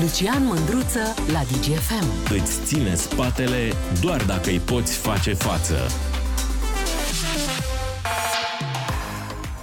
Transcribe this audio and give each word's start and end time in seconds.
Lucian 0.00 0.44
Mândruță 0.44 1.14
la 1.32 1.40
DGFM. 1.40 2.32
Îți 2.34 2.58
ține 2.64 2.94
spatele 2.94 3.72
doar 4.00 4.22
dacă 4.26 4.50
îi 4.50 4.60
poți 4.64 4.96
face 4.96 5.32
față. 5.32 5.74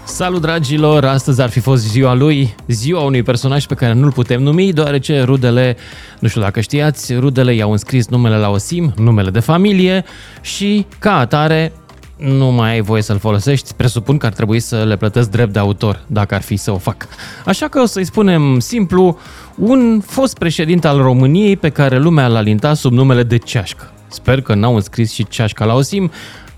Salut 0.05 0.41
dragilor, 0.41 1.05
astăzi 1.05 1.41
ar 1.41 1.49
fi 1.49 1.59
fost 1.59 1.87
ziua 1.87 2.13
lui, 2.13 2.55
ziua 2.67 3.01
unui 3.01 3.23
personaj 3.23 3.65
pe 3.65 3.73
care 3.73 3.93
nu-l 3.93 4.11
putem 4.11 4.41
numi, 4.41 4.73
deoarece 4.73 5.21
rudele, 5.21 5.77
nu 6.19 6.27
știu 6.27 6.41
dacă 6.41 6.59
știați, 6.59 7.13
rudele 7.13 7.53
i-au 7.53 7.71
înscris 7.71 8.07
numele 8.07 8.37
la 8.37 8.49
OSIM, 8.49 8.93
numele 8.97 9.29
de 9.29 9.39
familie 9.39 10.05
și 10.41 10.85
ca 10.99 11.17
atare 11.17 11.71
nu 12.17 12.51
mai 12.51 12.71
ai 12.71 12.81
voie 12.81 13.01
să-l 13.01 13.19
folosești, 13.19 13.73
presupun 13.73 14.17
că 14.17 14.25
ar 14.25 14.33
trebui 14.33 14.59
să 14.59 14.83
le 14.83 14.95
plătesc 14.95 15.29
drept 15.29 15.53
de 15.53 15.59
autor, 15.59 16.03
dacă 16.07 16.35
ar 16.35 16.41
fi 16.41 16.55
să 16.55 16.71
o 16.71 16.77
fac. 16.77 17.07
Așa 17.45 17.67
că 17.67 17.79
o 17.79 17.85
să-i 17.85 18.05
spunem 18.05 18.59
simplu, 18.59 19.17
un 19.55 20.01
fost 20.05 20.37
președinte 20.37 20.87
al 20.87 21.01
României 21.01 21.57
pe 21.57 21.69
care 21.69 21.97
lumea 21.97 22.27
l-a 22.27 22.39
lintat 22.39 22.75
sub 22.75 22.91
numele 22.91 23.23
de 23.23 23.37
Ceașcă. 23.37 23.91
Sper 24.07 24.41
că 24.41 24.53
n-au 24.53 24.75
înscris 24.75 25.11
și 25.11 25.27
Ceașca 25.27 25.65
la 25.65 25.73
OSIM, 25.73 26.11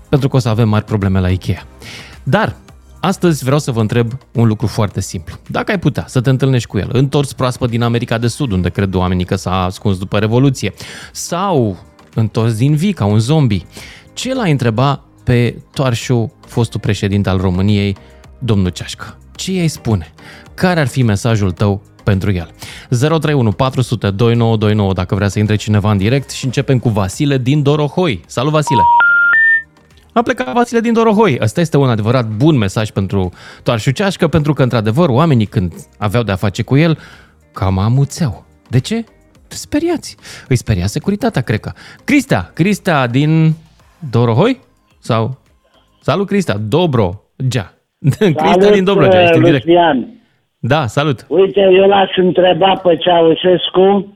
pentru 0.08 0.28
că 0.28 0.36
o 0.36 0.38
să 0.38 0.48
avem 0.48 0.68
mari 0.68 0.84
probleme 0.84 1.20
la 1.20 1.28
Ikea. 1.28 1.66
Dar, 2.22 2.56
Astăzi 3.02 3.44
vreau 3.44 3.58
să 3.58 3.70
vă 3.70 3.80
întreb 3.80 4.12
un 4.32 4.46
lucru 4.46 4.66
foarte 4.66 5.00
simplu. 5.00 5.34
Dacă 5.46 5.70
ai 5.70 5.78
putea 5.78 6.04
să 6.08 6.20
te 6.20 6.30
întâlnești 6.30 6.68
cu 6.68 6.78
el, 6.78 6.88
întors 6.92 7.32
proaspăt 7.32 7.70
din 7.70 7.82
America 7.82 8.18
de 8.18 8.26
Sud, 8.26 8.52
unde 8.52 8.68
cred 8.68 8.94
oamenii 8.94 9.24
că 9.24 9.34
s-a 9.34 9.64
ascuns 9.64 9.98
după 9.98 10.18
Revoluție, 10.18 10.72
sau 11.12 11.78
întors 12.14 12.56
din 12.56 12.74
vii 12.74 12.92
ca 12.92 13.04
un 13.04 13.18
zombie, 13.18 13.62
ce 14.12 14.34
l-ai 14.34 14.50
întreba 14.50 15.04
pe 15.24 15.62
toarșul 15.72 16.30
fostul 16.46 16.80
președinte 16.80 17.28
al 17.28 17.38
României, 17.38 17.96
domnul 18.38 18.70
Ceașcă? 18.70 19.18
Ce 19.34 19.52
i-ai 19.52 19.68
spune? 19.68 20.12
Care 20.54 20.80
ar 20.80 20.86
fi 20.86 21.02
mesajul 21.02 21.50
tău 21.50 21.82
pentru 22.04 22.32
el? 22.32 22.50
031 22.88 23.52
400 23.52 24.10
2929 24.10 24.92
dacă 24.92 25.14
vrea 25.14 25.28
să 25.28 25.38
intre 25.38 25.56
cineva 25.56 25.90
în 25.90 25.96
direct 25.96 26.30
și 26.30 26.44
începem 26.44 26.78
cu 26.78 26.88
Vasile 26.88 27.38
din 27.38 27.62
Dorohoi. 27.62 28.20
Salut 28.26 28.52
Vasile! 28.52 28.82
A 30.12 30.22
plecat 30.22 30.52
Vasile 30.52 30.80
din 30.80 30.92
Dorohoi. 30.92 31.38
Ăsta 31.40 31.60
este 31.60 31.76
un 31.76 31.88
adevărat 31.88 32.26
bun 32.28 32.56
mesaj 32.56 32.90
pentru 32.90 33.32
Toarșu 33.62 33.90
Ceașcă, 33.90 34.28
pentru 34.28 34.52
că, 34.52 34.62
într-adevăr, 34.62 35.08
oamenii 35.08 35.46
când 35.46 35.74
aveau 35.98 36.22
de-a 36.22 36.36
face 36.36 36.62
cu 36.62 36.76
el, 36.76 36.98
cam 37.52 37.78
amuțeau. 37.78 38.44
De 38.68 38.78
ce? 38.78 39.04
Speriați. 39.48 40.16
Îi 40.48 40.56
speria 40.56 40.86
securitatea, 40.86 41.42
cred 41.42 41.60
că. 41.60 41.72
Cristea, 42.04 42.50
Cristea 42.54 43.06
din 43.06 43.54
Dorohoi? 44.10 44.60
Sau? 45.00 45.38
Salut, 46.00 46.26
Cristea. 46.26 46.56
Dobro. 46.58 47.22
Gea. 47.48 47.72
Cristea 48.40 48.70
din 48.72 48.84
Dobrogea, 48.84 49.22
ești 49.22 49.36
în 49.36 49.42
direct. 49.42 49.66
Lucian. 49.66 50.08
Da, 50.58 50.86
salut. 50.86 51.24
Uite, 51.28 51.60
eu 51.60 51.86
l-aș 51.88 52.10
întreba 52.16 52.72
pe 52.74 52.96
Ceaușescu 52.96 54.14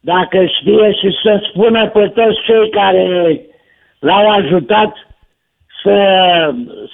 dacă 0.00 0.38
știe 0.60 0.92
și 0.92 1.08
să 1.22 1.48
spună 1.50 1.88
pe 1.88 2.08
toți 2.14 2.38
cei 2.46 2.70
care 2.70 3.40
l-au 3.98 4.30
ajutat 4.30 4.92
să, 5.82 5.96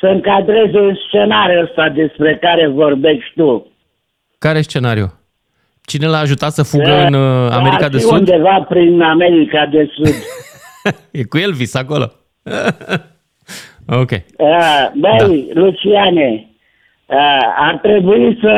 să 0.01 0.07
încadreze 0.07 0.79
în 0.79 0.95
scenariul 1.09 1.65
ăsta 1.65 1.89
despre 1.89 2.39
care 2.41 2.69
vorbești 2.69 3.33
tu. 3.37 3.73
Care 4.39 4.59
e 4.59 4.63
scenariu? 4.63 5.13
Cine 5.83 6.07
l-a 6.07 6.19
ajutat 6.19 6.53
să 6.53 6.63
fugă 6.63 7.05
în 7.07 7.15
uh, 7.15 7.51
Ar 7.51 7.59
America 7.59 7.85
fi 7.85 7.91
de 7.91 7.99
Sud? 7.99 8.13
undeva 8.19 8.67
prin 8.69 9.03
America 9.03 9.67
de 9.67 9.91
Sud. 9.95 10.15
E 11.11 11.25
cu 11.25 11.39
Elvis 11.39 11.75
acolo. 11.75 12.13
ok. 14.03 14.11
Uh, 14.11 14.91
Băi, 14.95 15.51
da. 15.55 15.61
Luciane, 15.61 16.49
uh, 17.07 17.43
ar 17.57 17.79
trebui 17.83 18.39
să, 18.41 18.55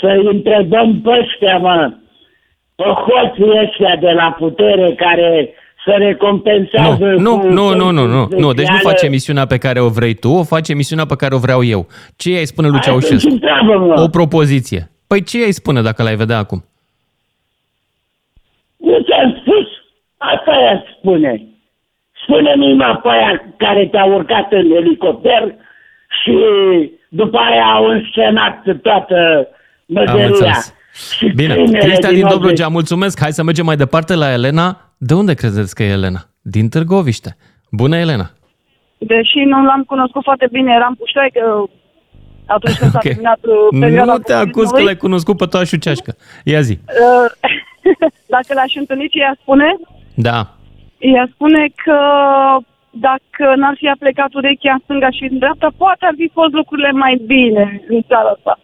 să 0.00 0.20
întrebăm 0.24 1.00
pe 1.00 1.10
ăștia, 1.10 1.56
mă, 1.56 1.92
pe 2.74 2.84
hoții 2.84 3.58
ăștia 3.62 3.96
de 4.00 4.10
la 4.10 4.34
putere 4.38 4.94
care 4.94 5.48
să 5.84 5.94
recompensează... 5.98 7.04
Nu, 7.04 7.38
cu 7.38 7.46
nu, 7.46 7.74
nu, 7.74 7.74
nu, 7.74 7.90
nu, 7.90 8.06
nu, 8.06 8.28
nu. 8.38 8.52
Deci 8.52 8.68
nu 8.68 8.76
speciale. 8.76 8.94
faci 8.94 9.02
emisiunea 9.02 9.46
pe 9.46 9.58
care 9.58 9.80
o 9.80 9.88
vrei 9.88 10.14
tu, 10.14 10.28
o 10.28 10.42
faci 10.42 10.68
emisiunea 10.68 11.06
pe 11.06 11.16
care 11.16 11.34
o 11.34 11.38
vreau 11.38 11.64
eu. 11.64 11.86
Ce 12.16 12.30
i-ai 12.30 12.44
spune 12.44 12.68
lui 12.68 12.78
Hai, 12.82 12.88
atunci 12.88 13.08
Ceaușescu? 13.08 13.32
întreabă-mă. 13.32 14.00
O 14.00 14.08
propoziție. 14.08 14.90
Păi 15.06 15.22
ce 15.22 15.38
i-ai 15.38 15.52
spune 15.52 15.82
dacă 15.82 16.02
l-ai 16.02 16.16
vedea 16.16 16.38
acum? 16.38 16.64
Eu 18.78 19.00
ți-am 19.02 19.38
spus, 19.40 19.66
asta 20.16 20.52
ea 20.62 20.84
spune. 20.98 21.55
Spune-mi 22.26 22.74
mă 22.74 23.00
pe 23.02 23.08
aia 23.08 23.42
care 23.56 23.86
te-a 23.86 24.04
urcat 24.04 24.52
în 24.52 24.70
elicopter 24.70 25.54
și 26.22 26.34
după 27.08 27.38
aia 27.38 27.64
au 27.64 27.84
înscenat 27.84 28.62
toată 28.82 29.14
Am 29.16 29.46
măgeria. 29.86 30.26
înțeles. 30.26 30.74
Și 31.16 31.26
Bine, 31.34 31.54
crimele 31.54 31.78
Cristia 31.78 32.08
din 32.10 32.22
80. 32.24 32.32
Dobrogea, 32.38 32.68
mulțumesc. 32.68 33.20
Hai 33.20 33.32
să 33.32 33.42
mergem 33.42 33.64
mai 33.64 33.76
departe 33.76 34.14
la 34.14 34.32
Elena. 34.32 34.80
De 34.98 35.14
unde 35.14 35.34
credeți 35.34 35.74
că 35.74 35.82
e 35.82 35.86
Elena? 35.90 36.20
Din 36.42 36.68
Târgoviște. 36.68 37.36
Bună, 37.70 37.96
Elena. 37.96 38.30
Deși 38.98 39.38
nu 39.38 39.64
l-am 39.64 39.82
cunoscut 39.86 40.22
foarte 40.22 40.48
bine, 40.52 40.72
eram 40.74 40.94
puștoai 40.94 41.30
că 41.32 41.62
atunci 42.46 42.76
când 42.76 42.90
s-a 42.90 42.96
Ok. 43.02 43.02
terminat 43.02 43.38
uh, 43.42 43.78
perioada 43.80 44.12
Nu 44.12 44.18
te 44.18 44.32
acuz 44.32 44.44
că 44.44 44.50
comunismului, 44.50 44.84
l-ai 44.84 44.96
cunoscut 44.96 45.36
pe 45.36 45.44
toașul 45.46 45.78
Ceașcă. 45.78 46.16
Ia 46.44 46.60
zi. 46.60 46.72
uh, 46.72 47.50
Dacă 48.34 48.46
l-aș 48.54 48.74
întâlni, 48.74 49.08
ce 49.08 49.18
ea 49.18 49.36
spune? 49.40 49.76
Da. 50.14 50.55
Ea 50.98 51.28
spune 51.32 51.68
că 51.84 51.98
dacă 52.90 53.54
n-ar 53.56 53.74
fi 53.76 53.90
plecat 53.98 54.34
urechea 54.34 54.72
în 54.72 54.78
stânga 54.82 55.10
și 55.10 55.24
în 55.30 55.38
dreapta, 55.38 55.68
poate 55.76 56.04
ar 56.06 56.14
fi 56.16 56.30
fost 56.32 56.52
lucrurile 56.52 56.90
mai 56.90 57.22
bine 57.26 57.82
în 57.88 58.02
țara 58.08 58.28
asta. 58.36 58.58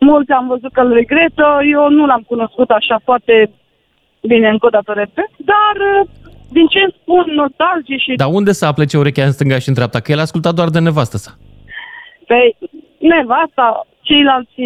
Mulți 0.00 0.32
am 0.32 0.46
văzut 0.46 0.72
că 0.72 0.80
îl 0.80 0.92
regretă, 0.92 1.58
eu 1.72 1.88
nu 1.88 2.06
l-am 2.06 2.24
cunoscut 2.26 2.70
așa 2.70 3.00
foarte 3.04 3.50
bine, 4.22 4.48
încă 4.48 4.66
o 4.66 4.68
dată 4.68 4.92
repet, 4.92 5.30
dar 5.36 5.76
uh, 6.00 6.08
din 6.50 6.66
ce 6.66 6.78
îmi 6.78 6.96
spun 7.00 7.24
nostalgii 7.34 7.98
și 7.98 8.14
Dar 8.16 8.28
unde 8.32 8.52
să 8.52 8.66
aplece 8.66 8.98
urechea 8.98 9.24
în 9.24 9.32
stânga 9.32 9.58
și 9.58 9.68
în 9.68 9.74
dreapta? 9.74 10.00
Că 10.00 10.12
el 10.12 10.18
a 10.18 10.20
ascultat 10.20 10.54
doar 10.54 10.68
de 10.68 10.78
nevastă 10.78 11.16
sa. 11.16 11.30
pe 12.26 12.56
nevasta, 12.98 13.86
ceilalți... 14.00 14.60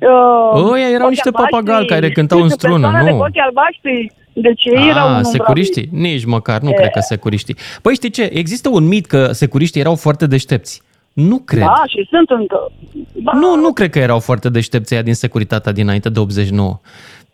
Uh, 0.00 0.72
Ăia 0.72 0.88
erau 0.88 1.06
ochi 1.06 1.14
niște 1.14 1.28
albaștri, 1.28 1.50
papagali 1.50 1.86
care 1.86 2.10
cântau 2.10 2.38
în 2.38 2.44
niște 2.44 2.58
strună, 2.58 2.80
persoanele 2.80 3.10
nu? 3.10 3.16
cu 3.16 3.22
ochi 3.22 3.44
albaștri, 3.48 4.12
deci 4.32 4.64
ei 4.64 4.88
erau 4.88 5.08
Ah, 5.08 5.16
în 5.16 5.24
securiștii? 5.24 5.88
Nici 5.92 6.24
măcar, 6.24 6.60
nu 6.60 6.72
cred 6.72 6.90
că 6.90 7.00
securiștii. 7.00 7.56
Păi 7.82 7.94
știi 7.94 8.10
ce? 8.10 8.30
Există 8.32 8.68
un 8.68 8.86
mit 8.88 9.06
că 9.06 9.32
securiștii 9.32 9.80
erau 9.80 9.94
foarte 9.94 10.26
deștepți. 10.26 10.82
Nu 11.12 11.38
cred. 11.38 11.62
Da, 11.62 11.82
și 11.86 12.06
sunt 12.10 12.30
încă. 12.40 12.70
Da, 13.12 13.32
Nu, 13.34 13.56
nu 13.56 13.72
cred 13.72 13.90
că 13.90 13.98
erau 13.98 14.18
foarte 14.18 14.48
deștepți 14.48 14.92
aia 14.92 15.02
din 15.02 15.14
securitatea 15.14 15.72
dinainte 15.72 16.08
de 16.08 16.18
89. 16.18 16.80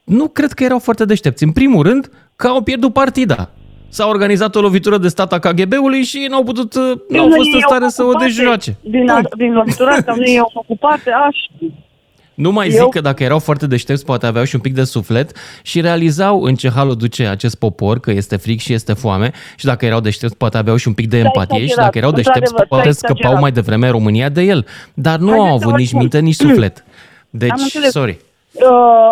Nu 0.05 0.29
cred 0.29 0.53
că 0.53 0.65
erau 0.65 0.79
foarte 0.79 1.05
deștepți. 1.05 1.45
În 1.45 1.53
primul 1.53 1.83
rând, 1.83 2.11
că 2.37 2.47
au 2.47 2.61
pierdut 2.63 2.93
partida. 2.93 3.51
S-a 3.89 4.07
organizat 4.07 4.55
o 4.57 4.61
lovitură 4.61 4.99
de 4.99 5.09
stat 5.09 5.33
a 5.33 5.39
KGB-ului 5.39 6.03
și 6.03 6.27
n-au 6.31 6.43
putut, 6.45 6.75
uh, 6.75 6.83
n-au 7.09 7.29
Nu 7.29 7.35
fost 7.35 7.49
în 7.49 7.55
ei 7.55 7.63
au 7.63 7.69
stare 7.71 7.89
să 7.89 8.03
o 8.03 8.05
făcut 8.05 8.19
parte 8.21 8.35
dezjoace. 8.35 8.77
Din, 8.81 9.05
Punct. 9.07 9.35
din 9.35 9.53
lovitura 9.53 9.91
asta, 9.91 10.15
nu 10.17 10.23
ei 10.27 10.39
au 10.39 10.51
făcut 10.53 10.79
parte, 10.79 11.11
aș... 11.11 11.37
Nu 12.39 12.51
mai 12.53 12.67
Eu- 12.69 12.73
zic 12.83 12.89
că 12.93 13.01
dacă 13.01 13.23
erau 13.23 13.39
foarte 13.39 13.67
deștepți, 13.67 14.05
poate 14.05 14.27
aveau 14.27 14.45
și 14.45 14.55
un 14.55 14.61
pic 14.61 14.75
de 14.75 14.85
suflet 14.85 15.37
și 15.63 15.81
realizau 15.81 16.43
în 16.43 16.55
ce 16.55 16.71
hal 16.71 16.89
o 16.89 16.95
duce 16.95 17.27
acest 17.27 17.55
popor, 17.59 18.01
că 18.01 18.11
este 18.11 18.37
fric 18.37 18.61
și 18.61 18.73
este 18.73 18.93
foame 18.93 19.31
și 19.57 19.65
dacă 19.65 19.87
erau 19.87 20.01
deștepți, 20.01 20.37
poate 20.37 20.57
aveau 20.57 20.77
și 20.77 20.89
un 20.89 20.95
pic 20.95 21.09
de 21.09 21.19
empatie 21.19 21.57
și 21.57 21.63
exagerat. 21.63 21.85
dacă 21.85 21.99
erau 21.99 22.11
deștepți, 22.13 22.39
Într-adevăr, 22.41 22.67
poate 22.79 22.91
s-a 22.91 22.99
scăpau 22.99 23.17
exagerat. 23.17 23.41
mai 23.41 23.53
devreme 23.53 23.87
în 23.87 23.93
România 23.93 24.29
de 24.29 24.43
el. 24.43 24.67
Dar 24.95 25.19
nu 25.19 25.27
Haideți 25.31 25.51
au 25.51 25.59
să 25.59 25.63
avut 25.65 25.71
vă 25.75 25.79
nici 25.79 25.87
spun. 25.89 25.99
minte, 26.01 26.19
nici 26.21 26.35
suflet. 26.35 26.85
Deci, 27.31 27.51
Am 27.51 27.59
înțeles. 27.63 27.91
sorry. 27.91 28.19
Uh, 28.53 29.11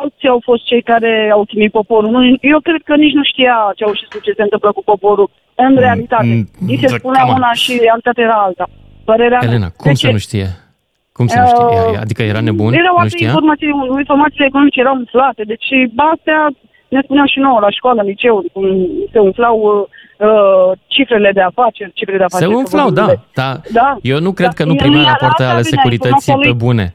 alții 0.00 0.28
au 0.28 0.40
fost 0.44 0.64
cei 0.64 0.82
care 0.82 1.30
au 1.32 1.44
chinuit 1.44 1.70
poporul. 1.70 2.10
Nu, 2.10 2.20
eu 2.40 2.60
cred 2.60 2.80
că 2.84 2.94
nici 2.94 3.12
nu 3.18 3.24
știa 3.32 3.54
Ceaușescu 3.76 4.18
ce 4.26 4.32
se 4.36 4.42
întâmplă 4.42 4.72
cu 4.72 4.82
poporul. 4.84 5.30
În 5.54 5.76
realitate. 5.78 6.26
mm, 6.26 6.48
Nici 6.70 6.80
se 6.80 6.90
mm, 6.90 6.98
spunea 6.98 7.20
come 7.20 7.32
on. 7.32 7.38
una 7.38 7.52
și 7.52 7.78
realitatea 7.86 8.24
era 8.24 8.38
alta. 8.46 8.68
Părerea 9.04 9.38
mea. 9.40 9.48
Elena, 9.48 9.68
cum 9.76 9.90
Deci, 9.90 9.98
să 10.00 10.10
nu 10.10 10.18
știe? 10.18 10.48
Cum 11.16 11.26
să 11.26 11.38
nu 11.40 11.46
știe? 11.46 11.66
Ea- 11.94 12.00
Adică 12.00 12.22
era 12.22 12.40
nebun? 12.40 12.72
Erau 12.72 12.94
Nu 12.96 13.02
alte 13.02 13.16
știa? 13.16 13.26
informații, 13.28 13.68
informațiile 13.98 14.46
economice 14.46 14.80
erau 14.80 14.96
umflate. 14.96 15.42
Deci 15.52 15.66
astea 16.12 16.40
ne 16.88 17.00
spuneau 17.04 17.26
și 17.26 17.38
nouă 17.38 17.58
la 17.60 17.70
școală, 17.70 18.00
în 18.00 18.06
liceu, 18.06 18.44
cum 18.52 18.64
se 19.12 19.18
umflau 19.18 19.56
uh, 19.58 20.26
uh, 20.28 20.70
cifrele 20.86 21.30
de 21.32 21.40
afaceri, 21.40 21.92
cifrele 21.98 22.18
de 22.18 22.24
Se 22.28 22.34
afaceri. 22.36 22.54
umflau, 22.58 22.90
da. 22.90 23.00
cuvântele. 23.02 23.26
da. 23.34 23.50
Da. 23.72 23.96
Eu 24.02 24.18
nu 24.20 24.32
cred 24.32 24.48
Da. 24.48 24.54
că 24.58 24.64
nu 24.64 24.70
El 24.72 24.76
primea 24.84 24.96
nu 24.98 25.02
era 25.02 25.10
rapoarte 25.12 25.42
la 25.42 25.48
ale 25.48 25.58
asta, 25.58 25.74
securității 25.76 26.14
informația 26.14 26.52
pe 26.52 26.56
lui. 26.58 26.66
bune. 26.66 26.86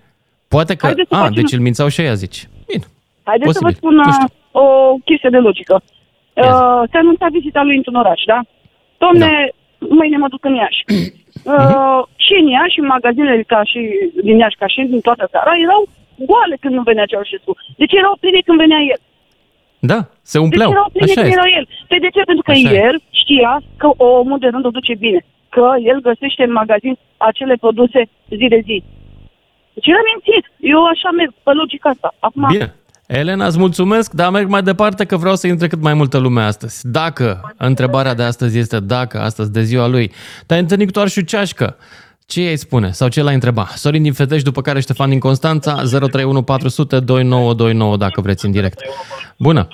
Poate 0.55 0.73
că... 0.75 0.85
Haideți 0.85 1.09
să 1.09 1.15
A, 1.15 1.19
facem- 1.19 1.33
deci 1.41 1.51
îl 1.51 1.59
mințau 1.67 1.87
și 1.87 2.01
ea, 2.01 2.13
zici. 2.13 2.39
Bine. 2.67 2.83
Haideți 3.23 3.51
să 3.57 3.59
vă 3.61 3.67
Posibil. 3.69 3.81
spun 3.81 3.93
Nu 3.95 4.03
uh, 4.09 4.13
știu. 4.17 4.29
o 4.61 4.63
chestie 5.09 5.29
de 5.35 5.37
logică. 5.47 5.75
Uh, 6.33 6.81
se 6.91 6.97
anunța 6.97 7.27
vizita 7.31 7.61
lui 7.67 7.75
într-un 7.75 7.95
oraș, 7.95 8.21
da? 8.33 8.39
Domne, 9.03 9.29
mâine 9.99 10.17
mă 10.17 10.27
duc 10.33 10.45
în 10.45 10.55
Iași. 10.55 10.81
Uh, 11.43 12.01
și 12.25 12.33
în 12.41 12.47
Iași, 12.47 12.79
în 12.79 12.85
magazinele 12.85 13.43
ca 13.53 13.63
și 13.63 13.79
din 14.23 14.37
Iași, 14.37 14.55
ca 14.61 14.67
și 14.67 14.81
din 14.93 15.01
toată 15.07 15.27
țara, 15.33 15.51
erau 15.65 15.81
goale 16.29 16.55
când 16.59 16.73
nu 16.75 16.81
venea 16.81 17.05
Ceaușescu. 17.05 17.53
Deci 17.81 17.93
erau 18.01 18.17
pline 18.19 18.39
când 18.45 18.57
venea 18.57 18.81
el. 18.93 18.99
Da, 19.91 19.99
se 20.21 20.35
Deci 20.37 20.43
umpleau. 20.45 20.71
erau 20.71 20.89
pline 20.93 21.11
Așa 21.11 21.21
când 21.21 21.27
este. 21.33 21.39
era 21.39 21.57
el. 21.57 21.65
Păi 21.87 21.99
de 22.05 22.09
ce? 22.15 22.21
Pentru 22.29 22.43
că 22.47 22.51
Așa 22.51 22.71
e. 22.73 22.83
el 22.87 22.95
știa 23.21 23.61
că 23.81 23.87
omul 24.21 24.39
de 24.39 24.47
rând 24.53 24.65
o 24.65 24.69
duce 24.77 24.95
bine. 25.05 25.21
Că 25.55 25.65
el 25.91 25.99
găsește 26.09 26.43
în 26.43 26.51
magazin 26.51 26.93
acele 27.17 27.55
produse 27.65 27.99
zi 28.39 28.47
de 28.55 28.59
zi. 28.67 28.77
Deci 29.73 29.87
era 29.93 30.01
mințit. 30.09 30.45
Eu 30.73 30.81
așa 30.93 31.09
merg 31.19 31.31
pe 31.43 31.51
logica 31.51 31.89
asta. 31.89 32.13
Acum, 32.19 32.45
Bine. 32.47 32.75
Elena, 33.19 33.45
îți 33.45 33.59
mulțumesc, 33.59 34.13
dar 34.13 34.29
merg 34.31 34.47
mai 34.49 34.61
departe 34.61 35.05
că 35.05 35.17
vreau 35.17 35.35
să 35.35 35.47
intre 35.47 35.67
cât 35.67 35.81
mai 35.81 35.93
multă 35.93 36.17
lume 36.17 36.41
astăzi. 36.41 36.91
Dacă, 36.91 37.53
întrebarea 37.57 38.13
de 38.13 38.23
astăzi 38.23 38.57
este 38.59 38.79
dacă, 38.79 39.19
astăzi 39.19 39.51
de 39.51 39.61
ziua 39.61 39.87
lui, 39.87 40.11
te-ai 40.47 40.59
întâlnit 40.59 40.85
cu 40.85 40.91
Toarșu 40.91 41.21
Ceașcă, 41.21 41.77
ce 42.27 42.41
îi 42.41 42.57
spune 42.57 42.89
sau 42.89 43.07
ce 43.07 43.23
l-ai 43.23 43.33
întreba? 43.33 43.63
Sorin 43.63 44.03
din 44.03 44.13
Fetești, 44.13 44.43
după 44.43 44.61
care 44.61 44.79
Ștefan 44.79 45.09
din 45.09 45.19
Constanța, 45.19 45.73
031 45.73 46.41
400 46.41 46.99
2929 46.99 47.97
dacă 47.97 48.21
vreți 48.21 48.45
în 48.45 48.51
direct. 48.51 48.79
Bună! 49.37 49.67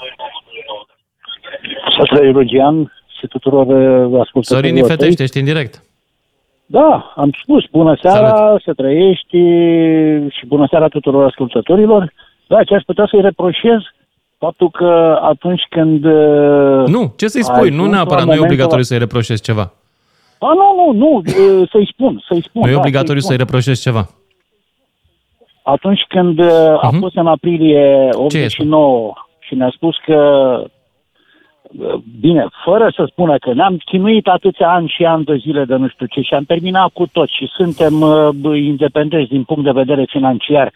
Să 1.97 2.03
trăi 2.15 2.31
Rugian 2.31 2.93
și 3.19 3.27
tuturor 3.27 3.67
uh, 3.67 4.19
ascultătorilor 4.19 4.43
Sorin 4.43 4.73
din 4.73 4.83
Fetești, 4.83 5.21
ești 5.21 5.37
în 5.39 5.45
direct. 5.45 5.83
Da, 6.65 7.13
am 7.15 7.31
spus 7.41 7.63
bună 7.71 7.97
seara, 8.01 8.35
Salut. 8.35 8.61
să 8.61 8.73
trăiești 8.73 9.37
și 10.29 10.45
bună 10.47 10.67
seara 10.69 10.87
tuturor 10.87 11.25
ascultătorilor. 11.25 12.13
Da, 12.47 12.63
ce 12.63 12.73
aș 12.75 12.81
putea 12.85 13.07
să-i 13.11 13.21
reproșez? 13.21 13.79
Faptul 14.37 14.69
că 14.69 15.19
atunci 15.21 15.61
când... 15.69 16.05
uh, 16.05 16.87
Nu, 16.87 17.13
ce 17.17 17.27
să-i 17.27 17.41
ai 17.47 17.55
spui? 17.55 17.69
Nu 17.69 17.75
ajuns 17.81 17.91
neapărat, 17.95 18.19
la 18.19 18.25
nu 18.25 18.31
e 18.31 18.35
momentul 18.35 18.45
obligatoriu 18.45 18.83
ăla- 18.83 18.87
să-i 18.87 18.97
reproșezi 18.97 19.41
ceva. 19.41 19.73
A, 20.39 20.47
nu, 20.53 20.67
nu, 20.75 20.91
nu, 20.97 21.15
uh, 21.17 21.69
să-i 21.71 21.89
spun, 21.91 22.23
să-i 22.27 22.41
spun. 22.41 22.61
Nu 22.61 22.69
e 22.69 22.71
da, 22.73 22.77
obligatoriu 22.77 23.21
să-i 23.21 23.27
să-i 23.27 23.35
spun. 23.35 23.45
reproșezi 23.45 23.81
ceva. 23.81 24.07
Atunci 25.63 26.01
când 26.07 26.39
uh, 26.39 26.77
a 26.81 26.89
Mhm. 26.91 26.99
fost 26.99 27.15
în 27.15 27.27
aprilie 27.27 28.09
Ce 28.29 28.37
este? 28.37 28.61
89 28.63 29.13
și 29.39 29.55
ne-a 29.55 29.71
spus 29.75 29.95
că 30.05 30.15
uh, 31.79 31.93
bine, 32.19 32.47
fără 32.65 32.91
să 32.95 33.07
spună 33.11 33.37
că 33.37 33.53
ne-am 33.53 33.77
chinuit 33.85 34.27
atâția 34.27 34.69
ani 34.69 34.93
și 34.95 35.05
ani 35.05 35.23
de 35.23 35.35
zile 35.35 35.65
de 35.65 35.75
nu 35.75 35.87
știu 35.87 36.05
ce 36.05 36.21
și 36.21 36.33
am 36.33 36.43
terminat 36.43 36.89
cu 36.93 37.07
tot 37.07 37.29
și 37.29 37.47
suntem 37.55 38.01
uh, 38.01 38.29
bă, 38.35 38.55
independenți 38.55 39.29
din 39.29 39.43
punct 39.43 39.63
de 39.63 39.71
vedere 39.71 40.05
financiar. 40.09 40.71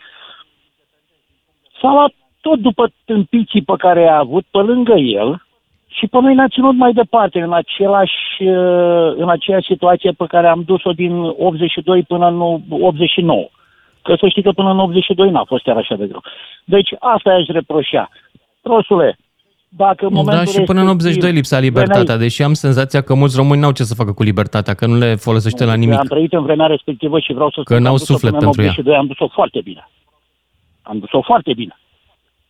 S-a 1.82 1.92
luat 1.92 2.14
tot 2.42 2.60
după 2.60 2.92
tâmpiții 3.06 3.62
pe 3.62 3.74
care 3.78 4.08
a 4.08 4.18
avut 4.18 4.46
pe 4.52 4.58
lângă 4.58 4.94
el 4.94 5.42
și 5.88 6.08
pe 6.08 6.20
noi 6.22 6.34
ne-a 6.36 6.48
ținut 6.48 6.76
mai 6.76 6.94
departe 6.94 7.40
în, 7.42 7.54
același, 7.54 8.22
uh, 8.40 9.14
în 9.18 9.30
aceeași 9.30 9.66
situație 9.72 10.12
pe 10.12 10.26
care 10.28 10.48
am 10.48 10.64
dus-o 10.66 10.92
din 10.92 11.14
82 11.38 12.04
până 12.04 12.28
în 12.28 12.40
89. 12.70 13.50
Că 14.02 14.16
să 14.20 14.28
știi 14.28 14.44
că 14.44 14.52
până 14.52 14.70
în 14.72 14.80
82 14.80 15.30
n-a 15.30 15.44
fost 15.44 15.64
chiar 15.64 15.78
așa 15.78 15.96
de 15.96 16.08
greu. 16.08 16.22
Deci 16.66 16.90
asta 17.00 17.30
aș 17.30 17.46
reproșea. 17.48 18.10
Prosule, 18.62 19.18
dacă 19.70 20.06
în 20.06 20.14
Da, 20.14 20.20
momentul 20.20 20.52
și 20.54 20.62
până 20.62 20.82
în 20.82 20.88
82 20.88 21.12
respectiv 21.14 21.36
lipsa 21.36 21.60
libertatea, 21.60 22.18
deși 22.18 22.44
am 22.44 22.54
senzația 22.54 23.02
că 23.02 23.14
mulți 23.14 23.38
români 23.38 23.62
n-au 23.62 23.72
ce 23.72 23.84
să 23.84 23.96
facă 23.96 24.12
cu 24.14 24.24
libertatea, 24.24 24.74
că 24.74 24.86
nu 24.86 24.98
le 24.98 25.16
folosește 25.16 25.66
la 25.66 25.72
Am 25.72 25.80
nimic. 25.80 26.00
trăit 26.00 26.34
în 26.34 26.44
vremea 26.44 26.66
respectivă 26.66 27.20
și 27.20 27.34
vreau 27.34 27.50
să 27.50 27.62
spun 27.64 27.82
n-au 27.82 27.92
am 27.92 27.98
dus-o 27.98 28.14
suflet 28.14 28.32
până 28.32 28.46
în 28.46 28.52
pentru 28.52 28.62
ea. 28.62 28.70
82, 28.70 28.96
am 28.96 29.08
dus-o 29.08 29.28
foarte 29.28 29.62
bine. 29.64 29.90
Am 30.82 31.00
dus-o 31.00 31.22
foarte 31.22 31.54
bine. 31.56 31.76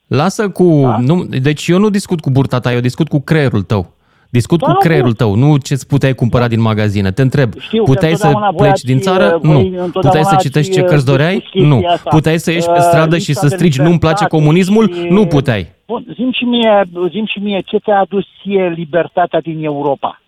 Lasă 0.08 0.50
cu... 0.50 0.80
Da? 0.84 0.98
Nu, 0.98 1.24
deci 1.26 1.68
eu 1.68 1.80
nu 1.80 1.90
discut 1.90 2.20
cu 2.20 2.30
burta 2.30 2.60
ta, 2.60 2.74
eu 2.74 2.80
discut 2.80 3.08
cu 3.08 3.20
creierul 3.22 3.62
tău. 3.64 3.94
Discut 4.30 4.60
Da, 4.60 4.66
cu 4.66 4.72
nu, 4.72 4.78
creierul 4.78 5.08
nu. 5.08 5.14
tău, 5.14 5.36
nu 5.36 5.58
ce-ți 5.58 5.88
puteai 5.88 6.14
cumpăra 6.14 6.48
din 6.48 6.62
magazine. 6.62 7.12
Te 7.12 7.22
întreb, 7.22 7.54
Știu 7.60 7.84
că 7.84 7.92
puteai 7.92 8.16
să 8.16 8.26
întotdeauna 8.26 8.50
voi 8.50 8.58
pleci 8.60 8.72
ați, 8.72 8.86
din 8.86 9.00
țară? 9.00 9.26
uh, 9.36 9.42
voi 9.42 9.52
Nu. 9.52 9.60
întotdeauna 9.60 9.90
Puteai 10.10 10.24
să 10.24 10.34
ați, 10.34 10.44
citești 10.46 10.72
ce 10.74 10.82
uh, 10.82 10.88
cărți 10.88 11.06
doreai? 11.06 11.36
spus 11.38 11.50
chestia 11.52 11.68
Nu. 11.68 11.82
asta. 11.88 12.10
Puteai 12.10 12.40
să 12.40 12.52
ieși 12.52 12.66
pe 12.66 12.72
Uh, 12.72 12.80
stradă 12.82 13.18
și 13.18 13.28
lipsa 13.28 13.42
să 13.42 13.48
de 13.48 13.56
strigi 13.56 13.78
nu-mi 13.82 14.00
place 14.00 14.14
libertate 14.24 14.36
comunismul? 14.36 14.94
și- 14.94 15.08
Nu 15.10 15.26
puteai. 15.28 15.72
Bun, 15.88 16.06
zim 16.16 16.32
și 16.32 16.44
mie, 16.44 16.90
zim 17.10 17.26
și 17.26 17.40
mie 17.40 17.62
ce 17.66 17.78
ți-a 17.78 18.00
adus 18.00 18.24
ție 18.42 18.74
libertatea 18.76 19.42
din 19.42 19.64
Europa? 19.64 20.22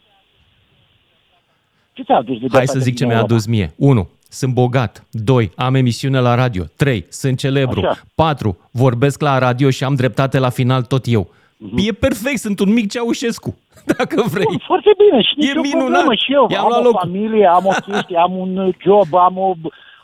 Ce 1.94 2.03
ți-a 2.03 2.15
adus 2.15 2.33
libertatea 2.33 2.57
Hai 2.57 2.67
să 2.67 2.79
zic 2.79 2.85
din 2.85 2.95
ce 2.95 3.05
mi-a 3.05 3.13
Europa? 3.15 3.33
adus 3.33 3.45
mie. 3.47 3.73
1. 3.77 4.09
Sunt 4.33 4.53
bogat. 4.53 5.06
2. 5.12 5.51
Am 5.56 5.75
emisiune 5.75 6.19
la 6.19 6.35
radio. 6.35 6.63
3. 6.77 7.06
Sunt 7.09 7.38
celebru. 7.38 7.80
Așa. 7.80 8.00
4. 8.15 8.57
Vorbesc 8.71 9.21
la 9.21 9.38
radio 9.38 9.69
și 9.69 9.83
am 9.83 9.95
dreptate 9.95 10.39
la 10.39 10.50
final 10.50 10.81
tot 10.81 11.03
eu. 11.07 11.30
Mhm. 11.57 11.77
E 11.88 11.91
perfect, 11.91 12.39
sunt 12.39 12.59
un 12.59 12.74
mic 12.74 12.91
Ceaușescu, 12.91 13.57
dacă 13.97 14.24
vrei. 14.31 14.45
Bun, 14.50 14.62
foarte 14.65 14.89
bine 14.97 15.21
și 15.21 15.33
E 15.38 15.45
nicio 15.45 15.59
minunat. 15.62 15.83
problemă 15.89 16.13
și 16.13 16.33
eu. 16.33 16.47
I-am 16.50 16.63
am 16.63 16.68
luat 16.69 16.80
o 16.81 16.83
locul. 16.83 17.00
familie, 17.03 17.45
am 17.45 17.65
o 17.65 17.74
chestie, 17.91 18.18
am 18.18 18.38
un 18.38 18.71
job, 18.83 19.13
am 19.15 19.38
o, 19.38 19.53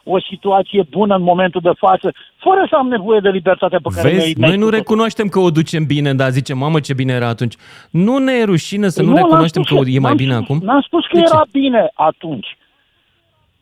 o 0.03 0.19
situație 0.29 0.87
bună 0.89 1.15
în 1.15 1.21
momentul 1.23 1.61
de 1.63 1.71
față, 1.77 2.13
fără 2.37 2.65
să 2.69 2.75
am 2.75 2.87
nevoie 2.87 3.19
de 3.19 3.29
libertatea 3.29 3.79
pe 3.83 3.89
care 3.95 4.07
mi-ai 4.07 4.19
Vezi, 4.25 4.37
mi-ai 4.37 4.49
noi 4.49 4.57
nu 4.59 4.65
spus-o. 4.65 4.77
recunoaștem 4.79 5.27
că 5.27 5.39
o 5.39 5.49
ducem 5.51 5.85
bine, 5.85 6.13
dar 6.13 6.29
zicem, 6.29 6.57
mamă, 6.57 6.79
ce 6.79 6.93
bine 6.93 7.13
era 7.13 7.27
atunci. 7.27 7.55
Nu 7.89 8.17
ne 8.17 8.33
e 8.33 8.43
rușine 8.43 8.89
să 8.89 8.99
Păi 8.99 9.05
nu, 9.05 9.11
n-am 9.13 9.23
recunoaștem 9.23 9.63
spus 9.63 9.83
că 9.83 9.89
e 9.89 9.99
mai 9.99 10.09
n-am 10.09 10.15
bine 10.17 10.33
spus- 10.33 10.43
acum? 10.43 10.59
N-am 10.65 10.81
spus 10.81 11.03
că 11.05 11.17
De 11.17 11.19
ce? 11.19 11.25
era 11.31 11.43
bine 11.51 11.91
atunci. 11.93 12.57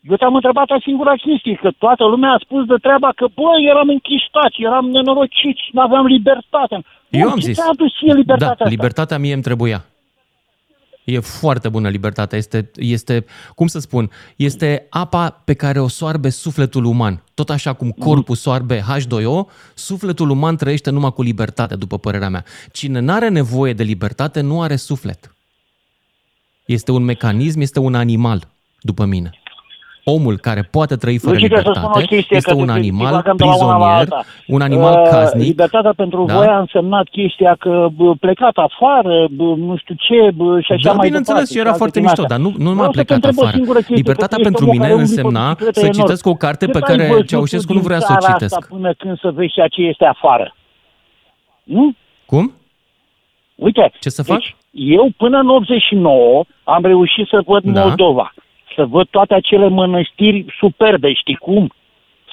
Eu 0.09 0.15
te-am 0.15 0.35
întrebat 0.35 0.69
o 0.69 0.79
singura 0.87 1.13
chestie, 1.25 1.55
că 1.61 1.69
toată 1.77 2.03
lumea 2.13 2.31
a 2.31 2.41
spus 2.45 2.65
de 2.65 2.75
treaba 2.81 3.09
că, 3.15 3.25
bă, 3.35 3.49
eram 3.71 3.87
închiștați, 3.95 4.57
eram 4.69 4.85
nenorociți, 4.95 5.63
nu 5.71 5.81
aveam 5.81 6.05
libertate. 6.05 6.75
Eu 7.09 7.21
Bun, 7.21 7.29
am 7.31 7.39
ce 7.39 7.45
zis. 7.45 7.55
ți-a 7.55 7.69
adus 7.71 7.91
ție 7.99 8.13
libertatea 8.13 8.45
Da, 8.47 8.51
asta? 8.63 8.69
libertatea 8.75 9.17
mie 9.17 9.33
îmi 9.33 9.41
trebuia. 9.49 9.85
E 11.03 11.19
foarte 11.19 11.69
bună 11.69 11.89
libertatea. 11.89 12.37
Este, 12.37 12.71
este, 12.75 13.25
cum 13.55 13.67
să 13.67 13.79
spun, 13.79 14.09
este 14.35 14.87
apa 14.89 15.29
pe 15.29 15.53
care 15.53 15.79
o 15.79 15.87
soarbe 15.87 16.29
sufletul 16.29 16.83
uman. 16.83 17.23
Tot 17.33 17.49
așa 17.49 17.73
cum 17.73 17.87
Mhm. 17.87 17.99
corpul 17.99 18.35
soarbe 18.35 18.79
H2O, 18.81 19.45
sufletul 19.73 20.29
uman 20.29 20.55
trăiește 20.57 20.89
numai 20.89 21.11
cu 21.13 21.21
libertate, 21.21 21.75
după 21.75 21.97
părerea 21.97 22.29
mea. 22.29 22.43
Cine 22.71 22.99
nu 22.99 23.13
are 23.13 23.29
nevoie 23.29 23.73
de 23.73 23.83
libertate, 23.83 24.41
nu 24.41 24.61
are 24.61 24.75
suflet. 24.75 25.35
Este 26.65 26.91
un 26.91 27.03
mecanism, 27.03 27.59
este 27.59 27.79
un 27.79 27.95
animal, 27.95 28.41
după 28.81 29.05
mine. 29.05 29.29
Omul 30.15 30.37
care 30.37 30.61
poate 30.71 30.95
trăi 30.95 31.17
fără 31.17 31.33
Lucica, 31.33 31.55
să 31.55 31.61
spun 31.61 31.73
o 31.73 31.87
libertate 31.87 32.15
chestie, 32.15 32.35
este 32.37 32.51
că 32.51 32.57
un 32.57 32.65
te- 32.65 32.71
animal 32.71 33.07
divagăm 33.07 33.35
de 33.37 33.43
la 33.43 33.49
una 33.55 33.77
la 33.77 33.85
prizonier, 33.85 33.97
alta. 33.99 34.19
un 34.47 34.61
animal 34.61 34.93
Uh, 35.01 35.09
casnic. 35.09 35.47
Libertatea 35.47 35.93
pentru 36.03 36.25
Da? 36.27 36.35
voi 36.37 36.45
a 36.47 36.59
însemnat 36.59 37.07
chestia 37.17 37.55
că 37.59 37.87
bă, 37.95 38.13
plecat 38.19 38.55
afară, 38.67 39.27
bă, 39.31 39.43
nu 39.43 39.77
știu 39.77 39.95
ce, 40.05 40.31
bă, 40.39 40.59
și 40.61 40.71
așa 40.71 40.87
Da, 40.89 40.93
mai 40.93 41.05
bineînțeles, 41.07 41.39
departe. 41.39 41.53
și 41.53 41.57
era 41.59 41.67
alte 41.73 41.77
foarte 41.81 41.97
din 41.99 42.07
mișto, 42.07 42.21
astea. 42.21 42.37
dar 42.37 42.45
nu, 42.45 42.51
nu 42.57 42.57
Vreau 42.63 42.75
m-a 42.75 42.83
să 42.83 42.87
te 42.89 42.95
plecat 42.99 43.15
întreb 43.17 43.35
o 43.37 43.41
afară. 43.41 43.55
singură 43.57 43.77
chestie, 43.79 43.95
Libertatea 44.01 44.37
că 44.37 44.43
tu 44.43 44.47
ești 44.47 44.49
pentru 44.49 44.63
omul 44.65 44.75
mine 44.75 44.85
care 44.87 44.95
umbli 44.99 45.13
pe 45.15 45.15
însemna 45.21 45.45
bicicletă 45.49 45.79
să 45.79 45.85
enorm. 45.85 45.99
citesc 46.01 46.23
o 46.33 46.35
carte 46.45 46.63
Cât 46.65 46.73
pe 46.75 46.79
ai 46.81 46.87
care 46.89 47.03
văzut 47.11 47.27
Ceaușescu 47.31 47.67
tu 47.71 47.73
nu 47.73 47.79
din 47.79 47.87
vrea 47.89 47.99
să 48.07 48.11
o 48.11 48.15
țara 48.19 48.31
citesc. 48.33 48.53
Asta 48.57 48.67
până 48.75 48.89
când 49.01 49.15
să 49.23 49.29
vezi 49.37 49.53
ceea 49.57 49.69
ce 49.75 49.81
este 49.91 50.05
afară. 50.15 50.47
Nu? 51.75 51.85
Cum? 52.31 52.45
Uite, 53.55 53.83
Ce 53.99 54.09
să 54.17 54.23
fac? 54.23 54.37
deci, 54.37 54.55
eu 54.71 55.05
până 55.21 55.37
în 55.43 55.49
89 55.49 56.43
am 56.63 56.81
reușit 56.91 57.27
să 57.27 57.37
văd 57.45 57.63
Da. 57.63 57.83
Moldova, 57.85 58.33
să 58.77 58.85
văd 58.85 59.07
toate 59.09 59.33
acele 59.33 59.67
mănăstiri 59.67 60.45
superbe, 60.59 61.13
știi 61.13 61.35
cum? 61.35 61.73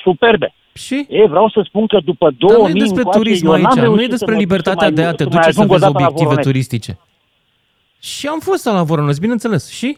Superbe. 0.03 0.55
Și? 0.75 1.07
E, 1.09 1.27
vreau 1.27 1.49
să 1.49 1.61
spun 1.65 1.87
că 1.87 1.99
după 2.05 2.25
Dar 2.31 2.49
2000 2.51 2.73
nu 2.73 2.79
e 2.79 2.81
despre 2.81 2.99
încoace, 2.99 3.19
turism 3.19 3.47
eu 3.47 3.53
n-am 3.53 3.65
aici, 3.65 3.75
nu 3.77 3.83
reușit 3.83 4.01
e 4.01 4.05
să 4.05 4.11
despre 4.11 4.35
mă 4.35 4.41
duc 4.41 4.49
să 4.49 4.55
libertatea 4.55 4.87
mai- 4.87 4.97
de 4.97 5.03
a 5.05 5.13
te 5.13 5.23
să 5.23 5.29
mai 5.29 5.39
duce 5.39 5.43
să 5.43 5.49
ajung 5.49 5.71
o 5.71 5.73
vezi 5.73 5.81
dată 5.85 5.93
la 5.93 5.99
obiective 5.99 6.25
Voronești. 6.35 6.51
turistice. 6.51 6.99
Și 8.01 8.27
am 8.27 8.39
fost 8.39 8.65
la 8.65 8.83
Voronezh, 8.83 9.21
bineînțeles. 9.21 9.71
Și? 9.79 9.97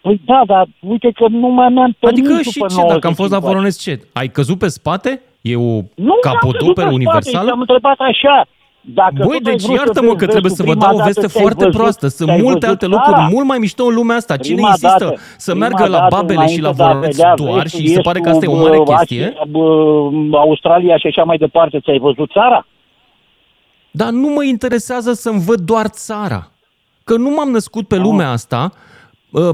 Păi 0.00 0.20
da, 0.24 0.42
dar 0.46 0.66
uite 0.80 1.10
că 1.10 1.26
nu 1.28 1.48
mai 1.48 1.68
mi-am 1.68 1.96
permis 2.00 2.18
Adică 2.18 2.28
după 2.34 2.68
și 2.68 2.74
ce? 2.76 2.86
Dacă 2.88 3.06
am 3.06 3.14
fost 3.14 3.30
la 3.30 3.38
95 3.38 3.42
Voronezh, 3.50 3.78
ce? 3.78 3.92
Ai 4.12 4.28
căzut 4.28 4.58
pe 4.58 4.68
spate? 4.68 5.22
E 5.40 5.56
o 5.56 5.60
Nu, 5.60 5.82
n-am 5.94 6.18
căzut 6.20 6.20
pe 6.20 6.28
capodoperă 6.28 6.72
spate, 6.88 6.94
universală? 6.94 7.44
Te-am 7.46 7.60
întrebat 7.60 7.98
așa. 7.98 8.46
Dacă 8.84 9.12
Băi, 9.16 9.24
tot 9.38 9.46
ai 9.46 9.52
deci 9.52 9.62
vrut 9.62 9.76
să 9.76 9.82
iartă-mă 9.84 10.06
vezi 10.06 10.18
că 10.18 10.26
trebuie 10.26 10.42
restul, 10.50 10.64
să 10.66 10.70
vă 10.70 10.76
prima 10.76 10.84
dau 10.86 10.94
o 10.94 10.98
dată 10.98 11.10
veste 11.12 11.26
ți-ai 11.26 11.42
foarte 11.42 11.64
văzut- 11.64 11.78
proastă. 11.80 12.06
Sunt 12.08 12.28
ți-ai 12.28 12.40
multe 12.42 12.66
văzut 12.66 12.82
alte 12.82 12.86
țara. 12.96 13.10
locuri 13.16 13.34
mult 13.34 13.46
mai 13.46 13.58
mișto 13.58 13.84
în 13.84 13.94
lumea 13.94 14.16
asta. 14.16 14.36
Cine 14.36 14.54
Prima 14.54 14.68
insistă 14.68 14.96
dată- 14.98 15.14
să 15.36 15.50
prima 15.50 15.66
meargă 15.68 15.86
la 15.92 15.98
dată, 15.98 16.14
Babele 16.16 16.46
și 16.46 16.60
la 16.60 16.68
înainte 16.68 16.76
de 16.76 16.82
a 16.82 16.86
Voronezh 16.86 17.16
vedea 17.16 17.34
doar 17.34 17.62
vestul, 17.62 17.80
și 17.80 17.88
se 17.88 18.00
pare 18.00 18.20
că 18.20 18.28
asta 18.28 18.44
e 18.44 18.48
o 18.48 18.52
estul, 18.52 18.66
mare 18.68 18.82
bă, 18.82 18.92
chestie? 18.94 19.24
Asia, 19.26 19.44
bă, 19.50 20.38
Australia 20.38 20.96
și 20.96 21.06
așa 21.06 21.22
mai 21.22 21.36
departe, 21.36 21.80
ți-ai 21.80 21.98
văzut 21.98 22.30
țara? 22.32 22.66
Dar 23.90 24.10
nu 24.10 24.28
mă 24.28 24.42
interesează 24.44 25.12
să-mi 25.12 25.40
văd 25.40 25.60
doar 25.60 25.86
țara. 25.86 26.50
Că 27.04 27.16
nu 27.16 27.30
m-am 27.30 27.50
născut 27.50 27.88
pe 27.88 27.96
lumea 27.96 28.30
asta 28.30 28.72
uh, 28.72 28.78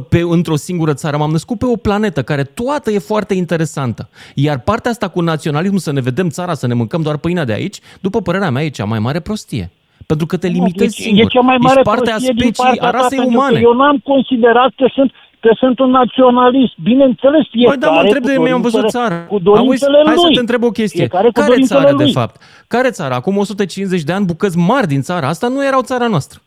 pe, 0.09 0.21
într-o 0.29 0.57
singură 0.57 0.95
țară. 0.95 1.17
M-am 1.17 1.31
născut 1.31 1.59
pe 1.59 1.67
o 1.67 1.77
planetă 1.77 2.23
care 2.23 2.43
toată 2.43 2.91
e 2.91 2.99
foarte 2.99 3.35
interesantă. 3.35 4.09
Iar 4.35 4.59
partea 4.61 4.91
asta 4.91 5.09
cu 5.09 5.21
naționalismul, 5.21 5.79
să 5.79 5.93
ne 5.93 6.01
vedem 6.01 6.29
țara, 6.29 6.55
să 6.55 6.67
ne 6.67 6.75
mâncăm 6.75 7.03
doar 7.03 7.17
pâinea 7.17 7.45
de 7.45 7.53
aici, 7.53 7.79
după 8.01 8.21
părerea 8.23 8.51
mea, 8.51 8.63
e 8.65 8.69
cea 8.69 8.85
mai 8.85 8.99
mare 8.99 9.21
prostie. 9.21 9.71
Pentru 10.07 10.27
că 10.27 10.37
te 10.37 10.47
limitezi 10.47 11.01
e, 11.01 11.03
singur. 11.05 11.25
e 11.25 11.27
cea 11.29 11.41
mai 11.41 11.57
mare 11.61 11.75
Ești 11.81 11.89
partea 11.91 12.13
prostie 12.13 12.33
din 12.37 12.53
speciei, 12.53 12.79
partea 12.79 12.89
a 12.89 12.91
ta, 12.91 12.99
rasei 12.99 13.19
pentru 13.19 13.39
că 13.39 13.45
umane. 13.45 13.61
Eu 13.61 13.73
n-am 13.73 13.99
considerat 14.05 14.71
că 14.77 14.87
sunt 14.95 15.13
că 15.41 15.51
sunt 15.59 15.79
un 15.79 15.91
naționalist. 15.91 16.73
Bineînțeles, 16.83 17.45
fiecare 17.51 17.79
Păi 17.79 17.89
da, 17.89 17.95
mă 17.95 18.01
întreb 18.01 18.23
cu 18.23 18.29
de 18.29 18.37
mi-am 18.39 18.61
văzut 18.61 18.81
dorințele- 18.81 19.05
țara. 19.05 19.25
Cu 19.27 19.39
dorințele 19.39 19.97
Auzi, 19.97 20.07
hai 20.09 20.15
lui. 20.15 20.25
să 20.25 20.31
te 20.35 20.41
întreb 20.41 20.63
o 20.63 20.71
chestie. 20.71 20.99
Fiecare 21.01 21.27
cu 21.27 21.33
Care 21.33 21.47
dorințele 21.49 21.81
țară, 21.81 21.97
de 21.97 22.03
lui. 22.03 22.13
fapt? 22.13 22.41
Care 22.69 22.91
țară? 22.91 23.15
Acum 23.15 23.37
150 23.37 24.03
de 24.03 24.13
ani, 24.13 24.25
bucăți 24.27 24.57
mari 24.57 24.87
din 24.87 25.01
țara 25.01 25.29
asta 25.29 25.49
nu 25.49 25.65
erau 25.65 25.83
țara 25.83 26.07
noastră. 26.07 26.41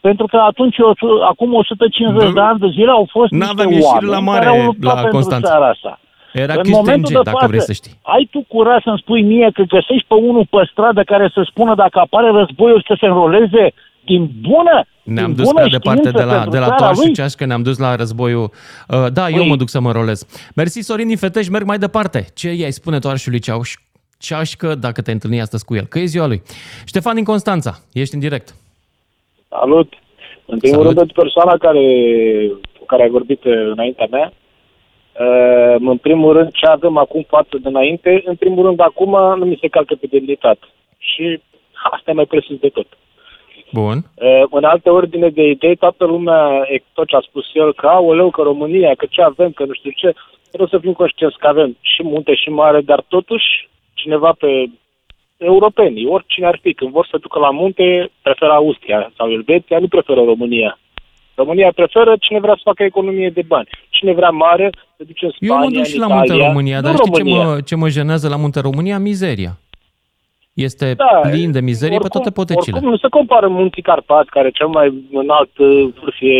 Pentru 0.00 0.26
că 0.26 0.36
atunci, 0.36 0.76
o- 0.78 1.24
acum 1.32 1.54
150 1.54 2.26
Nu. 2.28 2.32
de 2.32 2.40
ani 2.40 2.58
de 2.58 2.68
zile 2.76 2.90
au 2.90 3.06
fost 3.10 3.30
N-aveam 3.32 3.68
niște 3.68 3.72
ieșiri 3.84 4.06
oameni 4.06 4.12
la 4.12 4.20
mare 4.30 4.44
care 4.44 4.58
au 4.58 4.64
luptat 4.64 4.94
la 4.94 5.00
pentru 5.00 5.16
Constanța. 5.18 5.48
țara 5.48 5.68
asta. 5.68 6.00
Era 6.32 6.52
în 6.52 6.58
Christian 6.60 6.82
momentul 6.84 7.10
G, 7.12 7.16
de 7.16 7.20
dacă 7.24 7.36
față, 7.36 7.46
vrei 7.50 7.60
să 7.70 7.72
știi. 7.72 7.92
ai 8.02 8.28
tu 8.32 8.40
curaj 8.54 8.82
să-mi 8.82 8.98
spui 9.04 9.22
mie 9.22 9.48
că 9.56 9.62
găsești 9.62 10.06
pe 10.10 10.14
unul 10.14 10.46
pe 10.50 10.68
stradă 10.72 11.02
care 11.12 11.30
să 11.34 11.40
spună 11.50 11.74
dacă 11.74 11.98
apare 11.98 12.28
războiul 12.40 12.84
să 12.86 12.94
se 13.00 13.06
înroleze 13.06 13.64
din 14.04 14.22
bună 14.48 14.76
Ne-am 15.02 15.26
din 15.26 15.34
dus 15.36 15.44
bună 15.50 15.58
prea 15.60 15.70
departe 15.78 15.98
știință 16.00 16.18
de 16.18 16.24
la, 16.30 16.32
pentru 16.32 16.50
de 16.50 16.58
la 16.58 16.64
țara 16.64 16.76
Toar 16.76 16.94
și 16.94 17.00
lui? 17.04 17.12
Ceașcă, 17.12 17.44
ne-am 17.46 17.62
dus 17.62 17.78
la 17.78 17.94
războiul. 17.94 18.50
Uh, 18.88 19.06
da, 19.12 19.28
eu 19.28 19.42
Păi- 19.44 19.48
mă 19.48 19.56
duc 19.56 19.68
să 19.68 19.80
mă 19.80 19.92
rolez. 19.92 20.26
Mersi, 20.54 20.80
Sorin 20.80 21.06
din 21.06 21.16
Fetești, 21.16 21.50
merg 21.50 21.66
mai 21.66 21.78
departe. 21.78 22.26
Ce 22.34 22.48
i-ai 22.52 22.70
spune 22.70 22.98
Toarșului 22.98 23.38
Ceauș? 23.38 23.74
ceașcă 24.18 24.74
dacă 24.74 25.02
te 25.02 25.10
întâlni 25.12 25.40
astăzi 25.40 25.64
cu 25.64 25.74
el. 25.74 25.84
Că 25.84 25.98
e 25.98 26.04
ziua 26.04 26.26
lui. 26.26 26.42
Ștefan 26.84 27.14
din 27.14 27.24
Constanța, 27.24 27.78
ești 27.92 28.14
în 28.14 28.20
direct. 28.20 28.54
Salut! 29.58 29.92
În 30.46 30.58
primul 30.58 30.82
Salut. 30.82 30.84
rând, 30.84 30.96
pentru 30.96 31.20
persoana 31.22 31.56
care, 31.56 31.84
cu 32.78 32.84
care 32.86 33.02
ai 33.02 33.08
vorbit 33.08 33.44
uh, 33.44 33.52
înaintea 33.74 34.06
mea, 34.10 34.32
uh, 34.32 35.76
în 35.78 35.96
primul 35.96 36.32
rând, 36.32 36.50
ce 36.52 36.66
avem 36.66 36.96
acum 36.96 37.22
față 37.28 37.58
de 37.62 37.68
înainte, 37.68 38.22
în 38.24 38.34
primul 38.34 38.64
rând, 38.66 38.80
acum 38.80 39.10
nu 39.38 39.44
mi 39.44 39.58
se 39.60 39.68
calcă 39.68 39.94
pe 39.94 40.06
demnitate. 40.06 40.66
Și 40.98 41.40
asta 41.90 42.10
e 42.10 42.14
mai 42.14 42.24
presus 42.24 42.58
de 42.58 42.68
tot. 42.68 42.86
Bun. 43.72 43.96
Uh, 44.14 44.42
În 44.50 44.64
alte 44.64 44.90
ordine 44.90 45.28
de 45.28 45.42
idei, 45.48 45.76
toată 45.76 46.04
lumea, 46.04 46.66
e 46.68 46.82
tot 46.92 47.06
ce 47.06 47.16
a 47.16 47.20
spus 47.20 47.44
el, 47.52 47.74
că 47.74 47.86
aoleu, 47.86 48.30
că 48.30 48.42
România, 48.42 48.94
că 48.94 49.06
ce 49.10 49.22
avem, 49.22 49.50
că 49.50 49.64
nu 49.64 49.72
știu 49.72 49.90
ce, 49.90 50.14
trebuie 50.48 50.68
să 50.72 50.78
fim 50.78 50.92
conștienți 50.92 51.38
că 51.38 51.46
avem 51.46 51.76
și 51.80 52.02
munte 52.02 52.34
și 52.34 52.48
mare, 52.48 52.80
dar 52.80 53.04
totuși 53.08 53.68
cineva 53.94 54.32
pe 54.38 54.70
europenii, 55.44 56.06
oricine 56.06 56.46
ar 56.46 56.58
fi, 56.62 56.72
când 56.74 56.90
vor 56.90 57.06
să 57.10 57.16
ducă 57.20 57.38
la 57.38 57.50
munte, 57.50 58.10
preferă 58.22 58.52
Austria 58.52 59.12
sau 59.16 59.30
Elveția, 59.30 59.78
nu 59.78 59.88
preferă 59.88 60.20
România. 60.22 60.78
România 61.34 61.72
preferă 61.74 62.16
cine 62.20 62.40
vrea 62.40 62.54
să 62.54 62.60
facă 62.64 62.82
economie 62.82 63.30
de 63.30 63.42
bani. 63.46 63.68
Cine 63.88 64.12
vrea 64.12 64.30
mare, 64.30 64.70
se 64.96 65.04
duce 65.04 65.24
în 65.24 65.30
Spania, 65.30 65.54
Eu 65.54 65.60
mă 65.68 65.70
duc 65.76 65.84
și 65.84 65.96
în 65.96 66.00
la 66.00 66.06
Italia. 66.06 66.34
Munte 66.34 66.46
România, 66.46 66.76
Nu 66.76 66.82
dar 66.82 66.94
știi 66.94 67.12
ce 67.12 67.18
România. 67.18 67.44
mă, 67.44 67.60
ce 67.60 67.74
mă 67.76 67.88
jenează 67.88 68.28
la 68.28 68.36
Munte 68.36 68.60
România? 68.60 68.98
Mizeria. 68.98 69.58
Este 70.54 70.94
Da, 70.94 71.04
plin 71.28 71.50
de 71.52 71.60
mizerie 71.60 71.98
pe 71.98 72.08
toate 72.08 72.30
potecile. 72.30 72.72
Oricum 72.76 72.90
nu 72.90 72.96
se 72.96 73.08
compară 73.08 73.48
Munții 73.48 73.82
Carpați, 73.82 74.30
care 74.30 74.50
cel 74.50 74.66
mai 74.66 75.04
înalt 75.12 75.58
uh, 75.58 75.88
vârf 76.00 76.16
e 76.20 76.34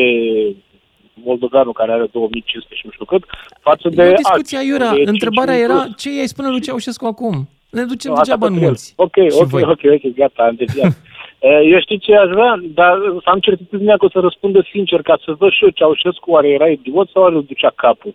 Moldoveanul, 1.14 1.72
care 1.72 1.92
are 1.92 2.06
2500 2.12 2.74
și 2.74 2.82
nu 2.84 2.90
știu 2.92 3.04
cât, 3.04 3.24
față 3.60 3.88
de 3.88 4.02
E 4.02 4.08
o 4.08 4.12
discuție 4.14 4.56
alții, 4.56 4.56
aiurea. 4.56 5.04
de 5.04 5.10
Întrebarea 5.10 5.54
5000 5.54 5.62
era 5.62 5.82
plus. 5.82 5.96
ce 6.02 6.14
i-ai 6.14 6.26
spune 6.26 6.48
lui 6.48 6.60
Ceaușescu 6.60 7.06
acum? 7.06 7.48
Ne 7.70 7.84
ducem 7.84 8.10
Nu, 8.10 8.16
asta 8.16 8.22
degeaba 8.36 8.46
în 8.46 8.52
pentru 8.52 8.60
el. 8.62 8.66
munți. 8.66 8.92
Ok, 8.96 9.14
Și 9.32 9.38
ok, 9.42 9.48
voi. 9.48 9.62
ok, 9.62 9.80
ok, 9.96 10.14
gata, 10.14 10.42
am 10.42 10.54
deviat. 10.54 10.92
Eh, 11.42 11.60
Eu 11.72 11.80
știu 11.80 11.96
ce 11.96 12.14
aș 12.16 12.28
vrea, 12.28 12.54
dar 12.62 12.98
să 13.22 13.28
am 13.30 13.38
certitudinea 13.40 13.96
că 13.96 14.04
o 14.04 14.08
să 14.10 14.18
răspundă 14.18 14.66
sincer, 14.70 15.02
ca 15.02 15.18
să 15.24 15.32
văd 15.38 15.50
și 15.52 15.62
eu 15.64 15.70
Ceaușescu 15.70 16.30
oare 16.30 16.48
era 16.48 16.68
idiot 16.68 17.08
sau 17.10 17.22
oare 17.22 17.34
îl 17.34 17.44
ducea 17.44 17.72
capul. 17.76 18.14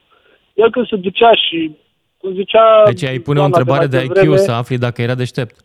El 0.54 0.70
când 0.72 0.88
se 0.88 0.96
ducea 0.96 1.32
și, 1.36 1.72
cum 2.18 2.34
zicea... 2.34 2.84
Deci 2.86 3.04
ai 3.04 3.20
pune 3.20 3.40
o 3.40 3.42
doamna 3.42 3.58
întrebare 3.58 3.86
de 3.88 3.96
mai 3.98 4.06
IQ 4.06 4.14
devreme, 4.14 4.38
să 4.38 4.52
afli 4.52 4.78
dacă 4.78 5.02
era 5.02 5.16
deștept. 5.16 5.56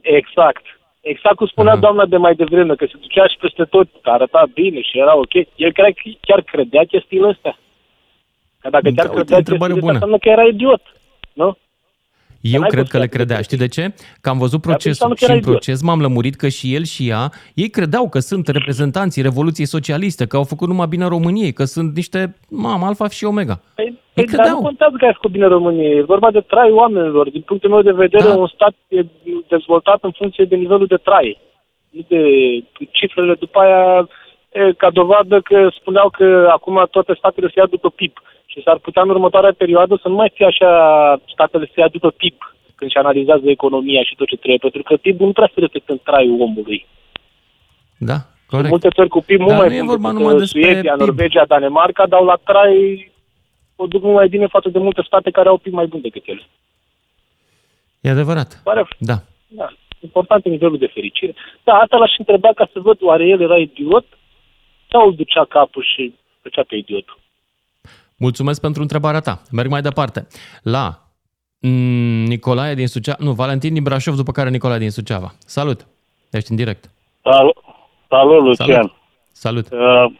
Exact. 0.00 0.64
Exact 1.00 1.36
cum 1.36 1.46
spunea 1.46 1.72
Aha. 1.72 1.80
doamna 1.80 2.04
de 2.06 2.16
mai 2.16 2.34
devreme, 2.34 2.74
că 2.74 2.84
se 2.86 2.98
ducea 3.00 3.26
și 3.26 3.36
peste 3.40 3.64
tot, 3.64 3.88
că 4.02 4.10
arăta 4.10 4.46
bine 4.54 4.80
și 4.80 4.98
era 4.98 5.16
ok. 5.16 5.34
El 5.56 5.72
chiar, 5.72 5.92
chiar 6.20 6.40
credea 6.42 6.84
chestiile 6.84 7.28
astea. 7.28 7.58
Că 8.60 8.68
dacă 8.70 8.90
Da, 8.90 9.02
chiar 9.02 9.08
uite, 9.08 9.16
credea 9.16 9.36
întrebare 9.36 9.72
chestiile 9.72 9.80
bună. 9.80 9.92
astea, 9.92 10.06
înseamnă 10.08 10.18
că 10.18 10.28
era 10.28 10.42
idiot. 10.54 10.82
Nu? 11.32 11.56
Eu 12.52 12.60
n-ai 12.60 12.68
cred 12.68 12.82
cum 12.82 12.90
că 12.90 12.96
să 12.96 13.02
le 13.02 13.08
fii 13.08 13.16
credea. 13.16 13.36
deștept. 13.36 13.60
Știi 13.62 13.66
de 13.66 13.68
ce? 13.76 13.84
Că 14.20 14.28
am 14.28 14.38
văzut 14.38 14.60
Dar 14.62 14.70
atunci 14.74 14.82
procesul 14.82 14.90
înseamnă 14.90 15.14
că 15.14 15.24
și 15.24 15.24
în 15.24 15.30
era 15.30 15.38
idiot. 15.40 15.54
proces 15.56 15.82
m-am 15.82 16.00
lămurit 16.00 16.34
că 16.42 16.48
și 16.48 16.74
el 16.74 16.84
și 16.84 17.08
ea, 17.08 17.30
ei 17.54 17.68
credeau 17.70 18.08
că 18.08 18.18
sunt 18.18 18.46
reprezentanții 18.48 19.22
Revoluției 19.22 19.66
Socialiste, 19.76 20.26
că 20.26 20.36
au 20.36 20.44
făcut 20.44 20.68
numai 20.68 20.86
bine 20.86 21.06
României, 21.08 21.52
că 21.52 21.64
sunt 21.64 21.94
niște, 21.94 22.36
mam, 22.50 22.82
alfa 22.84 23.08
și 23.08 23.24
omega. 23.24 23.60
Păi, 23.74 23.84
Ei 23.84 23.92
păi 24.14 24.24
dar 24.24 24.34
credeau. 24.34 24.56
nu 24.56 24.62
contează 24.62 24.94
că 24.98 25.04
ai 25.04 25.12
făcut 25.18 25.30
bine 25.30 25.46
României. 25.46 25.96
E 25.98 26.02
vorba 26.14 26.30
de 26.30 26.40
trai 26.40 26.70
oamenilor. 26.70 27.30
Din 27.30 27.40
punctul 27.40 27.70
meu 27.70 27.82
de 27.82 27.92
vedere, 28.04 28.28
Da. 28.28 28.34
un 28.36 28.46
stat 28.54 28.74
e 28.88 29.00
dezvoltat 29.48 29.98
în 30.02 30.10
funcție 30.20 30.44
de 30.44 30.56
nivelul 30.56 30.86
de 30.86 30.96
trai. 30.96 31.38
Nu 31.90 32.00
de 32.08 32.20
cifrele 32.90 33.34
după 33.34 33.58
aia, 33.58 34.08
e, 34.52 34.72
ca 34.72 34.90
dovadă 34.90 35.40
că 35.40 35.68
spuneau 35.80 36.08
că 36.10 36.48
acum 36.52 36.86
toate 36.90 37.14
statele 37.18 37.46
se 37.46 37.58
ia 37.60 37.66
după 37.70 37.90
PIB. 37.90 38.12
Și 38.46 38.62
s-ar 38.62 38.78
putea 38.78 39.02
în 39.02 39.08
următoarea 39.08 39.54
perioadă 39.56 39.98
să 40.02 40.08
nu 40.08 40.14
mai 40.14 40.30
fie 40.34 40.46
așa 40.46 40.70
statele 41.32 41.70
se 41.74 41.80
ia 41.80 41.88
după 41.88 42.10
PIB 42.10 42.34
când 42.74 42.90
se 42.90 42.98
analizează 42.98 43.50
economia 43.50 44.02
și 44.02 44.14
tot 44.14 44.26
ce 44.28 44.36
trebuie, 44.36 44.58
pentru 44.58 44.82
că 44.82 44.96
PIB-ul 44.96 45.26
nu 45.26 45.32
prea 45.32 45.50
se 45.54 45.60
reflectă 45.60 45.92
în 45.92 45.98
traiul 46.02 46.40
omului. 46.40 46.86
Da, 47.98 48.14
Sunt 48.14 48.46
corect. 48.46 48.68
multe 48.68 48.88
țări 48.88 49.08
cu 49.08 49.20
PIB 49.26 49.38
mult 49.40 49.50
Dar 49.52 49.58
mai 49.60 49.68
nu 49.68 49.74
e 49.74 49.78
bun 49.78 49.86
vorba 49.88 50.08
decât, 50.08 50.20
numai 50.20 50.34
uh, 50.34 50.40
despre 50.40 50.62
Suedia, 50.62 50.92
PIB. 50.92 51.00
Norvegia, 51.00 51.44
Danemarca, 51.44 52.06
dar 52.06 52.20
la 52.20 52.36
trai 52.44 53.10
o 53.76 53.86
duc 53.86 54.02
mult 54.02 54.14
mai 54.14 54.28
bine 54.28 54.46
față 54.46 54.68
de 54.68 54.78
multe 54.78 55.02
state 55.06 55.30
care 55.30 55.48
au 55.48 55.56
PIB 55.58 55.72
mai 55.72 55.86
bun 55.86 56.00
decât 56.00 56.22
ele. 56.26 56.42
E 58.00 58.10
adevărat. 58.10 58.60
Pare, 58.64 58.86
Da. 58.98 59.14
da, 59.48 59.68
important 60.00 60.44
e 60.44 60.48
nivelul 60.48 60.78
de 60.78 60.86
fericire. 60.86 61.34
Da, 61.64 61.72
asta 61.74 61.96
l-aș 61.96 62.12
întreba 62.18 62.50
ca 62.54 62.68
să 62.72 62.80
văd 62.80 62.98
oare 63.00 63.26
el 63.26 63.40
era 63.40 63.56
idiot 63.56 64.06
sau 64.90 65.06
îl 65.06 65.14
ducea 65.14 65.44
capul 65.44 65.84
și 65.94 66.14
făcea 66.42 66.62
pe 66.62 66.76
idiot. 66.76 67.04
Mulțumesc 68.18 68.60
pentru 68.60 68.82
întrebarea 68.82 69.20
ta. 69.20 69.42
Merg 69.52 69.70
mai 69.70 69.80
departe. 69.80 70.26
La 70.62 70.98
mm, 71.60 72.24
Nicolae 72.24 72.74
din 72.74 72.86
Suceava, 72.86 73.18
nu, 73.20 73.32
Valentin 73.32 73.72
din 73.72 73.82
Brașov, 73.82 74.14
după 74.14 74.32
care 74.32 74.50
Nicolae 74.50 74.78
din 74.78 74.90
Suceava. 74.90 75.32
Salut! 75.38 75.86
Ești 76.30 76.50
în 76.50 76.56
direct. 76.56 76.90
Salut, 77.22 77.56
salut 78.08 78.44
Lucian. 78.44 78.92
Salut. 79.32 79.66
Salut. 79.66 79.66
Uh, 79.72 80.16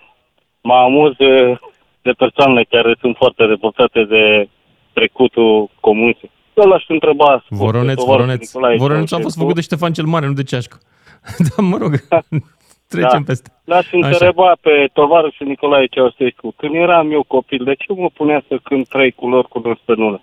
mă 0.61 0.75
amuz 0.75 1.17
de, 1.17 1.59
de 2.03 2.11
persoanele 2.11 2.65
care 2.65 2.97
sunt 3.01 3.17
foarte 3.17 3.45
revoltate 3.45 4.05
de 4.05 4.49
trecutul 4.93 5.71
comunist. 5.81 6.21
Eu 6.55 6.69
l-aș 6.69 6.85
întreba... 6.89 7.45
Voroneț, 7.49 7.95
tovarășul 7.95 8.27
Voroneț. 8.27 8.41
Nicolae 8.41 8.77
Voroneț 8.77 9.01
a 9.01 9.03
fost 9.03 9.09
Ceaușescu, 9.09 9.41
făcut 9.41 9.55
de 9.55 9.61
Ștefan 9.61 9.93
cel 9.93 10.05
Mare, 10.05 10.27
nu 10.27 10.33
de 10.33 10.43
Ceașcă. 10.43 10.79
da, 11.47 11.63
mă 11.63 11.77
rog, 11.77 11.93
trecem 12.89 13.23
peste. 13.25 13.51
L-aș 13.65 13.93
întreba 13.93 14.57
pe 14.61 14.89
tovarășul 14.93 15.47
Nicolae 15.47 15.87
Ceaușescu. 15.87 16.55
Când 16.57 16.75
eram 16.75 17.13
eu 17.13 17.23
copil, 17.23 17.65
de 17.65 17.75
ce 17.75 17.93
mă 17.93 18.09
punea 18.15 18.45
să 18.49 18.59
cânt 18.63 18.89
trei 18.89 19.11
culori 19.13 19.49
cu 19.49 19.61
pe 19.61 19.95
nulă? 19.97 20.23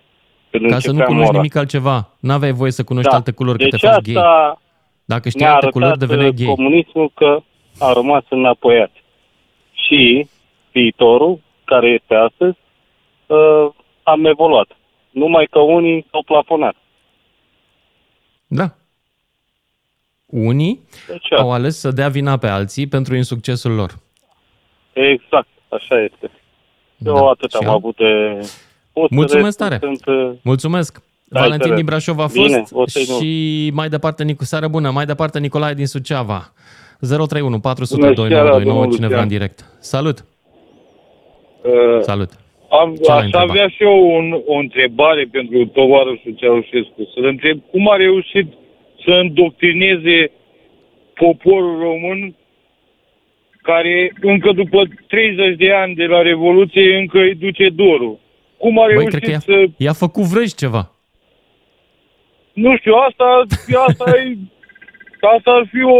Când 0.52 0.70
Ca 0.70 0.80
să 0.80 0.88
nu 0.92 0.94
începea 0.94 1.06
cunoști 1.06 1.26
mora. 1.26 1.38
nimic 1.38 1.56
altceva. 1.56 2.10
N-aveai 2.20 2.52
voie 2.52 2.72
să 2.72 2.84
cunoști 2.84 3.10
Da. 3.10 3.16
alte 3.16 3.32
culori, 3.32 3.58
că 3.58 3.64
Deci 3.64 3.80
te 3.82 3.88
faci 3.88 4.02
gay. 4.14 4.16
asta 4.16 4.62
Dacă 5.06 5.30
știi 5.30 5.42
ne-a 5.42 5.54
alte 5.54 5.70
culori, 5.70 5.92
arătat 5.92 6.08
deveneai 6.08 6.32
uh, 6.32 6.36
gay. 6.46 6.56
comunismul 6.56 7.12
că 7.16 7.40
a 7.80 7.94
rămas 7.94 8.24
înapoiat. 8.30 8.92
Și 9.74 10.30
viitorul, 10.72 11.40
care 11.66 11.88
este 11.88 12.16
astăzi, 12.16 12.58
uh, 13.28 13.70
am 14.04 14.26
evoluat. 14.26 14.68
Numai 15.10 15.48
că 15.52 15.60
unii 15.60 16.06
s-au 16.12 16.24
plafonat. 16.24 16.76
Da. 18.48 18.64
Unii 20.34 20.80
Deci, 21.08 21.32
au 21.40 21.52
ales 21.52 21.80
să 21.80 21.92
dea 21.92 22.08
vina 22.10 22.38
pe 22.38 22.48
alții 22.48 22.88
pentru 22.88 23.16
insuccesul 23.16 23.72
lor. 23.72 23.92
exact, 24.94 25.48
așa 25.70 26.02
este. 26.04 26.32
Eu 26.98 27.14
Da. 27.14 27.30
atât 27.30 27.52
Și 27.52 27.58
am 27.62 27.68
am- 27.68 27.74
avut 27.76 27.96
de... 27.96 28.40
spus, 28.42 29.10
Mulțumesc 29.10 29.60
restul 29.60 29.66
tare. 29.68 29.80
Sunt, 29.82 30.06
uh, 30.30 30.32
Mulțumesc! 30.44 31.02
Da, 31.26 31.40
Valentin 31.40 31.72
înțeles. 31.72 31.76
din 31.78 31.86
Brașov 31.86 32.20
a 32.20 32.26
Bine, 32.34 32.58
fost 32.58 32.74
o 32.74 32.88
să-i 32.88 33.06
nu. 33.10 33.20
și 33.20 33.72
mai 33.74 33.90
departe, 33.90 34.24
Nicu, 34.24 34.44
seară 34.44 34.68
bună, 34.68 34.90
mai 34.92 35.06
departe 35.06 35.40
Nicolae 35.40 35.74
din 35.74 35.86
Suceava. 35.88 36.54
031 37.00 37.60
400 37.60 38.00
Bună 38.02 38.14
2929, 38.14 38.30
seara, 38.44 38.64
domnul 38.64 38.96
cine 38.96 39.08
vrea 39.08 39.22
în 39.22 39.24
Lucian. 39.24 39.38
direct. 39.40 39.66
Salut! 39.80 40.26
Uh, 41.64 42.00
Salut! 42.02 42.30
am, 42.70 42.96
Ce 42.96 43.02
l-ai 43.10 43.18
aș 43.18 43.24
întrebat? 43.24 43.50
avea 43.50 43.68
și 43.68 43.84
eu 43.84 43.98
un, 44.18 44.42
o 44.46 44.56
întrebare 44.58 45.28
pentru 45.32 45.66
tovarășul 45.66 46.34
Ceaușescu. 46.36 47.02
Să-l 47.14 47.26
întreb 47.26 47.58
cum 47.72 47.90
a 47.90 47.96
reușit 47.96 48.48
să 49.06 49.12
îndoctrineze 49.12 50.32
poporul 51.14 51.80
român 51.80 52.36
care 53.62 54.14
încă 54.22 54.52
după 54.52 54.84
30 55.08 55.58
de 55.58 55.72
ani 55.74 55.96
de 55.96 56.04
la 56.04 56.22
Revoluție 56.22 56.98
încă 56.98 57.18
îi 57.20 57.36
duce 57.36 57.70
dorul. 57.70 58.20
Cum 58.58 58.80
a 58.80 58.86
Băi, 58.86 58.94
reușit 58.94 59.10
cred 59.10 59.24
că 59.24 59.30
i-a, 59.32 59.40
să... 59.40 59.66
i-a 59.78 59.94
făcut 59.94 60.24
vrăji 60.24 60.56
ceva. 60.56 60.92
Nu 62.54 62.78
știu, 62.78 62.94
asta, 62.94 63.24
asta, 63.88 64.12
e, 64.20 64.38
asta 65.36 65.52
ar 65.52 65.68
fi 65.72 65.82
o... 65.84 65.98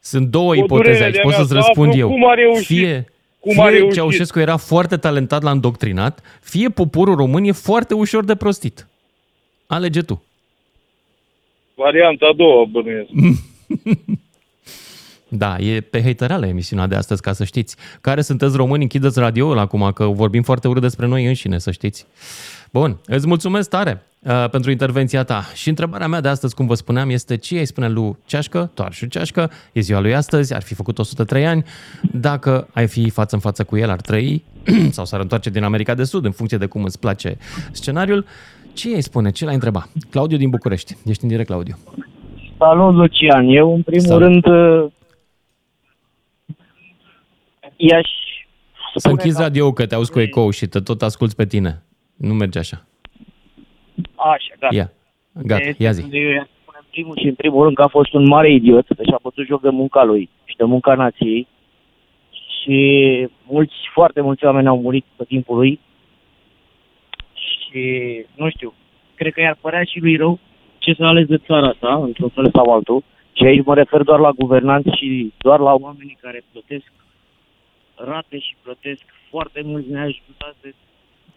Sunt 0.00 0.26
două 0.28 0.50
O 0.50 0.54
ipoteze 0.54 0.88
durere 0.90 1.04
aici, 1.04 1.12
de-a 1.14 1.22
pot 1.22 1.30
mea, 1.30 1.38
să-ți 1.40 1.50
să 1.50 1.54
răspund 1.56 1.88
aflu 1.88 2.00
eu. 2.00 2.08
cum 2.08 2.28
a 2.28 2.34
reușit- 2.34 2.66
Fie, 2.66 3.04
cum 3.40 3.52
fie 3.52 3.62
a 3.62 3.68
reușit. 3.68 3.92
Ceaușescu 3.92 4.38
era 4.38 4.56
foarte 4.56 4.96
talentat 4.96 5.42
la 5.42 5.50
îndoctrinat, 5.50 6.40
fie 6.42 6.68
poporul 6.68 7.14
român 7.14 7.44
e 7.44 7.52
foarte 7.52 7.94
ușor 7.94 8.24
de 8.24 8.36
prostit. 8.36 8.86
Alege 9.66 10.00
tu. 10.00 10.24
Varianta 11.82 12.26
a 12.26 12.34
doua, 12.36 12.64
bănuiesc. 12.64 13.10
Da, 15.34 15.56
e 15.58 15.80
pe 15.80 16.02
haterală 16.02 16.46
emisiunea 16.46 16.86
de 16.86 16.94
astăzi, 16.94 17.22
ca 17.22 17.32
să 17.32 17.44
știți. 17.44 17.76
Care 18.00 18.20
sunteți 18.20 18.56
români, 18.56 18.82
închideți 18.82 19.18
radioul 19.18 19.58
acum, 19.58 19.90
că 19.94 20.04
vorbim 20.04 20.42
foarte 20.42 20.68
urât 20.68 20.82
despre 20.82 21.06
noi 21.06 21.26
înșine, 21.26 21.58
să 21.58 21.70
știți. 21.70 22.06
Bun, 22.72 22.98
îți 23.06 23.26
mulțumesc 23.26 23.68
tare 23.68 24.02
uh, 24.22 24.48
pentru 24.50 24.70
intervenția 24.70 25.24
ta. 25.24 25.44
Și 25.54 25.68
întrebarea 25.68 26.08
mea 26.08 26.20
de 26.20 26.28
astăzi, 26.28 26.54
cum 26.54 26.66
vă 26.66 26.74
spuneam, 26.74 27.10
este 27.10 27.36
ce 27.36 27.58
îi 27.58 27.66
spune 27.66 27.88
lui 27.88 28.16
Ceașcă, 28.26 28.70
Toarșu 28.74 29.06
Ceașcă, 29.06 29.50
e 29.72 29.80
ziua 29.80 30.00
lui 30.00 30.14
astăzi, 30.14 30.54
ar 30.54 30.62
fi 30.62 30.74
făcut 30.74 30.98
103 30.98 31.46
ani, 31.46 31.64
dacă 32.12 32.68
ai 32.72 32.86
fi 32.86 33.10
față 33.10 33.34
în 33.34 33.40
față 33.40 33.64
cu 33.64 33.76
el, 33.76 33.90
ar 33.90 34.00
trăi 34.00 34.44
sau 34.90 35.04
s-ar 35.04 35.20
întoarce 35.20 35.50
din 35.50 35.62
America 35.62 35.94
de 35.94 36.04
Sud, 36.04 36.24
în 36.24 36.32
funcție 36.32 36.58
de 36.58 36.66
cum 36.66 36.84
îți 36.84 36.98
place 36.98 37.36
scenariul. 37.70 38.26
Ce 38.74 38.88
îi 38.88 39.02
spune? 39.02 39.30
Ce 39.30 39.44
l-ai 39.44 39.54
întreba? 39.54 39.82
Claudiu 40.10 40.36
din 40.36 40.50
București. 40.50 40.94
Ești 41.04 41.22
în 41.22 41.28
direct, 41.28 41.48
Claudiu. 41.48 41.74
Salut, 42.58 42.94
Lucian. 42.94 43.48
Eu, 43.48 43.74
în 43.74 43.82
primul 43.82 44.06
Salut. 44.06 44.22
rând, 44.22 44.46
uh, 44.46 44.90
i-aș 47.76 48.08
Să 48.92 48.98
spune 48.98 49.14
închizi 49.14 49.36
că- 49.36 49.42
radio 49.42 49.72
că 49.72 49.86
te 49.86 49.94
auzi 49.94 50.10
cu 50.12 50.20
ecou 50.20 50.50
și 50.50 50.66
te 50.66 50.80
tot 50.80 51.02
asculți 51.02 51.36
pe 51.36 51.46
tine. 51.46 51.82
Nu 52.16 52.34
merge 52.34 52.58
așa. 52.58 52.84
Așa, 54.14 54.54
gata. 54.60 54.74
Ia, 54.74 54.90
gata, 55.42 55.64
De- 55.64 55.74
ia 55.78 55.90
zi. 55.92 56.00
Eu 56.10 56.30
i-aș 56.30 56.46
spune 56.62 56.78
în 56.80 56.86
primul 56.90 57.16
și 57.20 57.26
în 57.26 57.34
primul 57.34 57.62
rând 57.64 57.76
că 57.76 57.82
a 57.82 57.86
fost 57.88 58.12
un 58.12 58.26
mare 58.28 58.52
idiot, 58.52 58.86
că 58.86 59.02
și-a 59.02 59.18
bătut 59.22 59.46
joc 59.46 59.60
de 59.62 59.68
munca 59.68 60.04
lui 60.04 60.28
și 60.44 60.56
de 60.56 60.64
munca 60.64 60.94
nației. 60.94 61.46
Și 62.62 63.28
mulți, 63.48 63.74
foarte 63.94 64.20
mulți 64.20 64.44
oameni 64.44 64.66
au 64.68 64.80
murit 64.80 65.04
pe 65.16 65.24
timpul 65.24 65.56
lui. 65.56 65.80
Și, 67.72 67.82
nu 68.34 68.50
știu, 68.50 68.74
cred 69.14 69.32
că 69.32 69.40
i-ar 69.40 69.58
părea 69.60 69.84
și 69.84 69.98
lui 70.00 70.16
rău 70.16 70.38
ce 70.78 70.94
să 70.94 71.04
ales 71.04 71.26
de 71.26 71.38
țara 71.46 71.68
asta, 71.68 71.94
într-un 71.94 72.28
fel 72.28 72.50
sau 72.52 72.72
altul. 72.72 73.02
Și 73.32 73.44
aici 73.44 73.64
mă 73.64 73.74
refer 73.74 74.02
doar 74.02 74.18
la 74.18 74.30
guvernanți 74.30 74.96
și 74.96 75.32
doar 75.38 75.58
la 75.60 75.72
oamenii 75.74 76.18
care 76.20 76.44
plătesc 76.52 76.92
rate 77.94 78.38
și 78.38 78.54
plătesc 78.62 79.02
foarte 79.30 79.60
mulți 79.64 79.90
neajutați 79.90 80.56
de 80.62 80.74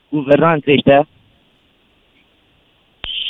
guvernanții 0.10 0.74
ăștia. 0.74 1.08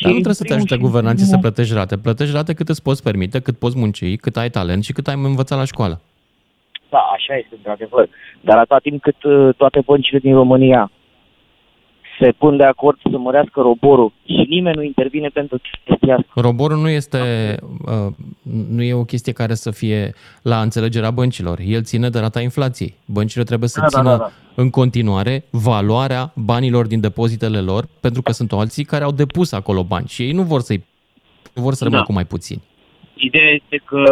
Dar 0.01 0.11
nu 0.11 0.19
trebuie 0.19 0.33
să 0.33 0.43
te 0.43 0.47
primul 0.47 0.63
ajute 0.63 0.75
și 0.75 0.87
guvernanții 0.87 1.25
să 1.25 1.37
primul- 1.37 1.51
plătești 1.51 1.73
rate. 1.73 1.97
Plătești 1.97 2.35
rate 2.35 2.53
cât 2.53 2.69
îți 2.69 2.83
poți 2.83 3.03
permite, 3.03 3.39
cât 3.39 3.57
poți 3.59 3.77
munci, 3.77 4.15
cât 4.15 4.35
ai 4.37 4.49
talent 4.49 4.83
și 4.83 4.93
cât 4.93 5.07
ai 5.07 5.15
învățat 5.15 5.57
la 5.57 5.65
școală. 5.65 6.01
Da, 6.89 6.97
așa 6.97 7.35
este, 7.35 7.55
într-adevăr. 7.55 8.09
Dar 8.41 8.57
atâta 8.57 8.77
timp 8.77 9.01
cât 9.01 9.23
uh, 9.23 9.55
toate 9.57 9.79
băncile 9.85 10.19
din 10.19 10.33
România 10.33 10.91
se 12.19 12.31
pun 12.31 12.57
de 12.57 12.63
acord 12.63 12.97
să 13.11 13.17
mărească 13.17 13.61
roborul 13.61 14.11
și 14.25 14.45
nimeni 14.49 14.75
nu 14.75 14.83
intervine 14.83 15.27
pentru 15.27 15.57
chestia 15.85 16.15
asta. 16.15 16.31
Roborul 16.35 16.77
nu 16.77 16.89
este, 16.89 17.19
uh, 17.85 18.13
nu 18.69 18.81
e 18.83 18.93
o 18.93 19.03
chestie 19.03 19.33
care 19.33 19.53
să 19.53 19.71
fie 19.71 20.13
la 20.41 20.61
înțelegerea 20.61 21.11
băncilor. 21.11 21.59
El 21.65 21.83
ține 21.83 22.09
de 22.09 22.19
rata 22.19 22.41
inflației. 22.41 22.93
Băncile 23.05 23.43
trebuie 23.43 23.69
să 23.69 23.79
Da, 23.79 23.87
da, 23.91 23.97
țină 23.97 24.09
da, 24.09 24.17
da. 24.17 24.31
în 24.55 24.69
continuare 24.69 25.43
valoarea 25.51 26.31
banilor 26.35 26.87
din 26.87 26.99
depozitele 26.99 27.59
lor, 27.59 27.85
pentru 27.99 28.21
că 28.21 28.31
sunt 28.31 28.51
alții 28.51 28.83
care 28.83 29.03
au 29.03 29.11
depus 29.11 29.51
acolo 29.51 29.83
bani 29.83 30.07
și 30.07 30.21
ei 30.21 30.31
nu 30.31 30.41
vor 30.41 30.59
să-i 30.61 30.83
nu 31.53 31.61
vor 31.61 31.73
să 31.73 31.83
rămână 31.83 32.01
Da. 32.01 32.07
cu 32.07 32.13
mai 32.13 32.25
puțini. 32.25 32.61
Ideea 33.13 33.49
este 33.51 33.81
că, 33.85 34.03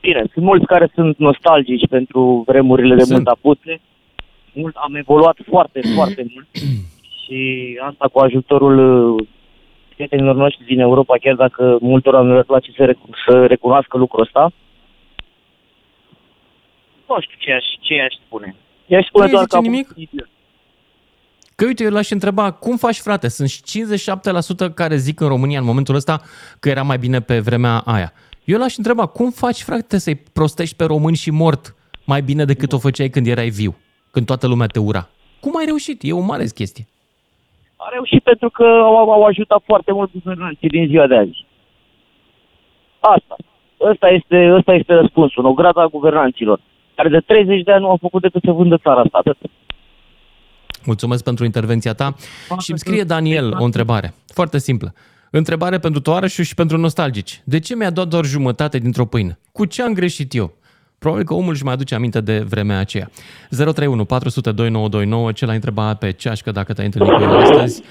bine, 0.00 0.24
sunt 0.32 0.44
mulți 0.44 0.66
care 0.66 0.90
sunt 0.94 1.18
nostalgici 1.18 1.88
pentru 1.88 2.42
vremurile 2.46 2.94
de 2.94 3.00
Sunt. 3.02 3.14
mântapuțe. 3.14 3.80
Mult, 4.52 4.74
am 4.76 4.94
evoluat 4.94 5.36
foarte, 5.48 5.80
foarte 5.94 6.26
mult 6.34 6.46
și 7.24 7.38
asta 7.88 8.08
cu 8.12 8.18
ajutorul 8.18 8.78
uh, 9.14 9.26
prietenilor 9.94 10.34
noștri 10.34 10.64
din 10.64 10.80
Europa, 10.80 11.18
chiar 11.20 11.34
dacă 11.34 11.78
multora 11.80 12.20
nu 12.20 12.34
le 12.34 12.42
place 12.42 12.70
să, 12.76 12.86
rec- 12.92 13.28
să 13.28 13.46
recunoască 13.46 13.96
lucrul 13.96 14.22
ăsta. 14.22 14.52
Nu 17.08 17.20
știu 17.20 17.36
ce 17.38 17.52
aș, 17.52 17.64
ce 17.80 18.00
aș 18.00 18.14
spune. 18.26 18.54
I-aș 18.86 19.06
spune 19.06 19.24
Nu 19.24 19.30
doar 19.30 19.42
îi 19.42 19.48
că 19.48 19.56
zice 19.56 19.66
am 19.68 19.72
nimic? 19.72 19.92
idiot. 19.96 20.28
Că 21.56 21.64
uite, 21.64 21.84
eu 21.84 21.90
l-aș 21.90 22.10
întreba, 22.10 22.50
cum 22.50 22.76
faci 22.76 22.98
frate? 22.98 23.28
Sunt 23.28 23.50
57% 24.70 24.74
care 24.74 24.96
zic 24.96 25.20
în 25.20 25.28
România 25.28 25.58
în 25.58 25.64
momentul 25.64 25.94
ăsta 25.94 26.20
că 26.60 26.68
era 26.68 26.82
mai 26.82 26.98
bine 26.98 27.20
pe 27.20 27.38
vremea 27.38 27.78
aia. 27.78 28.12
Eu 28.44 28.58
l-aș 28.58 28.76
întreba, 28.76 29.06
cum 29.06 29.30
faci 29.30 29.62
frate 29.62 29.98
să-i 29.98 30.14
prostești 30.32 30.76
pe 30.76 30.84
români 30.84 31.16
și 31.16 31.30
mort 31.30 31.74
mai 32.06 32.22
bine 32.22 32.44
decât 32.44 32.72
o 32.72 32.78
făceai 32.78 33.08
când 33.08 33.26
erai 33.26 33.48
viu, 33.48 33.76
când 34.10 34.26
toată 34.26 34.46
lumea 34.46 34.66
te 34.66 34.78
ura? 34.78 35.08
Cum 35.40 35.56
ai 35.56 35.64
reușit? 35.64 36.02
E 36.02 36.12
o 36.12 36.20
mare 36.20 36.46
chestie. 36.46 36.86
A 37.86 37.88
reușit 37.92 38.22
pentru 38.22 38.50
că 38.50 38.64
au, 38.64 39.10
au 39.10 39.22
ajutat 39.24 39.62
foarte 39.66 39.92
mult 39.92 40.10
guvernanții 40.12 40.68
din 40.68 40.86
ziua 40.86 41.06
de 41.06 41.16
azi. 41.16 41.46
Asta. 43.00 43.36
Ăsta 43.80 44.08
este, 44.08 44.52
ăsta 44.58 44.72
este 44.74 44.94
răspunsul, 44.94 45.44
o 45.44 45.52
grada 45.52 45.82
a 45.82 45.86
guvernanților, 45.86 46.60
care 46.94 47.08
de 47.08 47.20
30 47.20 47.62
de 47.62 47.72
ani 47.72 47.82
nu 47.82 47.88
au 47.88 47.98
făcut 48.00 48.22
decât 48.22 48.42
să 48.44 48.50
vândă 48.50 48.76
țara 48.76 49.00
asta. 49.00 49.18
Atât. 49.18 49.36
Mulțumesc 50.84 51.24
pentru 51.24 51.44
intervenția 51.44 51.94
ta. 51.94 52.14
Și 52.58 52.70
îmi 52.70 52.78
scrie 52.78 53.02
Daniel 53.02 53.56
o 53.58 53.64
întrebare, 53.64 54.14
foarte 54.26 54.58
simplă. 54.58 54.92
Întrebare 55.30 55.78
pentru 55.78 56.00
tovarășul 56.00 56.44
și 56.44 56.54
pentru 56.54 56.76
nostalgici. 56.76 57.42
De 57.44 57.58
ce 57.58 57.76
mi-a 57.76 57.90
dat 57.90 58.08
doar 58.08 58.24
jumătate 58.24 58.78
dintr-o 58.78 59.04
pâine? 59.04 59.38
Cu 59.52 59.64
ce 59.64 59.82
am 59.82 59.92
greșit 59.92 60.34
eu? 60.34 60.52
Probabil 61.04 61.26
că 61.26 61.34
omul 61.34 61.54
își 61.56 61.64
mai 61.64 61.72
aduce 61.72 61.94
aminte 61.94 62.20
de 62.20 62.36
vremea 62.52 62.78
aceea. 62.78 63.06
031 63.50 64.04
400 64.04 64.52
2929, 64.52 65.32
ce 65.32 65.46
l-a 65.46 65.52
întrebat 65.52 65.98
pe 65.98 66.10
ceașcă 66.22 66.50
dacă 66.58 66.72
te-ai 66.72 66.86
întâlnit 66.90 67.12
cu 67.16 67.22
el 67.22 67.36
astăzi 67.36 67.82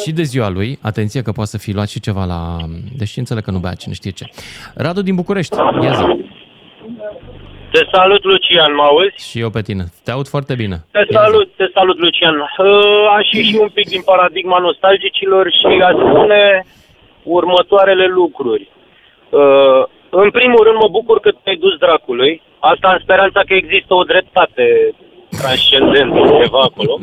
și 0.00 0.10
de 0.12 0.22
ziua 0.22 0.48
lui. 0.48 0.78
Atenție 0.82 1.22
că 1.22 1.32
poate 1.32 1.50
să 1.50 1.58
fi 1.58 1.72
luat 1.72 1.88
și 1.88 2.00
ceva 2.00 2.24
la... 2.24 2.40
Deși 3.00 3.18
înțeleg 3.18 3.42
că 3.44 3.50
nu 3.50 3.58
bea 3.58 3.74
cine 3.82 3.94
știe 3.94 4.10
ce. 4.10 4.24
Radu 4.74 5.02
din 5.02 5.14
București, 5.14 5.56
ia 5.82 5.92
zi. 5.92 6.04
Te 7.72 7.82
salut, 7.92 8.22
Lucian, 8.24 8.74
mă 8.74 8.82
auzi? 8.82 9.28
Și 9.28 9.40
eu 9.44 9.50
pe 9.50 9.62
tine. 9.68 9.84
Te 10.04 10.10
aud 10.10 10.28
foarte 10.28 10.54
bine. 10.54 10.76
Te 10.90 10.98
Ia 10.98 11.04
zi. 11.08 11.12
salut, 11.12 11.48
te 11.56 11.66
salut, 11.74 11.98
Lucian. 11.98 12.36
Uh, 12.38 13.16
aș 13.18 13.26
ieși 13.32 13.56
un 13.56 13.68
pic 13.76 13.88
din 13.88 14.02
paradigma 14.02 14.58
nostalgicilor 14.58 15.44
și 15.58 15.82
aș 15.88 15.94
spune 16.08 16.42
următoarele 17.22 18.06
lucruri. 18.06 18.68
Uh, 19.30 19.82
în 20.10 20.30
primul 20.30 20.62
rând, 20.66 20.78
mă 20.80 20.88
bucur 20.90 21.20
că 21.20 21.30
te-ai 21.30 21.56
dus 21.56 21.74
dracului. 21.78 22.42
Asta 22.60 22.92
în 22.92 22.98
speranța 23.02 23.40
că 23.46 23.54
există 23.54 23.94
o 23.94 24.02
dreptate 24.02 24.94
transcendentă 25.30 26.18
undeva 26.18 26.60
acolo. 26.60 26.98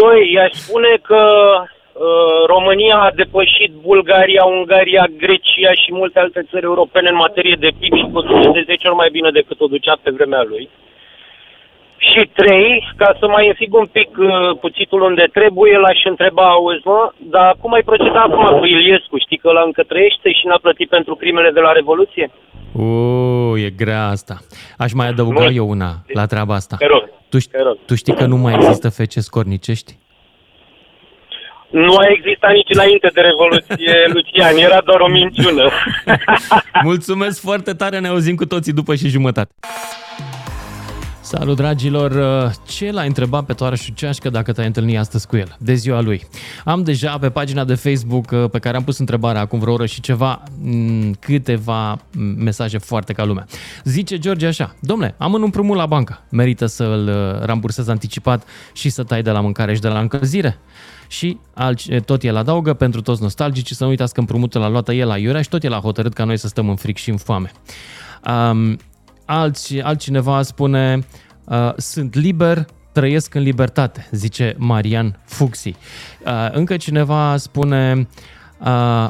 Doi, 0.00 0.32
i-aș 0.32 0.52
spune 0.52 0.92
că 1.02 1.22
uh, 1.60 2.46
România 2.46 2.96
a 2.96 3.10
depășit 3.14 3.72
Bulgaria, 3.82 4.44
Ungaria, 4.44 5.06
Grecia 5.16 5.72
și 5.82 5.92
multe 5.92 6.18
alte 6.18 6.46
țări 6.50 6.64
europene 6.64 7.08
în 7.08 7.14
materie 7.14 7.56
de 7.58 7.70
PIB 7.78 7.94
și 7.96 8.06
o 8.12 8.20
duce 8.20 8.50
de 8.50 8.62
10 8.66 8.86
ori 8.88 8.96
mai 8.96 9.10
bine 9.10 9.30
decât 9.30 9.60
o 9.60 9.66
ducea 9.66 9.96
pe 10.02 10.10
vremea 10.10 10.42
lui. 10.42 10.68
Și 11.96 12.28
trei, 12.34 12.88
ca 12.96 13.16
să 13.18 13.26
mai 13.28 13.46
înfig 13.46 13.74
un 13.74 13.86
pic 13.86 14.10
uh, 14.18 14.50
cuțitul 14.60 15.00
unde 15.00 15.24
trebuie, 15.32 15.76
l-aș 15.78 16.04
întreba, 16.04 16.50
auzi 16.50 16.80
mă, 16.84 17.12
dar 17.16 17.56
cum 17.60 17.72
ai 17.72 17.82
procedat 17.82 18.24
acum 18.24 18.58
cu 18.58 18.64
Iliescu? 18.64 19.18
Știi 19.18 19.36
că 19.36 19.48
ăla 19.48 19.62
încă 19.62 19.82
trăiește 19.82 20.32
și 20.32 20.46
n-a 20.46 20.58
plătit 20.62 20.88
pentru 20.88 21.14
crimele 21.14 21.50
de 21.50 21.60
la 21.60 21.72
Revoluție? 21.72 22.30
Uuu, 22.72 23.58
e 23.58 23.70
grea 23.70 24.06
asta. 24.06 24.38
Aș 24.78 24.92
mai 24.92 25.08
adăuga 25.08 25.44
Nu. 25.44 25.50
eu 25.52 25.68
una 25.68 25.94
la 26.06 26.26
treaba 26.26 26.54
asta. 26.54 26.76
Te 26.76 26.86
rog, 26.86 27.08
Tu, 27.28 27.38
ști, 27.38 27.50
te 27.50 27.62
rog. 27.62 27.76
tu 27.86 27.94
știi 27.94 28.14
că 28.14 28.26
nu 28.26 28.36
mai 28.36 28.54
există 28.54 28.88
fece 28.88 29.20
scornicești? 29.20 29.96
Nu 31.70 31.94
a 31.96 32.04
existat 32.08 32.52
nici 32.52 32.68
înainte 32.74 33.10
de 33.14 33.20
Revoluție, 33.20 33.94
Lucian, 34.14 34.56
era 34.56 34.80
doar 34.84 35.00
o 35.00 35.08
minciună. 35.08 35.70
Mulțumesc 36.82 37.40
foarte 37.40 37.72
tare, 37.74 37.98
ne 37.98 38.08
auzim 38.08 38.36
cu 38.36 38.46
toții 38.46 38.72
după 38.72 38.94
și 38.94 39.08
jumătate. 39.08 39.52
Salut, 41.32 41.56
dragilor! 41.56 42.12
Ce 42.66 42.90
l-a 42.90 43.02
întrebat 43.02 43.44
pe 43.44 43.52
toarășul 43.52 43.94
Ceașcă 43.94 44.30
dacă 44.30 44.52
te-ai 44.52 44.66
întâlnit 44.66 44.98
astăzi 44.98 45.26
cu 45.26 45.36
el, 45.36 45.56
de 45.58 45.74
ziua 45.74 46.00
lui? 46.00 46.26
Am 46.64 46.82
deja 46.82 47.18
pe 47.18 47.30
pagina 47.30 47.64
de 47.64 47.74
Facebook 47.74 48.30
uh, 48.30 48.50
pe 48.50 48.58
care 48.58 48.76
am 48.76 48.84
pus 48.84 48.98
întrebarea 48.98 49.40
acum 49.40 49.58
vreo 49.58 49.72
oră 49.72 49.86
și 49.86 50.00
ceva, 50.00 50.42
m, 50.62 51.10
câteva 51.20 51.92
m, 51.92 51.98
mesaje 52.20 52.78
foarte 52.78 53.12
ca 53.12 53.24
lumea. 53.24 53.46
Zice 53.84 54.18
George 54.18 54.46
așa, 54.46 54.74
domnule, 54.80 55.14
am 55.18 55.32
un 55.32 55.42
împrumut 55.42 55.76
la 55.76 55.86
bancă, 55.86 56.22
merită 56.30 56.66
să-l 56.66 57.08
uh, 57.08 57.44
rambursez 57.44 57.88
anticipat 57.88 58.44
și 58.72 58.88
să 58.88 59.02
tai 59.02 59.22
de 59.22 59.30
la 59.30 59.40
mâncare 59.40 59.74
și 59.74 59.80
de 59.80 59.88
la 59.88 59.98
încălzire? 59.98 60.58
Și 61.08 61.38
alci, 61.54 62.00
tot 62.04 62.22
el 62.22 62.36
adaugă 62.36 62.74
pentru 62.74 63.00
toți 63.00 63.22
nostalgici 63.22 63.70
să 63.70 63.84
nu 63.84 63.90
uitați 63.90 64.14
că 64.14 64.20
împrumutul 64.20 64.60
l-a 64.60 64.68
luat 64.68 64.88
el 64.88 65.06
la 65.06 65.16
Iurea 65.16 65.42
și 65.42 65.48
tot 65.48 65.64
el 65.64 65.72
a 65.72 65.80
hotărât 65.80 66.12
ca 66.12 66.24
noi 66.24 66.36
să 66.36 66.48
stăm 66.48 66.68
în 66.68 66.76
fric 66.76 66.96
și 66.96 67.10
în 67.10 67.16
foame. 67.16 67.52
Um, 68.26 68.78
alți, 69.30 69.78
altcineva 69.78 70.42
spune 70.42 70.98
uh, 71.44 71.72
sunt 71.76 72.14
liber, 72.14 72.66
trăiesc 72.92 73.34
în 73.34 73.42
libertate, 73.42 74.08
zice 74.10 74.54
Marian 74.58 75.18
Fuxi. 75.24 75.68
Uh, 76.24 76.48
încă 76.50 76.76
cineva 76.76 77.36
spune 77.36 78.08
uh, 78.58 79.08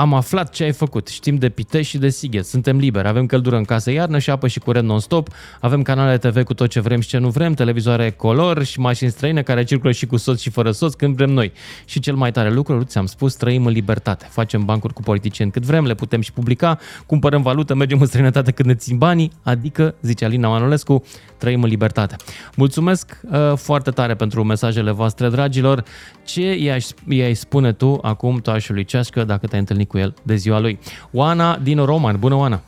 am 0.00 0.14
aflat 0.14 0.50
ce 0.50 0.64
ai 0.64 0.72
făcut, 0.72 1.08
știm 1.08 1.36
de 1.36 1.48
Pitești 1.48 1.90
și 1.90 1.98
de 1.98 2.08
Sighet, 2.08 2.44
suntem 2.44 2.78
liberi, 2.78 3.08
avem 3.08 3.26
căldură 3.26 3.56
în 3.56 3.64
casă 3.64 3.90
iarnă 3.90 4.18
și 4.18 4.30
apă 4.30 4.48
și 4.48 4.58
curent 4.58 4.86
non-stop, 4.86 5.28
avem 5.60 5.82
canale 5.82 6.18
TV 6.18 6.42
cu 6.42 6.54
tot 6.54 6.68
ce 6.68 6.80
vrem 6.80 7.00
și 7.00 7.08
ce 7.08 7.18
nu 7.18 7.28
vrem, 7.28 7.52
televizoare 7.52 8.10
color 8.10 8.64
și 8.64 8.80
mașini 8.80 9.10
străine 9.10 9.42
care 9.42 9.64
circulă 9.64 9.92
și 9.92 10.06
cu 10.06 10.16
soț 10.16 10.40
și 10.40 10.50
fără 10.50 10.70
soț 10.70 10.94
când 10.94 11.16
vrem 11.16 11.30
noi. 11.30 11.52
Și 11.84 12.00
cel 12.00 12.14
mai 12.14 12.32
tare 12.32 12.50
lucru, 12.50 12.82
ți-am 12.82 13.06
spus, 13.06 13.34
trăim 13.34 13.66
în 13.66 13.72
libertate. 13.72 14.26
Facem 14.30 14.64
bancuri 14.64 14.92
cu 14.92 15.02
politicieni 15.02 15.50
cât 15.50 15.62
vrem, 15.62 15.84
le 15.84 15.94
putem 15.94 16.20
și 16.20 16.32
publica, 16.32 16.78
cumpărăm 17.06 17.42
valută, 17.42 17.74
mergem 17.74 18.00
în 18.00 18.06
străinătate 18.06 18.50
când 18.50 18.68
ne 18.68 18.74
țin 18.74 18.98
banii, 18.98 19.32
adică, 19.42 19.94
zice 20.02 20.24
Alina 20.24 20.48
Manolescu, 20.48 21.04
trăim 21.38 21.62
în 21.62 21.68
libertate. 21.68 22.16
Mulțumesc 22.56 23.20
uh, 23.30 23.52
foarte 23.56 23.90
tare 23.90 24.14
pentru 24.14 24.44
mesajele 24.44 24.90
voastre, 24.90 25.28
dragilor. 25.28 25.84
Ce 26.32 26.54
i-ai, 26.54 26.84
i-ai 27.08 27.34
spune 27.34 27.72
tu 27.72 27.98
acum 28.02 28.36
toașului 28.36 28.84
Ceașcă 28.84 29.24
dacă 29.24 29.46
te-ai 29.46 29.60
întâlnit 29.60 29.88
cu 29.88 29.98
el 29.98 30.14
de 30.22 30.34
ziua 30.34 30.58
lui? 30.60 30.78
Oana 31.12 31.56
din 31.62 31.84
Roman. 31.84 32.16
Bună, 32.18 32.34
Oana! 32.34 32.60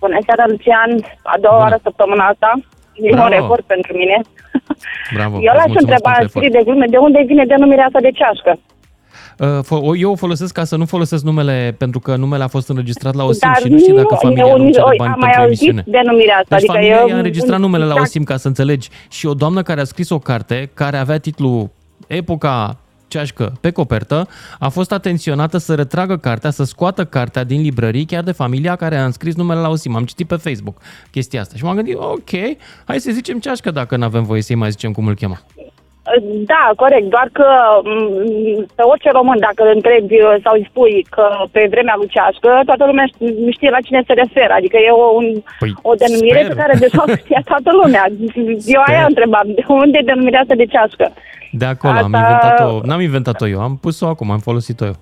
Bună 0.00 0.18
seara, 0.26 0.44
Lucian. 0.52 0.90
A 1.22 1.34
doua 1.40 1.54
Bună. 1.54 1.64
oară 1.64 1.78
săptămâna 1.82 2.24
asta. 2.26 2.50
E 2.94 3.08
Bravo. 3.10 3.24
un 3.34 3.40
record 3.40 3.64
pentru 3.64 3.92
mine. 3.96 4.16
Bravo! 5.16 5.34
Eu 5.34 5.40
îți 5.40 5.46
l-aș 5.58 5.66
mulțumesc 5.66 5.80
întreba 5.86 6.10
pentru 6.10 6.20
în 6.20 6.24
efort. 6.26 6.30
spirit 6.30 6.52
de 6.56 6.62
glume 6.66 6.86
de 6.94 6.96
unde 6.96 7.22
vine 7.26 7.44
denumirea 7.44 7.84
asta 7.84 8.00
de 8.00 8.10
ceașcă. 8.10 8.52
Uh, 9.44 9.60
fo- 9.68 9.82
o- 9.88 9.96
Eu 9.96 10.10
o 10.10 10.16
folosesc 10.24 10.52
ca 10.54 10.64
să 10.64 10.76
nu 10.76 10.84
folosesc 10.94 11.24
numele, 11.24 11.74
pentru 11.78 12.00
că 12.00 12.16
numele 12.16 12.42
a 12.42 12.48
fost 12.56 12.68
înregistrat 12.68 13.14
la 13.14 13.24
OSIM 13.24 13.48
Dar 13.52 13.56
și 13.62 13.68
nu 13.68 13.78
știu 13.78 13.94
dacă 13.94 14.08
nu- 14.10 14.16
familia 14.22 14.44
eu 14.46 14.56
nu 14.56 14.64
nici- 14.64 14.72
cere 14.74 14.86
oi, 14.90 14.96
bani 14.98 15.12
am 15.12 15.18
mai 15.20 15.28
pentru 15.30 15.42
auzit 15.48 15.68
emisiune. 15.68 15.98
denumirea 15.98 16.36
asta, 16.36 16.48
Deci 16.56 16.58
adică 16.58 16.72
familia 16.72 17.00
eu- 17.00 17.08
i-a 17.08 17.16
înregistrat 17.16 17.58
numele 17.60 17.84
la 17.84 17.90
exact. 17.90 18.06
OSIM, 18.08 18.24
ca 18.24 18.36
să 18.36 18.46
înțelegi. 18.48 18.88
Și 19.10 19.26
o 19.26 19.34
doamnă 19.34 19.62
care 19.62 19.80
a 19.80 19.84
scris 19.84 20.10
o 20.10 20.18
carte, 20.18 20.70
care 20.74 20.96
avea 20.96 21.18
titlul 21.18 21.70
Epoca 22.10 22.76
ceașcă 23.08 23.52
pe 23.60 23.70
copertă, 23.70 24.28
a 24.58 24.68
fost 24.68 24.92
atenționată 24.92 25.58
să 25.58 25.74
retragă 25.74 26.16
cartea, 26.16 26.50
să 26.50 26.64
scoată 26.64 27.04
cartea 27.04 27.44
din 27.44 27.60
librărie, 27.60 28.04
chiar 28.04 28.22
de 28.22 28.32
familia 28.32 28.76
care 28.76 28.96
a 28.96 29.04
înscris 29.04 29.34
numele 29.34 29.60
la 29.60 29.68
o 29.68 29.74
sim. 29.74 29.94
Am 29.94 30.04
citit 30.04 30.26
pe 30.26 30.36
Facebook 30.36 30.80
chestia 31.10 31.40
asta 31.40 31.56
și 31.56 31.64
m-am 31.64 31.74
gândit, 31.74 31.96
ok, 31.96 32.30
hai 32.84 33.00
să 33.00 33.10
zicem 33.10 33.40
ceașcă 33.40 33.70
dacă 33.70 33.96
nu 33.96 34.04
avem 34.04 34.24
voie 34.24 34.42
să-i 34.42 34.56
mai 34.56 34.70
zicem 34.70 34.92
cum 34.92 35.06
îl 35.06 35.14
chema. 35.14 35.40
Da, 36.52 36.62
corect, 36.76 37.06
doar 37.14 37.28
că 37.32 37.46
m, 37.84 38.66
pe 38.76 38.82
orice 38.82 39.10
român, 39.10 39.38
dacă 39.46 39.60
îl 39.64 39.70
întrebi 39.74 40.14
uh, 40.22 40.34
sau 40.44 40.52
îi 40.56 40.66
spui 40.70 41.06
că 41.10 41.24
pe 41.52 41.66
vremea 41.70 41.94
lui 41.96 42.08
Ceașcă, 42.14 42.60
toată 42.64 42.84
lumea 42.86 43.06
ș- 43.12 43.50
știe 43.56 43.70
la 43.70 43.80
cine 43.86 44.02
se 44.06 44.12
referă. 44.12 44.52
Adică 44.56 44.76
e 44.76 44.90
o, 44.90 45.08
un, 45.20 45.26
Păi, 45.58 45.72
o 45.82 45.92
denumire 45.94 46.38
sper. 46.42 46.48
pe 46.54 46.60
care 46.60 46.74
de 46.78 46.88
fapt 46.98 47.12
știa 47.24 47.42
toată 47.44 47.70
lumea. 47.82 48.04
Eu 48.76 48.82
aia 48.86 49.04
întrebam, 49.08 49.46
de 49.54 49.64
unde 49.68 49.98
e 49.98 50.10
denumirea 50.10 50.40
asta 50.40 50.54
de 50.54 50.64
Ceașcă? 50.72 51.06
De 51.52 51.64
acolo 51.64 51.98
am 51.98 52.14
Asta- 52.14 52.18
inventat-o, 52.18 52.80
n-am 52.86 53.00
inventat-o 53.00 53.46
eu, 53.48 53.60
am 53.60 53.78
pus-o 53.84 54.06
acum, 54.06 54.30
am 54.30 54.38
folosit-o 54.38 54.84
eu. 54.84 54.96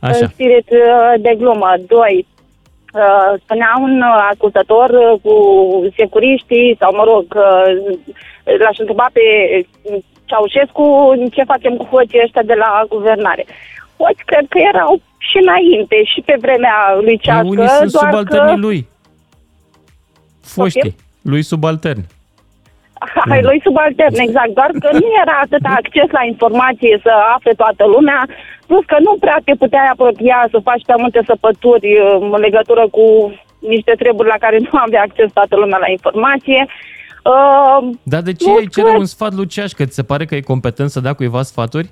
Așa. 0.00 0.18
În 0.20 0.28
spirit 0.28 0.68
uh, 0.70 1.12
de 1.20 1.34
glumă. 1.38 1.74
Doi, 1.86 2.26
uh, 2.94 3.40
spunea 3.44 3.72
un 3.80 3.94
uh, 4.00 4.26
ascultător 4.30 4.88
uh, 4.90 5.18
cu 5.22 5.34
securiștii, 5.96 6.76
sau 6.80 6.94
mă 6.94 7.04
rog, 7.12 7.24
uh, 7.36 7.96
l-aș 8.62 8.78
întreba 8.78 9.06
pe 9.12 9.20
uh, 9.82 9.98
Ceaușescu 10.30 10.84
ce 11.34 11.42
facem 11.52 11.74
cu 11.76 11.84
hoții 11.92 12.22
ăștia 12.24 12.42
de 12.42 12.54
la 12.54 12.70
guvernare. 12.88 13.44
Hoți 13.98 14.22
cred 14.30 14.44
că 14.48 14.58
erau 14.72 14.92
și 15.28 15.36
înainte, 15.44 15.96
și 16.12 16.20
pe 16.28 16.36
vremea 16.44 16.76
lui 16.94 17.18
Păi 17.18 17.24
Ceașcă, 17.24 17.46
unii 17.52 17.68
sunt 17.68 17.92
doar 17.92 18.04
subalternii 18.04 18.60
că... 18.60 18.66
lui. 18.66 18.88
Foștii, 20.54 20.94
lui 21.22 21.42
subalterni. 21.42 22.06
Hai, 23.28 23.42
lui 23.48 23.60
subaltern, 23.66 24.18
exact, 24.18 24.52
doar 24.58 24.70
că 24.82 24.88
nu 24.92 25.08
era 25.22 25.36
atât 25.42 25.64
acces 25.78 26.08
la 26.18 26.24
informație 26.32 27.00
să 27.02 27.12
afle 27.36 27.52
toată 27.62 27.84
lumea, 27.94 28.20
plus 28.66 28.84
că 28.84 28.96
nu 29.06 29.16
prea 29.20 29.38
te 29.44 29.54
puteai 29.54 29.88
apropia 29.92 30.48
să 30.50 30.58
faci 30.68 30.82
prea 30.84 31.02
multe 31.04 31.20
săpături 31.26 31.88
uh, 31.98 32.18
în 32.34 32.40
legătură 32.46 32.88
cu 32.96 33.06
niște 33.58 33.92
treburi 33.98 34.28
la 34.28 34.38
care 34.44 34.58
nu 34.58 34.78
avea 34.84 35.02
acces 35.02 35.32
toată 35.32 35.56
lumea 35.56 35.78
la 35.78 35.90
informație. 35.90 36.60
Uh, 36.66 36.72
Dar 38.02 38.20
de 38.22 38.32
ce 38.32 38.48
Nu 38.48 38.54
îi 38.54 38.68
cere 38.68 38.86
cred. 38.88 38.98
un 38.98 39.06
sfat 39.06 39.34
lui 39.34 39.46
Ceașcă? 39.46 39.84
Ți 39.84 39.94
se 39.94 40.02
pare 40.02 40.24
că 40.24 40.34
e 40.34 40.40
competent 40.40 40.90
să 40.90 41.00
dea 41.00 41.12
cuiva 41.12 41.42
sfaturi? 41.42 41.90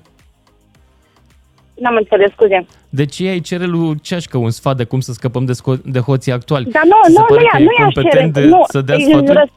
n-am 1.81 1.95
înțeles, 1.95 2.31
scuze. 2.31 2.65
De 2.89 3.05
ce 3.05 3.29
îi 3.31 3.41
cere 3.41 3.65
lui 3.65 3.99
Ceașcă 4.01 4.37
un 4.37 4.49
sfat 4.49 4.77
de 4.77 4.83
cum 4.83 4.99
să 4.99 5.13
scăpăm 5.13 5.45
de, 5.45 5.51
sco- 5.53 5.81
de 5.85 5.99
hoții 5.99 6.31
actuali? 6.31 6.65
Dar 6.71 6.83
nu, 6.85 6.95
Ți 7.05 7.11
se 7.13 7.19
nu, 7.19 7.25
pare 7.25 7.41
nu, 7.41 7.47
că 7.49 7.57
ia, 7.57 7.63
e 7.63 7.65
nu 7.65 7.71
i-aș 7.83 7.93
cere. 7.93 8.03
competent 8.03 8.33
de, 8.33 8.45
Nu, 8.45 8.63
să 8.67 8.81
dea 8.81 8.95
îi 8.95 9.03
sfaturi? 9.03 9.33
răs- 9.33 9.49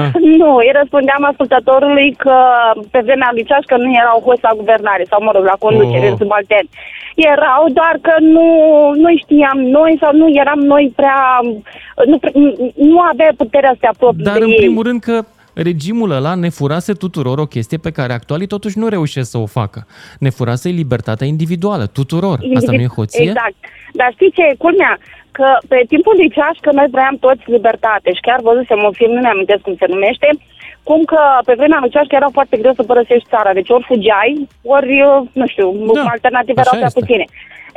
Ah. 0.00 0.10
Nu, 0.40 0.50
îi 0.62 0.72
răspundeam 0.80 1.22
ascultătorului 1.30 2.08
că 2.24 2.36
pe 2.92 3.00
vremea 3.06 3.30
lui 3.32 3.44
Ceașcă 3.48 3.76
nu 3.76 3.90
erau 4.02 4.18
hoți 4.26 4.46
la 4.48 4.56
guvernare 4.60 5.04
sau, 5.10 5.18
mă 5.22 5.30
rog, 5.34 5.44
la 5.52 5.56
conducere, 5.64 6.06
Oh. 6.06 6.12
oh. 6.12 6.18
subalterni. 6.20 6.70
Erau, 7.32 7.62
doar 7.78 7.94
că 8.06 8.14
nu, 8.20 8.46
nu 9.02 9.08
știam 9.22 9.58
noi 9.78 9.92
sau 10.02 10.12
nu 10.20 10.26
eram 10.42 10.58
noi 10.72 10.92
prea... 10.96 11.18
Nu, 12.10 12.16
pre- 12.18 12.32
nu 12.90 12.98
avea 13.10 13.30
puterea 13.36 13.70
să 13.72 13.78
se 13.80 13.86
apropie 13.86 14.24
Dar 14.28 14.38
de 14.38 14.44
în 14.44 14.50
ei. 14.50 14.56
primul 14.56 14.82
rând 14.88 15.00
că 15.00 15.16
regimul 15.62 16.10
ăla 16.10 16.34
ne 16.34 16.48
furase 16.48 16.92
tuturor 16.92 17.38
o 17.38 17.46
chestie 17.46 17.78
pe 17.78 17.90
care 17.90 18.12
actualii 18.12 18.46
totuși 18.46 18.78
nu 18.78 18.88
reușesc 18.88 19.30
să 19.30 19.38
o 19.38 19.46
facă. 19.46 19.86
Ne 20.18 20.30
furase 20.30 20.68
libertatea 20.68 21.26
individuală, 21.26 21.86
tuturor. 21.86 22.38
Asta 22.54 22.72
nu 22.72 22.80
e 22.80 22.96
hoție? 22.98 23.30
Exact. 23.30 23.54
Dar 23.92 24.10
știi 24.12 24.32
ce 24.36 24.42
e 24.42 24.54
culmea? 24.66 24.98
Că 25.30 25.48
pe 25.68 25.84
timpul 25.88 26.14
lui 26.16 26.30
Ceașcă 26.36 26.70
noi 26.72 26.88
vreau 26.90 27.14
toți 27.26 27.50
libertate 27.56 28.08
și 28.16 28.20
chiar 28.20 28.40
văzusem 28.48 28.80
un 28.88 28.92
film, 28.92 29.12
nu 29.12 29.20
mi 29.20 29.34
amintesc 29.34 29.62
cum 29.62 29.76
se 29.78 29.86
numește, 29.88 30.28
cum 30.88 31.00
că 31.12 31.20
pe 31.48 31.54
vremea 31.60 31.78
lui 31.82 31.92
Ceașcă 31.94 32.14
era 32.16 32.30
foarte 32.36 32.56
greu 32.62 32.74
să 32.78 32.82
părăsești 32.90 33.30
țara. 33.32 33.50
Deci 33.58 33.70
ori 33.76 33.88
fugeai, 33.90 34.32
ori, 34.74 34.92
nu 35.40 35.46
știu, 35.52 35.66
Da, 35.94 36.02
alternative 36.16 36.60
așa 36.60 36.64
erau 36.74 36.76
prea 36.80 36.90
este. 36.92 37.00
puține. 37.00 37.24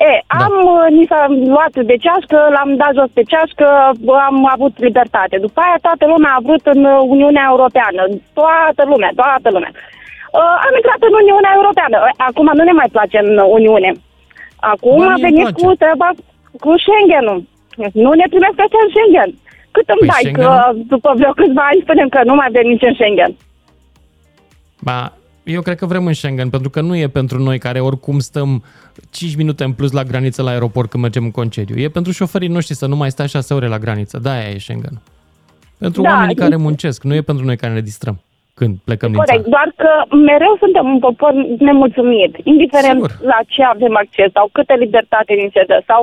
E, 0.10 0.12
Da. 0.22 0.36
am, 0.43 0.54
uh, 0.76 0.86
ni 0.98 1.06
s-a 1.12 1.22
luat 1.54 1.74
de 1.89 1.95
ceașcă, 2.04 2.38
l-am 2.56 2.72
dat 2.82 2.93
jos 3.00 3.10
pe 3.17 3.24
ceașcă, 3.32 3.67
bă, 4.08 4.15
am 4.30 4.38
avut 4.56 4.74
libertate. 4.88 5.36
După 5.45 5.60
aia 5.65 5.78
toată 5.88 6.04
lumea 6.13 6.32
a 6.36 6.43
vrut 6.48 6.63
în 6.74 6.82
uh, 6.93 7.00
Uniunea 7.15 7.45
Europeană. 7.54 8.02
Toată 8.39 8.82
lumea, 8.91 9.12
toată 9.22 9.48
lumea. 9.56 9.72
Uh, 10.39 10.56
am 10.67 10.74
intrat 10.80 11.02
în 11.10 11.13
Uniunea 11.22 11.54
Europeană. 11.60 11.98
Uh, 12.02 12.10
Acum 12.30 12.48
nu 12.58 12.63
ne 12.69 12.76
mai 12.82 12.89
place 12.95 13.17
în 13.26 13.32
Uniune. 13.58 13.91
Acum 14.74 14.98
Ba, 15.00 15.04
a 15.04 15.13
mie 15.13 15.15
îmi 15.15 15.26
venit 15.28 15.45
place. 15.48 15.60
cu 15.62 15.67
treaba 15.82 16.08
cu 16.63 16.69
Schengen-ul. 16.84 17.39
Nu 18.04 18.12
ne 18.19 18.26
primesc 18.34 18.58
ăștia 18.63 18.84
în 18.86 18.91
Schengen. 18.93 19.30
Cât 19.71 19.88
îmi 19.89 19.99
Păi 19.99 20.08
dai 20.08 20.32
că 20.32 20.41
Schengen-ul? 20.41 20.86
după 20.88 21.13
vreo 21.15 21.32
câțiva 21.32 21.62
ani 21.71 21.82
spunem 21.84 22.10
că 22.10 22.19
nu 22.25 22.36
mai 22.36 22.47
vrem 22.51 22.67
nici 22.67 22.82
în 22.82 22.93
Schengen? 22.93 23.36
Ba, 24.82 25.13
eu 25.43 25.62
cred 25.62 25.77
că 25.77 25.86
vrem 25.86 26.05
în 26.05 26.13
Schengen, 26.13 26.49
pentru 26.49 26.69
că 26.69 26.82
nu 26.82 26.95
e 26.95 27.08
pentru 27.08 27.38
noi 27.43 27.58
care 27.58 27.79
oricum 27.79 28.19
stăm 28.19 28.63
5 29.12 29.36
minute 29.36 29.63
în 29.63 29.73
plus 29.73 29.91
la 29.91 30.03
graniță 30.03 30.41
la 30.41 30.49
aeroport 30.49 30.89
când 30.89 31.03
mergem 31.03 31.23
în 31.23 31.32
concediu. 31.32 31.75
E 31.77 31.89
pentru 31.89 32.12
șoferii 32.12 32.47
noștri 32.47 32.75
să 32.75 32.86
nu 32.88 32.95
mai 32.95 33.12
stea 33.12 33.25
6 33.25 33.53
ore 33.53 33.67
la 33.67 33.77
graniță. 33.77 34.17
Da, 34.17 34.32
aia 34.32 34.49
e 34.49 34.58
Schengen. 34.58 35.01
Pentru 35.77 36.01
Da, 36.01 36.10
oamenii 36.10 36.36
e- 36.38 36.41
care 36.43 36.55
muncesc, 36.55 37.03
nu 37.03 37.13
e 37.15 37.21
pentru 37.21 37.45
noi 37.45 37.58
care 37.58 37.73
ne 37.73 37.82
distrăm 37.82 38.21
când 38.53 38.75
plecăm 38.88 39.10
din 39.12 39.19
Corect, 39.19 39.43
țară. 39.43 39.49
doar 39.55 39.69
că 39.82 40.15
mereu 40.32 40.53
suntem 40.63 40.86
un 40.93 40.99
popor 40.99 41.34
nemulțumit, 41.60 42.32
indiferent 42.43 42.99
Sigur. 43.01 43.12
la 43.32 43.39
ce 43.53 43.62
avem 43.63 43.93
acces 44.03 44.29
sau 44.32 44.49
câte 44.51 44.73
libertate 44.84 45.34
ni 45.34 45.49
se 45.53 45.63
dă 45.67 45.77
sau 45.91 46.01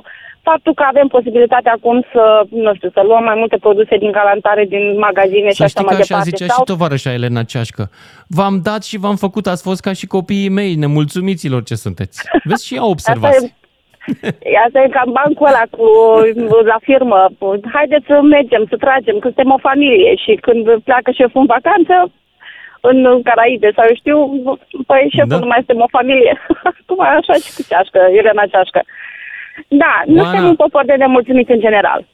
faptul 0.51 0.75
că 0.75 0.85
avem 0.87 1.07
posibilitatea 1.17 1.73
acum 1.79 1.97
să, 2.13 2.25
nu 2.51 2.75
știu, 2.75 2.91
să 2.97 3.01
luăm 3.09 3.25
mai 3.25 3.35
multe 3.43 3.57
produse 3.57 3.97
din 3.97 4.11
galantare, 4.19 4.65
din 4.65 4.85
magazine 4.99 5.49
și 5.49 5.61
Să 5.61 5.63
așa 5.63 5.73
știi 5.73 5.85
că 5.85 5.91
mai 5.91 6.01
așa 6.01 6.07
departe. 6.15 6.31
zicea 6.31 6.47
sau... 6.53 6.65
și 6.65 6.71
tovarășa 6.73 7.13
Elena 7.19 7.43
Ceașcă. 7.53 7.85
V-am 8.37 8.57
dat 8.69 8.83
și 8.85 8.97
v-am 9.05 9.17
făcut, 9.17 9.45
ați 9.47 9.63
fost 9.69 9.81
ca 9.87 9.93
și 9.93 10.07
copiii 10.17 10.49
mei, 10.59 10.75
nemulțumiților 10.75 11.63
ce 11.63 11.75
sunteți. 11.75 12.17
Vezi 12.49 12.67
și 12.67 12.75
ea 12.79 12.87
observați. 12.95 13.37
Asta 13.37 13.49
e, 14.53 14.59
asta 14.67 14.79
e 14.83 14.89
cam 14.97 15.11
bancul 15.19 15.47
ăla 15.51 15.65
cu, 15.77 15.87
la 16.73 16.79
firmă. 16.89 17.21
Haideți 17.77 18.07
să 18.11 18.17
mergem, 18.23 18.63
să 18.71 18.77
tragem, 18.77 19.17
că 19.19 19.27
suntem 19.31 19.51
o 19.57 19.65
familie 19.69 20.13
și 20.25 20.33
când 20.47 20.65
pleacă 20.89 21.11
șeful 21.11 21.41
în 21.45 21.53
vacanță, 21.57 21.95
în 22.91 23.23
Caraibe 23.29 23.69
sau 23.77 23.85
eu 23.89 23.95
știu, 24.03 24.19
păi 24.91 25.13
șeful 25.17 25.35
Da. 25.37 25.45
nu 25.45 25.47
mai 25.53 25.63
suntem 25.65 25.81
o 25.87 25.95
familie. 25.99 26.33
Cum 26.89 27.01
așa 27.01 27.35
și 27.45 27.51
cu 27.57 27.63
ceașcă, 27.71 28.01
Elena 28.21 28.47
Ceașcă. 28.53 28.81
Da, 29.69 30.03
nu 30.07 30.17
Oana. 30.17 30.29
suntem 30.29 30.49
un 30.49 30.57
popor 30.57 30.85
de 30.85 30.93
nemulțumit 30.95 31.49
în 31.49 31.61
general. 31.61 32.07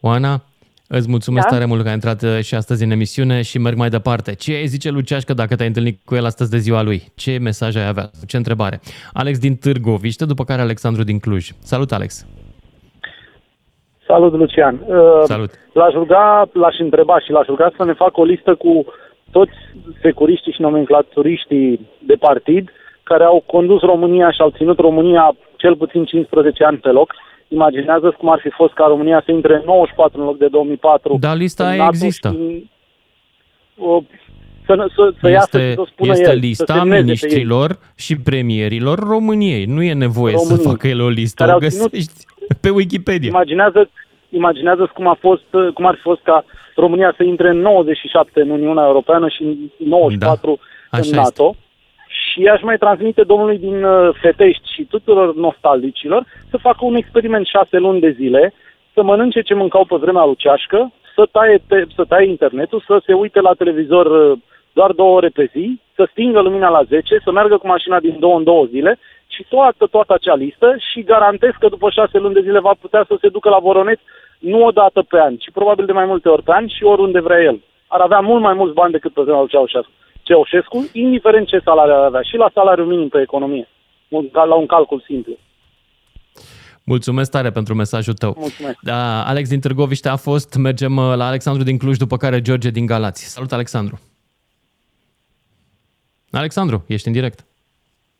Oana, 0.00 0.42
îți 0.88 1.08
mulțumesc 1.10 1.46
Da? 1.48 1.52
tare 1.54 1.64
mult 1.64 1.82
că 1.82 1.88
ai 1.88 1.94
intrat 1.94 2.22
uh, 2.22 2.38
și 2.42 2.54
astăzi 2.54 2.84
în 2.84 2.90
emisiune 2.90 3.42
și 3.42 3.58
merg 3.58 3.76
mai 3.76 3.88
departe. 3.88 4.34
Ce 4.34 4.52
ai 4.54 4.66
zice 4.66 4.90
lui 4.90 5.02
Ceașcă 5.04 5.34
dacă 5.34 5.54
te-ai 5.56 5.68
întâlnit 5.68 6.00
cu 6.04 6.14
el 6.14 6.24
astăzi 6.24 6.50
de 6.50 6.56
ziua 6.58 6.82
lui? 6.82 7.02
Ce 7.16 7.38
mesaj 7.40 7.76
ai 7.76 7.86
avea? 7.86 8.10
Ce 8.26 8.36
întrebare? 8.36 8.80
Alex 9.12 9.38
din 9.38 9.56
Târgoviște, 9.56 10.24
după 10.24 10.44
care 10.44 10.60
Alexandru 10.60 11.02
din 11.02 11.18
Cluj. 11.18 11.48
Salut, 11.58 11.92
Alex! 11.92 12.26
Salut, 14.06 14.32
Lucian. 14.32 14.80
Uh, 14.86 15.22
Salut! 15.24 15.50
L-aș 15.72 15.92
ruga, 15.92 16.48
l-aș 16.52 16.78
întreba 16.78 17.20
și 17.20 17.30
l-aș 17.30 17.46
ruga 17.46 17.72
să 17.76 17.84
ne 17.84 17.92
facă 17.92 18.20
o 18.20 18.24
listă 18.24 18.54
cu 18.54 18.84
toți 19.30 19.52
securiștii 20.02 20.52
și 20.52 20.60
nomenclaturiștii 20.60 21.88
de 22.06 22.14
partid 22.14 22.70
care 23.10 23.24
au 23.24 23.42
condus 23.46 23.80
România 23.80 24.30
și 24.30 24.40
au 24.40 24.50
ținut 24.56 24.78
România 24.78 25.36
cel 25.56 25.76
puțin 25.76 26.04
15 26.04 26.64
ani 26.64 26.76
pe 26.78 26.88
loc. 26.88 27.14
Imaginează 27.48 28.14
cum 28.18 28.28
ar 28.30 28.38
fi 28.42 28.50
fost 28.50 28.72
ca 28.72 28.84
România 28.86 29.22
să 29.24 29.30
intre 29.32 29.54
în 29.54 29.62
94 29.66 30.20
în 30.20 30.26
loc 30.26 30.38
de 30.38 30.46
2004. 30.48 31.16
Da, 31.20 31.34
lista 31.34 31.64
în 31.64 31.70
aia 31.70 31.78
NATO 31.78 31.94
există. 31.94 32.28
și, 32.28 32.70
o, 33.78 34.02
să, 34.66 34.88
să, 34.96 35.12
să 35.20 35.28
iasă 35.28 35.58
Este, 35.58 35.68
și 35.70 35.74
să 35.74 35.82
spună 35.92 36.10
este 36.12 36.22
el, 36.24 36.28
să 36.30 36.34
lista 36.46 36.64
semneze 36.74 36.88
pe 36.90 36.96
ei. 36.96 37.02
ministrilor 37.02 37.78
și 37.96 38.16
premierilor 38.16 38.98
României. 38.98 39.64
Nu 39.64 39.82
e 39.82 39.92
nevoie 39.92 40.36
să 40.36 40.44
României, 40.48 40.70
facă 40.72 40.88
el 40.88 41.00
o 41.00 41.08
listă. 41.08 41.42
care 41.44 41.50
O 41.50 41.54
au 41.54 41.68
ținut- 41.68 41.90
găsești 41.90 42.12
pe 42.60 42.68
Wikipedia. 42.70 43.28
Imaginează, 43.28 43.90
imaginează 44.30 44.90
cum, 44.94 45.06
a 45.08 45.16
fost, 45.20 45.44
cum 45.74 45.86
ar 45.86 45.94
fi 45.94 46.00
fost 46.00 46.20
ca 46.22 46.44
România 46.76 47.14
să 47.16 47.22
intre 47.22 47.48
în 47.48 47.58
97 47.58 48.40
în 48.40 48.50
Uniunea 48.50 48.84
Europeană 48.84 49.28
și 49.28 49.42
în 49.42 49.56
94 49.78 50.58
Da, 50.90 50.98
în 50.98 51.02
așa 51.12 51.20
NATO. 51.22 51.56
Și 52.36 52.46
aș 52.46 52.62
mai 52.62 52.76
transmite 52.76 53.22
domnului 53.22 53.58
din 53.58 53.84
uh, 53.84 54.14
Fetești 54.20 54.72
și 54.72 54.82
tuturor 54.84 55.34
nostalgicilor 55.34 56.24
să 56.50 56.56
facă 56.56 56.78
un 56.80 56.94
experiment 56.94 57.46
șase 57.46 57.78
luni 57.78 58.00
de 58.00 58.10
zile, 58.10 58.52
să 58.94 59.02
mănânce 59.02 59.40
ce 59.40 59.54
mâncau 59.54 59.84
pe 59.84 59.96
vremea 59.96 60.24
lui 60.24 60.36
Ceașcă, 60.36 60.92
să 61.14 61.28
taie, 61.32 61.62
te, 61.68 61.84
să 61.94 62.04
taie 62.08 62.28
internetul, 62.28 62.84
să 62.86 63.02
se 63.06 63.12
uite 63.12 63.40
la 63.40 63.52
televizor 63.52 64.06
uh, 64.06 64.38
doar 64.72 64.92
două 64.92 65.16
ore 65.16 65.28
pe 65.28 65.50
zi, 65.52 65.80
să 65.94 66.08
stingă 66.10 66.40
lumina 66.40 66.68
la 66.68 66.82
10, 66.82 67.20
să 67.24 67.30
meargă 67.32 67.56
cu 67.56 67.66
mașina 67.66 68.00
din 68.00 68.16
două 68.18 68.36
în 68.36 68.44
două 68.44 68.64
zile 68.64 68.98
și 69.26 69.46
toată, 69.48 69.86
toată 69.86 70.12
acea 70.14 70.34
listă 70.34 70.76
și 70.90 71.02
garantez 71.02 71.50
că 71.58 71.68
după 71.68 71.90
șase 71.90 72.18
luni 72.18 72.34
de 72.34 72.40
zile 72.40 72.58
va 72.58 72.74
putea 72.80 73.04
să 73.08 73.16
se 73.20 73.28
ducă 73.28 73.48
la 73.48 73.58
Voroneț 73.58 74.00
nu 74.38 74.64
o 74.64 74.70
dată 74.70 75.02
pe 75.02 75.18
an, 75.20 75.36
ci 75.36 75.50
probabil 75.52 75.86
de 75.86 75.92
mai 75.92 76.04
multe 76.04 76.28
ori 76.28 76.42
pe 76.42 76.52
an 76.52 76.66
și 76.68 76.84
oriunde 76.84 77.20
vrea 77.20 77.42
el. 77.42 77.60
Ar 77.86 78.00
avea 78.00 78.20
mult 78.20 78.42
mai 78.42 78.54
mulți 78.54 78.74
bani 78.74 78.92
decât 78.92 79.12
pe 79.12 79.22
vremea 79.22 79.40
lui 79.40 79.48
Ceaușescu, 79.48 79.90
Ceaușescu, 80.26 80.78
indiferent 80.92 81.46
ce 81.46 81.58
salariu 81.64 81.94
ar 81.94 82.04
avea, 82.04 82.22
și 82.22 82.36
la 82.36 82.50
salariul 82.54 82.86
minim 82.86 83.08
pe 83.08 83.20
economie, 83.20 83.68
un- 84.08 84.30
la 84.32 84.54
un 84.54 84.66
calcul 84.66 85.02
simplu. 85.06 85.32
Mulțumesc 86.84 87.30
tare 87.30 87.50
pentru 87.50 87.74
mesajul 87.74 88.14
tău. 88.14 88.34
Mulțumesc. 88.38 88.76
Da, 88.82 89.24
Alex 89.26 89.48
din 89.48 89.60
Târgoviște 89.60 90.08
a 90.08 90.16
fost. 90.16 90.54
Mergem 90.56 90.96
uh, 90.96 91.12
la 91.16 91.26
Alexandru 91.26 91.62
din 91.62 91.78
Cluj, 91.78 91.96
după 91.96 92.16
care 92.16 92.40
George 92.40 92.70
din 92.70 92.86
Galați. 92.86 93.24
Salut, 93.24 93.52
Alexandru! 93.52 94.00
Alexandru, 96.30 96.84
ești 96.88 97.06
în 97.06 97.12
direct. 97.12 97.46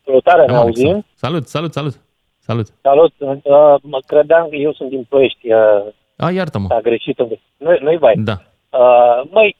Salutare, 0.04 0.40
ne 0.40 0.52
Da, 0.52 0.60
Alexandru. 0.60 0.88
auzim? 0.90 1.06
Salut, 1.14 1.46
salut, 1.46 1.72
salut. 1.72 1.94
Salut. 2.38 2.66
Salut, 2.82 3.12
uh, 3.18 3.34
mă 3.82 3.98
credeam 4.06 4.48
că 4.48 4.56
eu 4.56 4.72
sunt 4.72 4.88
din 4.90 5.06
Ploiești, 5.08 5.52
uh, 5.52 5.92
A, 6.16 6.30
iartă-mă. 6.30 6.66
a 6.70 6.80
greșit. 6.80 7.18
un 7.18 7.26
pic. 7.28 7.40
Nu, 7.56 7.76
nu-i 7.80 7.98
vai. 7.98 8.14
Da. 8.16 8.32
Uh, 8.70 9.22
măi, 9.30 9.56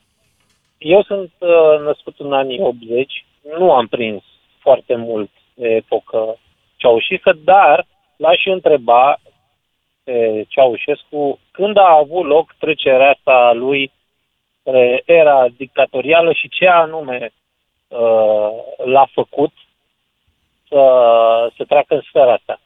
eu 0.78 1.02
sunt 1.02 1.32
uh, 1.38 1.80
născut 1.80 2.14
în 2.18 2.32
anii 2.32 2.60
80, 2.60 3.24
nu 3.58 3.72
am 3.72 3.86
prins 3.86 4.22
foarte 4.58 4.94
mult 4.94 5.30
de 5.54 5.68
epocă 5.68 6.38
ceaușistă, 6.76 7.32
dar 7.44 7.86
l-aș 8.16 8.44
întreba 8.44 9.18
pe 10.04 10.44
Ceaușescu 10.48 11.38
când 11.50 11.76
a 11.76 11.96
avut 11.96 12.24
loc 12.26 12.54
trecerea 12.58 13.10
asta 13.10 13.32
a 13.32 13.52
lui 13.52 13.92
spre 14.60 15.02
era 15.04 15.46
dictatorială 15.56 16.32
și 16.32 16.48
ce 16.48 16.66
anume 16.66 17.32
uh, 17.88 18.48
l-a 18.84 19.06
făcut 19.12 19.52
să, 20.68 20.82
să 21.56 21.64
treacă 21.64 21.94
în 21.94 22.00
sfera 22.00 22.32
asta. 22.32 22.60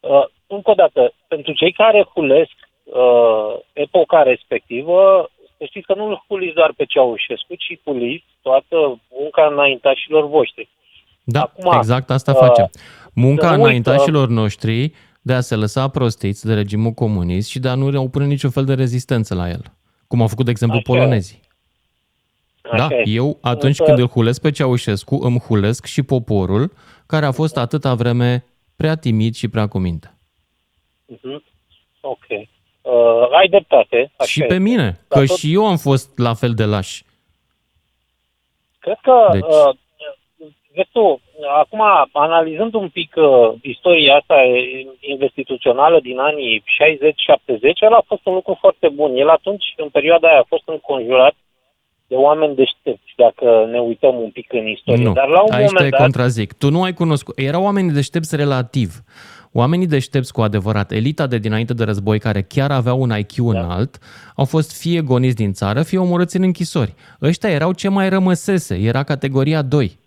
Uh, 0.00 0.24
încă 0.46 0.70
o 0.70 0.74
dată, 0.74 1.12
pentru 1.28 1.52
cei 1.52 1.72
care 1.72 2.02
hulesc 2.14 2.56
uh, 2.84 3.54
epoca 3.72 4.22
respectivă, 4.22 5.30
să 5.62 5.68
știți 5.68 5.86
că 5.86 5.94
nu 5.94 6.04
îl 6.06 6.24
huliți 6.28 6.54
doar 6.54 6.72
pe 6.76 6.84
Ceaușescu, 6.84 7.54
ci 7.54 7.80
huliți 7.84 8.24
toată 8.42 8.76
munca 9.20 9.46
înaintașilor 9.52 10.28
voștri. 10.28 10.68
Da, 11.24 11.40
Acum, 11.40 11.72
exact 11.76 12.10
asta 12.10 12.32
uh, 12.32 12.38
facem. 12.38 12.70
Munca 13.14 13.48
să 13.48 13.56
nu 13.56 13.62
înaintașilor 13.62 14.28
noștri 14.28 14.92
de 15.20 15.32
a 15.32 15.40
se 15.40 15.54
lăsa 15.54 15.88
prostiți 15.88 16.46
de 16.46 16.54
regimul 16.54 16.90
comunist 16.92 17.48
și 17.48 17.58
de 17.58 17.68
a 17.68 17.74
nu 17.74 18.02
opune 18.02 18.26
niciun 18.26 18.50
fel 18.50 18.64
de 18.64 18.74
rezistență 18.74 19.34
la 19.34 19.48
el. 19.48 19.62
Cum 20.06 20.20
au 20.20 20.26
făcut, 20.26 20.44
de 20.44 20.50
exemplu, 20.50 20.78
Așa 20.78 20.92
e. 20.92 20.96
polonezii. 20.96 21.40
Da, 22.76 22.84
Așa 22.84 22.94
e. 22.96 23.02
eu 23.06 23.38
atunci 23.40 23.78
Însă- 23.78 23.84
când 23.84 23.98
îl 23.98 24.08
hulesc 24.08 24.40
pe 24.40 24.50
Ceaușescu, 24.50 25.14
îmi 25.22 25.38
hulesc 25.38 25.84
și 25.86 26.02
poporul 26.02 26.72
care 27.06 27.26
a 27.26 27.30
fost 27.32 27.56
atâta 27.56 27.94
vreme 27.94 28.44
prea 28.76 28.94
timid 28.96 29.34
și 29.34 29.48
prea 29.48 29.66
cuminte. 29.66 30.14
Mhm. 31.06 31.42
Ok. 32.00 32.26
Uh, 32.82 33.28
ai 33.38 33.48
dreptate. 33.48 34.12
Așa 34.16 34.28
Și 34.30 34.38
pe 34.38 34.44
este. 34.44 34.58
mine, 34.58 34.98
Dar 35.08 35.18
că 35.18 35.24
tot- 35.26 35.36
și 35.38 35.52
eu 35.52 35.66
am 35.66 35.76
fost 35.76 36.18
la 36.18 36.34
fel 36.34 36.54
de 36.54 36.64
laș. 36.64 37.00
Cred 38.78 38.98
că, 39.02 39.28
Deci- 39.32 39.42
uh, 39.42 39.74
vezi 40.74 40.88
tu, 40.92 41.20
acum 41.58 41.80
analizând 42.12 42.74
un 42.74 42.88
pic 42.88 43.14
uh, 43.16 43.52
istoria 43.62 44.16
asta 44.16 44.42
eh, 44.42 44.86
instituțională 45.00 46.00
din 46.00 46.18
anii 46.18 46.62
60-70, 46.66 47.80
el 47.80 47.92
a 47.92 48.02
fost 48.06 48.26
un 48.26 48.34
lucru 48.34 48.56
foarte 48.60 48.88
bun. 48.88 49.16
El 49.16 49.28
atunci, 49.28 49.64
în 49.76 49.88
perioada 49.88 50.28
aia, 50.28 50.38
a 50.38 50.44
fost 50.48 50.62
înconjurat 50.66 51.34
de 52.12 52.18
oameni 52.18 52.54
deștepți, 52.54 53.12
dacă 53.16 53.68
ne 53.70 53.78
uităm 53.78 54.14
un 54.16 54.30
pic 54.30 54.52
în 54.52 54.66
istorie. 54.66 55.04
Nu, 55.04 55.12
Dar 55.12 55.28
la 55.28 55.42
un 55.42 55.52
aici 55.52 55.66
te 55.66 55.72
moment 55.72 55.90
dat, 55.90 56.00
contrazic. 56.00 56.52
Tu 56.52 56.70
nu 56.70 56.82
ai 56.82 56.94
cunoscut. 56.94 57.38
Erau 57.38 57.62
oamenii 57.62 57.90
deștepți 57.92 58.36
relativ. 58.36 58.90
Oamenii 59.52 59.86
deștepți 59.86 60.32
cu 60.32 60.40
adevărat, 60.40 60.90
elita 60.90 61.26
de 61.26 61.38
dinainte 61.38 61.74
de 61.74 61.84
război, 61.84 62.18
care 62.18 62.42
chiar 62.42 62.70
aveau 62.70 63.00
un 63.00 63.12
IQ 63.18 63.36
Da. 63.36 63.58
înalt, 63.58 63.98
au 64.36 64.44
fost 64.44 64.80
fie 64.80 65.00
goniți 65.00 65.34
din 65.34 65.52
țară, 65.52 65.82
fie 65.82 65.98
omorâți 65.98 66.36
în 66.36 66.42
închisori. 66.42 66.94
Ăștia 67.22 67.50
erau 67.50 67.72
ce 67.72 67.88
mai 67.88 68.08
rămăsese, 68.08 68.74
era 68.74 69.02
categoria 69.02 69.62
2. 69.62 69.98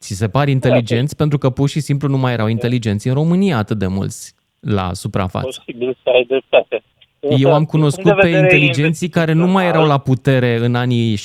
Ți 0.00 0.14
se 0.14 0.28
par 0.28 0.48
inteligenți 0.48 1.16
pentru 1.16 1.38
că 1.38 1.50
pur 1.50 1.68
și 1.68 1.80
simplu 1.80 2.08
nu 2.08 2.16
mai 2.18 2.32
erau 2.32 2.46
inteligenți 2.46 3.08
în 3.08 3.14
România 3.14 3.56
atât 3.56 3.78
de 3.78 3.86
mulți 3.86 4.34
la 4.60 4.92
suprafață. 4.92 5.46
posibil 5.46 5.96
să 6.02 6.10
ai 6.10 6.24
dreptate. 6.28 6.82
Însă, 7.28 7.42
Eu 7.42 7.50
am 7.52 7.56
din 7.56 7.66
cunoscut 7.66 8.02
punct 8.02 8.16
de 8.20 8.22
pe 8.22 8.32
vedere 8.32 8.54
inteligenții 8.56 9.08
care 9.08 9.32
nu 9.32 9.46
mai 9.46 9.66
erau 9.66 9.86
la 9.86 9.98
putere 9.98 10.56
în 10.64 10.74
anii 10.74 11.16
70-80. 11.16 11.20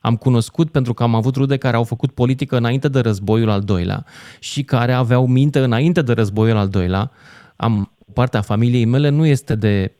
Am 0.00 0.16
cunoscut 0.16 0.70
pentru 0.70 0.94
că 0.94 1.02
am 1.02 1.14
avut 1.14 1.36
rude 1.36 1.56
care 1.56 1.76
au 1.76 1.84
făcut 1.84 2.10
politică 2.10 2.56
înainte 2.56 2.88
de 2.88 3.00
războiul 3.00 3.48
al 3.50 3.60
doilea 3.60 4.04
și 4.38 4.62
care 4.62 4.92
aveau 4.92 5.26
minte 5.26 5.58
înainte 5.58 6.02
de 6.02 6.12
războiul 6.12 6.56
al 6.56 6.68
doilea. 6.68 7.10
Am, 7.56 7.92
partea 8.12 8.40
familiei 8.40 8.84
mele 8.84 9.08
nu 9.08 9.26
este 9.26 9.54
de... 9.54 9.92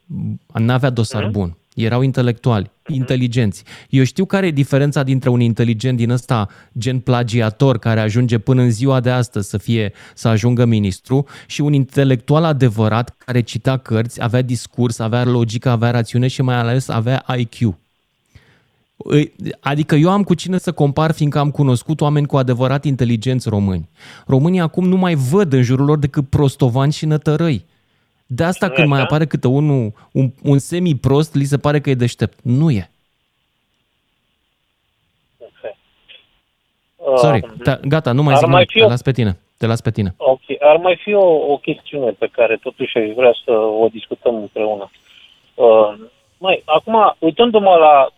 n-avea 0.54 0.90
dosar 0.90 1.22
Mhm. 1.22 1.32
bun. 1.32 1.56
Erau 1.82 2.02
intelectuali, 2.02 2.70
inteligenți. 2.86 3.64
Eu 3.90 4.04
știu 4.04 4.24
care 4.24 4.46
e 4.46 4.50
diferența 4.50 5.02
dintre 5.02 5.28
un 5.28 5.40
inteligent 5.40 5.96
din 5.96 6.10
ăsta 6.10 6.48
gen 6.78 6.98
plagiator 6.98 7.78
care 7.78 8.00
ajunge 8.00 8.38
până 8.38 8.62
în 8.62 8.70
ziua 8.70 9.00
de 9.00 9.10
astăzi 9.10 9.48
să 9.48 9.58
fie 9.58 9.92
să 10.14 10.28
ajungă 10.28 10.64
ministru 10.64 11.26
și 11.46 11.60
un 11.60 11.72
intelectual 11.72 12.44
adevărat 12.44 13.14
care 13.18 13.40
cita 13.40 13.76
cărți, 13.76 14.22
avea 14.22 14.42
discurs, 14.42 14.98
avea 14.98 15.24
logică, 15.24 15.68
avea 15.68 15.90
rațiune 15.90 16.26
și 16.28 16.42
mai 16.42 16.56
ales 16.56 16.88
avea 16.88 17.24
IQ. 17.38 17.58
Îi- 18.96 19.32
Adică 19.60 19.94
eu 19.94 20.10
am 20.10 20.22
cu 20.22 20.34
cine 20.34 20.58
să 20.58 20.72
compar, 20.72 21.12
fiindcă 21.12 21.38
am 21.38 21.50
cunoscut 21.50 22.00
oameni 22.00 22.26
cu 22.26 22.36
adevărat 22.36 22.84
inteligenți 22.84 23.48
români. 23.48 23.88
Românii 24.26 24.60
acum 24.60 24.88
nu 24.88 24.96
mai 24.96 25.14
văd 25.14 25.52
în 25.52 25.62
jurul 25.62 25.86
lor 25.86 25.98
decât 25.98 26.28
prostovani 26.28 26.92
și 26.92 27.06
nătărăi. 27.06 27.64
De 28.30 28.44
asta 28.44 28.70
când 28.70 28.88
mai 28.88 29.00
apare 29.00 29.26
câte 29.26 29.48
unul, 29.48 29.92
un, 30.12 30.30
un 30.42 30.58
semi-prost, 30.58 31.34
li 31.34 31.44
se 31.44 31.58
pare 31.58 31.80
că 31.80 31.90
e 31.90 31.94
deștept. 31.94 32.38
Nu 32.42 32.70
e. 32.70 32.90
Sorry, 37.16 37.40
Uh, 37.44 37.50
te, 37.62 37.78
gata, 37.88 38.12
nu 38.12 38.22
mai 38.22 38.32
ar 38.32 38.38
zic 38.38 38.48
mai 38.48 38.54
nimic, 38.56 38.70
fi 38.70 38.78
te 38.78 38.84
o- 38.84 38.88
las 38.88 39.02
pe 39.02 39.12
tine. 39.12 39.38
Te 39.58 39.66
las 39.66 39.80
pe 39.80 39.90
tine. 39.90 40.14
Ok, 40.16 40.40
ar 40.60 40.76
mai 40.76 40.96
fi 41.02 41.12
o, 41.14 41.52
o 41.52 41.56
chestiune 41.56 42.10
pe 42.10 42.26
care 42.32 42.56
totuși 42.56 42.98
aș 42.98 43.08
vrea 43.14 43.34
să 43.44 43.50
o 43.52 43.88
discutăm 43.92 44.34
împreună. 44.34 44.90
Uh, 45.54 45.94
mai, 46.38 46.62
acum, 46.64 47.16
uitându-mă 47.18 47.74
la 47.76 48.08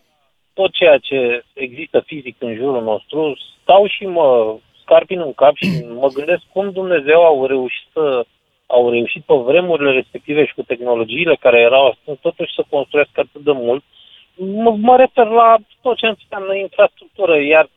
tot 0.53 0.71
ceea 0.71 0.97
ce 0.97 1.43
există 1.53 2.03
fizic 2.05 2.35
în 2.39 2.55
jurul 2.55 2.83
nostru, 2.83 3.37
stau 3.61 3.87
și 3.87 4.05
mă 4.05 4.55
scarpin 4.81 5.19
în 5.19 5.33
cap 5.33 5.55
și 5.55 5.85
mă 5.99 6.07
gândesc 6.13 6.41
cum 6.53 6.71
Dumnezeu 6.71 7.21
au 7.21 7.45
reușit 7.45 7.87
să 7.93 8.25
au 8.71 8.89
reușit 8.89 9.23
pe 9.23 9.33
vremurile 9.33 9.91
respective 9.91 10.45
și 10.45 10.53
cu 10.53 10.61
tehnologiile 10.61 11.35
care 11.35 11.59
erau 11.59 11.87
astăzi, 11.87 12.19
totuși 12.21 12.53
să 12.53 12.63
construiască 12.69 13.19
atât 13.19 13.43
de 13.43 13.51
mult. 13.51 13.83
Mă, 14.35 14.71
mă 14.77 14.95
refer 14.97 15.27
la 15.27 15.55
tot 15.81 15.97
ce 15.97 16.07
înseamnă 16.07 16.53
infrastructură, 16.55 17.41
iar 17.41 17.69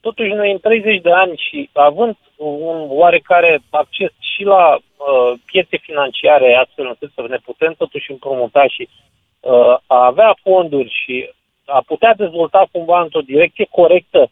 totuși 0.00 0.32
noi 0.32 0.50
în 0.50 0.58
30 0.58 1.00
de 1.00 1.12
ani 1.12 1.36
și 1.36 1.70
având 1.72 2.16
un 2.36 2.86
oarecare 2.88 3.62
acces 3.70 4.10
și 4.18 4.42
la 4.42 4.74
uh, 4.74 5.32
piețe 5.46 5.76
financiare 5.76 6.54
astfel 6.54 6.86
încât 6.86 7.10
să 7.14 7.24
ne 7.28 7.38
putem 7.44 7.74
totuși 7.78 8.10
împrumuta 8.10 8.66
și 8.66 8.88
uh, 9.40 9.76
a 9.86 10.04
avea 10.04 10.36
fonduri 10.42 10.90
și 11.04 11.30
a 11.66 11.82
putea 11.86 12.14
dezvolta 12.14 12.68
cumva 12.72 13.00
într-o 13.00 13.20
direcție 13.20 13.66
corectă 13.70 14.30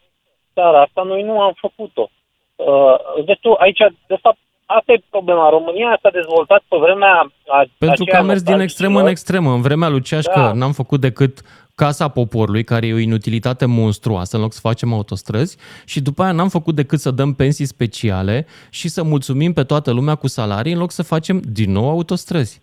țara 0.53 0.81
asta, 0.81 1.01
noi 1.01 1.21
nu 1.21 1.41
am 1.41 1.53
făcut-o. 1.65 2.09
Uh, 2.55 2.95
deci 3.25 3.39
tu, 3.41 3.51
aici, 3.57 3.83
de 4.07 4.17
fapt, 4.21 4.37
asta 4.65 4.91
e 4.91 5.03
problema. 5.09 5.49
România 5.49 5.99
s-a 6.01 6.09
dezvoltat 6.09 6.63
pe 6.67 6.77
vremea 6.77 7.13
a, 7.47 7.57
Pentru 7.77 8.03
că 8.03 8.09
aceea 8.09 8.19
am 8.19 8.25
mers 8.25 8.41
din 8.41 8.59
extremă 8.59 8.99
în 8.99 9.05
nostalgicilor. 9.05 9.09
extremă. 9.09 9.53
În 9.53 9.61
vremea 9.61 9.89
lui 9.89 10.01
Ceașcă 10.01 10.39
Da. 10.39 10.53
n-am 10.53 10.71
făcut 10.71 10.99
decât 11.01 11.41
Casa 11.75 12.07
Poporului, 12.07 12.63
care 12.63 12.87
e 12.87 12.93
o 12.93 12.97
inutilitate 12.97 13.65
monstruoasă 13.65 14.35
în 14.35 14.41
loc 14.41 14.53
să 14.53 14.59
facem 14.59 14.93
autostrăzi 14.93 15.57
și 15.85 16.01
după 16.01 16.23
aia 16.23 16.31
n-am 16.31 16.49
făcut 16.49 16.75
decât 16.75 16.99
să 16.99 17.11
dăm 17.11 17.33
pensii 17.33 17.65
speciale 17.65 18.45
și 18.69 18.87
să 18.87 19.03
mulțumim 19.03 19.53
pe 19.53 19.63
toată 19.63 19.91
lumea 19.91 20.15
cu 20.15 20.27
salarii 20.27 20.73
în 20.73 20.79
loc 20.79 20.91
să 20.91 21.03
facem 21.03 21.41
din 21.45 21.71
nou 21.71 21.89
autostrăzi. 21.89 22.61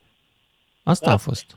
Asta 0.83 1.07
Da. 1.07 1.13
a 1.13 1.17
fost. 1.17 1.57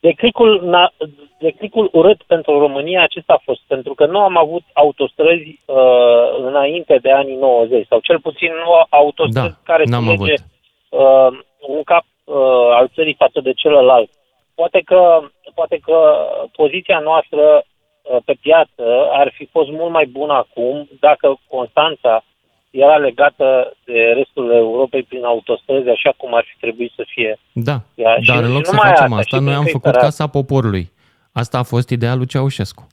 Declicul, 0.00 0.62
na- 0.64 0.94
declicul 1.38 1.88
urât 1.92 2.22
pentru 2.22 2.58
România 2.58 3.02
acesta 3.02 3.32
a 3.32 3.42
fost, 3.44 3.60
pentru 3.66 3.94
că 3.94 4.06
nu 4.06 4.18
am 4.18 4.36
avut 4.36 4.62
autostrăzi 4.72 5.60
uh, 5.64 5.76
înainte 6.38 6.98
de 7.02 7.12
anii 7.12 7.36
90, 7.36 7.86
sau 7.86 8.00
cel 8.00 8.20
puțin 8.20 8.48
nu 8.48 8.70
autostrăzi 8.88 9.56
Da, 9.56 9.58
care 9.72 9.84
n-am 9.86 10.04
să 10.04 10.10
lege 10.10 10.22
avut. 10.22 11.32
uh, 11.32 11.38
un 11.60 11.82
cap 11.82 12.04
uh, 12.24 12.34
al 12.70 12.90
țării 12.94 13.14
față 13.14 13.40
de 13.40 13.52
celălalt. 13.52 14.10
Poate 14.54 14.80
că, 14.84 15.20
poate 15.54 15.78
că 15.82 16.26
poziția 16.52 16.98
noastră 16.98 17.42
uh, 17.42 18.16
pe 18.24 18.34
piață 18.40 19.08
ar 19.10 19.32
fi 19.34 19.46
fost 19.46 19.70
mult 19.70 19.92
mai 19.92 20.06
bună 20.06 20.32
acum 20.32 20.88
dacă 21.00 21.38
Constanța 21.48 22.24
era 22.78 22.96
legată 22.96 23.76
de 23.84 24.12
restul 24.16 24.50
Europei 24.52 25.02
prin 25.02 25.24
autostrăzi, 25.24 25.88
așa 25.88 26.14
cum 26.16 26.34
ar 26.34 26.44
fi 26.48 26.56
trebuit 26.60 26.92
să 26.96 27.04
fie. 27.06 27.38
Da, 27.52 27.76
Ia, 27.94 28.16
și- 28.20 28.26
dar 28.26 28.42
în 28.42 28.48
și 28.48 28.52
loc 28.52 28.64
să 28.66 28.70
numai 28.74 28.88
facem 28.88 29.04
asta, 29.12 29.16
asta, 29.16 29.36
și 29.36 29.42
noi 29.42 29.52
cred 29.52 29.58
am 29.58 29.64
că 29.64 29.70
făcut 29.70 29.94
era- 29.94 29.98
Casa 30.04 30.26
Poporului. 30.26 30.90
Asta 31.32 31.58
a 31.58 31.62
fost 31.62 31.88
ideea 31.90 32.14
lui 32.14 32.26
Ceaușescu. 32.26 32.86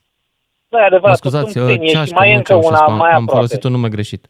Da, 0.69 0.80
e 0.80 0.86
adevărat, 0.86 1.10
Mă 1.10 1.15
scuzați, 1.15 1.45
că 1.45 1.52
sunt 1.52 1.65
tâmpenie 1.65 1.88
și 1.89 1.95
Ceașcă, 1.95 2.15
mai 2.19 2.28
e 2.30 2.32
nu 2.32 2.38
încă 2.38 2.54
una 2.54 2.62
Ceaușescu, 2.63 2.89
am, 2.91 2.98
mai 2.98 3.10
am 3.10 3.13
aproape. 3.21 3.36
folosit 3.36 3.63
un 3.63 3.71
nume 3.71 3.89
greșit. 3.89 4.26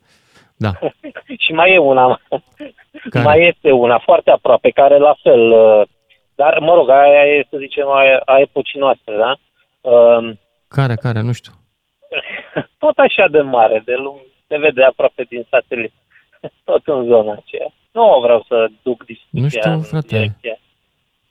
Da. 0.58 0.72
și 1.44 1.52
mai 1.54 1.72
e 1.74 1.78
una, 1.78 2.22
Care? 3.10 3.26
mai 3.26 3.48
este 3.48 3.72
una 3.72 3.98
foarte 3.98 4.30
aproape, 4.32 4.70
care 4.70 4.98
la 4.98 5.15
fel, 5.24 5.52
uh, 5.52 5.82
dar 6.36 6.60
mă 6.60 6.74
rog, 6.74 6.89
aia 6.89 7.26
e, 7.26 7.48
să 7.50 7.58
zicem, 7.58 7.88
a, 7.88 8.22
a 8.26 8.39
epocii 8.39 8.80
noastre, 8.80 9.15
da? 9.18 9.34
Uh, 9.91 10.30
Care, 10.68 10.96
care, 10.96 11.22
nu 11.22 11.32
știu. 11.32 11.52
tot 12.84 12.98
așa 12.98 13.28
de 13.28 13.41
mare, 13.41 13.82
de 13.86 13.94
lung, 13.98 14.20
se 14.48 14.58
vede 14.58 14.84
aproape 14.84 15.24
din 15.24 15.46
satelit, 15.50 15.94
tot 16.64 16.88
în 16.88 17.06
zona 17.06 17.32
aceea. 17.34 17.74
Nu 17.92 18.20
vreau 18.22 18.46
să 18.48 18.68
duc 18.84 19.06
discuția 19.06 19.42
Nu 19.42 19.50
știu, 19.50 19.72
în 19.72 19.82
frate. 19.82 20.08
direcția. 20.08 20.60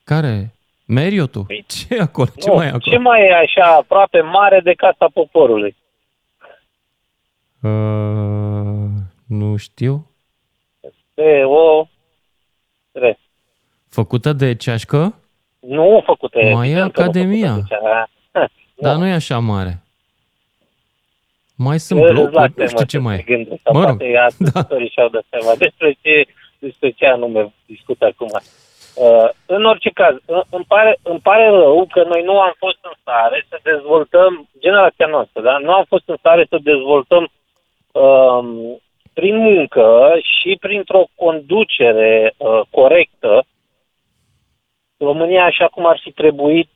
Care? 0.05 0.55
Marriott-ul? 0.87 1.47
Ce 1.73 1.87
e 1.95 2.01
acolo? 2.01 2.29
Ce 2.37 2.49
nu, 2.49 2.55
mai 2.55 2.65
e 2.67 2.69
acolo? 2.69 2.91
ce 2.93 2.99
mai 2.99 3.21
e 3.21 3.35
așa 3.35 3.75
aproape 3.75 4.21
mare 4.21 4.61
de 4.61 4.73
Casa 4.75 5.07
Poporului? 5.13 5.77
Uh, 7.63 8.91
Nu 9.27 9.57
știu. 9.57 10.11
PO, 11.15 11.89
re. 12.93 13.19
Făcută 13.89 14.33
de 14.33 14.57
ceașcă? 14.57 15.15
Nu 15.61 16.03
făcute. 16.07 16.51
Mai 16.53 16.67
e 16.69 16.71
evident 16.71 16.93
că 16.93 17.01
nu 17.03 17.09
Academia. 17.09 17.53
făcute 17.55 17.69
de 17.69 17.75
cea- 18.33 18.49
Dar 18.87 18.97
nu 18.97 19.07
e 19.07 19.13
așa 19.13 19.39
mare. 19.39 19.83
Mai 21.57 21.79
sunt 21.79 22.01
Râzi 22.01 22.13
la 22.13 22.21
blocuri, 22.21 22.49
nu 22.49 22.55
temă, 22.55 22.69
știu 22.69 22.85
ce 22.85 22.97
să 22.97 23.03
mai 23.03 23.17
te 23.17 23.33
e. 23.33 23.35
gândești, 23.35 23.63
sau 23.63 23.73
Mă 23.75 23.85
rog, 23.85 23.99
poate 23.99 24.17
ascultătorii 24.17 24.89
și-au 24.89 25.09
dat 25.09 25.25
seama 25.31 25.55
despre 25.59 25.97
ce, 26.03 26.27
despre 26.59 26.91
ce 26.91 27.07
anume 27.07 27.53
discut 27.67 28.03
acum. 28.03 28.31
Uh, 28.95 29.29
în 29.47 29.65
orice 29.65 29.91
caz, 29.91 30.15
uh, 30.27 30.41
îmi 30.51 30.65
pare, 30.69 30.99
îmi 31.03 31.21
pare 31.21 31.49
rău 31.49 31.87
că 31.93 32.05
noi 32.05 32.23
nu 32.23 32.41
am 32.41 32.55
fost 32.59 32.79
în 32.83 32.93
stare 33.01 33.47
să 33.49 33.59
dezvoltăm, 33.63 34.49
generația 34.59 35.07
noastră, 35.07 35.41
da? 35.43 35.59
nu 35.59 35.73
am 35.73 35.85
fost 35.89 36.09
în 36.09 36.17
stare 36.19 36.47
să 36.49 36.59
dezvoltăm 36.63 37.29
um, 37.93 38.81
prin 39.13 39.37
muncă 39.37 40.19
și 40.23 40.57
printr-o 40.61 41.05
conducere 41.15 42.35
uh, 42.37 42.61
corectă 42.71 43.45
România 44.97 45.45
așa 45.45 45.67
cum 45.67 45.87
ar 45.87 45.99
fi 46.03 46.13
trebuit 46.13 46.71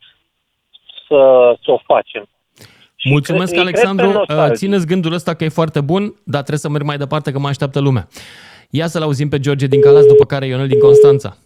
să, 1.06 1.54
să 1.64 1.70
o 1.70 1.76
facem. 1.76 2.28
Mulțumesc, 3.04 3.52
cred- 3.52 3.62
cred 3.62 3.72
pe 3.72 3.78
Alexandru. 3.78 4.12
nostalgie. 4.18 4.54
Țineți 4.54 4.86
gândul 4.86 5.12
ăsta 5.12 5.34
că 5.34 5.44
e 5.44 5.48
foarte 5.48 5.80
bun, 5.80 6.02
dar 6.24 6.40
trebuie 6.40 6.58
să 6.58 6.68
merg 6.68 6.84
mai 6.84 6.96
departe 6.98 7.32
că 7.32 7.38
mai 7.38 7.50
așteaptă 7.50 7.80
lumea. 7.80 8.08
Ia 8.70 8.86
să-l 8.86 9.02
auzim 9.02 9.28
pe 9.28 9.38
George 9.38 9.66
din 9.66 9.80
Calas, 9.80 10.04
după 10.06 10.24
care 10.24 10.46
Ionel 10.46 10.68
din 10.68 10.78
Constanța. 10.78 11.36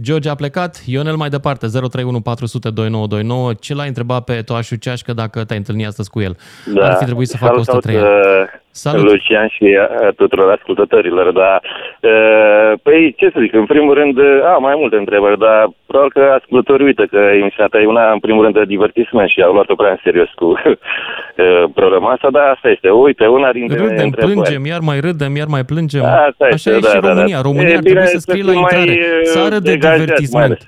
George 0.00 0.28
a 0.28 0.34
plecat, 0.34 0.82
Ionel 0.86 1.16
mai 1.16 1.28
departe, 1.28 1.66
031 1.66 2.20
400 2.20 2.70
2929. 2.70 3.54
Ce 3.54 3.74
l-ai 3.74 3.88
întrebat 3.88 4.24
pe 4.24 4.42
Toașu 4.42 4.76
Ceașcă 4.76 5.12
dacă 5.12 5.44
te-ai 5.44 5.58
întâlnit 5.58 5.86
astăzi 5.86 6.10
cu 6.10 6.20
el? 6.20 6.36
Da. 6.74 6.86
Ar 6.88 6.96
fi 6.96 7.04
trebuit 7.04 7.28
să 7.28 7.36
facă 7.36 7.52
Salut, 7.62 7.68
103 7.68 7.94
salut, 7.94 8.10
ani. 8.12 8.61
Uh, 8.72 8.78
Salut. 8.84 9.04
Lucian 9.10 9.48
și 9.56 9.64
uh, 9.64 10.14
tuturor 10.16 10.48
ascultătorilor, 10.58 11.26
dar 11.32 11.56
uh, 12.00 12.72
păi 12.82 13.14
ce 13.18 13.30
să 13.34 13.38
zic, 13.42 13.52
în 13.54 13.66
primul 13.66 13.94
rând, 13.94 14.16
uh, 14.18 14.24
am 14.54 14.62
mai 14.62 14.74
multe 14.76 14.96
întrebări, 14.96 15.38
dar 15.38 15.60
probabil 15.86 16.12
că 16.16 16.22
ascultătorii 16.40 16.86
uită 16.86 17.04
că 17.12 17.16
emisiunea 17.16 17.70
ta 17.70 17.78
e 17.80 17.86
una, 17.94 18.12
în 18.12 18.18
primul 18.18 18.42
rând, 18.42 18.54
de 18.54 18.64
divertisment 18.74 19.28
și 19.28 19.42
au 19.42 19.52
luat-o 19.52 19.74
prea 19.74 19.90
în 19.90 20.00
serios 20.06 20.28
cu 20.40 20.44
uh, 20.54 21.64
problema 21.74 22.10
asta, 22.12 22.28
dar 22.36 22.44
asta 22.54 22.68
este, 22.68 22.88
uite, 22.90 23.26
una 23.26 23.52
dintre 23.52 23.76
Râdem, 23.76 24.04
întrebări. 24.04 24.32
plângem, 24.32 24.64
iar 24.72 24.80
mai 24.80 25.00
râdem, 25.00 25.36
iar 25.36 25.46
mai 25.56 25.64
plângem. 25.64 26.04
Asta 26.04 26.44
Așa 26.44 26.54
este, 26.54 26.70
e 26.70 26.78
da, 26.78 26.88
și 26.88 26.94
da, 26.94 27.00
da. 27.00 27.08
România. 27.12 27.40
România 27.48 27.68
E 27.68 27.76
ar 27.76 27.82
trebui 27.82 27.92
bine 28.00 28.06
să 28.06 28.18
să 28.18 28.24
scrie 28.26 28.42
fii 28.42 28.52
la 28.52 28.60
mai, 28.60 28.60
intrare. 28.62 28.98
uh, 29.00 29.30
Țară 29.36 29.58
de 29.58 29.70
degajat, 29.70 29.96
mai 29.96 30.04
divertisment. 30.06 30.44
ales. 30.44 30.66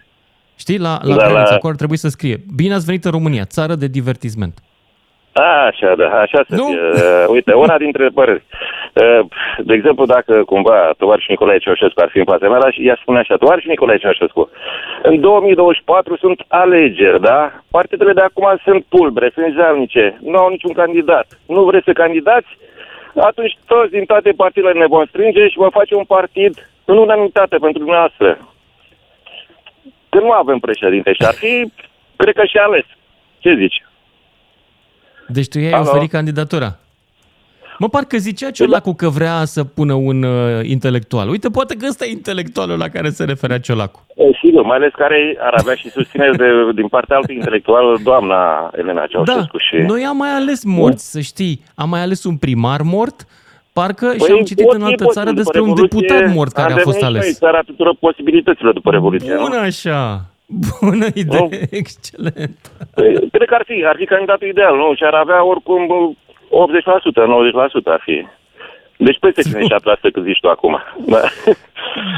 Știi, 0.58 0.78
la, 0.78 0.98
la 1.02 1.14
Da, 1.14 1.22
graniță, 1.22 1.50
la- 1.50 1.56
acolo 1.56 1.72
ar 1.72 1.78
trebui 1.82 1.96
să 1.96 2.08
scrie. 2.08 2.36
Bine 2.56 2.74
ați 2.74 2.84
venit 2.84 3.04
în 3.04 3.10
România, 3.10 3.44
țară 3.44 3.74
de 3.74 3.86
divertisment. 3.86 4.54
Așa, 5.42 5.94
da, 5.94 6.08
așa 6.20 6.44
să 6.48 6.54
fie. 6.66 6.80
Uh, 6.80 7.24
uite, 7.28 7.52
una 7.52 7.78
dintre 7.78 8.08
păreri. 8.14 8.42
Uh, 8.92 9.20
de 9.58 9.74
exemplu, 9.74 10.04
dacă 10.06 10.44
cumva 10.44 10.90
tovarășul 10.98 11.26
Nicolae 11.30 11.58
Ceaușescu 11.58 12.00
ar 12.00 12.08
fi 12.08 12.18
în 12.18 12.24
fața 12.24 12.48
mea, 12.48 12.58
aș- 12.58 12.76
i-aș 12.76 13.00
spune 13.00 13.18
așa, 13.18 13.36
tovarășul 13.36 13.70
Nicolae 13.70 13.98
Ceaușescu, 13.98 14.50
în 15.02 15.20
2024 15.20 16.16
sunt 16.16 16.44
alegeri, 16.48 17.20
da? 17.20 17.52
Partidele 17.70 18.12
de 18.12 18.20
acum 18.20 18.60
sunt 18.64 18.84
pulbre, 18.88 19.30
sunt 19.34 19.52
jalnice, 19.54 20.18
nu 20.22 20.38
au 20.38 20.48
niciun 20.48 20.72
candidat. 20.72 21.26
Nu 21.46 21.62
vreți 21.64 21.84
să 21.84 21.92
candidați? 21.92 22.46
Atunci 23.16 23.56
toți 23.66 23.90
din 23.90 24.04
toate 24.04 24.30
partidele 24.36 24.72
ne 24.78 24.86
vom 24.86 25.04
strânge 25.04 25.48
și 25.48 25.56
vom 25.56 25.70
face 25.70 25.94
un 25.94 26.04
partid 26.04 26.68
în 26.84 26.96
unanimitate 26.96 27.56
pentru 27.56 27.78
dumneavoastră. 27.78 28.38
Că 30.08 30.18
nu 30.20 30.30
avem 30.30 30.58
președinte 30.58 31.12
și 31.12 31.22
ar 31.26 31.34
fi, 31.34 31.72
cred 32.16 32.34
că 32.34 32.44
și 32.44 32.56
ales. 32.56 32.84
Ce 33.38 33.54
zici? 33.58 33.83
Deci 35.28 35.48
tu 35.48 35.58
i-ai 35.58 35.72
Alo? 35.72 35.88
oferit 35.88 36.10
candidatura. 36.10 36.76
Mă, 37.78 37.88
parcă 37.88 38.16
zicea 38.16 38.50
Ciolacu 38.50 38.94
că 38.94 39.08
vrea 39.08 39.44
să 39.44 39.64
pună 39.64 39.92
un 39.92 40.22
uh, 40.22 40.60
intelectual. 40.62 41.28
Uite, 41.28 41.48
poate 41.50 41.74
că 41.76 41.87
ăsta 41.88 42.04
e 42.04 42.10
intelectualul 42.10 42.78
la 42.78 42.88
care 42.88 43.10
se 43.10 43.24
referea 43.24 43.58
Ciolacu. 43.60 44.06
E, 44.16 44.22
Sigur, 44.44 44.62
mai 44.62 44.76
ales 44.76 44.90
care 44.96 45.37
ar 45.40 45.54
avea 45.58 45.74
și 45.74 45.90
susținere 45.90 46.37
de, 46.37 46.44
din 46.74 46.88
partea 46.88 47.16
altui 47.16 47.34
intelectual, 47.34 47.98
doamna 48.02 48.70
Elena 48.76 49.00
Da, 49.00 49.06
Ceaușescu. 49.06 49.58
și... 49.58 49.76
noi 49.76 50.04
am 50.04 50.16
mai 50.16 50.30
ales 50.30 50.64
morți, 50.64 51.10
să 51.10 51.20
știi. 51.20 51.62
Am 51.74 51.88
mai 51.88 52.00
ales 52.00 52.24
un 52.24 52.37
primar 52.37 52.80
mort, 52.82 53.26
parcă 53.72 54.06
Păi, 54.06 54.18
și 54.18 54.32
am 54.32 54.44
citit 54.44 54.64
pot 54.64 54.74
în 54.74 54.80
fi 54.80 54.87
altă 54.87 55.04
posibil, 55.04 55.22
țară 55.22 55.28
după 55.30 55.42
despre 55.42 55.60
un 55.60 55.66
Revoluție, 55.66 56.06
deputat 56.06 56.34
mort 56.34 56.52
care 56.52 56.72
am 56.72 56.78
a 56.78 56.82
fost 56.82 56.98
devenit 56.98 57.16
ales. 57.16 57.22
Noi 57.22 57.50
țara 57.50 57.60
tuturor 57.66 57.96
posibilităților 58.00 58.72
după 58.72 58.90
Revoluție. 58.90 59.34
Bună 59.34 59.54
nu? 59.54 59.60
așa! 59.60 60.24
Bună 60.46 61.07
idee, 61.14 61.48
excelent! 61.70 62.59
Păi, 62.94 63.14
Cred 63.33 63.48
că 63.48 63.54
ar 63.54 63.62
fi, 63.66 63.85
ar 63.87 63.96
fi 63.98 64.04
candidatul 64.04 64.48
ideal, 64.48 64.76
nu? 64.76 64.94
Și 64.94 65.02
ar 65.04 65.14
avea 65.14 65.44
oricum 65.44 65.87
bă, 65.87 65.94
80%, 65.94 67.83
90% 67.83 67.85
ar 67.85 68.00
fi. 68.04 68.26
Deci 68.96 69.18
peste 69.18 69.42
57% 69.50 70.12
cât 70.12 70.24
zici 70.24 70.40
tu 70.40 70.48
acum. 70.48 70.83
Da. 71.07 71.20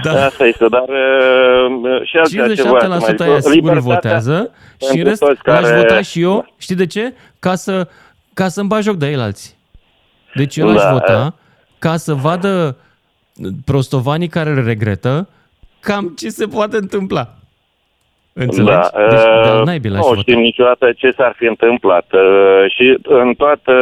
da. 0.03 0.25
Asta 0.29 0.47
este, 0.47 0.67
dar 0.69 0.89
uh, 0.89 2.03
și 2.05 2.17
altceva 2.17 2.55
ceva. 2.55 2.79
să 2.81 2.89
mai 2.89 2.99
57% 2.99 3.07
zic. 3.07 3.21
aia 3.21 3.41
sigur 3.41 3.53
Libertatea 3.55 3.81
votează 3.95 4.51
și 4.81 4.87
în 4.99 5.03
pentru 5.03 5.09
rest 5.09 5.21
toți 5.21 5.41
l-aș 5.45 5.61
care- 5.61 5.77
vota 5.77 6.01
și 6.01 6.21
eu, 6.21 6.47
știi 6.59 6.75
de 6.75 6.87
ce? 6.87 7.15
Ca, 7.39 7.55
să, 7.55 7.89
ca 8.35 8.49
să-mi 8.49 8.69
bag 8.69 8.83
joc 8.83 8.97
de 8.97 9.07
el 9.11 9.21
alții. 9.21 9.55
Deci 10.35 10.57
eu 10.57 10.69
aș 10.69 10.75
Da. 10.83 10.93
vota 10.93 11.35
ca 11.79 11.97
să 11.97 12.15
vadă 12.15 12.77
prostovanii 13.65 14.29
care 14.29 14.51
îl 14.51 14.65
regretă 14.65 15.29
cam 15.81 16.15
ce 16.19 16.29
se 16.29 16.47
poate 16.47 16.77
întâmpla. 16.77 17.35
Înțelegi? 18.44 18.70
Da, 18.70 19.09
deci 19.12 19.27
uh, 19.35 19.42
de-al 19.44 19.64
naibii 19.64 19.90
l-aș 19.90 20.01
nu 20.01 20.09
vota. 20.09 20.20
știm 20.20 20.40
niciodată 20.51 20.87
ce 21.01 21.11
s-ar 21.18 21.33
fi 21.37 21.46
întâmplat. 21.46 22.07
Uh, 22.12 22.64
și 22.75 22.87
în 23.03 23.35
toată, 23.35 23.72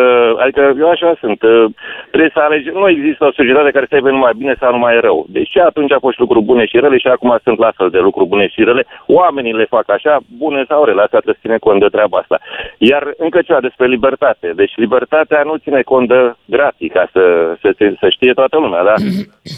adică 0.42 0.62
eu 0.78 0.88
așa 0.90 1.10
sunt, 1.20 1.42
uh, 1.42 1.64
trebuie 2.10 2.30
să 2.34 2.40
alegi, 2.40 2.68
nu 2.72 2.88
există 2.88 3.24
o 3.24 3.36
societate 3.38 3.70
care 3.70 3.86
să 3.88 3.94
aibă 3.94 4.10
numai 4.10 4.32
bine 4.36 4.54
sau 4.60 4.70
numai 4.72 5.00
rău. 5.00 5.26
Deci 5.28 5.50
și 5.50 5.58
atunci 5.58 5.92
a 5.92 6.04
fost 6.06 6.18
lucruri 6.18 6.44
bune 6.44 6.64
și 6.66 6.80
rele 6.80 6.98
și 6.98 7.08
acum 7.08 7.38
sunt 7.42 7.58
la 7.58 7.72
fel 7.76 7.90
de 7.90 7.98
lucruri 7.98 8.28
bune 8.28 8.46
și 8.48 8.64
rele. 8.64 8.86
Oamenii 9.06 9.58
le 9.60 9.72
fac 9.74 9.90
așa, 9.90 10.20
bune 10.38 10.64
sau 10.68 10.84
rele, 10.84 11.02
asta 11.02 11.18
trebuie 11.18 11.38
să 11.38 11.44
ține 11.46 11.58
cont 11.58 11.80
de 11.80 11.94
treaba 11.94 12.18
asta. 12.18 12.38
Iar 12.78 13.02
încă 13.16 13.38
ceva 13.42 13.60
despre 13.60 13.86
libertate. 13.86 14.52
Deci 14.56 14.72
libertatea 14.76 15.42
nu 15.44 15.56
ține 15.56 15.82
cont 15.82 16.08
de 16.08 16.34
gratii, 16.44 16.88
ca 16.88 17.08
să, 17.12 17.22
să, 17.60 17.74
să, 17.78 17.92
să 18.00 18.08
știe 18.08 18.32
toată 18.32 18.56
lumea, 18.58 18.82
da? 18.84 18.94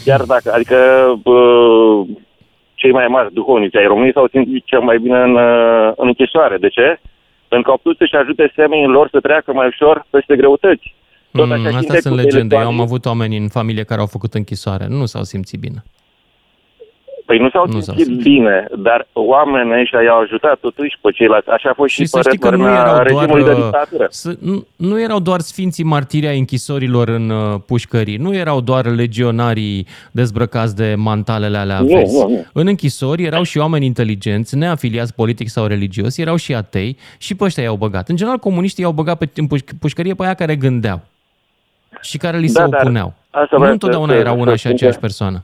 Chiar 0.05 0.21
dacă, 0.21 0.51
adică 0.53 0.77
uh, 1.23 2.07
cei 2.81 2.91
mai 2.91 3.07
mari 3.15 3.33
duhovnici 3.33 3.75
ai 3.75 3.85
României 3.91 4.13
s-au 4.17 4.27
simțit 4.27 4.63
cel 4.65 4.79
mai 4.89 4.97
bine 5.03 5.19
în, 5.27 5.35
uh, 5.35 5.91
în 6.01 6.07
închisoare. 6.07 6.57
De 6.57 6.67
ce? 6.77 6.87
Pentru 7.47 7.65
că 7.65 7.71
au 7.71 7.79
putut 7.83 7.97
să-și 7.97 8.15
ajute 8.21 8.51
semenii 8.55 8.85
lor 8.97 9.07
să 9.11 9.19
treacă 9.19 9.53
mai 9.53 9.67
ușor 9.67 10.05
peste 10.09 10.35
greutăți. 10.35 10.95
Tot 11.31 11.51
așa 11.51 11.55
Mm, 11.55 11.61
și 11.61 11.65
astea 11.67 11.79
indexul 11.81 12.01
sunt 12.11 12.15
de 12.15 12.21
legende. 12.21 12.55
Eu 12.55 12.61
am 12.61 12.67
intelectuali- 12.67 12.87
avut 12.87 13.05
oameni 13.05 13.37
în 13.37 13.47
familie 13.47 13.83
care 13.83 13.99
au 13.99 14.05
făcut 14.15 14.33
închisoare. 14.33 14.85
Nu 14.89 15.05
s-au 15.05 15.23
simțit 15.23 15.59
bine. 15.59 15.79
Păi 17.27 17.37
nu 17.37 17.49
s-au 17.49 17.65
Nu 17.65 17.71
s-au 17.71 17.79
simțit 17.81 18.05
simțit. 18.05 18.23
bine, 18.23 18.67
dar 18.77 19.07
oamenii 19.13 19.81
ăștia 19.81 20.01
i-au 20.01 20.19
ajutat 20.19 20.57
totuși 20.59 20.97
pe 21.01 21.11
ceilalți. 21.11 21.49
Așa 21.49 21.69
a 21.69 21.73
fost 21.73 21.93
și, 21.93 22.01
Și 22.01 22.07
să 22.07 22.17
pe 22.19 22.23
știi 22.29 22.39
că 22.39 22.49
nu 22.49 22.55
reforma 22.57 22.79
erau 22.79 22.93
doar, 22.93 23.05
regimului 23.07 23.43
de 23.43 23.49
uh, 23.51 23.55
dictatură. 23.55 24.07
să, 24.09 24.35
nu, 24.39 24.65
nu 24.75 25.01
erau 25.01 25.19
doar 25.19 25.39
sfinții 25.39 25.83
martiri 25.83 26.27
ai 26.27 26.37
închisorilor 26.37 27.07
în 27.07 27.29
uh, 27.29 27.59
pușcării, 27.65 28.17
nu 28.17 28.35
erau 28.35 28.61
doar 28.61 28.85
legionarii 28.85 29.87
dezbrăcați 30.11 30.75
de 30.75 30.93
mantalele 30.97 31.57
alea 31.57 31.79
Nu, 31.79 31.85
verzi. 31.85 32.17
nu, 32.17 32.29
nu. 32.29 32.45
În 32.53 32.67
închisori 32.67 33.23
erau 33.23 33.43
și 33.43 33.57
oameni 33.57 33.85
inteligenți, 33.85 34.55
neafiliați 34.57 35.13
politic 35.15 35.47
sau 35.49 35.65
religios, 35.65 36.17
erau 36.17 36.35
și 36.35 36.53
atei 36.55 36.97
și 37.17 37.35
pe 37.35 37.43
ăștia 37.43 37.63
i-au 37.63 37.75
băgat. 37.75 38.09
În 38.09 38.15
general, 38.15 38.37
comuniștii 38.37 38.83
i-au 38.83 38.93
băgat 38.93 39.17
pe, 39.17 39.29
în 39.35 39.45
puș- 39.47 39.77
pușcărie 39.79 40.13
pe 40.13 40.23
aia 40.23 40.33
care 40.33 40.55
gândeau 40.55 41.01
și 42.01 42.17
care 42.17 42.37
li 42.37 42.47
se 42.47 42.59
Da, 42.59 42.67
dar 42.67 42.81
opuneau. 42.81 43.13
asta 43.29 43.47
Nu 43.51 43.57
vreau 43.57 43.71
întotdeauna 43.73 44.11
să- 44.13 44.19
era 44.19 44.29
să 44.29 44.35
una 44.35 44.51
și 44.51 44.57
spun 44.57 44.71
aceeași 44.71 44.95
că- 44.95 45.01
persoană. 45.01 45.43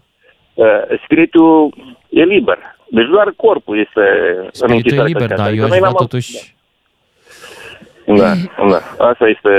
Uh, 0.53 0.65
spiritul 1.03 1.73
e 2.09 2.23
liber. 2.23 2.57
Deci 2.89 3.07
doar 3.07 3.33
corpul 3.35 3.79
este 3.79 4.01
în 4.37 4.49
Spiritul 4.51 4.69
e 4.69 4.73
închisoare. 4.75 5.07
liber, 5.07 5.21
cred 5.25 5.29
că. 5.37 5.41
dar 5.41 5.47
Adică 5.47 5.59
eu 5.59 5.63
aș 5.65 5.69
noi 5.69 5.79
vrea 5.79 5.89
n-am- 5.91 6.05
totuși... 6.07 6.51
Da, 8.05 8.31
da. 8.69 9.05
Asta 9.09 9.27
este 9.27 9.53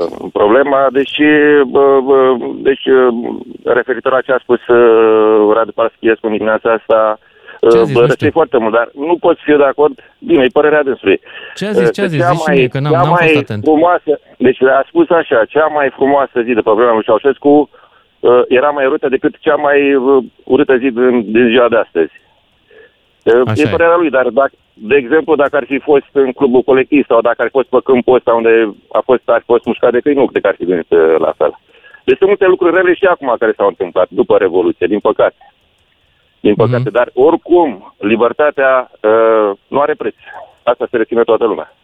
uh, 0.00 0.28
problema. 0.32 0.86
Deci, 0.92 1.18
bă, 1.66 2.00
bă, 2.04 2.34
deci 2.68 2.84
uh, 2.86 3.14
referitor 3.64 4.12
la 4.12 4.20
ce 4.20 4.32
a 4.32 4.38
spus 4.42 4.66
uh, 4.66 5.52
Radu 5.54 5.72
Paraschiescu 5.72 6.26
în 6.26 6.32
dimineața 6.32 6.72
asta, 6.72 7.18
Ce 7.70 7.76
a 7.76 7.80
uh, 7.80 7.84
zis? 7.84 7.94
bă, 7.94 8.00
Nu 8.00 8.06
răspund 8.06 8.10
știu. 8.28 8.30
foarte 8.30 8.58
mult, 8.58 8.72
dar 8.74 8.88
nu 8.94 9.16
pot 9.20 9.36
fi 9.44 9.50
eu 9.50 9.56
de 9.56 9.64
acord. 9.64 9.94
Bine, 10.18 10.42
e 10.44 10.48
părerea 10.52 10.82
dânsului. 10.82 11.20
Ce 11.54 11.66
a 11.66 11.70
zis? 11.70 11.90
Ce 11.92 12.00
a 12.00 12.04
Uh, 12.04 12.10
zis? 12.10 12.20
cea 12.20 12.28
Zici 12.32 12.40
și 12.40 12.44
mai- 12.46 12.56
mie, 12.56 12.68
că 12.68 12.78
n-am- 12.80 12.92
cea 12.92 12.98
n-am 12.98 13.08
fost 13.08 13.20
mai 13.22 13.32
atent. 13.40 13.62
Frumoasă, 13.64 14.20
deci 14.38 14.62
a 14.62 14.84
spus 14.88 15.08
așa, 15.10 15.44
cea 15.48 15.66
mai 15.66 15.88
frumoasă 15.98 16.36
zi 16.46 16.52
de 16.52 16.60
pe 16.60 16.70
vremea 16.70 16.92
lui 16.92 17.02
Ceaușescu 17.04 17.48
uh, 17.48 17.68
era 18.48 18.70
mai 18.70 18.86
urâtă 18.86 19.08
decât 19.08 19.34
cea 19.38 19.54
mai 19.54 19.94
uh, 19.94 20.24
urâtă 20.44 20.76
zi 20.76 20.90
din, 20.90 21.32
din 21.32 21.48
ziua 21.48 21.68
de 21.68 21.76
astăzi. 21.76 22.12
Uh, 23.24 23.42
Așa 23.46 23.62
e 23.62 23.66
e. 23.66 23.70
părerea 23.70 23.96
lui, 23.96 24.10
dar 24.10 24.28
dacă, 24.28 24.52
de 24.74 24.96
exemplu, 24.96 25.34
dacă 25.34 25.56
ar 25.56 25.64
fi 25.64 25.78
fost 25.78 26.10
în 26.12 26.32
clubul 26.32 26.62
colectiv 26.62 27.04
sau 27.06 27.20
dacă 27.20 27.36
ar 27.38 27.46
fi 27.46 27.52
fost 27.52 27.68
pe 27.68 27.78
câmpul 27.84 28.14
ăsta 28.14 28.32
unde 28.34 28.74
a 28.92 29.00
fost, 29.04 29.22
ar 29.24 29.38
fi 29.38 29.44
fost 29.44 29.64
mușcat 29.64 29.92
de 29.92 30.00
câini, 30.00 30.18
nu 30.18 30.26
cred 30.26 30.42
că 30.42 30.48
ar 30.48 30.54
fi 30.58 30.64
gândit 30.64 30.90
uh, 30.90 31.14
la 31.18 31.32
fel. 31.36 31.58
Deci 32.04 32.16
sunt 32.16 32.28
multe 32.28 32.46
lucruri 32.46 32.76
rele 32.76 32.94
și 32.94 33.04
acum 33.04 33.34
care 33.38 33.52
s-au 33.56 33.66
întâmplat 33.66 34.08
după 34.10 34.36
Revoluție, 34.36 34.86
din 34.86 35.00
păcate. 35.00 35.36
Din 36.40 36.54
păcate, 36.54 36.90
dar 36.90 37.10
oricum, 37.14 37.94
libertatea 37.98 38.90
uh, 38.90 39.50
nu 39.68 39.80
are 39.80 39.94
preț. 39.94 40.14
Asta 40.62 40.86
se 40.90 40.96
reține 40.96 41.22
toată 41.22 41.44
lumea. 41.44 41.74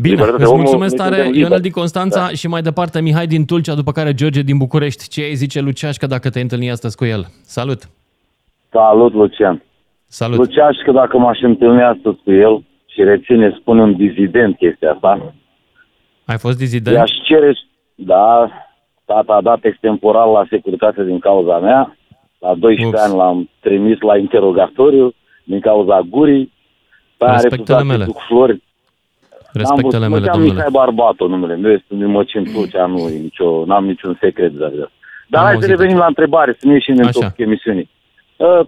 Bine, 0.00 0.14
Libertatea 0.14 0.44
îți 0.44 0.52
omului, 0.52 0.62
mulțumesc 0.62 0.96
noi 0.96 1.04
tare, 1.04 1.14
suntem 1.14 1.32
liberi. 1.32 1.48
Ionel 1.50 1.60
din 1.60 1.70
Constanța 1.70 2.20
Da. 2.20 2.28
și 2.28 2.46
mai 2.48 2.62
departe 2.62 3.00
Mihai 3.00 3.26
din 3.26 3.44
Tulcea, 3.44 3.74
după 3.74 3.92
care 3.92 4.14
George 4.14 4.42
din 4.42 4.58
București. 4.58 5.08
Ce 5.08 5.20
ai 5.22 5.34
zice 5.34 5.60
Luceașcă 5.60 6.06
dacă 6.06 6.30
te 6.30 6.40
întâlni 6.40 6.70
astăzi 6.70 6.96
cu 6.96 7.04
el? 7.04 7.22
Salut! 7.42 7.80
Salut, 8.70 9.12
Lucian. 9.12 9.62
Salut! 10.06 10.36
Luceaș 10.38 10.76
că 10.84 10.92
dacă 10.92 11.18
m-aș 11.18 11.38
întâlni 11.42 11.82
astăzi 11.82 12.16
cu 12.24 12.32
el 12.32 12.64
și 12.86 13.02
reține, 13.02 13.56
spun 13.60 13.78
un 13.78 13.96
dizident 13.96 14.56
chestia 14.56 14.90
asta, 14.92 15.32
Ai 16.24 16.38
fost 16.38 16.58
dizident? 16.58 16.96
i-aș 16.96 17.10
cere, 17.24 17.52
da, 17.94 18.50
tata 19.04 19.32
a 19.32 19.40
dat 19.40 19.64
extemporal 19.64 20.30
la 20.32 20.46
securitate 20.50 21.04
din 21.04 21.18
cauza 21.18 21.58
mea, 21.58 21.96
la 22.38 22.54
12 22.54 22.86
Ups. 22.86 23.00
ani 23.04 23.16
l-am 23.16 23.48
trimis 23.60 23.98
la 24.00 24.16
interogatoriu 24.18 25.14
din 25.44 25.60
cauza 25.60 26.00
gurii, 26.10 26.52
pe 27.16 27.24
aia 27.24 27.32
a 27.34 27.40
Respectele 27.40 27.78
refuzat 27.78 27.80
să 27.80 27.92
mele. 27.92 28.04
duc 28.04 28.18
flori. 28.28 28.62
Respectele 29.52 30.02
N-am 30.02 30.12
mele, 30.12 30.20
văzut, 30.20 30.32
domnule. 30.32 30.52
Mihai 30.52 30.70
Barbato 30.72 31.26
numele 31.26 31.56
meu, 31.56 31.72
este 31.72 31.94
din 31.94 32.06
Măcin 32.06 32.44
Tulcea, 32.52 32.86
nu 32.86 32.98
e 32.98 33.18
nicio, 33.18 33.64
n-am 33.66 33.84
niciun 33.84 34.16
secret 34.20 34.52
de 34.52 34.64
asta. 34.64 34.90
Dar 35.26 35.40
Am 35.40 35.46
hai 35.46 35.54
să 35.54 35.54
auzit 35.54 35.70
revenim 35.70 35.96
la 35.96 36.06
întrebare, 36.06 36.56
să 36.58 36.66
nu 36.66 36.72
ieșim 36.72 36.94
din 36.94 37.04
Așa. 37.04 37.20
topicul 37.20 37.44
emisiunii. 37.44 37.90
Uh, 38.36 38.60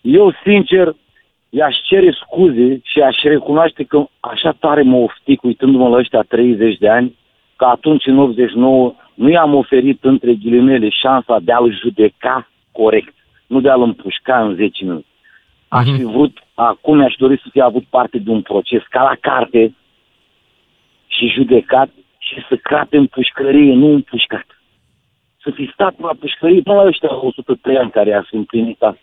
Eu, 0.00 0.32
sincer, 0.44 0.94
i-aș 1.48 1.76
cere 1.88 2.16
scuze 2.24 2.80
și 2.82 3.00
aș 3.00 3.22
recunoaște 3.22 3.84
că 3.84 4.04
așa 4.20 4.56
tare 4.58 4.82
mă 4.82 4.96
oftic 4.96 5.42
uitându-mă 5.42 5.88
la 5.88 5.96
ăștia 5.96 6.22
30 6.28 6.78
de 6.78 6.88
ani, 6.88 7.18
că 7.56 7.64
atunci, 7.64 8.06
în 8.06 8.18
89, 8.18 8.94
nu 9.14 9.28
i-am 9.28 9.54
oferit, 9.54 10.04
între 10.04 10.34
ghilimele, 10.34 10.88
șansa 10.88 11.38
de 11.42 11.52
a-l 11.52 11.78
judeca 11.80 12.50
corect, 12.72 13.14
nu 13.46 13.60
de 13.60 13.70
a-l 13.70 13.82
împușca 13.82 14.44
în 14.44 14.54
10 14.54 14.84
minute. 14.84 15.06
Aș 15.68 15.86
fi 15.96 16.04
vrut, 16.04 16.38
acum 16.54 16.96
mi-aș 16.96 17.14
dori 17.18 17.40
să 17.42 17.48
fi 17.52 17.60
avut 17.60 17.84
parte 17.90 18.18
de 18.18 18.30
un 18.30 18.42
proces 18.42 18.82
ca 18.88 19.02
la 19.02 19.16
carte 19.20 19.74
și 21.20 21.34
judecat 21.38 21.90
și 22.18 22.44
să 22.48 22.56
crate 22.56 22.96
în 22.96 23.06
pușcărie, 23.06 23.74
nu 23.74 23.86
împușcat. 23.86 24.46
Să 25.42 25.50
fi 25.54 25.70
stat 25.72 25.94
la 26.00 26.14
pușcărie 26.20 26.60
până 26.62 26.76
la 26.76 26.86
ăștia 26.86 27.14
103 27.14 27.76
ani 27.76 27.90
care 27.90 28.12
a 28.14 28.22
împlinit 28.30 28.82
asta. 28.82 29.00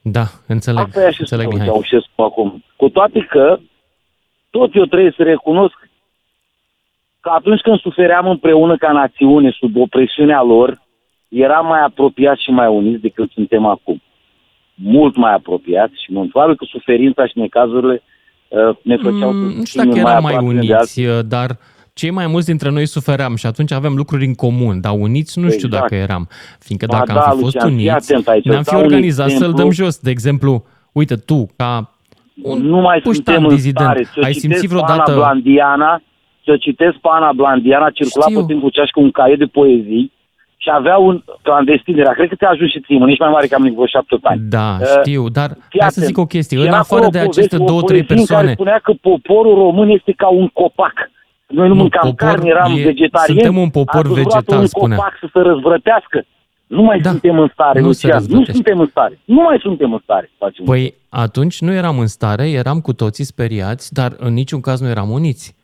Da, 0.00 0.24
înțeleg. 0.46 0.82
Asta 0.84 1.06
e 1.06 1.10
și 1.10 1.20
înțeleg, 1.20 1.46
spune 1.46 1.62
Mihai. 1.62 1.74
Ceaușescu 1.74 2.22
acum. 2.22 2.64
Cu 2.76 2.88
toate 2.88 3.20
că, 3.30 3.58
tot 4.50 4.74
eu 4.74 4.84
trebuie 4.84 5.12
să 5.16 5.22
recunosc 5.22 5.88
că 7.20 7.30
atunci 7.30 7.60
când 7.60 7.78
sufeream 7.78 8.28
împreună 8.28 8.76
ca 8.76 8.92
națiune 8.92 9.50
sub 9.50 9.76
opresiunea 9.76 10.42
lor, 10.42 10.82
eram 11.28 11.66
mai 11.66 11.80
apropiați 11.80 12.42
și 12.42 12.50
mai 12.50 12.68
uniți 12.68 13.00
decât 13.00 13.30
suntem 13.30 13.66
acum. 13.66 14.02
Mult 14.74 15.16
mai 15.16 15.32
apropiați 15.32 16.02
și 16.02 16.12
mult. 16.12 16.30
Probabil 16.30 16.56
că 16.56 16.64
suferința 16.64 17.26
și 17.26 17.38
necazurile 17.38 17.92
uh, 17.92 18.15
ne 18.82 18.96
făceau 18.96 19.32
Mm, 19.32 19.50
să 19.50 19.56
nu 19.58 19.64
știu 19.64 19.80
dacă 19.82 19.92
fim 19.94 20.06
eram 20.06 20.22
mai 20.22 20.32
aproape 20.34 20.44
unii 20.44 20.66
de 20.66 20.72
uniți, 20.74 21.00
alții. 21.00 21.28
dar 21.28 21.56
cei 21.92 22.10
mai 22.10 22.26
mulți 22.26 22.46
dintre 22.46 22.70
noi 22.70 22.86
sufeream 22.86 23.36
și 23.36 23.46
atunci 23.46 23.72
avem 23.72 23.94
lucruri 23.94 24.24
în 24.26 24.34
comun, 24.34 24.80
dar 24.80 24.92
uniți 24.98 25.38
nu 25.38 25.50
știu 25.50 25.66
Exact. 25.66 25.82
dacă 25.82 25.94
eram. 25.94 26.28
Fiindcă 26.58 26.86
Ba 26.90 26.96
dacă 26.96 27.12
da, 27.12 27.20
am 27.20 27.36
fi 27.36 27.42
fost 27.42 27.54
Lucian, 27.54 27.68
fii 27.76 27.88
uniți, 27.88 28.12
atent 28.12 28.28
aici, 28.28 28.44
ne-am 28.44 28.58
îți 28.58 28.68
fi 28.68 28.74
dau 28.74 28.84
un 28.84 28.90
organizat 28.92 29.28
să-l 29.28 29.36
exemplu. 29.36 29.58
dăm 29.62 29.70
jos. 29.70 29.98
De 29.98 30.10
exemplu, 30.10 30.64
uite, 30.92 31.16
tu, 31.16 31.46
ca 31.56 31.90
un 32.42 32.62
nu 32.62 32.80
mai 32.80 33.00
puștan 33.00 33.24
suntem 33.34 33.44
în 33.50 33.54
dizident, 33.54 33.86
stare 33.88 34.04
să 34.04 34.20
ai 34.24 34.32
citesc 34.32 34.38
simțit 34.40 34.68
pe 34.68 34.74
Ana 34.74 34.84
vreodată... 34.84 35.14
Blandiana, 35.14 36.02
să 36.44 36.56
citesc 36.56 36.96
pe 36.96 37.08
Ana 37.10 37.32
Blandiana, 37.32 37.90
circula 37.90 38.26
Știu. 38.26 38.40
pe 38.40 38.46
timpul 38.52 38.70
ceași 38.70 38.92
cu 38.92 39.00
un 39.00 39.10
caiet 39.10 39.38
de 39.38 39.44
poezii 39.46 40.12
și 40.66 40.72
avea 40.80 40.96
un 41.08 41.14
clandestin, 41.42 41.98
era, 41.98 42.12
cred 42.12 42.28
că 42.28 42.34
ți-a 42.34 42.48
ajuns 42.48 42.70
și 42.70 42.80
ție, 42.80 42.98
mă, 42.98 43.06
nici 43.06 43.18
mai 43.24 43.30
mare 43.30 43.46
că 43.46 43.54
am 43.54 43.62
nici 43.62 43.74
vreo 43.78 43.86
șapte 43.86 44.16
ani. 44.22 44.40
Da, 44.56 44.68
Uh, 44.80 44.86
știu, 45.00 45.28
dar 45.28 45.50
fii 45.70 45.80
hai 45.80 45.90
să 45.90 45.98
atent. 46.00 46.06
zic 46.06 46.18
o 46.18 46.26
chestie. 46.34 46.56
Și 46.56 46.62
În 46.62 46.68
era 46.68 46.78
afară 46.78 47.00
acolo 47.04 47.10
de 47.16 47.18
o 47.18 47.28
aceste 47.28 47.56
poveste, 47.56 47.62
o 47.62 47.70
două, 47.70 47.82
trei 47.90 48.02
poezie 48.04 48.16
în 48.22 48.26
care 48.26 48.46
persoane, 48.46 48.52
spunea 48.58 48.78
că 48.86 48.92
poporul 49.10 49.54
român 49.64 49.88
este 49.98 50.12
ca 50.22 50.28
un 50.28 50.48
copac. 50.60 50.96
Noi 51.58 51.68
nu, 51.68 51.74
Nu, 51.74 51.80
mâncam 51.80 52.08
popor 52.10 52.28
carne, 52.28 52.48
eram 52.54 52.70
e- 52.76 52.82
vegetariani. 52.90 53.40
suntem 53.40 53.56
un 53.64 53.70
popor 53.78 54.00
ați 54.04 54.08
văzut 54.08 54.22
vegetal, 54.32 54.58
un 54.58 54.66
spunea. 54.66 54.96
copac 54.96 55.12
să 55.20 55.26
se 55.32 55.38
răzvrătească. 55.50 56.18
Nu 56.66 56.82
mai 56.82 56.98
Da. 57.00 57.10
suntem 57.10 57.38
în 57.38 57.48
stare, 57.52 57.80
Nu 57.80 57.92
se 57.92 58.06
Lucian. 58.06 58.10
Nu 58.10 58.16
răzvrătește. 58.26 58.52
suntem 58.52 58.78
în 58.80 58.86
stare. 58.94 59.18
Nu 59.24 59.40
mai 59.42 59.58
suntem 59.66 59.92
în 59.92 60.00
stare. 60.02 60.26
să 60.30 60.34
Facem 60.38 60.64
Păi 60.64 60.94
atunci 61.08 61.60
nu 61.60 61.72
eram 61.72 61.98
în 61.98 62.06
stare, 62.06 62.50
eram 62.50 62.80
cu 62.80 62.92
toții 62.92 63.24
speriați, 63.24 63.92
dar 63.92 64.10
în 64.18 64.32
niciun 64.32 64.60
caz 64.60 64.80
nu 64.80 64.88
eram 64.88 65.10
uniți. 65.10 65.54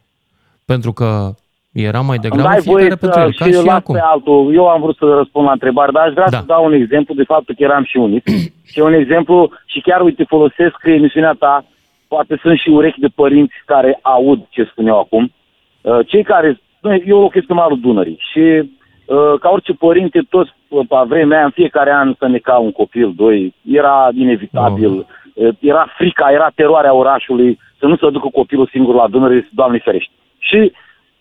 Pentru 0.64 0.92
că 0.92 1.34
eram 1.73 2.07
mai 2.07 2.18
Îmi 2.20 2.29
degrabă 2.29 2.49
dai 2.49 2.61
voie 2.64 2.85
fiecare 2.87 3.01
pentru 3.01 3.20
să 3.20 3.25
el, 3.27 3.33
ca 3.39 3.45
și 3.45 3.51
și 3.61 3.66
las 3.66 3.75
acum. 3.75 3.95
pe 3.95 4.01
altul. 4.05 4.55
Eu 4.55 4.68
am 4.68 4.81
vrut 4.81 4.97
să 4.97 5.05
răspund 5.05 5.47
la 5.47 5.53
întrebare, 5.53 5.91
dar 5.93 6.07
aș 6.07 6.12
vrea 6.12 6.27
Da. 6.31 6.39
să 6.39 6.45
dau 6.47 6.64
un 6.64 6.73
exemplu 6.73 7.14
de 7.14 7.23
faptul 7.25 7.55
că 7.55 7.62
eram 7.62 7.85
și 7.85 7.97
unit. 7.97 8.25
și 8.73 8.81
un 8.81 8.93
exemplu, 8.93 9.51
și 9.66 9.81
chiar 9.81 10.01
uite, 10.01 10.25
folosesc 10.25 10.75
că 10.81 10.91
emisiunea 10.91 11.35
ta, 11.39 11.64
poate 12.09 12.39
sunt 12.43 12.59
și 12.59 12.68
urechi 12.68 13.01
de 13.01 13.09
părinți 13.14 13.55
care 13.66 13.99
aud 14.03 14.41
ce 14.49 14.64
spun 14.70 14.87
eu 14.87 14.99
acum. 14.99 15.33
Uh, 15.81 15.99
Cei 16.07 16.23
care, 16.23 16.61
noi, 16.81 17.03
eu 17.07 17.20
locuiesc 17.20 17.49
în 17.51 17.57
malul 17.57 17.81
Dunării 17.81 18.18
și 18.33 18.41
uh, 18.41 19.39
ca 19.41 19.49
orice 19.53 19.73
părinte, 19.73 20.27
toți 20.29 20.51
uh, 20.68 20.85
pe 20.89 20.97
vremea 21.07 21.37
aia, 21.37 21.45
în 21.45 21.51
fiecare 21.51 21.93
an 21.93 22.14
să 22.18 22.27
ne 22.29 22.39
ca 22.39 22.57
un 22.59 22.73
copil, 22.73 23.12
doi, 23.16 23.55
era 23.70 24.09
inevitabil, 24.14 25.07
uh, 25.35 25.49
era 25.61 25.87
frica, 25.97 26.31
era 26.33 26.51
teroarea 26.55 26.95
orașului 26.95 27.59
să 27.79 27.87
nu 27.87 27.97
se 27.97 28.11
ducă 28.11 28.29
copilul 28.33 28.68
singur 28.73 28.95
la 28.95 29.09
Dunăre, 29.09 29.49
Doamne 29.53 29.79
ferește. 29.79 30.12
Și 30.39 30.73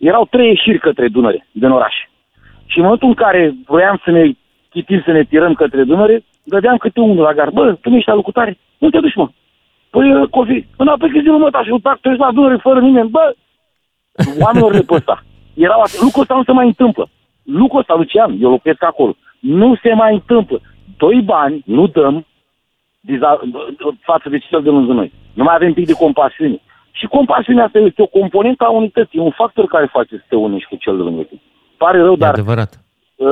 erau 0.08 0.24
trei 0.30 0.48
ieșiri 0.48 0.78
către 0.78 1.08
Dunăre, 1.08 1.46
din 1.52 1.70
oraș. 1.70 1.94
Și 2.66 2.78
în 2.78 2.82
momentul 2.84 3.08
în 3.08 3.14
care 3.14 3.54
vroiam 3.66 4.00
să 4.04 4.10
ne 4.10 4.30
chitim, 4.70 5.02
să 5.04 5.12
ne 5.12 5.24
tirăm 5.24 5.54
către 5.54 5.84
Dunăre, 5.84 6.24
dădeam 6.44 6.76
câte 6.76 7.00
unul 7.00 7.24
la 7.24 7.32
gar. 7.32 7.50
Bă, 7.50 7.72
tu 7.80 7.90
nu 7.90 7.96
ești 7.96 8.08
la 8.08 8.14
lucrare? 8.14 8.58
Nu 8.78 8.90
te 8.90 9.00
duci, 9.00 9.14
mă. 9.14 9.28
Păi, 9.90 10.14
uh, 10.14 10.28
Cofi, 10.28 10.66
înapoi 10.76 11.10
că 11.10 11.18
zi 11.20 11.28
mă, 11.28 11.50
ta, 11.50 11.62
și 11.64 11.70
un 11.70 11.80
tac, 11.80 12.00
treci 12.00 12.18
la 12.18 12.32
Dunăre 12.32 12.56
fără 12.56 12.80
nimeni. 12.80 13.08
Bă, 13.08 13.34
oamenilor 14.40 14.72
de 14.72 14.82
pe 14.82 14.94
ăsta. 14.94 15.24
Erau 15.54 15.80
atât. 15.80 16.00
Lucrul 16.00 16.22
ăsta 16.22 16.34
nu 16.34 16.44
se 16.44 16.52
mai 16.52 16.66
întâmplă. 16.66 17.08
Lucrul 17.42 17.80
ăsta, 17.80 17.94
Lucian, 17.94 18.36
eu 18.40 18.50
locuiesc 18.50 18.82
acolo. 18.82 19.14
Nu 19.38 19.74
se 19.82 19.92
mai 19.92 20.12
întâmplă. 20.12 20.60
Doi 20.96 21.20
bani 21.20 21.62
nu 21.66 21.86
dăm 21.86 22.26
diza- 23.00 23.40
față 24.00 24.28
de 24.28 24.38
cel 24.38 24.62
de 24.62 24.70
lângă 24.70 24.92
noi. 24.92 25.12
Nu 25.34 25.42
mai 25.44 25.54
avem 25.54 25.72
pic 25.72 25.86
de 25.86 25.92
compasiune. 25.92 26.60
Și 26.92 27.06
compasiunea 27.06 27.64
asta 27.64 27.78
este 27.78 28.02
o 28.02 28.06
componentă 28.06 28.64
a 28.64 28.70
unității, 28.70 29.18
e 29.18 29.22
un 29.22 29.30
factor 29.30 29.66
care 29.66 29.88
face 29.92 30.14
să 30.16 30.24
te 30.28 30.36
unești 30.36 30.68
cu 30.68 30.76
cel 30.76 30.96
de 30.96 31.02
lângă 31.02 31.22
tine. 31.22 31.40
Pare 31.76 31.98
rău, 31.98 32.12
E 32.12 32.16
dar... 32.16 32.32
adevărat. 32.32 32.80
Uh, 33.16 33.28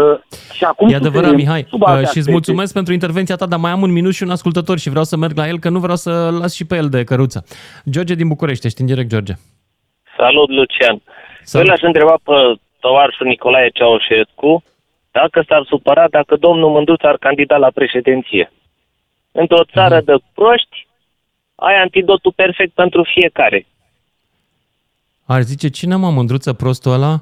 și 0.52 0.64
acum 0.64 0.88
E 0.88 0.94
adevărat, 0.94 1.28
suferim 1.28 1.44
Mihai. 1.46 1.66
sub 1.68 1.82
alte 1.82 1.92
Uh, 1.92 1.98
și 1.98 2.04
îți 2.04 2.08
aspecte. 2.18 2.30
mulțumesc 2.30 2.72
pentru 2.72 2.92
intervenția 2.92 3.36
ta, 3.36 3.46
dar 3.46 3.58
mai 3.58 3.70
am 3.70 3.82
un 3.82 3.92
minut 3.92 4.14
și 4.14 4.22
un 4.22 4.30
ascultător 4.30 4.78
și 4.78 4.88
vreau 4.88 5.04
să 5.04 5.16
merg 5.16 5.36
la 5.36 5.48
el, 5.48 5.58
că 5.58 5.68
nu 5.68 5.78
vreau 5.78 5.96
să 5.96 6.10
las 6.40 6.54
și 6.54 6.66
pe 6.66 6.76
el 6.76 6.88
de 6.88 7.04
căruță. 7.04 7.44
George 7.90 8.14
din 8.14 8.28
București, 8.28 8.66
ești 8.66 8.80
în 8.80 8.86
direct, 8.86 9.08
George. 9.08 9.32
Salut, 10.16 10.48
Lucian. 10.50 11.02
Salut. 11.42 11.66
Eu 11.66 11.72
l-aș 11.72 11.82
întreba 11.82 12.14
pe 12.24 12.60
tovarșul 12.80 13.26
Nicolae 13.26 13.68
Ceaușescu 13.68 14.62
dacă 15.10 15.44
s-ar 15.48 15.64
supăra 15.68 16.06
dacă 16.10 16.36
domnul 16.36 16.70
Mândruț 16.70 17.02
ar 17.02 17.16
candida 17.16 17.56
la 17.56 17.70
președinție. 17.74 18.52
Într-o 19.32 19.64
țară 19.72 19.94
Mhm. 19.96 20.04
de 20.04 20.14
proști, 20.34 20.86
ai 21.60 21.74
antidotul 21.80 22.32
perfect 22.32 22.72
pentru 22.74 23.02
fiecare. 23.14 23.66
Ar 25.24 25.42
zice, 25.42 25.68
cine 25.68 25.96
mă 25.96 26.10
mândruță 26.10 26.52
prostul 26.52 26.92
ăla? 26.92 27.20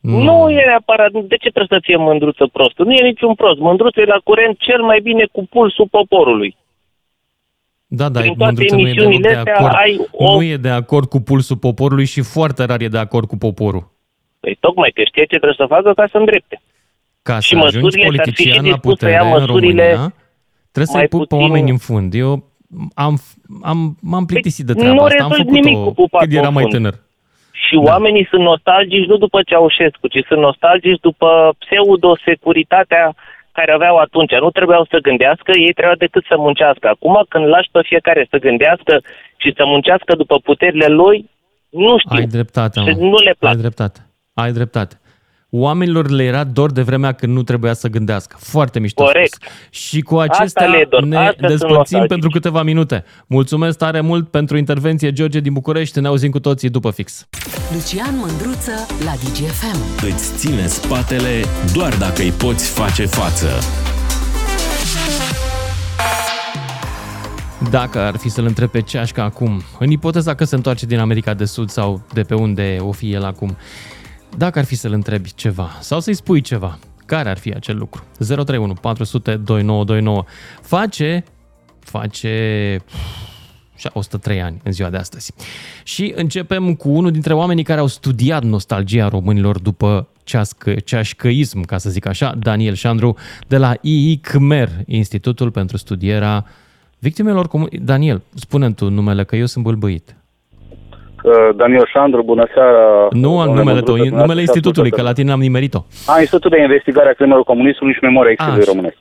Mm. 0.00 0.22
Nu 0.22 0.50
e 0.50 0.64
neapărat, 0.64 1.10
de 1.12 1.36
ce 1.36 1.50
trebuie 1.50 1.78
să 1.78 1.84
fie 1.86 1.96
mândruță 1.96 2.46
prostul? 2.52 2.86
Nu 2.86 2.92
e 2.92 3.02
niciun 3.06 3.34
prost. 3.34 3.58
Mândruță 3.58 4.00
e 4.00 4.04
la 4.04 4.20
curent 4.24 4.58
cel 4.58 4.82
mai 4.82 5.00
bine 5.00 5.24
cu 5.32 5.46
pulsul 5.50 5.88
poporului. 5.90 6.56
Da, 7.86 8.08
da, 8.08 8.20
Prin 8.20 8.34
toate 8.34 8.52
mândruță 8.52 8.74
nu 8.74 8.80
e 8.80 8.92
deloc 8.92 9.02
emisiunile 9.04 9.28
de 9.32 9.36
astea 9.36 9.56
acord. 9.56 9.74
ai 9.76 10.00
o- 10.10 10.34
Nu 10.34 10.42
e 10.42 10.56
de 10.56 10.68
acord 10.68 11.08
cu 11.08 11.20
pulsul 11.20 11.56
poporului 11.56 12.04
și 12.04 12.22
foarte 12.22 12.64
rar 12.64 12.80
e 12.80 12.88
de 12.88 12.98
acord 12.98 13.26
cu 13.28 13.36
poporul. 13.36 13.90
Păi 14.40 14.56
tocmai 14.60 14.90
că 14.94 15.02
știe 15.04 15.22
ce 15.22 15.28
trebuie 15.36 15.54
să 15.56 15.66
facă 15.68 15.92
ca 15.94 16.06
să 16.10 16.16
îndrepte. 16.18 16.60
Ca 17.22 17.38
Și 17.38 17.48
să 17.48 17.56
ajungi 17.64 17.82
măsurile 17.82 18.12
și-ar 18.14 18.24
fi 18.24 18.30
și 18.30 18.36
politician 18.36 18.64
la 18.64 18.70
dispus 18.72 18.90
să 18.90 18.94
putere 18.94 19.12
ia 19.12 19.22
în 19.22 19.28
măsurile 19.40 19.82
România, 19.92 20.14
trebuie 20.72 20.86
să-i 20.86 20.96
mai 20.96 21.06
pui 21.08 21.18
pe 21.18 21.26
puțin- 21.26 21.40
oameni 21.46 21.70
în 21.70 21.78
fund. 21.78 22.14
Eu 22.14 22.45
am, 22.94 23.14
am, 23.62 23.96
m-am 24.10 24.24
plictisit 24.24 24.66
de 24.66 24.72
Păi, 24.72 24.82
treaba 24.82 24.98
nu 25.00 25.04
asta. 25.06 25.22
Am 25.24 25.30
rezolvi 25.30 25.50
nimic 25.60 25.76
cu 25.76 25.78
făcut-o 25.78 26.00
pupatul 26.02 26.26
când 26.26 26.38
eram 26.40 26.54
în 26.54 26.58
mai 26.58 26.62
fund. 26.62 26.74
tânăr. 26.74 26.94
Și 27.64 27.74
da. 27.74 27.82
oamenii 27.90 28.26
sunt 28.30 28.42
nostalgici 28.42 29.06
nu 29.12 29.16
după 29.16 29.38
Ceaușescu, 29.42 30.06
ci 30.14 30.20
sunt 30.28 30.40
nostalgici 30.40 31.00
după 31.08 31.30
pseudo-securitatea 31.62 33.14
care 33.52 33.72
aveau 33.72 33.96
atunci. 33.96 34.32
Nu 34.44 34.50
trebuiau 34.50 34.84
să 34.90 34.98
gândească, 35.08 35.50
ei 35.66 35.72
trebuiau 35.72 35.98
decât 36.04 36.24
să 36.30 36.34
muncească. 36.46 36.88
Acum, 36.88 37.14
când 37.28 37.44
lași 37.54 37.68
pe 37.72 37.80
fiecare 37.90 38.26
să 38.30 38.36
gândească 38.46 38.94
și 39.42 39.52
să 39.56 39.62
muncească 39.66 40.14
după 40.22 40.36
puterile 40.48 40.86
lui, 40.86 41.30
nu 41.70 41.98
știu. 41.98 42.16
Ai 42.16 42.26
dreptate, 42.26 42.80
Și 42.80 42.92
mă. 42.96 43.04
nu 43.12 43.18
le 43.26 43.34
plac. 43.38 43.52
Ai 43.52 43.60
dreptate. 43.64 44.00
Ai 44.34 44.52
dreptate. 44.52 44.94
Oamenilor 45.58 46.10
le 46.10 46.22
era 46.22 46.44
dor 46.44 46.72
de 46.72 46.82
vremea 46.82 47.12
când 47.12 47.32
nu 47.32 47.42
trebuia 47.42 47.72
să 47.72 47.88
gândească. 47.88 48.36
Foarte 48.40 48.78
mișto 48.78 49.04
Corect. 49.04 49.32
spus. 49.42 49.48
Și 49.70 50.00
cu 50.00 50.16
acestea 50.18 50.66
le 50.66 50.76
e 50.76 50.86
dor. 50.90 51.02
ne 51.02 51.16
Astea 51.16 51.32
sunt 51.36 51.48
despărțim 51.48 51.76
nostalgici. 51.76 52.08
pentru 52.08 52.28
câteva 52.30 52.62
minute. 52.62 53.04
Mulțumesc 53.26 53.78
tare 53.78 54.00
mult 54.00 54.28
pentru 54.28 54.56
intervenție, 54.56 55.12
George 55.12 55.40
din 55.40 55.52
București. 55.52 56.00
Ne 56.00 56.06
auzim 56.08 56.30
cu 56.30 56.40
toții 56.40 56.68
după 56.68 56.90
fix. 56.90 57.26
Lucian 57.72 58.14
Mândruță 58.16 58.86
la 59.04 59.12
DGFM. 59.12 60.04
Îți 60.06 60.36
ține 60.36 60.66
spatele 60.66 61.42
doar 61.74 61.94
dacă 61.96 62.22
îi 62.22 62.30
poți 62.30 62.70
face 62.70 63.06
față. 63.06 63.48
Dacă 67.70 67.98
ar 67.98 68.16
fi 68.16 68.28
să-l 68.28 68.44
întreb 68.44 68.68
pe 68.70 68.80
Ceașca 68.80 69.22
acum, 69.22 69.62
în 69.78 69.90
ipoteza 69.90 70.34
că 70.34 70.44
se 70.44 70.54
întoarce 70.54 70.86
din 70.86 70.98
America 70.98 71.34
de 71.34 71.44
Sud 71.44 71.70
sau 71.70 72.00
de 72.12 72.22
pe 72.22 72.34
unde 72.34 72.76
o 72.80 72.92
fi 72.92 73.12
el 73.12 73.24
acum, 73.24 73.56
dacă 74.36 74.58
ar 74.58 74.64
fi 74.64 74.74
să-l 74.74 74.92
întrebi 74.92 75.34
ceva 75.34 75.70
sau 75.80 76.00
să-i 76.00 76.14
spui 76.14 76.40
ceva, 76.40 76.78
care 77.06 77.28
ar 77.28 77.38
fi 77.38 77.52
acel 77.52 77.76
lucru? 77.76 78.04
031 78.18 78.72
400 78.72 79.36
2929. 79.36 80.24
Face, 80.60 81.24
face 81.78 82.78
103 83.92 84.42
ani 84.42 84.60
în 84.64 84.72
ziua 84.72 84.90
de 84.90 84.96
astăzi. 84.96 85.32
Și 85.82 86.12
începem 86.16 86.74
cu 86.74 86.88
unul 86.88 87.10
dintre 87.10 87.34
oamenii 87.34 87.64
care 87.64 87.80
au 87.80 87.86
studiat 87.86 88.42
nostalgia 88.42 89.08
românilor 89.08 89.58
după 89.58 90.08
cească, 90.24 90.74
ceașcăism, 90.74 91.60
ca 91.60 91.78
să 91.78 91.90
zic 91.90 92.06
așa, 92.06 92.34
Daniel 92.38 92.74
Șandru, 92.74 93.16
de 93.46 93.56
la 93.56 93.74
IICMER, 93.80 94.70
Institutul 94.86 95.50
pentru 95.50 95.76
Studierea 95.76 96.46
Victimelor 96.98 97.48
Comune. 97.48 97.78
Daniel, 97.82 98.22
spune 98.34 98.72
tu 98.72 98.90
numele, 98.90 99.24
că 99.24 99.36
eu 99.36 99.46
sunt 99.46 99.64
bâlbâit. 99.64 100.16
Daniel 101.56 101.86
Șandru, 101.92 102.22
bună 102.22 102.46
seara. 102.54 103.08
Nu 103.10 103.40
am 103.40 103.54
numele 103.54 103.80
tău, 103.80 103.96
numele 103.96 104.40
institutului, 104.40 104.90
că 104.90 105.02
la 105.02 105.12
tine 105.12 105.32
am 105.32 105.40
nimerit-o. 105.40 105.84
A, 106.06 106.20
Institutul 106.20 106.50
de 106.50 106.60
Investigare 106.60 107.08
a 107.08 107.12
Crimelor 107.12 107.44
Comunismului 107.44 107.94
și 107.94 108.00
Memoria 108.02 108.30
Exilului 108.30 108.64
Românesc. 108.64 108.96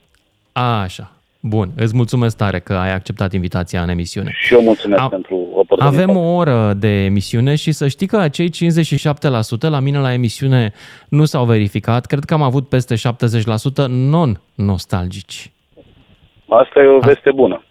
A, 0.52 0.82
așa. 0.82 1.12
Bun, 1.48 1.70
îți 1.78 1.96
mulțumesc 1.96 2.38
tare 2.38 2.60
că 2.60 2.74
ai 2.74 2.94
acceptat 2.94 3.34
invitația 3.34 3.82
în 3.82 3.90
emisiune. 3.90 4.32
Și 4.34 4.54
eu 4.54 4.62
mulțumesc 4.62 5.02
A- 5.02 5.08
pentru 5.08 5.48
oportunitate. 5.54 6.02
Avem 6.02 6.18
o 6.18 6.36
oră 6.36 6.74
de 6.78 7.04
emisiune 7.04 7.56
și 7.56 7.72
să 7.72 7.88
știi 7.88 8.08
că 8.08 8.18
acei 8.18 8.50
57% 8.50 9.70
la 9.70 9.80
mine 9.80 10.00
la 10.00 10.14
emisiune 10.14 10.74
nu 11.10 11.26
s-au 11.26 11.46
verificat. 11.46 12.06
Cred 12.06 12.24
că 12.24 12.34
am 12.34 12.42
avut 12.42 12.70
peste 12.70 12.96
70% 12.96 13.86
non-nostalgici. 13.88 15.52
Asta 16.50 16.80
e 16.80 16.88
o 16.88 17.00
veste 17.00 17.32
bună. 17.32 17.65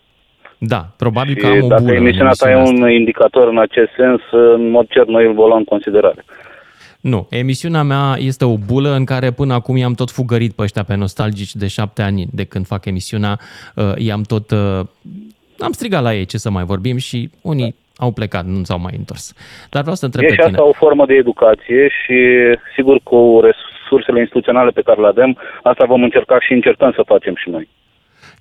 Da, 0.58 0.86
probabil 0.96 1.34
și 1.34 1.40
că 1.40 1.46
am 1.46 1.62
o 1.62 1.66
dacă 1.66 1.82
bulă 1.82 1.94
emisiunea 1.94 2.32
ta 2.38 2.50
e 2.50 2.56
un 2.56 2.90
indicator 2.90 3.48
în 3.48 3.58
acest 3.58 3.90
sens, 3.96 4.20
în 4.30 4.70
mod 4.70 4.86
cer 4.88 5.04
noi 5.04 5.26
îl 5.26 5.34
vom 5.34 5.46
lua 5.46 5.56
în 5.56 5.64
considerare. 5.64 6.24
Nu, 7.00 7.26
emisiunea 7.30 7.82
mea 7.82 8.16
este 8.18 8.44
o 8.44 8.56
bulă 8.56 8.90
în 8.90 9.04
care 9.04 9.30
până 9.30 9.54
acum 9.54 9.76
i-am 9.76 9.92
tot 9.92 10.10
fugărit 10.10 10.52
pe 10.52 10.62
ăștia 10.62 10.82
pe 10.82 10.94
nostalgici 10.94 11.54
de 11.54 11.66
șapte 11.66 12.02
ani 12.02 12.26
de 12.32 12.44
când 12.44 12.66
fac 12.66 12.84
emisiunea. 12.84 13.38
Uh, 13.74 13.92
i-am 13.96 14.22
tot... 14.22 14.50
Uh, 14.50 14.80
am 15.58 15.72
strigat 15.72 16.02
la 16.02 16.14
ei 16.14 16.24
ce 16.24 16.36
să 16.36 16.50
mai 16.50 16.64
vorbim 16.64 16.96
și 16.96 17.30
unii 17.42 17.74
au 17.96 18.10
plecat, 18.12 18.44
nu 18.44 18.62
s-au 18.62 18.78
mai 18.78 18.94
întors. 18.96 19.34
Dar 19.70 19.80
vreau 19.80 19.96
să 19.96 20.04
întreb 20.04 20.24
e 20.24 20.26
pe 20.26 20.32
și 20.32 20.40
tine. 20.40 20.50
asta 20.50 20.68
o 20.68 20.72
formă 20.72 21.06
de 21.06 21.14
educație 21.14 21.88
și 21.88 22.18
sigur 22.74 23.00
cu 23.02 23.40
resursele 23.42 24.20
instituționale 24.20 24.70
pe 24.70 24.82
care 24.82 25.00
le 25.00 25.06
avem, 25.06 25.38
asta 25.62 25.84
vom 25.84 26.02
încerca 26.02 26.40
și 26.40 26.52
încercăm 26.52 26.92
să 26.94 27.02
facem 27.06 27.34
și 27.36 27.48
noi. 27.50 27.68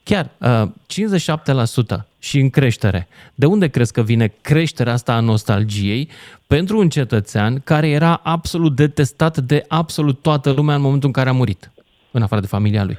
Chiar, 0.04 0.26
uh, 0.42 0.70
57% 0.88 2.08
și 2.20 2.40
în 2.40 2.50
creștere. 2.50 3.08
De 3.36 3.46
unde 3.46 3.68
crezi 3.70 3.94
că 3.94 4.02
vine 4.02 4.28
creșterea 4.42 4.94
asta 4.94 5.14
a 5.14 5.20
nostalgiei 5.20 6.08
pentru 6.48 6.78
un 6.78 6.90
cetățean 6.90 7.54
care 7.66 7.88
era 7.90 8.20
absolut 8.24 8.76
detestat 8.76 9.38
de 9.38 9.64
absolut 9.68 10.22
toată 10.22 10.54
lumea 10.56 10.76
în 10.76 10.82
momentul 10.82 11.08
în 11.08 11.14
care 11.20 11.30
a 11.30 11.40
murit, 11.42 11.72
în 12.12 12.22
afară 12.22 12.42
de 12.42 12.48
familia 12.48 12.84
lui? 12.84 12.98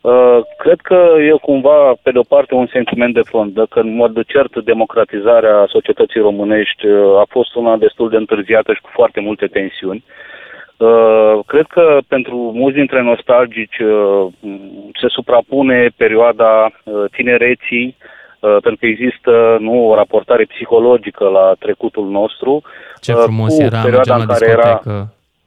Uh, 0.00 0.38
cred 0.58 0.80
că 0.82 0.98
e 1.18 1.38
cumva, 1.40 1.94
pe 2.02 2.10
de 2.10 2.18
o 2.18 2.22
parte, 2.22 2.54
un 2.54 2.68
sentiment 2.72 3.14
de 3.14 3.20
fond. 3.24 3.54
Dacă 3.54 3.80
în 3.80 3.94
mod 3.94 4.24
cert 4.26 4.64
democratizarea 4.64 5.66
societății 5.68 6.20
românești 6.20 6.86
uh, 6.86 7.18
a 7.18 7.26
fost 7.28 7.54
una 7.54 7.76
destul 7.76 8.08
de 8.10 8.16
întârziată 8.16 8.72
și 8.72 8.80
cu 8.80 8.90
foarte 8.92 9.20
multe 9.20 9.46
tensiuni, 9.46 10.04
Uh, 10.04 10.33
cred 11.46 11.66
că 11.66 11.98
pentru 12.08 12.36
mulți 12.54 12.76
dintre 12.76 13.02
nostalgici 13.02 13.78
uh, 13.78 14.26
se 15.00 15.08
suprapune 15.08 15.88
perioada 15.96 16.70
uh, 16.84 17.04
tinereții, 17.10 17.96
pentru 18.40 18.76
că 18.80 18.86
există 18.86 19.56
nu, 19.60 19.88
o 19.88 19.94
raportare 19.94 20.44
psihologică 20.44 21.28
la 21.28 21.54
trecutul 21.58 22.08
nostru. 22.08 22.62
Ce 23.00 23.12
frumos 23.12 23.58
era, 23.58 23.80
perioada 23.80 24.14
în 24.14 24.26
care 24.26 24.50
era 24.50 24.80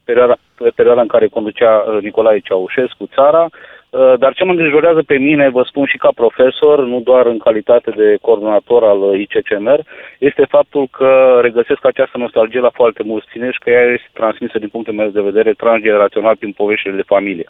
perioada, 0.04 0.38
perioada 0.76 1.02
în 1.02 1.08
care 1.08 1.28
conducea 1.28 1.84
Nicolae 2.02 2.40
Ceaușescu 2.40 3.10
țara, 3.16 3.44
Uh, 3.44 3.77
dar 4.20 4.34
ce 4.34 4.44
mă 4.44 4.52
îngrijorează 4.52 5.02
pe 5.04 5.18
mine, 5.18 5.50
vă 5.50 5.64
spun 5.68 5.86
și 5.86 5.98
ca 5.98 6.10
profesor, 6.16 6.86
nu 6.86 7.00
doar 7.00 7.26
în 7.26 7.38
calitate 7.38 7.92
de 7.92 8.18
coordonator 8.22 8.84
al 8.84 9.20
ICCMR, 9.20 9.80
este 10.18 10.46
faptul 10.50 10.88
că 10.92 11.40
regăsesc 11.42 11.86
această 11.86 12.18
nostalgie 12.18 12.60
la 12.60 12.70
foarte 12.74 13.04
mulți 13.04 13.28
tineri 13.32 13.54
și 13.54 13.60
că 13.60 13.70
ea 13.70 13.84
este 13.94 14.10
transmisă 14.14 14.60
din 14.60 14.68
punctul 14.68 14.94
meu 14.94 15.10
de 15.10 15.22
vedere 15.22 15.54
transgenerațional 15.54 16.36
prin 16.36 16.52
poveștile 16.52 16.96
de 16.96 17.04
familie. 17.06 17.46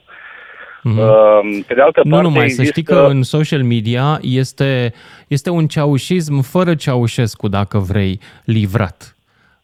Mm-hmm. 0.88 1.66
Pe 1.68 1.74
de 1.74 1.82
altă 1.82 2.02
parte, 2.02 2.10
nu 2.10 2.22
numai, 2.22 2.44
există... 2.44 2.64
să 2.64 2.70
știi 2.70 2.84
că 2.84 3.08
în 3.10 3.24
social 3.24 3.64
media 3.64 4.20
este, 4.22 4.94
este 5.28 5.50
un 5.50 5.68
ceaușism 5.68 6.42
fără 6.42 6.76
Ceaușescu, 6.76 7.48
dacă 7.48 7.78
vrei, 7.78 8.20
livrat. 8.46 9.17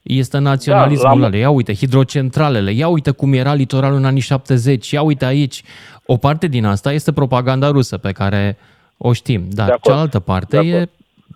Este 0.03 0.37
naționalismul 0.37 1.19
da, 1.19 1.25
ăla. 1.25 1.37
Ia 1.37 1.49
uite, 1.49 1.73
hidrocentralele, 1.73 2.71
ia 2.71 2.87
uite 2.87 3.11
cum 3.11 3.33
era 3.33 3.53
litoralul 3.53 3.97
în 3.97 4.05
anii 4.05 4.21
70, 4.21 4.91
ia 4.91 5.01
uite 5.01 5.25
aici. 5.25 5.61
O 6.05 6.17
parte 6.17 6.47
din 6.47 6.65
asta 6.65 6.91
este 6.91 7.13
propaganda 7.13 7.69
rusă 7.69 7.97
pe 7.97 8.11
care 8.11 8.57
o 8.97 9.13
știm, 9.13 9.41
dar 9.49 9.79
cealaltă 9.81 10.19
parte 10.19 10.57
e, 10.57 10.85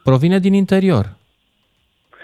provine 0.04 0.40
din 0.40 0.54
interior. 0.54 1.06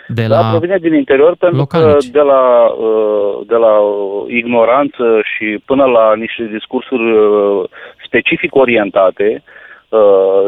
De 0.08 0.28
da, 0.28 0.40
la 0.40 0.50
provine 0.50 0.78
din 0.78 0.94
interior 0.94 1.36
pentru 1.36 1.58
localnici. 1.58 2.12
că 2.12 2.12
de 2.12 2.20
la, 2.20 2.66
uh, 2.66 3.48
de 3.48 3.56
la 3.56 3.74
ignoranță 4.28 5.04
și 5.36 5.64
până 5.66 5.84
la 5.86 6.16
niște 6.16 6.50
discursuri 6.52 7.12
uh, 7.12 7.64
specific 8.06 8.56
orientate, 8.56 9.44
Uh, 9.44 9.63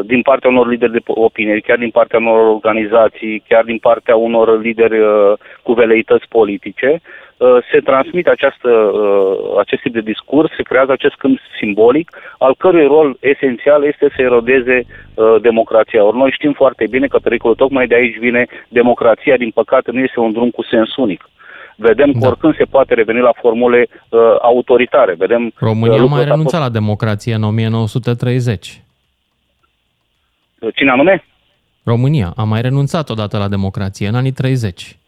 din 0.04 0.22
partea 0.22 0.50
unor 0.50 0.68
lideri 0.68 0.92
de 0.92 1.02
opinie, 1.04 1.60
chiar 1.60 1.78
din 1.78 1.90
partea 1.90 2.18
unor 2.18 2.38
organizații, 2.54 3.42
chiar 3.48 3.64
din 3.64 3.78
partea 3.78 4.16
unor 4.16 4.60
lideri 4.60 4.98
uh, 5.00 5.32
cu 5.62 5.72
veleități 5.72 6.28
politice, 6.28 7.00
uh, 7.00 7.56
se 7.72 7.78
transmite 7.78 8.30
această, 8.30 8.70
acest 9.58 9.82
tip 9.82 9.92
de 9.92 10.00
discurs, 10.00 10.50
se 10.56 10.62
creează 10.62 10.92
acest 10.92 11.14
câmp 11.14 11.38
simbolic, 11.58 12.10
al 12.38 12.54
cărui 12.58 12.86
rol 12.86 13.16
esențial 13.20 13.84
este 13.84 14.12
să 14.16 14.22
erodeze 14.22 14.86
democrația. 15.40 16.04
Ori 16.04 16.16
noi 16.16 16.30
știm 16.30 16.52
foarte 16.52 16.86
bine 16.90 17.06
că 17.06 17.18
pericolul 17.18 17.56
tocmai 17.56 17.86
de 17.86 17.94
aici 17.94 18.18
vine 18.18 18.46
democrația, 18.68 19.36
din 19.36 19.50
păcate, 19.50 19.90
nu 19.90 20.00
este 20.00 20.20
un 20.20 20.32
drum 20.32 20.50
cu 20.50 20.62
sens 20.62 20.96
unic. 20.96 21.28
Vedem 21.76 22.10
da. 22.12 22.18
că 22.18 22.26
oricând 22.26 22.56
se 22.56 22.64
poate 22.64 22.94
reveni 22.94 23.20
la 23.20 23.32
formule 23.40 23.86
uh, 23.88 24.20
autoritare. 24.42 25.14
Vedem, 25.18 25.52
România 25.56 26.02
uh, 26.02 26.08
mai 26.10 26.24
renunțat 26.24 26.60
la 26.60 26.68
democrație 26.68 27.34
în 27.34 27.42
1930. 27.42 28.85
Cine 30.74 30.90
anume? 30.90 31.24
România 31.84 32.32
a 32.36 32.42
mai 32.42 32.60
renunțat 32.60 33.10
odată 33.10 33.38
la 33.38 33.48
democrație 33.48 34.08
în 34.08 34.14
anii 34.14 34.32
30. 34.32 34.98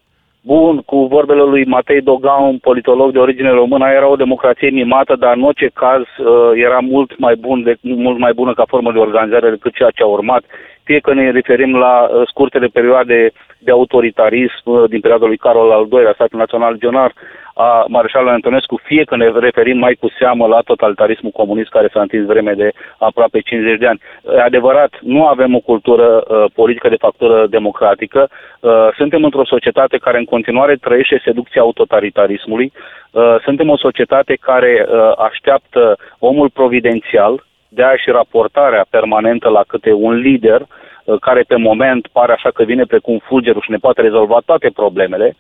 Bun, 0.41 0.77
cu 0.91 1.07
vorbele 1.07 1.43
lui 1.43 1.65
Matei 1.65 2.01
Dogan, 2.01 2.43
un 2.43 2.59
politolog 2.59 3.13
de 3.13 3.19
origine 3.19 3.51
română, 3.51 3.87
era 3.89 4.09
o 4.09 4.17
democrație 4.17 4.71
mimată, 4.71 5.17
dar 5.17 5.37
în 5.37 5.43
orice 5.43 5.71
caz 5.75 6.03
uh, 6.03 6.51
era 6.55 6.79
mult 6.79 7.19
mai, 7.19 7.35
bun 7.37 7.63
de, 7.63 7.77
mult 7.81 8.19
mai 8.19 8.33
bună 8.33 8.55
ca 8.55 8.65
formă 8.67 8.93
de 8.93 8.99
organizare 8.99 9.51
decât 9.51 9.75
ceea 9.75 9.91
ce 9.91 10.03
a 10.03 10.07
urmat. 10.07 10.43
Fie 10.89 11.01
că 11.01 11.15
ne 11.15 11.31
referim 11.31 11.77
la 11.77 11.95
uh, 12.09 12.29
scurtele 12.29 12.67
perioade 12.67 13.33
de 13.59 13.71
autoritarism 13.71 14.65
uh, 14.65 14.89
din 14.89 15.01
perioada 15.01 15.27
lui 15.27 15.37
Carol 15.37 15.71
al 15.71 15.87
II-lea, 15.93 16.13
statul 16.15 16.39
național 16.39 16.71
regional, 16.73 17.13
a 17.55 17.85
Marșalului 17.89 18.35
Antonescu, 18.35 18.81
fie 18.83 19.05
că 19.05 19.17
ne 19.17 19.29
referim 19.31 19.79
mai 19.79 19.95
cu 20.01 20.09
seamă 20.19 20.47
la 20.47 20.61
totalitarismul 20.61 21.31
comunist 21.31 21.71
care 21.71 21.89
s-a 21.93 22.01
întins 22.01 22.27
vreme 22.27 22.53
de 22.53 22.71
aproape 22.99 23.41
50 23.41 23.79
de 23.79 23.87
ani. 23.87 24.01
E 24.37 24.41
adevărat, 24.41 24.93
nu 25.01 25.27
avem 25.27 25.55
o 25.55 25.61
cultură 25.71 26.09
uh, 26.09 26.45
politică 26.55 26.89
de 26.89 27.03
factură 27.07 27.47
democratică. 27.47 28.29
Uh, 28.61 28.89
suntem 28.97 29.25
într-o 29.25 29.45
societate 29.45 29.97
care 29.97 30.19
în 30.19 30.25
continuare 30.25 30.75
trăiește 30.77 31.21
seducția 31.25 31.61
autotalitarismului. 31.61 32.73
Uh, 33.11 33.37
suntem 33.45 33.69
o 33.69 33.77
societate 33.77 34.35
care 34.41 34.87
uh, 34.89 35.13
așteaptă 35.17 35.97
omul 36.19 36.51
providențial, 36.51 37.47
de 37.69 37.83
aia 37.85 37.97
și 37.97 38.11
raportarea 38.11 38.87
permanentă 38.91 39.49
la 39.49 39.65
câte 39.67 39.93
un 39.93 40.15
lider 40.15 40.61
uh, 40.61 41.19
care 41.21 41.43
pe 41.49 41.57
moment 41.57 42.07
pare 42.13 42.33
așa 42.33 42.51
că 42.51 42.63
vine 42.65 42.85
precum 42.85 43.19
fulgerul 43.25 43.63
și 43.65 43.71
ne 43.71 43.77
poate 43.77 44.01
rezolva 44.01 44.39
toate 44.45 44.71
problemele. 44.75 45.37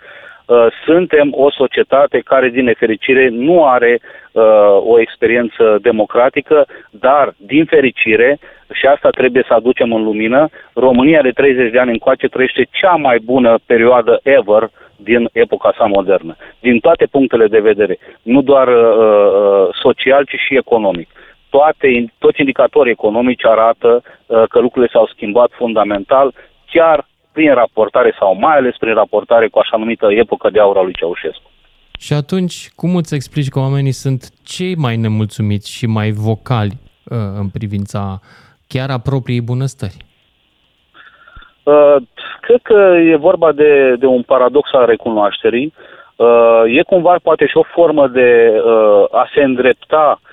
Uh, 0.49 0.66
suntem 0.85 1.33
o 1.37 1.51
societate 1.51 2.18
care, 2.24 2.49
din 2.49 2.64
nefericire, 2.64 3.29
nu 3.29 3.64
are 3.64 4.01
uh, 4.33 4.43
o 4.87 5.01
experiență 5.01 5.79
democratică, 5.83 6.66
dar, 6.91 7.35
din 7.37 7.64
fericire, 7.64 8.39
și 8.72 8.87
asta 8.87 9.11
trebuie 9.11 9.45
să 9.49 9.55
aducem 9.55 9.93
în 9.93 10.03
lumină, 10.03 10.49
România 10.74 11.22
de 11.22 11.31
30 11.31 11.70
de 11.70 11.79
ani 11.79 11.91
încoace 11.91 12.29
trăiește 12.29 12.66
cea 12.70 12.95
mai 12.95 13.18
bună 13.24 13.59
perioadă 13.66 14.20
ever 14.22 14.70
din 14.97 15.29
epoca 15.33 15.74
sa 15.76 15.85
modernă, 15.85 16.37
din 16.61 16.79
toate 16.79 17.07
punctele 17.07 17.47
de 17.47 17.59
vedere, 17.59 17.99
nu 18.22 18.43
doar 18.43 18.68
uh, 18.68 18.74
uh 18.74 19.68
social, 19.83 20.24
ci 20.24 20.37
și 20.47 20.57
economic. 20.57 21.09
Toate, 21.51 22.12
toți 22.18 22.40
indicatorii 22.40 22.92
economici 22.92 23.44
arată 23.44 24.03
uh, 24.03 24.42
că 24.49 24.59
lucrurile 24.61 24.90
s-au 24.92 25.07
schimbat 25.07 25.51
fundamental, 25.53 26.34
chiar 26.70 27.07
prin 27.32 27.55
raportare 27.55 28.14
sau 28.18 28.34
mai 28.34 28.57
ales 28.57 28.76
prin 28.76 28.94
raportare 28.94 29.49
cu 29.49 29.59
așa 29.59 29.76
numită 29.76 30.07
epocă 30.12 30.51
de 30.51 30.61
aur 30.61 30.76
a 30.76 30.82
lui 30.82 30.92
Ceaușescu. 30.92 31.51
Și 31.99 32.12
atunci, 32.12 32.70
cum 32.74 32.96
îți 32.96 33.14
explici 33.14 33.49
că 33.49 33.59
oamenii 33.59 33.92
sunt 33.92 34.28
cei 34.44 34.74
mai 34.76 34.96
nemulțumiți 34.96 35.70
și 35.70 35.86
mai 35.86 36.11
vocali 36.11 36.72
uh, 36.76 37.16
în 37.38 37.49
privința 37.49 38.20
chiar 38.66 38.90
a 38.90 38.99
propriei 38.99 39.40
bunăstări? 39.40 39.96
Uh, 41.62 41.96
cred 42.40 42.61
că 42.62 42.96
e 43.12 43.16
vorba 43.16 43.53
de, 43.53 43.96
de 43.99 44.07
un 44.07 44.22
paradox 44.22 44.72
al 44.72 44.86
recunoașterii. 44.86 45.72
Uh, 46.16 46.62
e 46.66 46.82
cumva 46.82 47.16
poate 47.22 47.46
și 47.46 47.57
o 47.57 47.62
formă 47.62 48.09
de 48.09 48.61
uh, 48.64 49.05
a 49.11 49.30
se 49.34 49.42
îndrepta 49.42 50.20
uh, 50.22 50.28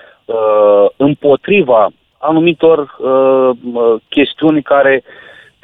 împotriva 0.96 1.90
anumitor 2.18 2.78
uh, 2.98 3.50
chestiuni 4.08 4.62
care 4.62 5.02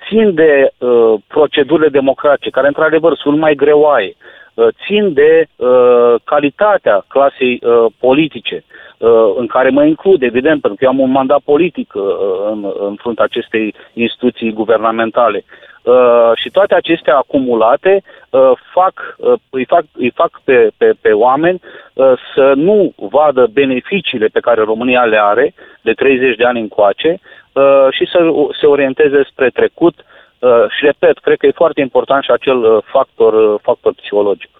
țin 0.09 0.35
de 0.35 0.73
uh, 0.79 1.15
procedurile 1.27 1.89
democratice, 1.89 2.51
care 2.51 2.67
într-adevăr 2.67 3.17
sunt 3.17 3.39
mai 3.39 3.55
greoaie, 3.55 4.15
uh, 4.55 4.67
țin 4.87 5.13
de 5.13 5.47
uh, 5.57 6.15
calitatea 6.25 7.05
clasei 7.09 7.61
uh, 7.63 7.87
politice, 7.99 8.65
uh, 8.99 9.35
în 9.37 9.47
care 9.47 9.71
mă 9.71 9.85
include, 9.85 10.27
evident, 10.27 10.61
pentru 10.61 10.79
că 10.79 10.85
eu 10.85 10.91
am 10.91 10.99
un 10.99 11.11
mandat 11.11 11.41
politic 11.45 11.93
uh, 11.95 12.03
în, 12.51 12.73
în 12.79 12.95
fruntea 12.95 13.25
acestei 13.25 13.75
instituții 13.93 14.53
guvernamentale. 14.53 15.45
Uh, 15.83 16.30
și 16.35 16.51
toate 16.51 16.74
acestea 16.74 17.16
acumulate 17.16 18.03
uh, 18.30 18.51
fac, 18.72 19.16
uh, 19.16 19.33
îi 19.51 19.64
fac, 19.64 19.85
îi 19.93 20.12
fac 20.14 20.41
pe, 20.45 20.70
pe, 20.76 20.93
pe 21.01 21.12
oameni 21.12 21.61
uh, 21.93 22.12
să 22.35 22.53
nu 22.57 22.93
vadă 22.97 23.47
beneficiile 23.53 24.26
pe 24.26 24.41
care 24.41 24.62
România 24.62 25.03
le 25.05 25.20
are 25.20 25.55
de 25.80 25.93
30 25.93 26.37
de 26.37 26.45
ani 26.45 26.61
încoace 26.61 27.20
uh, 27.53 27.87
și 27.91 28.07
să 28.07 28.18
se 28.61 28.66
orienteze 28.66 29.22
spre 29.30 29.49
trecut. 29.49 30.05
Uh, 30.39 30.64
și 30.78 30.85
repet, 30.85 31.18
cred 31.18 31.37
că 31.37 31.47
e 31.47 31.62
foarte 31.62 31.80
important 31.80 32.22
și 32.24 32.30
acel 32.30 32.57
uh, 32.64 32.83
factor, 32.85 33.33
uh, 33.33 33.61
factor 33.62 33.93
psihologic. 33.95 34.51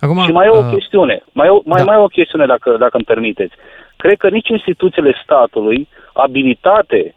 Acum, 0.00 0.22
și 0.22 0.32
mai 0.32 0.46
e 0.46 0.48
o 0.48 0.64
uh, 0.64 0.72
chestiune, 0.72 1.22
mai, 1.32 1.46
e- 1.46 1.62
mai, 1.64 1.78
da. 1.78 1.84
mai 1.84 1.96
e 1.96 2.04
o 2.04 2.16
chestiune 2.18 2.46
dacă, 2.46 2.76
dacă 2.78 2.96
îmi 2.96 3.04
permiteți. 3.04 3.54
Cred 3.96 4.16
că 4.16 4.28
nici 4.28 4.48
instituțiile 4.48 5.20
statului, 5.22 5.88
abilitate 6.12 7.14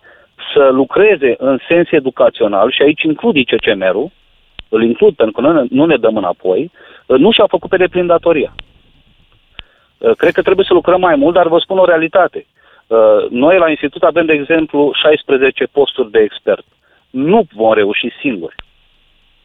să 0.54 0.70
lucreze 0.72 1.36
în 1.38 1.60
sens 1.68 1.92
educațional, 1.92 2.72
și 2.72 2.82
aici 2.82 3.04
includ 3.04 3.36
ICCMR-ul, 3.36 4.12
îl 4.70 4.84
includ 4.84 5.16
pentru 5.16 5.42
că 5.42 5.48
nu 5.48 5.54
ne, 5.54 5.68
nu 5.70 5.86
ne 5.86 5.98
dăm 5.98 6.18
înapoi, 6.18 6.72
uh, 7.06 7.18
nu 7.18 7.32
și-a 7.32 7.46
făcut 7.48 7.70
pe 7.70 7.78
deplin 7.78 8.06
datoria. 8.06 8.54
Uh, 9.98 10.12
Cred 10.16 10.34
că 10.34 10.42
trebuie 10.42 10.66
să 10.66 10.74
lucrăm 10.74 11.00
mai 11.00 11.16
mult, 11.16 11.34
dar 11.34 11.48
vă 11.48 11.58
spun 11.60 11.78
o 11.78 11.86
realitate. 11.86 12.46
Uh, 12.88 13.30
Noi 13.30 13.58
la 13.58 13.70
institut 13.70 14.04
avem, 14.04 14.26
de 14.26 14.34
exemplu, 14.34 14.92
16 14.94 15.66
posturi 15.66 16.12
de 16.12 16.20
expert. 16.20 16.66
Nu 17.10 17.44
vom 17.56 17.74
reuși 17.74 18.10
singuri. 18.20 18.56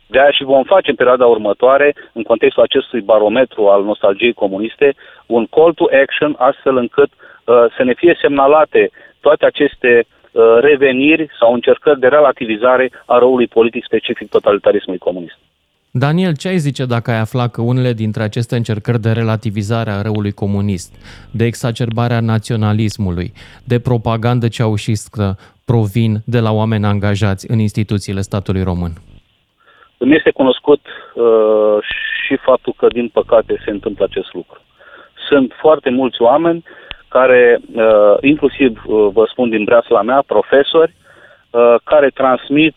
De 0.06 0.20
aia 0.20 0.30
și 0.30 0.44
vom 0.44 0.62
face 0.62 0.90
în 0.90 0.96
perioada 0.96 1.26
următoare, 1.26 1.94
în 2.12 2.22
contextul 2.22 2.62
acestui 2.62 3.00
barometru 3.00 3.68
al 3.68 3.84
nostalgiei 3.84 4.32
comuniste, 4.32 4.94
un 5.26 5.46
call 5.46 5.72
to 5.72 5.84
action 6.02 6.34
astfel 6.38 6.76
încât 6.76 7.10
uh, 7.10 7.64
să 7.76 7.82
ne 7.82 7.94
fie 7.94 8.18
semnalate 8.20 8.90
toate 9.20 9.46
aceste 9.46 10.06
uh, 10.06 10.21
reveniri 10.60 11.28
sau 11.38 11.52
încercări 11.52 12.00
de 12.00 12.08
relativizare 12.08 12.90
a 13.06 13.18
răului 13.18 13.46
politic 13.46 13.84
specific 13.84 14.28
totalitarismului 14.28 15.00
comunist. 15.00 15.38
Daniel, 15.94 16.36
ce 16.36 16.48
ai 16.48 16.56
zice 16.56 16.84
dacă 16.84 17.10
ai 17.10 17.18
afla 17.18 17.48
că 17.48 17.60
unele 17.62 17.92
dintre 17.92 18.22
aceste 18.22 18.56
încercări 18.56 19.00
de 19.00 19.12
relativizare 19.12 19.90
a 19.90 20.02
răului 20.02 20.32
comunist, 20.32 20.90
de 21.32 21.44
exacerbarea 21.44 22.20
naționalismului, 22.20 23.32
de 23.64 23.80
propagandă 23.80 24.48
ceaușistă 24.48 25.36
provin 25.64 26.12
de 26.26 26.40
la 26.40 26.52
oameni 26.52 26.84
angajați 26.84 27.50
în 27.50 27.58
instituțiile 27.58 28.20
statului 28.20 28.62
român? 28.62 28.92
Îmi 29.98 30.16
este 30.16 30.30
cunoscut 30.30 30.80
uh, 30.86 31.24
și 32.24 32.36
faptul 32.36 32.74
că, 32.76 32.86
din 32.86 33.08
păcate, 33.08 33.62
se 33.64 33.70
întâmplă 33.70 34.04
acest 34.04 34.32
lucru. 34.32 34.60
Sunt 35.28 35.52
foarte 35.60 35.90
mulți 35.90 36.22
oameni 36.22 36.64
care, 37.12 37.58
uh, 37.74 38.14
inclusiv, 38.20 38.82
uh, 38.86 39.08
vă 39.12 39.24
spun 39.30 39.48
din 39.50 39.64
breasla 39.64 40.02
mea, 40.02 40.22
profesori, 40.26 40.94
uh, 41.50 41.74
care 41.84 42.08
transmit 42.14 42.74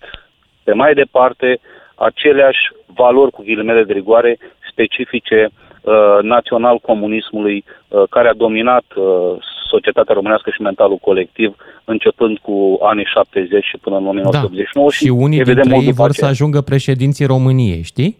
pe 0.63 0.73
mai 0.73 0.93
departe 0.93 1.59
aceleași 1.95 2.59
valori 2.85 3.31
cu 3.31 3.41
ghilimele 3.41 3.83
de 3.83 3.93
rigoare 3.93 4.37
specifice 4.71 5.49
uh, 5.49 5.93
național-comunismului 6.21 7.63
uh, 7.87 8.03
care 8.09 8.27
a 8.29 8.33
dominat 8.33 8.83
uh, 8.95 9.03
societatea 9.69 10.13
românească 10.13 10.49
și 10.49 10.61
mentalul 10.61 10.97
colectiv 10.97 11.55
începând 11.85 12.37
cu 12.37 12.77
anii 12.81 13.05
70 13.13 13.63
și 13.65 13.77
până 13.77 13.95
în 13.97 14.05
1989 14.07 14.87
Da. 14.89 14.95
Și 14.95 15.09
unii 15.09 15.39
evident, 15.39 15.55
dintre 15.55 15.73
mult 15.73 15.85
ei 15.85 15.89
după 15.91 16.01
vor 16.01 16.11
să 16.11 16.15
aceea. 16.17 16.29
ajungă 16.29 16.61
președinții 16.61 17.25
României, 17.25 17.81
știi? 17.83 18.17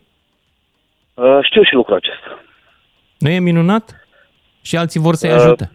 Uh, 1.13 1.39
știu 1.41 1.63
și 1.63 1.74
lucrul 1.74 1.95
acesta. 1.95 2.43
Nu 3.18 3.30
e 3.30 3.39
minunat? 3.39 4.07
Și 4.61 4.78
alții 4.78 4.99
vor 4.99 5.16
să-i 5.16 5.30
Uh, 5.30 5.36
ajute. 5.36 5.72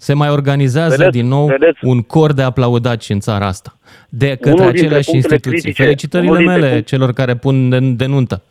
Se 0.00 0.14
mai 0.14 0.30
organizează 0.30 0.96
vedeți- 0.96 1.16
din 1.18 1.26
nou 1.28 1.46
vedeți? 1.46 1.78
un 1.82 2.02
cor 2.02 2.32
de 2.32 2.42
aplaudați 2.42 3.12
în 3.12 3.20
țara 3.20 3.46
asta. 3.46 3.72
De 4.08 4.28
către 4.28 4.50
Unul 4.50 4.56
dintre 4.64 4.78
aceleași 4.80 5.10
punctele 5.10 5.34
instituții. 5.34 5.60
critice- 5.60 5.82
Felicitările 5.82 6.30
unul 6.30 6.42
dintre 6.42 6.60
mele 6.60 6.72
punct- 6.72 6.86
celor 6.86 7.12
care 7.12 7.34
pun 7.34 7.68
de, 7.68 7.78
de 7.80 8.06
nuntă. 8.06 8.42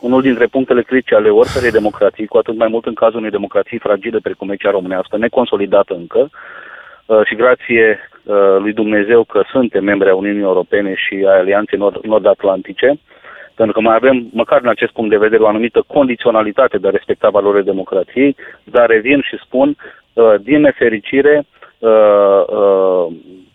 unul 0.00 0.22
dintre 0.22 0.46
punctele 0.46 0.82
critice 0.82 1.14
ale 1.14 1.28
oricărei 1.28 1.70
democrații, 1.70 2.26
cu 2.26 2.36
atât 2.36 2.56
mai 2.56 2.68
mult 2.68 2.86
în 2.86 2.94
cazul 2.94 3.18
unei 3.18 3.30
democrații 3.30 3.78
fragile 3.78 4.18
precum 4.22 4.50
e 4.50 4.54
cea 4.56 4.70
românească, 4.70 5.16
neconsolidată 5.16 5.94
încă, 5.94 6.30
uh, 7.06 7.20
și 7.24 7.34
grație 7.34 7.98
uh, 8.22 8.34
lui 8.58 8.72
Dumnezeu 8.72 9.24
că 9.24 9.42
suntem 9.50 9.84
membri 9.84 10.08
a 10.08 10.14
Uniunii 10.14 10.42
Europene 10.42 10.94
și 10.94 11.24
a 11.26 11.30
Alianței 11.30 11.78
Nord- 11.78 12.02
Nord-Atlantice, 12.02 12.98
pentru 13.54 13.74
că 13.74 13.80
mai 13.86 13.94
avem, 13.94 14.26
măcar 14.32 14.60
din 14.60 14.68
acest 14.68 14.92
punct 14.92 15.10
de 15.10 15.16
vedere, 15.16 15.42
o 15.42 15.46
anumită 15.46 15.84
condiționalitate 15.86 16.78
de 16.78 16.86
a 16.86 16.90
respecta 16.90 17.28
valorile 17.28 17.62
democrației, 17.62 18.36
dar 18.64 18.86
revin 18.88 19.20
și 19.28 19.36
spun, 19.44 19.68
uh, 19.68 19.76
din 20.42 20.60
nefericire, 20.60 21.46
uh, 21.78 22.44
uh, 22.46 23.06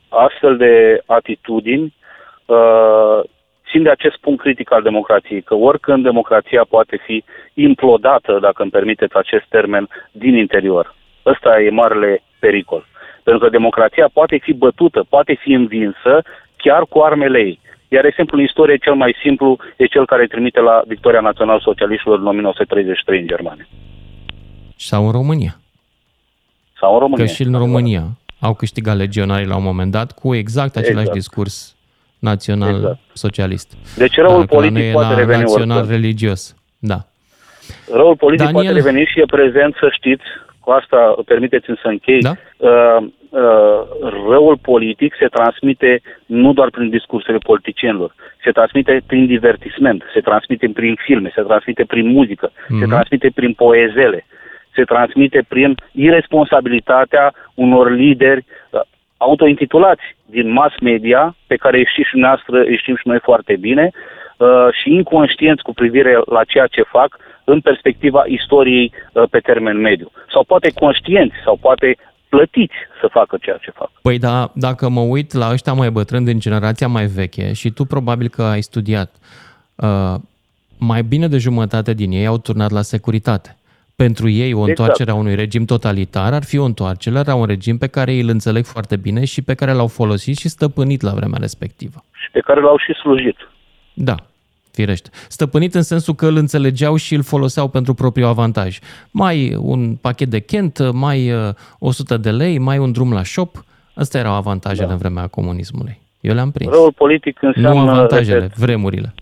astfel 0.09 0.57
de 0.57 1.01
atitudini 1.05 1.93
uh, 2.45 3.19
țin 3.69 3.83
de 3.83 3.89
acest 3.89 4.17
punct 4.17 4.41
critic 4.41 4.71
al 4.71 4.81
democrației, 4.81 5.41
că 5.41 5.55
oricând 5.55 6.03
democrația 6.03 6.65
poate 6.69 6.99
fi 7.05 7.23
implodată, 7.53 8.37
dacă 8.41 8.61
îmi 8.61 8.71
permiteți 8.71 9.15
acest 9.15 9.45
termen, 9.49 9.89
din 10.11 10.35
interior. 10.35 10.95
Ăsta 11.25 11.61
e 11.61 11.69
marele 11.69 12.23
pericol. 12.39 12.85
Pentru 13.23 13.43
că 13.43 13.49
democrația 13.49 14.09
poate 14.13 14.37
fi 14.37 14.53
bătută, 14.53 15.05
poate 15.09 15.33
fi 15.33 15.51
învinsă 15.53 16.21
chiar 16.57 16.85
cu 16.89 16.99
armele 16.99 17.39
ei. 17.39 17.59
Iar 17.87 18.05
exemplul 18.05 18.39
în 18.39 18.45
istorie 18.45 18.77
cel 18.77 18.93
mai 18.93 19.15
simplu 19.21 19.57
e 19.77 19.85
cel 19.85 20.05
care 20.05 20.27
trimite 20.27 20.59
la 20.59 20.81
victoria 20.87 21.19
național-socialiștilor 21.19 22.19
în 22.19 22.27
1933 22.27 23.19
în 23.19 23.27
Germania. 23.27 23.67
Sau 24.75 25.05
în 25.05 25.11
România. 25.11 25.53
Sau 26.85 26.93
în 26.93 26.99
România. 26.99 27.25
Că 27.25 27.31
și 27.31 27.41
în 27.43 27.53
România 27.53 28.03
au 28.39 28.53
câștigat 28.53 28.97
legionarii 28.97 29.47
la 29.47 29.55
un 29.55 29.63
moment 29.63 29.91
dat 29.91 30.11
cu 30.11 30.35
exact 30.35 30.75
același 30.75 30.99
Exact. 30.99 31.17
discurs 31.17 31.75
național-socialist. 32.19 33.73
Deci 33.97 34.15
răul 34.15 34.39
Dacă 34.39 34.55
la 34.55 34.59
noi 34.61 34.69
politic 34.69 34.89
e 34.89 34.91
poate 34.91 35.13
la 35.13 35.19
reveni 35.19 35.41
național 35.41 35.77
oricând. 35.77 36.01
religios. 36.01 36.55
Da. 36.79 36.99
Răul 37.93 38.15
politic 38.15 38.45
Daniel- 38.45 38.63
poate 38.73 38.77
reveni 38.81 39.05
și 39.11 39.19
e 39.19 39.25
prezent, 39.25 39.75
să 39.79 39.87
știți, 39.91 40.23
cu 40.59 40.69
asta 40.71 41.15
permiteți-mi 41.25 41.79
să 41.81 41.87
închei. 41.87 42.21
Da? 42.21 42.33
Uh, 42.57 42.97
uh, 43.29 43.79
răul 44.29 44.57
politic 44.61 45.13
se 45.19 45.25
transmite 45.27 46.01
nu 46.25 46.53
doar 46.53 46.69
prin 46.69 46.89
discursurile 46.89 47.37
politicienilor, 47.49 48.15
se 48.43 48.51
transmite 48.51 49.01
prin 49.07 49.25
divertisment, 49.25 50.03
se 50.13 50.19
transmite 50.19 50.67
prin 50.73 50.95
filme, 51.05 51.31
se 51.35 51.41
transmite 51.41 51.83
prin 51.85 52.07
muzică, 52.07 52.51
Mhm. 52.67 52.79
se 52.79 52.85
transmite 52.85 53.31
prin 53.35 53.53
poezele, 53.53 54.25
se 54.75 54.83
transmite 54.83 55.45
prin 55.47 55.75
irresponsabilitatea 55.91 57.33
unor 57.53 57.91
lideri 57.91 58.45
uh, 58.45 58.81
autointitulați 59.17 60.03
din 60.25 60.51
mass 60.51 60.75
media, 60.81 61.35
pe 61.47 61.55
care 61.55 61.77
îi 61.77 61.89
știți 61.91 62.09
și 62.09 62.17
noastră, 62.17 62.59
îi 62.59 62.77
știm 62.77 62.95
și 62.95 63.07
noi 63.07 63.19
foarte 63.23 63.55
bine, 63.55 63.89
uh, 63.91 64.67
și 64.81 64.93
inconștienți 64.93 65.63
cu 65.63 65.73
privire 65.73 66.13
la 66.25 66.43
ceea 66.43 66.67
ce 66.67 66.81
fac 66.81 67.17
în 67.43 67.59
perspectiva 67.61 68.23
istoriei 68.27 68.91
uh, 68.93 69.23
pe 69.29 69.39
termen 69.39 69.77
mediu. 69.77 70.11
Sau 70.31 70.43
poate 70.43 70.71
conștienți, 70.75 71.35
sau 71.43 71.57
poate 71.61 71.97
plătiți 72.29 72.75
să 73.01 73.07
facă 73.11 73.37
ceea 73.41 73.57
ce 73.57 73.71
fac. 73.71 73.91
Păi 74.01 74.19
da, 74.19 74.51
dacă 74.53 74.89
mă 74.89 75.01
uit 75.01 75.33
la 75.33 75.51
ăștia 75.51 75.73
mai 75.73 75.89
bătrâni 75.89 76.25
din 76.25 76.39
generația 76.39 76.87
mai 76.87 77.05
veche 77.05 77.53
și 77.53 77.69
tu 77.71 77.83
probabil 77.83 78.27
că 78.27 78.43
ai 78.43 78.61
studiat, 78.61 79.11
uh, 79.75 80.15
mai 80.79 81.01
bine 81.03 81.27
de 81.27 81.37
jumătate 81.37 81.93
din 81.93 82.11
ei 82.11 82.25
au 82.25 82.37
turnat 82.37 82.71
la 82.71 82.81
securitate. 82.81 83.54
Pentru 83.95 84.29
ei, 84.29 84.53
o 84.53 84.57
Exact. 84.59 84.67
întoarcere 84.69 85.11
a 85.11 85.15
unui 85.15 85.35
regim 85.35 85.65
totalitar 85.65 86.33
ar 86.33 86.43
fi 86.43 86.57
o 86.57 86.63
întoarcere 86.63 87.21
la 87.25 87.35
un 87.35 87.45
regim 87.45 87.77
pe 87.77 87.87
care 87.87 88.13
ei 88.13 88.21
îl 88.21 88.29
înțeleg 88.29 88.65
foarte 88.65 88.95
bine 88.95 89.25
și 89.25 89.41
pe 89.41 89.53
care 89.53 89.71
l-au 89.71 89.87
folosit 89.87 90.37
și 90.37 90.49
stăpânit 90.49 91.01
la 91.01 91.11
vremea 91.11 91.37
respectivă. 91.39 92.03
Și 92.11 92.31
pe 92.31 92.39
care 92.39 92.61
l-au 92.61 92.77
și 92.77 92.93
slujit. 92.93 93.35
Da, 93.93 94.15
firește. 94.71 95.09
Stăpânit 95.29 95.75
în 95.75 95.81
sensul 95.81 96.13
că 96.13 96.25
îl 96.25 96.35
înțelegeau 96.35 96.95
și 96.95 97.15
îl 97.15 97.23
foloseau 97.23 97.67
pentru 97.67 97.93
propriul 97.93 98.27
avantaj. 98.27 98.79
Mai 99.11 99.55
un 99.59 99.95
pachet 99.95 100.29
de 100.29 100.39
Kent, 100.39 100.91
mai 100.93 101.31
uh, 101.31 101.49
100 101.79 102.17
de 102.17 102.31
lei, 102.31 102.57
mai 102.57 102.77
un 102.77 102.91
drum 102.91 103.13
la 103.13 103.23
shop. 103.23 103.63
Astea 103.95 104.19
erau 104.19 104.33
avantajele 104.33 104.85
da. 104.87 104.91
în 104.93 104.97
vremea 104.97 105.27
comunismului. 105.27 105.99
Eu 106.21 106.33
le-am 106.33 106.51
prins. 106.51 106.71
Răul 106.71 106.93
politic 106.93 107.41
înseamnă, 107.41 107.83
nu 107.83 107.89
avantajele, 107.89 108.39
repet, 108.39 108.57
vremurile. 108.57 109.13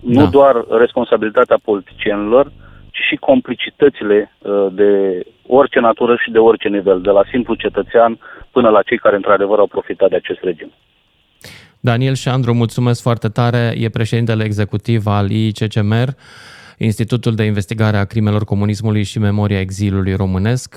nu 0.00 0.22
Da. 0.22 0.26
doar 0.26 0.64
responsabilitatea 0.78 1.58
politicienilor, 1.64 2.52
ci 2.96 3.02
și 3.08 3.16
complicitățile 3.16 4.18
uh, 4.38 4.66
de 4.72 4.90
orice 5.46 5.80
natură 5.80 6.16
și 6.22 6.30
de 6.30 6.38
orice 6.38 6.68
nivel, 6.68 7.00
de 7.00 7.10
la 7.10 7.24
simplu 7.30 7.54
cetățean 7.54 8.18
până 8.50 8.68
la 8.68 8.82
cei 8.82 8.98
care 8.98 9.16
într-adevăr 9.16 9.58
au 9.58 9.66
profitat 9.66 10.08
de 10.08 10.16
acest 10.16 10.40
regim. 10.42 10.72
Daniel 11.80 12.14
Șandru, 12.14 12.54
mulțumesc 12.54 13.02
foarte 13.02 13.28
tare, 13.28 13.74
e 13.76 13.88
președintele 13.88 14.44
executiv 14.44 15.06
al 15.06 15.30
ICCMR, 15.30 16.08
Institutul 16.78 17.34
de 17.34 17.44
Investigare 17.44 17.96
a 17.96 18.04
Crimelor 18.04 18.44
Comunismului 18.44 19.02
și 19.02 19.18
Memoria 19.18 19.60
Exilului 19.60 20.14
Românesc 20.14 20.76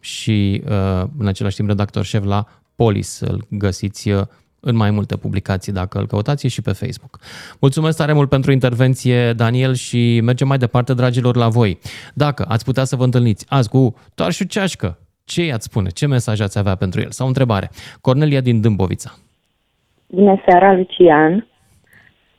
și 0.00 0.62
uh, 0.64 1.02
în 1.18 1.26
același 1.26 1.56
timp 1.56 1.68
redactor 1.68 2.04
șef 2.04 2.24
la 2.24 2.44
Polis. 2.76 3.20
Îl 3.20 3.46
găsiți 3.48 4.10
uh, 4.10 4.20
în 4.64 4.76
mai 4.76 4.90
multe 4.90 5.16
publicații 5.16 5.72
dacă 5.72 5.98
îl 5.98 6.06
căutați 6.06 6.46
și 6.46 6.62
pe 6.62 6.72
Facebook. 6.72 7.18
Mulțumesc 7.60 7.96
tare 7.96 8.12
mult 8.12 8.28
pentru 8.28 8.52
intervenție, 8.52 9.32
Daniel, 9.32 9.74
și 9.74 10.20
mergem 10.20 10.48
mai 10.48 10.58
departe, 10.58 10.94
dragilor, 10.94 11.36
la 11.36 11.48
voi. 11.48 11.78
Dacă 12.14 12.44
ați 12.48 12.64
putea 12.64 12.84
să 12.84 12.96
vă 12.96 13.04
întâlniți 13.04 13.46
azi 13.48 13.68
cu 13.68 13.94
Toarșu 14.14 14.44
Ceașcă, 14.44 14.98
ce 15.24 15.44
i-ați 15.44 15.64
spune? 15.64 15.88
Ce 15.88 16.06
mesaj 16.06 16.40
ați 16.40 16.58
avea 16.58 16.74
pentru 16.74 17.00
el? 17.00 17.10
Sau 17.10 17.26
o 17.26 17.28
întrebare. 17.28 17.70
Cornelia 18.00 18.40
din 18.40 18.60
Dâmbovița. 18.60 19.10
Bună 20.06 20.42
seara, 20.46 20.72
Lucian. 20.72 21.46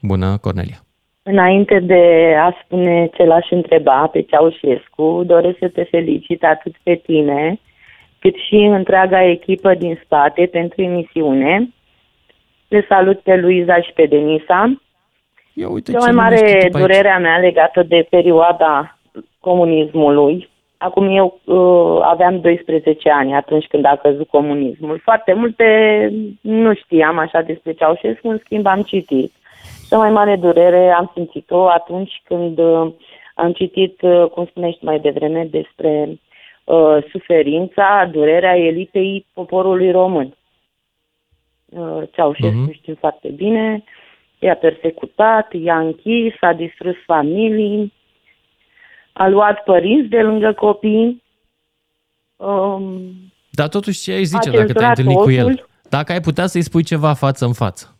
Bună, 0.01 0.37
Cornelia. 0.37 0.77
Înainte 1.23 1.79
de 1.79 2.33
a 2.39 2.55
spune 2.63 3.09
ce 3.13 3.23
l-aș 3.23 3.47
întreba 3.49 4.07
pe 4.07 4.21
Ceaușescu, 4.21 5.23
doresc 5.25 5.57
să 5.59 5.67
te 5.67 5.83
felicit 5.83 6.43
atât 6.43 6.75
pe 6.83 6.95
tine, 6.95 7.59
cât 8.19 8.35
și 8.47 8.55
întreaga 8.55 9.23
echipă 9.29 9.73
din 9.73 9.99
spate 10.03 10.45
pentru 10.51 10.81
emisiune. 10.81 11.69
Le 12.73 12.85
salut 12.89 13.19
pe 13.19 13.35
Luiza 13.35 13.81
și 13.81 13.91
pe 13.93 14.05
Denisa. 14.05 14.81
Ia 15.53 15.69
uite 15.69 15.91
Cea 15.91 15.97
mai 15.99 16.11
mare 16.11 16.69
durerea 16.71 17.19
mea 17.19 17.37
legată 17.37 17.83
de 17.83 18.07
perioada 18.09 18.97
comunismului. 19.39 20.49
Acum 20.77 21.15
eu 21.15 21.39
uh, 21.45 22.01
aveam 22.01 22.39
12 22.41 23.09
ani 23.09 23.33
atunci 23.35 23.65
când 23.65 23.85
a 23.85 23.99
căzut 24.01 24.27
comunismul. 24.27 24.99
Foarte 25.03 25.33
multe 25.33 25.65
nu 26.41 26.73
știam 26.73 27.17
așa 27.17 27.41
despre 27.41 27.73
Ceaușescu, 27.73 28.27
în 28.29 28.37
schimb 28.43 28.65
am 28.65 28.81
citit. 28.81 29.31
Cea 29.89 29.97
mai 29.97 30.11
mare 30.11 30.35
durere 30.35 30.91
am 30.91 31.11
simțit-o 31.13 31.67
atunci 31.67 32.21
când 32.27 32.57
uh, 32.57 32.91
am 33.35 33.51
citit, 33.51 34.01
uh, 34.01 34.25
cum 34.25 34.45
spunești 34.45 34.85
mai 34.85 34.99
devreme, 34.99 35.47
despre 35.51 36.07
uh, 36.63 36.97
suferința, 37.11 38.09
durerea 38.11 38.57
elitei 38.57 39.25
poporului 39.33 39.91
român. 39.91 40.33
Uh, 41.73 42.03
Ceaușescu 42.11 42.69
uh-huh. 42.69 42.75
știm 42.75 42.95
foarte 42.99 43.29
bine, 43.29 43.83
i-a 44.39 44.55
persecutat, 44.55 45.53
i-a 45.53 45.79
închis, 45.79 46.33
a 46.39 46.53
distrus 46.53 46.95
familii, 47.05 47.93
a 49.13 49.27
luat 49.27 49.63
părinți 49.63 50.09
de 50.09 50.21
lângă 50.21 50.53
copii. 50.53 51.23
Um, 52.35 53.01
Dar 53.49 53.67
totuși 53.67 54.01
ce 54.01 54.11
ai 54.11 54.23
zice 54.23 54.49
dacă 54.49 54.73
te-ai 54.73 54.89
întâlnit 54.89 55.17
cu 55.17 55.31
el? 55.31 55.67
Dacă 55.89 56.11
ai 56.11 56.19
putea 56.19 56.45
să-i 56.45 56.61
spui 56.61 56.83
ceva 56.83 57.13
față 57.13 57.45
în 57.45 57.53
față? 57.53 57.97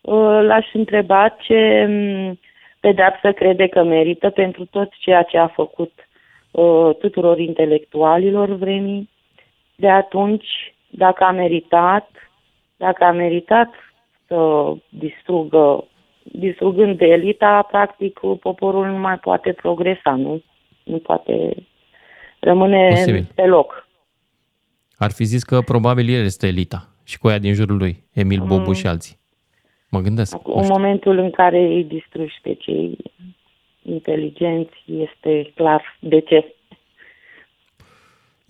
Uh, 0.00 0.40
l-aș 0.42 0.66
întreba 0.72 1.28
ce 1.28 1.86
um, 1.88 2.38
pedeapsă 2.80 3.32
crede 3.32 3.68
că 3.68 3.82
merită 3.82 4.30
pentru 4.30 4.64
tot 4.64 4.90
ceea 4.98 5.22
ce 5.22 5.38
a 5.38 5.46
făcut 5.48 5.92
uh, 6.50 6.90
tuturor 6.98 7.38
intelectualilor 7.38 8.48
vremii 8.48 9.10
de 9.76 9.88
atunci, 9.88 10.74
dacă 10.88 11.24
a 11.24 11.30
meritat, 11.30 12.10
dacă 12.82 13.04
a 13.04 13.12
meritat 13.12 13.68
să 14.26 14.72
distrugă, 14.88 15.84
distrugând 16.22 17.00
elita, 17.00 17.66
practic 17.70 18.18
poporul 18.40 18.86
nu 18.86 18.98
mai 18.98 19.18
poate 19.18 19.52
progresa, 19.52 20.14
nu? 20.14 20.42
Nu 20.84 20.98
poate 20.98 21.54
rămâne 22.40 22.88
Posibil. 22.88 23.28
pe 23.34 23.46
loc. 23.46 23.88
Ar 24.98 25.10
fi 25.12 25.24
zis 25.24 25.42
că 25.42 25.60
probabil 25.60 26.08
el 26.14 26.24
este 26.24 26.46
elita 26.46 26.88
și 27.04 27.18
cu 27.18 27.28
aia 27.28 27.38
din 27.38 27.54
jurul 27.54 27.76
lui, 27.76 28.04
Emil 28.12 28.40
Bobu 28.46 28.68
Mm. 28.68 28.72
și 28.74 28.86
alții. 28.86 29.16
Mă 29.90 30.00
gândesc. 30.00 30.34
Acum, 30.34 30.60
în 30.60 30.66
momentul 30.68 31.18
în 31.18 31.30
care 31.30 31.58
îi 31.58 31.84
distrugi 31.84 32.38
pe 32.42 32.54
cei 32.54 32.98
inteligenți, 33.82 34.76
este 34.86 35.52
clar 35.54 35.82
de 36.00 36.20
ce. 36.20 36.54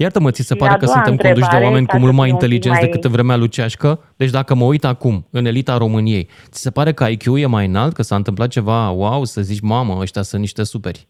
Iartă-mă, 0.02 0.30
ți 0.30 0.42
se 0.42 0.54
Și 0.54 0.58
pare 0.58 0.72
a 0.72 0.76
că 0.76 0.84
doua 0.84 0.94
suntem 0.96 1.16
conduși 1.16 1.34
de 1.34 1.40
întrebare, 1.40 1.64
oameni 1.64 1.86
ca 1.86 1.92
cu 1.92 1.98
să 1.98 2.04
mult 2.04 2.16
mai 2.16 2.26
fim 2.26 2.34
un 2.34 2.40
pic 2.40 2.48
inteligenți 2.48 2.80
mai- 2.80 2.90
decât 2.90 3.04
în 3.04 3.10
vremea 3.10 3.36
lui 3.36 3.48
Ceașcă? 3.48 4.00
Deci 4.16 4.30
dacă 4.30 4.54
mă 4.54 4.64
uit 4.64 4.84
acum 4.84 5.26
în 5.30 5.44
elita 5.46 5.76
României, 5.76 6.28
ți 6.50 6.60
se 6.60 6.70
pare 6.70 6.92
că 6.92 7.06
IQ 7.10 7.24
e 7.36 7.46
mai 7.46 7.66
înalt, 7.66 7.94
că 7.94 8.02
s-a 8.02 8.16
întâmplat 8.16 8.48
ceva, 8.48 8.90
wow, 8.90 9.24
să 9.24 9.40
zici, 9.42 9.60
mamă, 9.60 9.96
ăștia 10.00 10.22
sunt 10.22 10.40
niște 10.40 10.62
superi? 10.62 11.06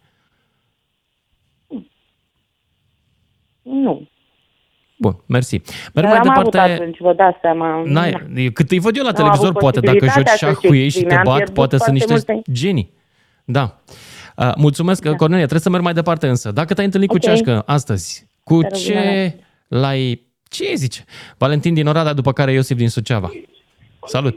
Nu. 3.63 4.09
Bun, 4.99 5.17
mersi. 5.27 5.55
Merg 5.55 5.65
Dar 5.93 6.05
mai 6.05 6.17
am 6.17 6.23
departe. 6.23 6.59
avut 6.59 6.71
atunci, 6.81 6.99
vă 6.99 7.13
dați 7.15 7.39
seama. 7.41 7.83
N-ai, 7.85 8.51
cât 8.53 8.71
îi 8.71 8.79
văd 8.79 8.97
eu 8.97 9.03
la 9.05 9.11
Nu 9.11 9.17
am 9.17 9.23
televizor, 9.23 9.47
avut 9.49 9.59
poate 9.61 9.81
dacă 9.81 9.99
joci 9.99 10.07
posibilitatea 10.07 10.49
șah 10.49 10.55
să-și 10.55 10.67
cu 10.67 10.75
ei 10.75 10.89
și 10.89 10.93
te 10.99 10.99
exprime, 11.05 11.21
am 11.21 11.25
bat, 11.25 11.35
pierdut 11.37 11.55
poate 11.55 11.77
sunt 11.77 11.97
foarte 11.99 12.13
niște 12.13 12.33
multe. 12.33 12.51
genii. 12.53 12.93
Da. 13.45 13.81
Uh, 14.37 14.53
mulțumesc, 14.57 15.03
da. 15.03 15.11
Cornelia, 15.15 15.39
trebuie 15.47 15.61
să 15.61 15.71
merg 15.71 15.83
mai 15.83 15.93
departe 15.93 16.29
însă. 16.29 16.51
Dacă 16.53 16.75
te-ai 16.75 16.87
întâlnit 16.87 17.11
Ok. 17.11 17.17
cu 17.19 17.23
Ceașcă 17.23 17.63
astăzi, 17.67 18.27
cu 18.45 18.61
Te 18.61 18.69
rog, 18.69 18.77
ce 18.79 18.93
bine. 18.93 19.37
l-ai... 19.69 20.21
Ce 20.51 20.75
zice? 20.75 21.05
Valentin 21.39 21.75
din 21.75 21.87
Oradea, 21.87 22.13
după 22.13 22.33
care 22.33 22.53
Iosif 22.53 22.77
din 22.77 22.89
Suceava. 22.89 23.31
Salut! 24.05 24.37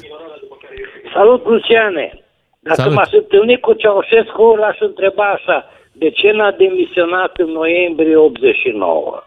Salut, 1.13 1.45
Luciane! 1.45 2.19
Dacă 2.59 2.81
Salut. 2.81 2.95
m-aș 2.95 3.11
întâlni 3.11 3.59
cu 3.59 3.73
Ceaușescu, 3.73 4.55
l-aș 4.59 4.77
întreba 4.79 5.23
așa, 5.31 5.69
de 5.91 6.09
ce 6.09 6.31
n-a 6.31 6.51
demisionat 6.51 7.37
în 7.37 7.49
noiembrie 7.51 8.15
89? 8.15 9.23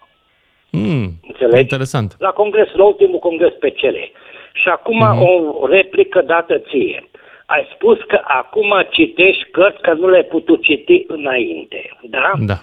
Mm, 0.70 1.10
Înțelegi? 1.28 1.60
interesant. 1.60 2.14
La 2.18 2.30
congres, 2.30 2.68
la 2.74 2.84
ultimul 2.84 3.18
congres 3.18 3.52
pe 3.60 3.70
cele. 3.70 4.10
Și 4.52 4.68
acum 4.68 4.96
Mhm. 4.98 5.22
o 5.22 5.66
replică 5.66 6.22
dată 6.26 6.58
ție. 6.58 7.08
Ai 7.46 7.68
spus 7.74 7.98
că 8.08 8.20
acum 8.24 8.72
citești 8.90 9.44
cărți 9.50 9.80
că 9.80 9.92
nu 9.92 10.08
le-ai 10.08 10.24
putut 10.24 10.62
citi 10.62 11.04
înainte, 11.06 11.96
da? 12.02 12.32
Da. 12.38 12.58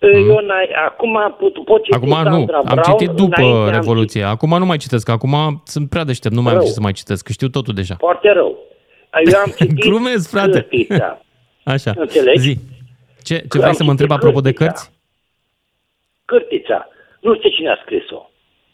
Eu 0.00 0.38
n-ai, 0.40 0.68
acum 0.86 1.16
am 1.16 1.34
putut, 1.38 1.64
pot 1.64 1.82
citi 1.82 1.96
Acum 1.96 2.08
nu, 2.08 2.14
Sandra 2.22 2.56
am 2.56 2.64
Brown, 2.64 2.82
citit 2.82 3.08
după 3.14 3.40
înainte 3.40 3.58
am 3.68 3.70
Revoluție. 3.80 4.22
Acum 4.22 4.58
nu 4.58 4.66
mai 4.66 4.76
citesc, 4.76 5.08
acum 5.08 5.62
sunt 5.64 5.88
prea 5.90 6.04
deștept, 6.04 6.34
nu 6.34 6.42
mai 6.42 6.52
am 6.52 6.58
Rău. 6.58 6.66
ce 6.66 6.72
să 6.72 6.80
mai 6.80 6.92
citesc, 6.92 7.24
că 7.24 7.32
știu 7.32 7.48
totul 7.48 7.74
deja. 7.74 7.94
Foarte 7.98 8.32
rău. 8.32 8.58
Eu 9.32 9.38
am 9.38 9.50
citit 9.58 9.78
Glumesc, 9.80 10.30
frate. 10.30 10.50
Cârtița. 10.50 11.20
Așa, 11.74 11.92
Înțelegi? 11.96 12.38
zi. 12.40 12.56
Ce, 13.22 13.34
ce 13.50 13.58
vrei 13.58 13.74
să 13.74 13.84
mă 13.84 13.90
întreb 13.90 14.10
apropo 14.10 14.40
de 14.40 14.52
cărți? 14.52 14.90
Cârtița. 16.24 16.88
Nu 17.20 17.34
știu 17.34 17.48
cine 17.50 17.70
a 17.70 17.78
scris-o. 17.82 18.30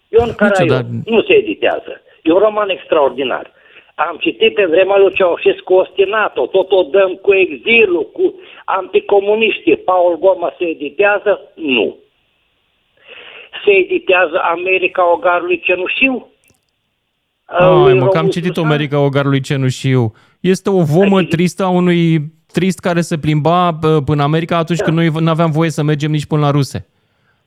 Ion 0.09 0.35
Caraiu. 0.35 0.67
dar- 0.73 0.87
Nu 1.05 1.23
se 1.23 1.33
editează. 1.33 2.01
E 2.23 2.33
un 2.33 2.39
roman 2.39 2.69
extraordinar. 2.69 3.53
Am 3.95 4.17
citit 4.21 4.55
pe 4.55 4.65
vremea 4.65 4.97
lui 4.99 5.15
Ceaușescu 5.15 5.75
ostinato, 5.75 6.47
tot 6.47 6.73
o 6.73 6.83
dăm 6.83 7.13
cu 7.15 7.35
exilul, 7.35 8.11
cu 8.13 8.35
anticomuniștii. 8.65 9.77
Paul 9.77 10.19
Goma 10.19 10.53
se 10.59 10.65
editează? 10.65 11.41
Nu. 11.55 11.97
Se 13.65 13.71
editează 13.71 14.41
America 14.43 15.13
Ogarului 15.13 15.61
Cenușiu? 15.61 16.29
Ai, 17.45 17.83
Lui 17.83 17.93
mă, 17.99 17.99
că 17.99 18.05
am 18.07 18.15
Romul 18.15 18.31
citit 18.31 18.55
Susan? 18.55 18.71
America 18.71 18.99
Ogarului 19.01 19.41
Cenușiu. 19.41 20.13
Este 20.41 20.71
o 20.71 20.83
vomă 20.83 21.23
tristă 21.23 21.63
a 21.65 21.69
unui 21.69 22.33
trist 22.53 22.79
care 22.79 23.01
se 23.01 23.19
plimba 23.19 23.71
bă, 23.71 24.01
până 24.05 24.19
în 24.23 24.29
America 24.29 24.57
atunci 24.57 24.81
când 24.81 24.97
noi 24.97 25.11
nu 25.21 25.31
aveam 25.31 25.51
voie 25.51 25.71
să 25.71 25.83
mergem 25.83 26.11
nici 26.11 26.27
până 26.27 26.41
la 26.41 26.51
ruse. 26.51 26.89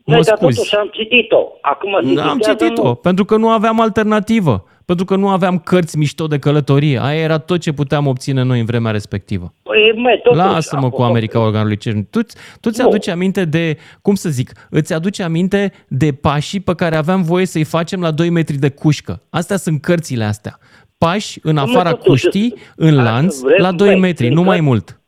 Mă 0.05 0.13
Noi, 0.13 0.23
dar 0.23 0.37
scuzi. 0.37 0.55
totuși 0.55 0.75
am 0.75 0.89
citit-o. 0.93 1.47
Acum 1.61 1.97
se 2.03 2.13
Da, 2.13 2.23
am 2.23 2.29
editează, 2.29 2.63
citit-o, 2.63 2.83
nu. 2.83 2.95
pentru 2.95 3.25
că 3.25 3.37
nu 3.37 3.49
aveam 3.49 3.79
alternativă. 3.81 4.63
Pentru 4.87 5.05
că 5.05 5.15
nu 5.15 5.29
aveam 5.29 5.59
cărți 5.59 5.97
mișto 5.97 6.27
de 6.27 6.39
călătorie. 6.39 6.99
Aia 7.01 7.21
era 7.21 7.37
tot 7.37 7.59
ce 7.59 7.71
puteam 7.71 8.07
obține 8.07 8.41
noi 8.41 8.59
în 8.59 8.65
vremea 8.65 8.91
respectivă. 8.91 9.53
Păi, 9.63 9.93
măi, 9.95 10.19
totuși, 10.23 10.41
Lasă-mă 10.43 10.89
cu 10.89 11.01
America 11.01 11.39
Organului 11.39 11.77
Cernic. 11.77 12.09
Tu, 12.09 12.19
tu 12.61 12.69
ți 12.69 12.81
aduci 12.81 13.07
aminte 13.07 13.45
de, 13.45 13.77
cum 14.01 14.15
să 14.15 14.29
zic, 14.29 14.51
îți 14.69 14.93
aduci 14.93 15.19
aminte 15.19 15.71
de 15.87 16.11
pașii 16.11 16.59
pe 16.59 16.75
care 16.75 16.95
aveam 16.95 17.21
voie 17.23 17.45
să-i 17.45 17.63
facem 17.63 18.01
la 18.01 18.11
2 18.11 18.29
metri 18.29 18.57
de 18.57 18.69
cușcă. 18.69 19.21
Astea 19.29 19.57
sunt 19.57 19.81
cărțile 19.81 20.23
astea. 20.23 20.59
Pași 20.97 21.39
în 21.43 21.53
Mă, 21.53 21.59
afara 21.61 21.89
totuși, 21.89 22.23
cuștii, 22.23 22.53
în 22.75 22.95
lanț, 23.03 23.39
vrem, 23.39 23.61
la 23.61 23.71
2 23.71 23.87
băi, 23.87 23.99
metri, 23.99 24.27
nu 24.27 24.33
sunt 24.33 24.45
mai 24.45 24.55
cărți- 24.55 24.69
mult. 24.69 25.01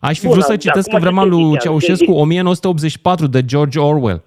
Aș 0.00 0.18
fi 0.18 0.24
Bun, 0.24 0.32
vrut 0.32 0.44
să 0.44 0.48
dar 0.50 0.58
citesc 0.58 0.88
acum 0.88 0.94
în 0.98 1.00
vremea 1.02 1.22
ce 1.24 1.28
te 1.28 1.34
lui 1.34 1.50
zic, 1.50 1.60
Ceaușescu 1.60 2.04
te 2.04 2.10
zic- 2.12 2.20
1984 2.20 3.26
de 3.26 3.44
George 3.44 3.78
Orwell. 3.78 4.22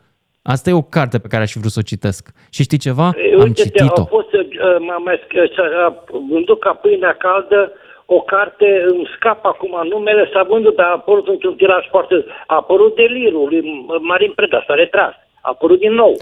Asta 0.53 0.69
e 0.69 0.73
o 0.83 0.89
carte 0.95 1.17
pe 1.19 1.27
care 1.31 1.43
aș 1.43 1.51
fi 1.51 1.59
vrut 1.59 1.71
să 1.71 1.81
o 1.83 1.89
citesc. 1.91 2.23
Și 2.55 2.63
știi 2.63 2.77
ceva? 2.87 3.07
E, 3.17 3.33
Am 3.33 3.39
uite-te, 3.41 3.61
citit-o. 3.61 3.99
Au 4.01 4.05
fost, 4.17 4.33
uh, 4.33 4.45
m-am 4.87 5.03
mai 5.03 5.17
sc- 5.23 5.53
să- 5.55 5.71
uh, 5.87 6.19
vândut 6.31 6.59
ca 6.59 6.73
pâinea 6.73 7.13
caldă 7.25 7.71
o 8.05 8.19
carte, 8.21 8.67
îmi 8.91 9.07
scap 9.15 9.45
acum 9.45 9.73
numele, 9.89 10.29
s-a 10.33 10.43
vândut, 10.49 10.75
dar 10.75 10.85
a 10.85 10.91
apărut 10.99 11.27
într-un 11.27 11.55
tiraj 11.55 11.83
foarte... 11.89 12.15
A 12.47 12.55
apărut 12.55 12.95
delirul 12.95 13.47
lui 13.49 13.61
Marin 14.01 14.31
Preda, 14.35 14.63
s-a 14.67 14.73
retras. 14.73 15.13
A 15.41 15.49
apărut 15.53 15.79
din 15.79 15.93
nou. 15.93 16.13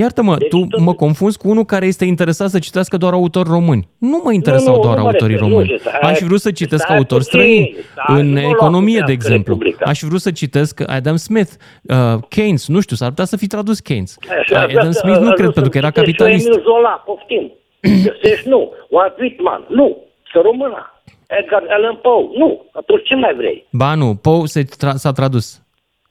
Iartă-mă, 0.00 0.36
Deci 0.36 0.48
tu 0.48 0.66
mă 0.82 0.94
confunzi 0.94 1.38
cu 1.38 1.48
unul 1.48 1.64
care 1.64 1.86
este 1.86 2.04
interesat 2.04 2.48
să 2.50 2.58
citească 2.58 2.96
doar 2.96 3.12
autori 3.12 3.48
români. 3.48 3.88
Nu 3.98 4.20
mă 4.24 4.32
interesau 4.32 4.72
Nu, 4.74 4.76
nu, 4.80 4.84
doar 4.84 4.96
nu 4.96 5.02
mă 5.02 5.08
autorii 5.08 5.34
refer, 5.34 5.48
nu, 5.50 5.54
români. 5.58 5.78
stai- 5.78 5.98
Aș 6.10 6.16
fi 6.18 6.24
vrut 6.24 6.40
să 6.40 6.50
citesc 6.50 6.82
stai 6.84 6.96
autori 6.96 7.24
puțin, 7.24 7.38
străini, 7.40 7.76
stai, 7.92 8.20
în 8.20 8.26
nu 8.26 8.32
mă 8.32 8.40
lua 8.40 8.48
economie, 8.50 8.98
cu 9.00 9.04
de 9.06 9.12
Teatru 9.12 9.12
exemplu. 9.26 9.52
Republica. 9.52 9.84
Aș 9.90 9.98
fi 9.98 10.04
vrut 10.04 10.20
să 10.20 10.30
citesc 10.30 10.82
Adam 10.90 11.16
Smith, 11.16 11.50
uh, 11.82 11.96
Keynes, 12.28 12.68
nu 12.68 12.80
știu, 12.80 12.96
s-ar 12.96 13.08
putea 13.08 13.24
să 13.24 13.36
fi 13.36 13.46
tradus 13.46 13.80
Keynes. 13.80 14.16
Așa, 14.40 14.54
Dar 14.54 14.62
Adam 14.64 14.88
asta- 14.88 15.00
Smith 15.00 15.18
nu 15.18 15.28
a 15.28 15.32
cred, 15.32 15.40
vrut 15.44 15.54
pentru 15.54 15.70
că 15.72 15.78
să 15.78 15.84
era 15.84 15.90
citești 15.90 16.10
capitalist. 16.18 16.46
Emil 16.46 16.62
Zola, 16.62 17.02
poftim. 17.06 17.52
Găsești? 17.80 18.48
Nu. 18.48 18.72
Walt 18.90 19.18
Whitman? 19.18 19.64
Nu. 19.68 19.96
Să 20.32 20.40
româna. 20.42 20.82
Edgar 21.26 21.62
Allan 21.68 21.96
Poe? 22.02 22.38
Nu. 22.38 22.64
Atunci 22.72 23.02
ce 23.08 23.14
mai 23.14 23.34
vrei? 23.36 23.66
Ba 23.70 23.94
nu, 23.94 24.14
Poe 24.14 24.46
se 24.46 24.62
tra- 24.64 24.94
s-a 24.94 25.12
tradus. 25.12 25.62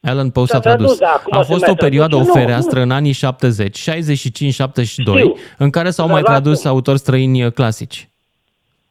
Alan 0.03 0.29
Poe 0.29 0.45
s-a, 0.45 0.53
S-a 0.53 0.59
tradus, 0.59 0.85
tradus. 0.85 0.99
da, 0.99 1.07
acum 1.07 1.37
A 1.37 1.41
se 1.43 1.51
fost 1.51 1.61
mai 1.65 1.71
o 1.71 1.75
perioadă, 1.75 2.15
o 2.15 2.17
traduce. 2.17 2.37
Nu, 2.39 2.43
fereastră 2.45 2.77
nu. 2.77 2.83
în 2.85 2.91
anii 2.91 3.11
70, 3.11 3.77
65-72, 3.77 4.85
Știu. 4.85 5.35
în 5.57 5.69
care 5.69 5.89
s-au 5.89 6.05
Dar 6.05 6.13
mai 6.13 6.23
lasă-mă. 6.23 6.39
tradus 6.41 6.65
autori 6.65 6.97
străini 6.97 7.43
uh, 7.45 7.51
clasici. 7.51 8.09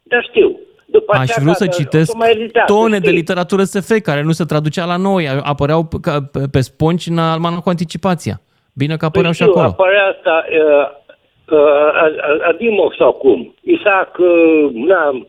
Da, 0.03 0.21
știu. 0.21 0.57
După 0.85 1.11
Aș 1.15 1.19
aceea, 1.21 1.37
vrea 1.41 1.53
să 1.53 1.65
ca- 1.65 1.71
citesc 1.71 2.13
o 2.13 2.17
mai 2.17 2.31
editează, 2.31 2.73
tone 2.73 2.97
de 2.99 3.05
știi? 3.05 3.17
literatură 3.17 3.63
SF 3.63 3.99
care 4.03 4.21
nu 4.21 4.31
se 4.31 4.43
traducea 4.43 4.85
la 4.85 4.95
noi, 4.97 5.27
apăreau 5.43 5.83
pe- 5.83 5.97
ca- 6.01 6.21
pe- 6.31 6.47
pe 6.51 6.59
sponci 6.61 7.07
în 7.07 7.17
almanacul 7.17 7.61
cu 7.63 7.69
anticipația. 7.69 8.41
Bine 8.73 8.97
că 8.97 9.05
apăreau 9.05 9.31
și 9.33 9.39
Păi 9.43 9.47
știu, 9.47 9.61
acolo. 9.61 9.75
apărea 9.83 10.05
asta 10.15 10.43
uh, 10.49 11.57
uh, 11.57 12.47
Adimov 12.49 12.91
sau 12.97 13.11
cum? 13.11 13.55
Isaac, 13.61 14.17
uh, 14.17 14.71
na, 14.87 15.27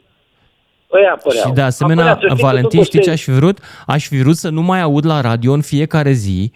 ăia 0.95 1.13
apăreau. 1.13 1.45
Și 1.47 1.53
de 1.53 1.61
asemenea, 1.61 2.05
Apărea, 2.11 2.21
să 2.21 2.27
știi 2.35 2.37
că 2.43 2.47
Valentin, 2.47 2.69
totul 2.79 2.85
știi 2.85 2.99
ce 2.99 3.05
se- 3.05 3.11
aș 3.11 3.23
fi 3.23 3.31
vrut? 3.31 3.59
Aș 3.87 4.07
fi 4.09 4.17
vrut 4.23 4.37
să 4.37 4.49
nu 4.49 4.63
mai 4.63 4.81
aud 4.81 5.07
la 5.07 5.21
radio 5.21 5.53
în 5.53 5.61
fiecare 5.61 6.13
zi 6.13 6.53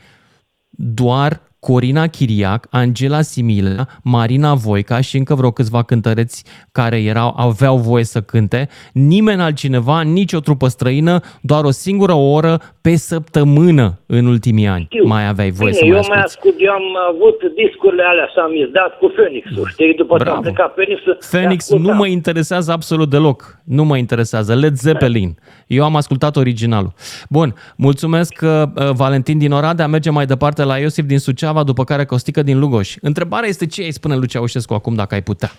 doar 0.70 1.40
Corina 1.60 2.06
Chiriac, 2.06 2.66
Angela 2.70 3.20
Simila, 3.20 3.86
Marina 4.02 4.54
Voica 4.54 5.00
și 5.00 5.16
încă 5.16 5.34
vreo 5.34 5.50
câțiva 5.50 5.82
cântăreți 5.82 6.44
care 6.72 7.02
erau, 7.02 7.34
aveau 7.36 7.76
voie 7.76 8.04
să 8.04 8.20
cânte. 8.20 8.68
Nimeni 8.92 9.40
altcineva, 9.42 10.00
nici 10.00 10.32
o 10.32 10.40
trupă 10.40 10.68
străină, 10.68 11.20
doar 11.40 11.64
o 11.64 11.70
singură 11.70 12.12
oră 12.12 12.60
pe 12.80 12.96
săptămână 12.96 13.98
în 14.06 14.26
ultimii 14.26 14.66
ani. 14.66 14.84
Știu. 14.90 15.06
Mai 15.06 15.28
aveai 15.28 15.50
voie 15.50 15.70
Bine, 15.70 15.80
să 15.82 15.86
eu 15.86 15.92
mai 15.98 16.06
mai 16.08 16.18
asculti. 16.22 16.56
ascult, 16.56 16.68
eu 16.68 16.72
am 16.72 17.14
avut 17.14 17.36
discurile 17.64 18.02
alea 18.02 18.28
să 18.34 18.40
am 18.40 18.52
izdat 18.56 18.98
cu 18.98 19.06
Phoenix-ul, 19.16 19.66
știi? 19.72 19.94
După 19.94 20.16
ce 20.16 20.22
am 20.22 20.26
Bravo. 20.28 20.40
plecat 20.40 20.72
Phoenix-ul, 20.74 21.16
Phoenix 21.30 21.68
le 21.70 21.76
nu 21.76 21.80
ascultam. 21.80 21.96
mă 21.96 22.06
interesează 22.06 22.72
absolut 22.72 23.10
deloc. 23.10 23.58
Nu 23.64 23.84
mă 23.84 23.96
interesează. 23.96 24.54
Led 24.54 24.74
Zeppelin. 24.74 25.36
Eu 25.66 25.84
am 25.84 25.96
ascultat 25.96 26.36
originalul. 26.36 26.92
Bun, 27.28 27.54
mulțumesc 27.76 28.34
uh, 28.42 28.48
uh, 28.50 28.90
Valentin 28.92 29.38
din 29.38 29.52
Oradea. 29.52 29.86
Mergem 29.86 30.14
mai 30.14 30.26
departe 30.26 30.62
la 30.64 30.76
Iosif 30.78 31.04
din 31.04 31.18
Suceava, 31.18 31.46
după 31.52 31.84
care 31.84 32.04
Costică 32.04 32.42
din 32.42 32.58
Lugoș. 32.58 32.94
Întrebarea 33.00 33.48
este 33.48 33.66
ce 33.66 33.82
îi 33.82 33.92
spune 33.92 34.16
lui 34.16 34.26
Ceaușescu 34.28 34.74
acum 34.74 34.94
dacă 34.94 35.14
ai 35.14 35.22
putea. 35.22 35.50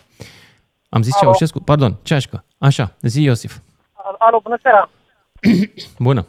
Am 0.90 1.02
zis 1.02 1.14
Alo. 1.14 1.22
Ceaușescu? 1.22 1.60
Pardon, 1.70 1.94
Ceașcă. 2.04 2.44
Așa, 2.58 2.86
zi 3.02 3.24
Iosif. 3.24 3.54
Alo, 4.18 4.40
bună 4.44 4.58
seara. 4.62 4.90
Bună. 6.08 6.26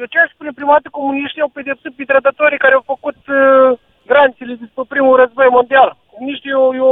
Eu 0.00 0.06
ce 0.12 0.18
aș 0.18 0.30
spune 0.34 0.50
prima 0.58 0.72
dată 0.76 0.88
comuniștii 0.98 1.44
au 1.46 1.48
pedepsit 1.58 1.92
pe 1.96 2.04
trădătorii 2.10 2.62
care 2.64 2.74
au 2.74 2.84
făcut 2.92 3.18
uh, 3.28 3.78
granțele 4.10 4.54
după 4.64 4.82
primul 4.92 5.14
război 5.22 5.48
mondial. 5.58 5.88
Comuniștii 6.12 6.50
eu, 6.58 6.66
eu 6.82 6.90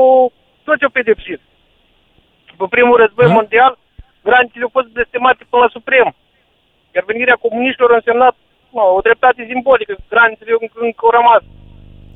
tot 0.67 0.77
ce 0.79 0.85
au 0.85 0.97
pedepsit. 0.99 1.41
După 2.51 2.67
primul 2.75 2.97
război 3.03 3.27
Da? 3.27 3.33
mondial, 3.39 3.73
granțele 4.29 4.63
au 4.67 4.73
fost 4.77 4.89
blestemate 4.97 5.43
până 5.51 5.63
la 5.65 5.75
suprem. 5.77 6.09
Iar 6.95 7.05
venirea 7.13 7.43
comuniștilor 7.45 7.91
a 7.93 8.01
însemnat 8.01 8.35
no, 8.75 8.85
o 8.99 9.01
dreptate 9.07 9.41
simbolică. 9.51 9.93
Granțele 10.15 10.51
încă, 10.61 10.77
încă 10.87 11.03
au 11.07 11.13
rămas. 11.19 11.43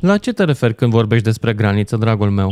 La 0.00 0.18
ce 0.18 0.32
te 0.32 0.44
referi 0.44 0.74
când 0.74 0.90
vorbești 0.92 1.24
despre 1.30 1.52
graniță, 1.60 1.96
dragul 1.96 2.30
meu? 2.30 2.50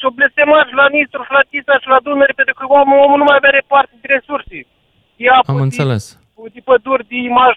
S-au 0.00 0.10
blestemat 0.18 0.66
și 0.68 0.74
la 0.82 0.86
Nistru, 0.96 1.22
și 1.26 1.32
la 1.38 1.42
Tisa, 1.50 1.74
și 1.82 1.88
la 1.94 1.98
Dunăre, 2.06 2.32
pentru 2.40 2.54
că 2.58 2.64
omul, 2.80 2.98
omul 3.06 3.18
nu 3.22 3.26
mai 3.28 3.36
avea 3.40 3.64
parte 3.74 3.94
de 4.02 4.08
resurse. 4.16 4.58
De 5.20 5.26
apă, 5.38 5.50
Am 5.52 5.56
de, 5.56 5.62
înțeles. 5.68 6.04
de 6.54 6.60
păduri, 6.68 7.06
de 7.10 7.16
imaj. 7.30 7.56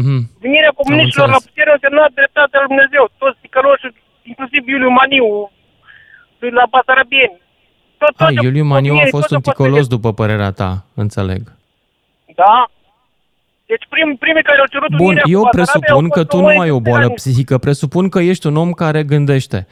Mhm. 0.00 0.16
Venirea 0.44 0.72
comuniștilor 0.80 1.28
la 1.28 1.32
înțeles. 1.38 1.48
putere 1.52 1.70
a 1.70 1.76
însemnat 1.78 2.10
dreptatea 2.18 2.58
lui 2.60 2.70
Dumnezeu. 2.72 3.04
Toți 3.22 3.38
ticăloșii, 3.44 3.92
inclusiv 4.30 4.62
Iuliu 4.72 4.90
Maniu, 5.00 5.26
de 6.40 6.48
la 6.58 6.64
Basarabieni. 6.74 7.36
Tot, 8.00 8.12
tot, 8.16 8.26
Ah, 8.26 8.34
Iuliu 8.46 8.64
Maniu 8.74 8.94
a 8.94 8.98
toți 9.04 9.14
fost 9.16 9.30
un 9.30 9.40
au 9.40 9.46
ticolos 9.46 9.86
după 9.94 10.10
părerea 10.20 10.52
ta, 10.60 10.70
înțeleg. 11.04 11.42
Da. 12.42 12.54
Deci 13.66 13.86
prim, 13.88 14.16
primii 14.16 14.42
care 14.42 14.58
au 14.60 14.66
cerut 14.66 14.90
Bun, 14.90 15.06
unirea 15.06 15.22
cu 15.22 15.30
eu 15.30 15.42
Basarabia 15.42 15.58
presupun 15.58 16.04
au 16.04 16.10
că 16.10 16.18
fost 16.18 16.28
tu 16.28 16.36
nu 16.36 16.44
oameni 16.44 16.62
ai 16.62 16.70
o 16.70 16.80
boală 16.80 17.08
tirani. 17.08 17.14
psihică, 17.14 17.58
presupun 17.58 18.08
că 18.08 18.18
ești 18.20 18.46
un 18.46 18.56
om 18.56 18.70
care 18.72 19.02
gândește. 19.02 19.66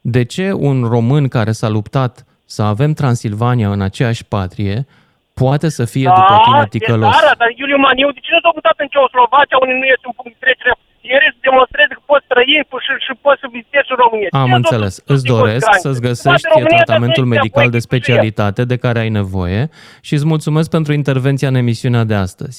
De 0.00 0.22
ce 0.24 0.52
un 0.52 0.84
român 0.94 1.28
care 1.28 1.52
s-a 1.52 1.68
luptat 1.68 2.24
să 2.44 2.62
avem 2.62 2.92
Transilvania 2.92 3.68
în 3.76 3.80
aceeași 3.88 4.24
patrie 4.24 4.86
poate 5.34 5.68
să 5.68 5.84
fie 5.84 6.08
după 6.18 6.34
tine 6.44 6.66
ticălos? 6.74 7.14
Da, 7.20 7.32
dar 7.42 7.50
Iuliu 7.60 7.78
Maniu, 7.86 8.08
de 8.16 8.20
ce 8.24 8.30
nu 8.32 8.40
s-a 8.44 8.50
mutat 8.54 8.76
în 8.84 8.88
Ceoslovacia, 8.92 9.56
unde 9.62 9.74
nu 9.82 9.86
este 9.94 10.06
un 10.10 10.14
punct 10.18 10.32
de 10.34 10.40
trecere? 10.44 10.72
El 11.14 11.20
să 11.34 11.38
demonstreze 11.48 11.92
că 11.98 12.02
poți 12.12 12.26
trăi 12.32 12.52
și, 12.84 12.92
și 13.06 13.12
poți 13.24 13.40
să 13.42 13.46
vizitezi 13.56 13.88
în 13.94 13.98
România. 14.04 14.28
Am 14.44 14.50
Ce 14.52 14.58
înțeles. 14.60 14.92
s-a 14.96 15.02
Îți 15.14 15.24
făcut 15.26 15.38
doresc 15.38 15.64
granițe? 15.66 15.84
să-ți 15.86 16.00
Poate 16.00 16.08
găsești 16.08 16.46
România 16.54 16.76
tratamentul 16.76 17.22
trebuie 17.22 17.38
să 17.38 17.42
medical 17.42 17.64
ia 17.66 17.74
de 17.76 17.80
voie 17.80 17.86
cu 17.86 17.92
ea. 17.94 17.98
specialitate 17.98 18.60
de 18.72 18.76
care 18.84 18.98
ai 19.04 19.12
nevoie 19.20 19.62
și 20.06 20.12
îți 20.16 20.26
mulțumesc 20.32 20.68
pentru 20.76 20.90
intervenția 21.00 21.48
în 21.52 21.58
emisiunea 21.64 22.04
de 22.10 22.16
astăzi. 22.26 22.58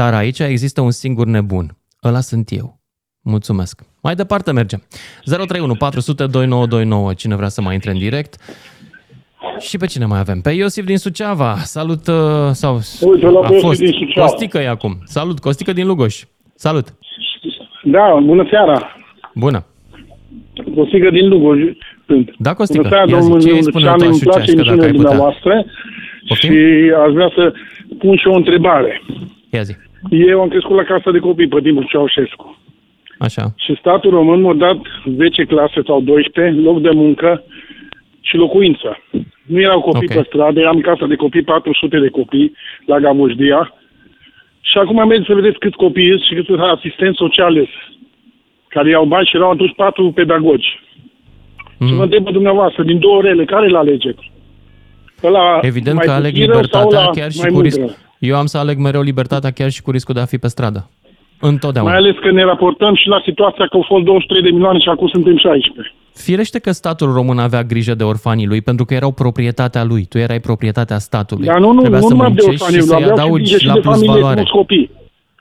Dar 0.00 0.10
aici 0.22 0.38
există 0.54 0.80
un 0.88 0.90
singur 1.02 1.26
nebun. 1.36 1.66
Ăla 2.08 2.20
sunt 2.30 2.46
eu. 2.60 2.66
Mulțumesc. 3.24 3.74
Mai 4.02 4.14
departe 4.14 4.50
mergem. 4.52 4.80
031 5.24 5.74
400 5.74 6.26
2929. 6.26 7.14
Cine 7.14 7.34
vrea 7.36 7.48
să 7.48 7.60
mai 7.60 7.74
intre 7.74 7.90
în 7.90 7.98
direct? 7.98 8.34
Și 9.58 9.76
pe 9.76 9.86
cine 9.86 10.04
mai 10.06 10.18
avem? 10.18 10.40
Pe 10.40 10.50
Iosif 10.50 10.84
din 10.84 10.98
Suceava. 10.98 11.56
Salut! 11.56 12.06
uh, 12.06 12.50
Sau, 12.52 12.80
Uite, 13.00 13.26
la 13.26 13.38
a 13.40 13.42
Iosif 13.50 13.60
fost. 13.60 13.78
din 13.80 13.92
Suceava. 13.92 14.28
Costică 14.30 14.58
e 14.58 14.68
acum. 14.68 14.98
Salut, 15.04 15.38
Costică 15.40 15.72
din 15.72 15.86
Lugoș. 15.86 16.24
Salut! 16.54 16.94
Da, 17.82 18.18
bună 18.22 18.46
seara. 18.50 18.96
Bună! 19.34 19.64
Costică 20.74 21.10
din 21.10 21.28
Lugoj 21.28 21.60
sunt. 22.06 22.34
Da, 22.38 22.54
Costică, 22.54 22.82
Bună 22.82 22.94
seara, 22.94 23.10
ia 23.10 23.18
zi, 23.18 23.28
domnul 23.28 23.40
ce 23.46 23.50
îi 23.50 23.62
spune 23.62 23.84
Lucian, 23.84 23.98
tu 23.98 24.04
îmi 24.04 24.14
Așucească, 24.14 24.52
place 24.52 24.54
dacă 24.54 24.70
ai 24.70 24.88
emisiunea 24.88 24.90
putea? 24.90 25.00
dumneavoastră 25.00 25.64
și 26.34 26.52
aș 27.06 27.12
vrea 27.12 27.30
să 27.36 27.52
pun 27.98 28.16
și 28.16 28.26
o 28.26 28.34
întrebare. 28.34 29.02
Ia 29.50 29.62
zi. 29.62 29.74
Eu 30.10 30.40
am 30.40 30.48
crescut 30.48 30.76
la 30.76 30.82
casa 30.82 31.10
de 31.10 31.18
copii 31.18 31.48
pe 31.48 31.60
timpul 31.60 31.86
Ceaușescu 31.90 32.58
Așa. 33.18 33.54
și 33.56 33.76
statul 33.78 34.10
român 34.10 34.40
m-a 34.40 34.54
dat 34.54 34.78
10 35.16 35.44
clase 35.44 35.80
sau 35.86 36.00
12, 36.00 36.60
loc 36.60 36.80
de 36.82 36.90
muncă 36.90 37.44
și 38.20 38.36
locuință. 38.36 38.98
Nu 39.46 39.60
erau 39.60 39.80
copii 39.80 40.08
Ok. 40.10 40.14
pe 40.16 40.22
stradă, 40.26 40.60
eram 40.60 40.76
în 40.76 40.82
casa 40.82 41.06
de 41.06 41.14
copii, 41.14 41.42
400 41.42 41.98
de 41.98 42.08
copii 42.08 42.52
la 42.86 42.98
Gavujdia. 42.98 43.74
Și 44.70 44.78
acum 44.78 44.96
mergeți 44.96 45.26
să 45.26 45.34
vedeți 45.34 45.58
câți 45.58 45.76
copii 45.76 46.08
sunt 46.08 46.22
și 46.22 46.34
câți 46.34 46.60
asistenți 46.60 47.18
sociale 47.24 47.58
sunt, 47.58 47.98
care 48.68 48.88
iau 48.90 49.04
bani 49.04 49.26
și 49.26 49.36
erau 49.36 49.50
atunci 49.50 49.74
patru 49.76 50.12
pedagogi. 50.12 50.80
Mhm. 51.78 51.86
Și 51.88 51.94
mă 51.94 52.02
întreb 52.02 52.24
pe 52.24 52.30
dumneavoastră, 52.30 52.82
din 52.82 52.98
două 52.98 53.16
orele, 53.16 53.44
care 53.44 53.66
îl 53.66 53.76
alegeți? 53.76 54.30
Ăla 55.24 55.58
Evident 55.62 55.96
mai 55.96 56.06
că 56.06 56.12
aleg 56.12 56.32
puțin 56.32 56.46
rău 56.46 56.62
sau 56.62 56.62
libertatea 56.62 56.98
ăla 56.98 57.10
chiar 57.10 57.30
și 57.30 57.38
mai 57.40 57.48
cu 57.48 57.54
mult 57.54 57.64
risc. 57.64 57.78
rău? 57.78 57.90
Eu 58.18 58.36
am 58.36 58.46
să 58.46 58.58
aleg 58.58 58.78
mereu 58.78 59.02
libertatea 59.02 59.50
chiar 59.50 59.70
și 59.70 59.82
cu 59.82 59.90
riscul 59.90 60.14
de 60.14 60.20
a 60.20 60.24
fi 60.24 60.38
pe 60.38 60.48
stradă. 60.48 60.90
Întotdeauna. 61.40 61.90
Mai 61.90 62.00
ales 62.00 62.16
că 62.20 62.30
ne 62.30 62.44
raportăm 62.44 62.94
și 62.94 63.08
la 63.08 63.20
situația 63.24 63.66
că 63.66 63.76
au 63.76 63.84
fost 63.88 64.04
23 64.04 64.42
de 64.42 64.50
milioane 64.50 64.78
și 64.78 64.88
acum 64.88 65.08
suntem 65.08 65.36
16. 65.36 65.94
Firește 66.14 66.58
că 66.58 66.70
statul 66.72 67.12
român 67.12 67.38
avea 67.38 67.62
grijă 67.62 67.94
de 67.94 68.04
orfanii 68.04 68.46
lui 68.46 68.60
pentru 68.60 68.84
că 68.84 68.94
erau 68.94 69.12
proprietatea 69.12 69.84
lui. 69.84 70.04
Tu 70.04 70.18
erai 70.18 70.40
proprietatea 70.40 70.98
statului. 70.98 71.46
Dar 71.46 71.58
nu, 71.58 71.72
nu, 71.72 71.80
Trebuia 71.80 72.00
nu 72.00 72.06
să 72.06 72.12
numai 72.12 72.32
de 72.32 72.40
muncești 72.42 72.62
orfani, 72.62 72.80
și 72.82 72.86
să-i 72.88 72.94
aveau 72.96 73.14
și 73.16 73.20
adaugi 73.20 73.42
grijă 73.42 73.58
și 73.58 73.66
la 73.66 73.72
de 73.74 73.80
plus 73.80 73.92
familie 73.92 74.12
cu 74.14 74.18
valoare. 74.18 74.36
mulți 74.40 74.52
copii. 74.52 74.90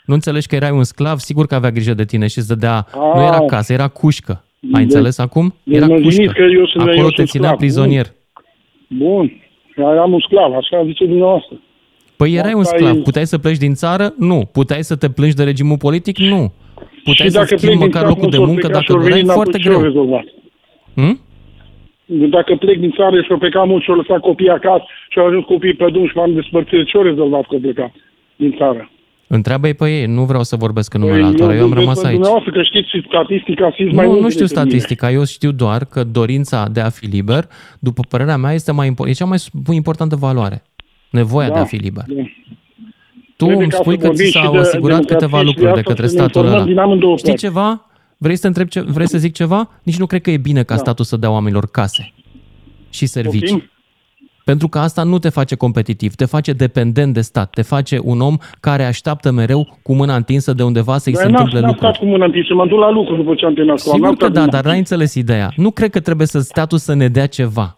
Nu 0.06 0.14
înțelegi 0.14 0.48
că 0.48 0.56
erai 0.56 0.72
un 0.72 0.84
sclav? 0.84 1.18
Sigur 1.18 1.46
că 1.48 1.56
avea 1.56 1.72
grijă 1.72 1.94
de 1.94 2.06
tine 2.06 2.28
și 2.28 2.38
îți 2.38 2.48
dădea... 2.48 2.76
Ah. 2.92 3.00
Nu 3.16 3.22
era 3.22 3.40
casă, 3.42 3.74
era 3.74 3.88
cușcă. 3.88 4.44
Ai 4.62 4.70
De- 4.72 4.80
înțeles 4.82 5.18
acum? 5.18 5.56
deci 5.64 5.76
Era 5.78 5.86
mă 5.86 5.94
cușcă. 5.94 6.10
jiniți 6.10 6.34
că 6.34 6.42
eu 6.42 6.66
sunt- 6.68 6.84
eu 6.84 6.90
Acolo 6.92 7.02
sunt 7.04 7.16
te 7.16 7.24
ținea 7.24 7.46
sclav. 7.48 7.60
prizonier. 7.60 8.06
Bun, 8.88 9.32
am 10.02 10.14
un 10.14 10.20
sclav, 10.20 10.54
așa 10.54 10.84
zice 10.86 11.06
dumneavoastră. 11.06 11.56
Păi 12.16 12.34
erai 12.34 12.54
un 12.54 12.60
Asta 12.60 12.76
sclav. 12.78 12.96
e- 12.96 13.00
Puteai 13.00 13.26
să 13.28 13.38
pleci 13.38 13.58
din 13.58 13.74
țară? 13.74 14.14
Nu. 14.18 14.50
Puteai 14.52 14.84
să 14.84 14.96
te 14.96 15.10
plângi 15.10 15.36
de 15.36 15.44
regimul 15.44 15.78
politic? 15.78 16.18
Nu. 16.18 16.54
Puteai 17.04 17.28
și 17.28 17.34
să 17.34 17.38
dacă 17.38 17.46
plec 17.48 17.60
schimbi 17.60 17.76
din 17.78 17.86
măcar 17.86 18.02
țară, 18.02 18.08
locul 18.08 18.30
de 18.30 18.38
cum 18.38 18.46
s-o 18.46 18.52
muncă 18.52 18.68
pleca 18.68 18.74
dacă 18.80 18.86
și-o 18.92 18.94
doreai, 18.96 19.12
veni 19.12 19.24
înapoi, 19.24 19.44
foarte 19.44 19.58
ce-o 19.64 19.72
greu. 19.72 19.84
rezolvat? 19.84 20.24
Hm? 20.96 21.20
Dacă 22.06 22.56
plec 22.56 22.78
din 22.80 22.92
țară 22.98 23.22
și-o 23.22 23.38
plecat 23.38 23.68
mult 23.68 23.84
și-o 23.84 23.94
lăsat 23.96 24.20
copiii 24.20 24.50
acasă 24.50 24.84
și-au 25.10 25.26
ajuns 25.28 25.46
copiii 25.46 25.74
pe 25.74 25.89
drum 25.92 26.08
și 26.08 26.16
m-am 26.16 26.34
despărțit, 26.34 26.86
ce-o 26.88 27.02
rezolvat 27.02 27.42
că 27.42 27.54
au 27.54 27.60
plecat 27.60 27.92
din 28.36 28.56
țară? 28.58 28.89
Întreabă-i 29.28 29.74
pe 29.74 29.89
ei, 29.89 30.06
nu 30.06 30.24
vreau 30.24 30.44
să 30.44 30.56
vorbesc 30.56 30.94
în 30.94 31.00
numele 31.00 31.20
Păi, 31.20 31.28
altora, 31.28 31.56
eu 31.56 31.64
am 31.64 31.68
vedeți, 31.70 31.80
rămas 31.82 32.00
pe 32.02 32.06
aici. 32.08 32.14
Dumneavoastră 32.16 32.52
că 32.52 32.62
știți 32.64 32.89
și 32.89 33.04
statistica, 33.08 33.72
știți 33.72 33.94
mai 33.94 34.06
Nu, 34.06 34.12
mult 34.12 34.24
nu 34.24 34.30
știu 34.30 34.46
decât 34.46 34.58
mine. 34.58 34.70
statistica, 34.70 35.12
eu 35.12 35.26
știu 35.26 35.52
doar 35.52 35.86
că 35.86 36.04
dorința 36.04 36.68
de 36.72 36.80
a 36.82 36.89
fi 36.89 37.06
liber, 37.06 37.44
după 37.80 38.02
părerea 38.10 38.38
mea, 38.38 38.54
este 38.54 38.72
mai 38.72 38.88
impor- 38.94 39.08
e 39.08 39.12
cea 39.12 39.26
mai 39.26 39.39
s- 39.39 39.50
importantă 39.72 40.16
valoare. 40.16 40.64
Nevoia 41.10 41.48
Da, 41.48 41.54
de 41.54 41.60
a 41.60 41.64
fi 41.64 41.76
liber. 41.76 42.04
da. 42.08 42.22
Tu 43.38 43.46
Crede 43.46 43.62
îmi 43.62 43.72
că 43.72 43.76
spui 43.82 43.94
să 44.00 44.08
că 44.08 44.14
ți 44.14 44.24
vorbim 44.24 44.26
și 44.26 44.32
s-au 44.32 44.52
de 44.52 44.58
asigurat 44.58 44.96
democrație 45.06 45.16
câteva 45.16 45.38
și 45.38 45.44
de 45.44 45.50
lucruri 45.50 45.74
de 45.74 45.80
asta 45.80 45.89
către 45.92 46.08
să 46.08 46.14
ne 46.16 46.20
statul 46.22 46.42
informăm 46.42 46.62
ăla. 46.62 46.72
din 46.74 46.78
amândouă 46.80 47.18
Știi 47.18 47.30
părți. 47.30 47.46
ceva? 47.46 47.91
Vrei 48.24 48.36
să, 48.36 48.48
întreb 48.48 48.68
ce, 48.68 48.82
vrei 48.82 49.08
să 49.08 49.18
zic 49.18 49.34
ceva? 49.34 49.70
Nici 49.84 49.98
nu 49.98 50.06
cred 50.06 50.22
că 50.22 50.32
e 50.32 50.38
bine 50.38 50.64
ca 50.64 50.74
Da. 50.74 50.80
statul 50.80 51.06
să 51.06 51.18
dea 51.18 51.32
oamenilor 51.32 51.66
case 51.72 52.14
și 52.90 53.06
servicii. 53.06 53.40
Poftim? 53.40 53.70
Pentru 54.46 54.68
că 54.68 54.80
asta 54.80 55.04
nu 55.04 55.20
te 55.20 55.30
face 55.30 55.56
competitiv, 55.56 56.14
te 56.16 56.26
face 56.26 56.52
dependent 56.54 57.14
de 57.14 57.22
stat, 57.22 57.50
te 57.50 57.62
face 57.62 58.00
un 58.04 58.22
om 58.22 58.38
care 58.60 58.84
așteaptă 58.86 59.32
mereu 59.32 59.78
cu 59.84 59.94
mâna 59.96 60.16
întinsă 60.16 60.54
de 60.54 60.64
undeva 60.64 60.98
să-i 60.98 61.16
se 61.16 61.22
Dar 61.22 61.32
n-am- 61.32 61.36
întâmple 61.44 61.60
n-am 61.60 61.70
lucruri. 61.70 61.92
stat 61.94 62.04
cu 62.04 62.10
mâna 62.12 62.26
întinsă, 62.26 62.54
m-am 62.54 62.68
dus 62.68 62.80
la 62.80 62.90
lucru 62.92 63.16
după 63.16 63.36
ce 63.36 63.46
am 63.46 63.54
terminat 63.54 63.80
școala. 63.80 63.96
Sigur 63.98 64.08
n-am 64.10 64.18
că 64.18 64.26
stat 64.26 64.36
da, 64.38 64.44
cu 64.44 64.50
dar 64.50 64.64
n-ai 64.66 64.78
înțeles 64.78 65.14
ideea. 65.16 65.52
Nu 65.56 65.72
cred 65.72 65.90
că 65.90 66.00
trebuie 66.00 66.28
să 66.28 66.40
statul 66.40 66.78
să 66.78 66.94
ne 66.94 67.08
dea 67.08 67.26
ceva. 67.28 67.78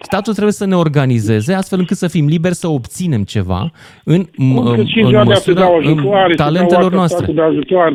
Statul 0.00 0.32
trebuie 0.32 0.52
să 0.52 0.64
ne 0.66 0.76
organizeze 0.76 1.52
astfel 1.54 1.78
încât 1.78 1.96
să 1.96 2.08
fim 2.08 2.26
liberi 2.26 2.54
să 2.54 2.68
obținem 2.68 3.22
ceva 3.22 3.70
în, 4.04 4.24
Cum 4.36 4.56
în, 4.58 4.74
că 4.76 4.82
și 4.84 5.00
în 5.00 5.08
ziua 5.08 5.22
de 5.22 5.28
măsura 5.28 5.60
dau 5.60 5.76
în 5.76 5.84
ajutoare, 5.86 6.32
să 6.36 6.42
talentelor 6.42 6.78
dau 6.78 6.84
asta 6.86 6.96
noastre. 6.96 7.16
statul 7.18 7.34
De 7.34 7.40
ajutoare, 7.42 7.94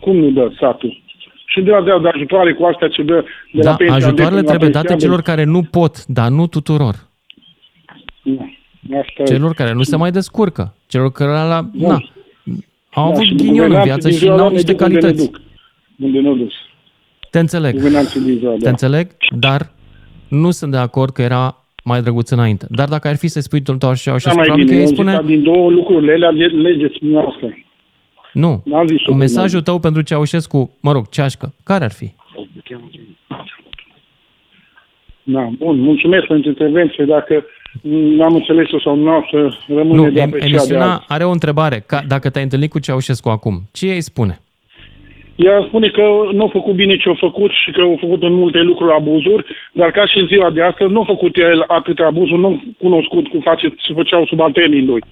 cum 0.00 0.16
nu 0.16 0.30
dă 0.30 0.52
statul? 0.56 1.02
Și 1.46 1.60
de 1.60 1.70
la 1.70 1.82
de 1.82 2.08
ajutoare 2.14 2.52
cu 2.52 2.64
astea 2.64 2.88
ce 2.88 3.02
dă 3.02 3.24
de 3.52 3.58
la 3.58 3.62
Da, 3.62 3.74
pensia 3.76 3.96
ajutoarele 3.96 4.40
de- 4.40 4.46
trebuie 4.46 4.68
la 4.68 4.74
date 4.74 4.86
pensia 4.88 5.06
celor 5.08 5.22
care 5.22 5.44
nu 5.44 5.62
pot, 5.62 6.06
dar 6.06 6.28
nu 6.28 6.46
tuturor. 6.46 6.94
de- 8.22 8.38
Asta 8.96 9.22
e. 9.22 9.24
Celor 9.24 9.54
care 9.54 9.72
nu 9.72 9.82
se 9.82 9.96
mai 9.96 10.10
descurcă. 10.10 10.74
Celor 10.86 11.12
care 11.12 11.30
la, 11.30 11.46
Da. 11.72 11.86
na, 11.88 11.98
au 12.90 13.04
Da, 13.06 13.12
avut 13.12 13.24
și 13.24 13.34
ghinion 13.34 13.48
în 13.48 13.54
guvernanții 13.68 13.84
viață 13.90 14.08
din 14.08 14.16
și 14.16 14.22
ziua 14.24 14.36
nu 14.36 14.42
au 14.42 14.48
de 14.48 14.54
niște 14.54 14.72
duc 14.72 14.80
unde 14.80 14.94
ne 14.94 15.00
calități. 15.00 15.24
duc. 15.30 15.40
Unde 15.98 16.18
nu 16.20 16.34
dus. 16.36 16.52
Te 17.30 17.38
înțeleg. 17.38 17.72
Guvernanții 17.74 18.20
din 18.20 18.36
ziua 18.38 18.52
de 18.52 18.58
Te 18.62 18.68
înțeleg, 18.68 19.06
dar 19.38 19.70
nu 20.28 20.50
sunt 20.50 20.70
de 20.70 20.76
acord 20.76 21.12
că 21.12 21.22
era 21.22 21.64
mai 21.84 22.02
drăguț 22.02 22.30
înainte. 22.30 22.66
Dar 22.70 22.88
dacă 22.88 23.08
ar 23.08 23.16
fi 23.16 23.28
să-i 23.28 23.42
spui 23.42 23.62
tu 23.62 23.86
așa 23.86 24.18
și 24.18 24.26
Da, 24.26 24.32
mai 24.32 24.44
probabil 24.44 24.64
că 24.66 24.70
bine, 24.70 24.82
ei 24.82 24.86
eu 24.88 24.92
spune, 24.94 25.12
zic, 25.16 25.26
din 25.26 25.42
două 25.42 25.70
lucruri, 25.70 26.08
ele 26.08 26.26
ale- 26.26 26.46
legeți 26.46 26.98
dumneavoastră. 26.98 27.46
Nu, 28.40 28.62
N-am 28.64 28.86
zis-o 28.86 29.14
mesajul 29.14 29.60
tău 29.60 29.78
pentru 29.78 30.02
Ceaușescu, 30.02 30.76
mă 30.82 30.92
rog, 30.92 31.08
ceașcă, 31.08 31.54
care 31.64 31.84
ar 31.84 31.92
fi? 31.92 32.08
Da, 35.22 35.48
bun, 35.58 35.80
mulțumesc 35.80 36.26
pentru 36.26 36.48
intervenție. 36.48 37.04
Dacă 37.04 37.44
n-am 38.18 38.34
înțeles-o 38.34 38.80
sau 38.80 38.94
nu, 38.96 39.26
să 39.30 39.50
rămâne 39.68 39.94
Nu, 39.96 40.10
de 40.10 40.20
em- 40.20 40.24
apreciat 40.24 40.40
de 40.40 40.46
emisiunea 40.46 40.90
alții. 40.90 41.06
are 41.08 41.24
o 41.24 41.30
întrebare. 41.30 41.84
Ca, 41.86 42.02
dacă 42.08 42.30
te-ai 42.30 42.44
întâlnit 42.44 42.70
cu 42.70 42.78
Ceaușescu 42.78 43.28
acum, 43.28 43.54
ce 43.72 43.86
ei 43.86 44.00
spune? 44.00 44.40
Ea 45.36 45.64
spune 45.68 45.88
că 45.88 46.02
nu 46.32 46.44
a 46.44 46.48
făcut 46.48 46.74
bine 46.74 46.96
ce 46.96 47.08
a 47.08 47.14
făcut 47.14 47.50
și 47.50 47.70
că 47.70 47.80
a 47.80 47.96
făcut 48.00 48.22
în 48.22 48.32
multe 48.32 48.58
lucruri 48.58 48.92
abuzuri, 48.92 49.44
dar 49.72 49.90
ca 49.90 50.06
și 50.06 50.18
în 50.18 50.26
ziua 50.26 50.50
de 50.50 50.62
astăzi 50.62 50.92
nu 50.92 51.00
a 51.00 51.04
făcut 51.04 51.36
el 51.36 51.64
atâtea 51.66 52.06
abuzuri, 52.06 52.40
nu 52.40 52.62
cunoscut 52.78 53.28
cu 53.28 53.38
face, 53.42 53.74
se 53.86 53.92
făceau 53.94 54.26
subalternii 54.26 54.84
lui. 54.84 55.02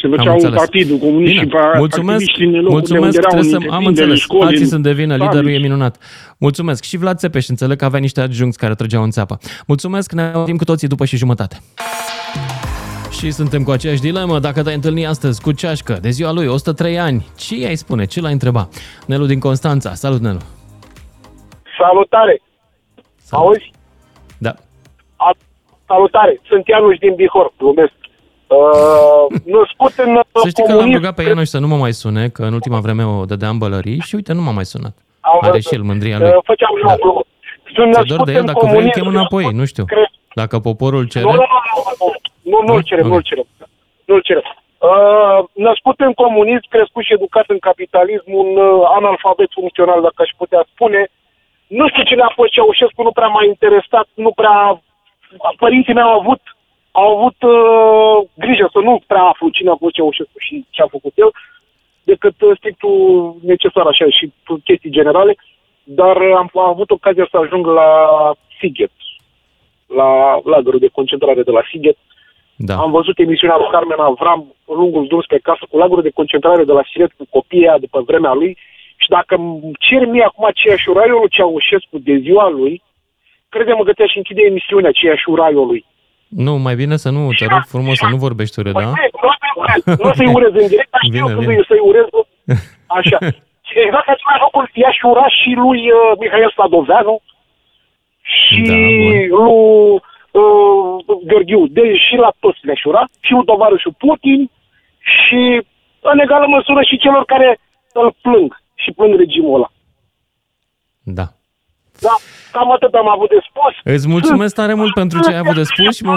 Se 0.00 0.06
Am 0.06 0.12
făceau 0.12 0.32
înțeles. 0.32 0.56
partidul 0.56 0.98
comunist 0.98 1.30
Bine, 1.32 1.42
și 1.42 1.48
pe 1.48 1.58
mulțumesc, 1.78 2.12
activiștii 2.20 2.44
în 2.46 2.52
locul 2.52 2.70
mulțumesc, 2.70 3.00
de 3.00 3.06
unde 3.06 3.18
erau 3.18 3.30
trebuie 3.30 3.54
în 3.54 3.60
să, 3.60 3.74
am 3.74 3.86
întreprinderi, 3.86 3.88
înțeles, 3.88 4.10
în 4.10 4.16
școli, 4.16 4.42
alții 4.48 4.62
în 4.62 4.68
sunt 4.68 4.82
de 4.82 4.92
vină, 4.92 5.16
fabrici. 5.16 5.30
liderul 5.34 5.58
e 5.58 5.62
minunat. 5.62 5.96
Mulțumesc. 6.38 6.82
Și 6.84 6.96
Vlad 6.96 7.18
Țepeș, 7.18 7.48
înțeleg 7.48 7.78
că 7.78 7.84
avea 7.84 8.00
niște 8.00 8.20
adjuncți 8.20 8.58
care 8.58 8.74
trăgeau 8.74 9.02
în 9.02 9.10
țeapă. 9.10 9.38
Mulțumesc, 9.66 10.12
ne 10.12 10.22
auzim 10.34 10.56
cu 10.56 10.64
toții 10.64 10.88
după 10.88 11.04
și 11.04 11.16
jumătate. 11.16 11.56
Și 13.18 13.30
suntem 13.30 13.62
cu 13.62 13.70
aceeași 13.70 14.00
dilemă. 14.00 14.38
Dacă 14.38 14.62
te-ai 14.62 14.74
întâlni 14.74 15.06
astăzi 15.06 15.42
cu 15.42 15.52
ceașcă 15.52 15.98
de 16.00 16.10
ziua 16.10 16.32
lui, 16.32 16.46
103 16.46 16.98
ani, 16.98 17.26
ce 17.36 17.56
i-ai 17.56 17.76
spune? 17.76 18.04
Ce 18.04 18.20
l-ai 18.20 18.32
întreba? 18.32 18.68
Nelu 19.06 19.26
din 19.26 19.38
Constanța. 19.38 19.94
Salut, 19.94 20.20
Nelu. 20.20 20.38
Salutare! 21.78 22.42
Auzi? 23.30 23.70
Da. 24.38 24.54
A, 25.16 25.30
salutare! 25.86 26.40
Sunt 26.48 26.66
Ianuș 26.66 26.98
din 26.98 27.14
Bihor, 27.14 27.52
glumesc. 27.58 27.92
Uh, 28.48 29.26
născut 29.44 29.92
în 30.06 30.14
uh, 30.16 30.24
Să 30.32 30.48
știi 30.48 30.62
că 30.64 30.68
l-am 30.68 30.78
comunism, 30.78 31.00
rugat 31.00 31.14
pe 31.14 31.22
Ianoș 31.22 31.48
să 31.48 31.58
nu 31.58 31.66
mă 31.66 31.76
mai 31.76 31.92
sune, 31.92 32.28
că 32.28 32.42
în 32.42 32.52
ultima 32.52 32.80
vreme 32.80 33.04
o 33.04 33.24
dădea 33.24 33.48
în 33.48 33.58
bălării 33.58 34.00
și 34.00 34.14
uite, 34.14 34.32
nu 34.32 34.42
m-a 34.42 34.50
mai 34.50 34.64
sunat. 34.64 34.94
Am 35.20 35.38
Are 35.40 35.50
văzut. 35.50 35.66
și 35.70 35.74
el 35.74 35.82
mândria 35.82 36.18
lui. 36.18 36.28
uh, 36.28 36.38
făceam 36.44 36.72
și 36.78 36.84
Da. 36.86 36.92
o 36.92 36.96
glumă. 37.02 37.22
Sunt 37.74 37.92
Ți-e 37.92 37.98
născut 38.00 38.16
dor 38.16 38.26
de 38.26 38.32
el? 38.32 38.40
în 38.40 38.46
Dacă 38.46 38.58
vrei, 38.58 38.70
îl 38.70 38.76
comunism. 38.76 38.98
chem 39.00 39.08
înapoi, 39.14 39.44
nu 39.60 39.64
știu. 39.72 39.84
Dacă 40.40 40.58
poporul 40.58 41.04
cere... 41.12 41.24
Nu, 41.24 41.30
nu, 41.32 41.36
nu, 41.38 41.46
nu, 42.00 42.08
nu, 42.50 42.58
nu-l 42.72 42.82
cerem, 42.82 43.04
Ok. 43.06 43.10
nu-l 43.12 43.22
cerem. 43.30 43.46
Nu-l 44.04 44.20
cerem. 44.28 44.42
Uh, 44.90 45.38
născut 45.68 45.96
în 46.08 46.12
comunism, 46.22 46.66
crescut 46.74 47.02
și 47.04 47.12
educat 47.18 47.44
în 47.54 47.58
capitalism, 47.68 48.28
un 48.42 48.48
uh, 48.56 48.82
analfabet 48.98 49.50
funcțional, 49.58 50.00
dacă 50.06 50.18
aș 50.24 50.30
putea 50.42 50.62
spune. 50.72 51.00
Nu 51.66 51.88
știu 51.88 52.02
ce 52.02 52.14
le-a 52.14 52.32
fost 52.38 52.50
Ceaușescu, 52.52 53.02
nu 53.02 53.12
prea 53.18 53.26
m-a 53.34 53.44
interesat, 53.44 54.06
nu 54.14 54.30
prea... 54.40 54.56
Părinții 55.64 55.94
mei 55.94 56.02
au 56.10 56.18
avut, 56.20 56.40
au 57.00 57.08
avut 57.16 57.38
uh, 57.42 58.16
grijă 58.44 58.66
să 58.72 58.78
nu 58.78 59.02
prea 59.06 59.22
aflu 59.22 59.48
cine 59.48 59.70
a 59.70 59.80
fost 59.82 59.94
Ceaușescu 59.94 60.38
și 60.46 60.64
ce 60.70 60.82
a 60.82 60.94
făcut 60.96 61.12
el, 61.14 61.30
decât 62.10 62.36
uh, 62.40 62.56
strictul 62.56 62.96
necesar 63.42 63.86
așa 63.86 64.04
și 64.08 64.32
chestii 64.64 64.96
generale, 64.98 65.36
dar 65.84 66.16
am, 66.16 66.50
am 66.54 66.68
avut 66.74 66.90
ocazia 66.90 67.26
să 67.30 67.36
ajung 67.36 67.66
la 67.66 67.90
Sighet, 68.58 68.94
la 70.00 70.10
lagărul 70.44 70.78
de 70.84 70.96
concentrare 70.98 71.42
de 71.42 71.50
la 71.50 71.62
Sighet. 71.70 71.96
Da. 72.56 72.74
Am 72.76 72.90
văzut 72.90 73.18
emisiunea 73.18 73.56
lui 73.56 73.68
Carmen 73.70 73.98
Avram, 73.98 74.54
lungul 74.66 75.06
drum 75.06 75.20
spre 75.20 75.38
casă, 75.38 75.64
cu 75.70 75.76
lagărul 75.78 76.02
de 76.02 76.18
concentrare 76.20 76.64
de 76.64 76.72
la 76.72 76.84
Sighet, 76.90 77.12
cu 77.16 77.26
copiii 77.30 77.68
aia 77.68 77.78
de 77.78 77.88
pe 77.90 78.00
vremea 78.06 78.32
lui. 78.32 78.56
Și 78.96 79.08
dacă 79.08 79.34
îmi 79.34 79.72
cer 79.86 80.06
mie 80.06 80.22
acum 80.22 80.44
aceeași 80.44 80.88
uraiul 80.88 81.18
lui 81.18 81.34
Ceaușescu 81.36 81.98
de 81.98 82.16
ziua 82.16 82.48
lui, 82.48 82.82
crede-mă 83.48 83.82
că 83.84 83.92
te-aș 83.92 84.14
închide 84.16 84.42
emisiunea 84.42 84.88
aceeași 84.88 85.28
uraiul 85.28 85.66
lui. 85.66 85.84
Nu, 86.28 86.56
mai 86.56 86.74
bine 86.74 86.96
să 86.96 87.10
nu, 87.10 87.32
te 87.38 87.46
rog 87.46 87.62
frumos 87.66 87.96
să 87.98 88.06
nu 88.06 88.16
vorbești 88.16 88.58
urât, 88.60 88.72
da? 88.72 88.80
Nu 88.80 88.92
să-i 88.94 89.52
urez, 89.56 89.98
nu 89.98 90.12
să-i 90.12 90.32
urez 90.34 90.52
în 90.62 90.66
direct, 90.68 90.90
dar 90.90 91.00
știu 91.04 91.12
Bine, 91.24 91.34
când 91.34 91.46
bine. 91.46 91.54
îi- 91.58 91.64
să-i 91.68 91.82
urez. 91.90 92.06
Așa. 92.86 93.18
Și 93.68 93.74
exact 93.86 94.04
ca 94.06 94.12
același 94.12 94.42
lucru 94.44 94.70
i-aș 94.74 94.96
ura 95.02 95.26
și 95.28 95.50
lui 95.64 95.80
uh, 95.90 95.98
Mihail 96.20 96.50
Sladoveanu 96.50 97.20
și 98.20 98.60
Da, 98.62 98.74
lui 98.74 99.28
uh, 99.30 100.00
Gheorghiu, 101.28 101.66
de, 101.66 101.96
și 101.96 102.14
la 102.16 102.30
toți 102.40 102.58
le-aș 102.66 102.82
uraș, 102.84 103.06
și 103.20 103.32
lui 103.32 103.44
tovarășul 103.44 103.94
Putin 103.98 104.50
și 105.16 105.62
în 106.00 106.18
egală 106.18 106.46
măsură 106.46 106.82
și 106.82 106.98
celor 106.98 107.24
care 107.24 107.58
îl 107.92 108.14
plâng 108.22 108.60
și 108.74 108.90
plâng 108.92 109.14
regimul 109.18 109.54
ăla. 109.54 109.68
Da. 111.02 111.26
Da, 112.06 112.14
cam 112.52 112.70
atât 112.76 112.94
am 112.94 113.08
avut 113.08 113.28
de 113.34 113.40
spus. 113.48 113.74
Îți 113.94 114.08
mulțumesc 114.08 114.54
tare 114.54 114.74
mult 114.74 114.92
pentru 114.94 115.18
ce 115.24 115.30
ai 115.30 115.42
avut 115.44 115.54
de 115.60 115.66
spus 115.72 115.96
și 115.96 116.04
mă... 116.04 116.16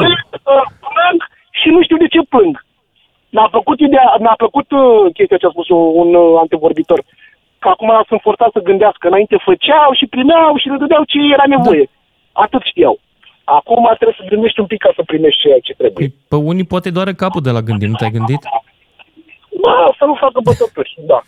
plâng 0.93 1.19
și 1.59 1.67
nu 1.75 1.79
știu 1.83 1.97
de 2.03 2.07
ce 2.13 2.21
plâng. 2.33 2.55
Mi-a 3.29 3.47
plăcut 3.55 3.79
ideea, 3.79 4.15
mi-a 4.19 4.37
plăcut 4.43 4.67
uh, 4.71 5.13
chestia 5.17 5.37
ce 5.37 5.45
a 5.45 5.55
spus 5.55 5.69
un 6.01 6.09
uh, 6.13 6.39
antevorbitor. 6.43 6.99
Că 7.59 7.67
acum 7.69 7.89
sunt 8.07 8.21
forțat 8.27 8.51
să 8.51 8.67
gândească. 8.69 9.07
Înainte 9.07 9.37
făceau 9.49 9.89
și 9.99 10.05
primeau 10.15 10.51
și 10.57 10.67
le 10.67 10.77
dădeau 10.77 11.03
ce 11.03 11.17
era 11.35 11.43
nevoie. 11.55 11.85
Atât 12.31 12.61
știau. 12.71 12.99
Acum 13.43 13.83
trebuie 13.99 14.19
să 14.19 14.31
gândești 14.33 14.59
un 14.59 14.65
pic 14.71 14.81
ca 14.85 14.91
să 14.95 15.03
primești 15.11 15.41
ceea 15.41 15.59
ce 15.67 15.73
trebuie. 15.73 16.13
Pe 16.31 16.35
unii 16.35 16.71
poate 16.73 16.89
doare 16.89 17.13
capul 17.13 17.41
de 17.41 17.51
la 17.51 17.61
gândit, 17.61 17.89
nu 17.89 17.95
te-ai 17.95 18.17
gândit? 18.17 18.41
Da, 19.65 19.77
să 19.97 20.05
nu 20.05 20.15
facă 20.23 20.39
bătături, 20.43 20.93
da. 21.11 21.19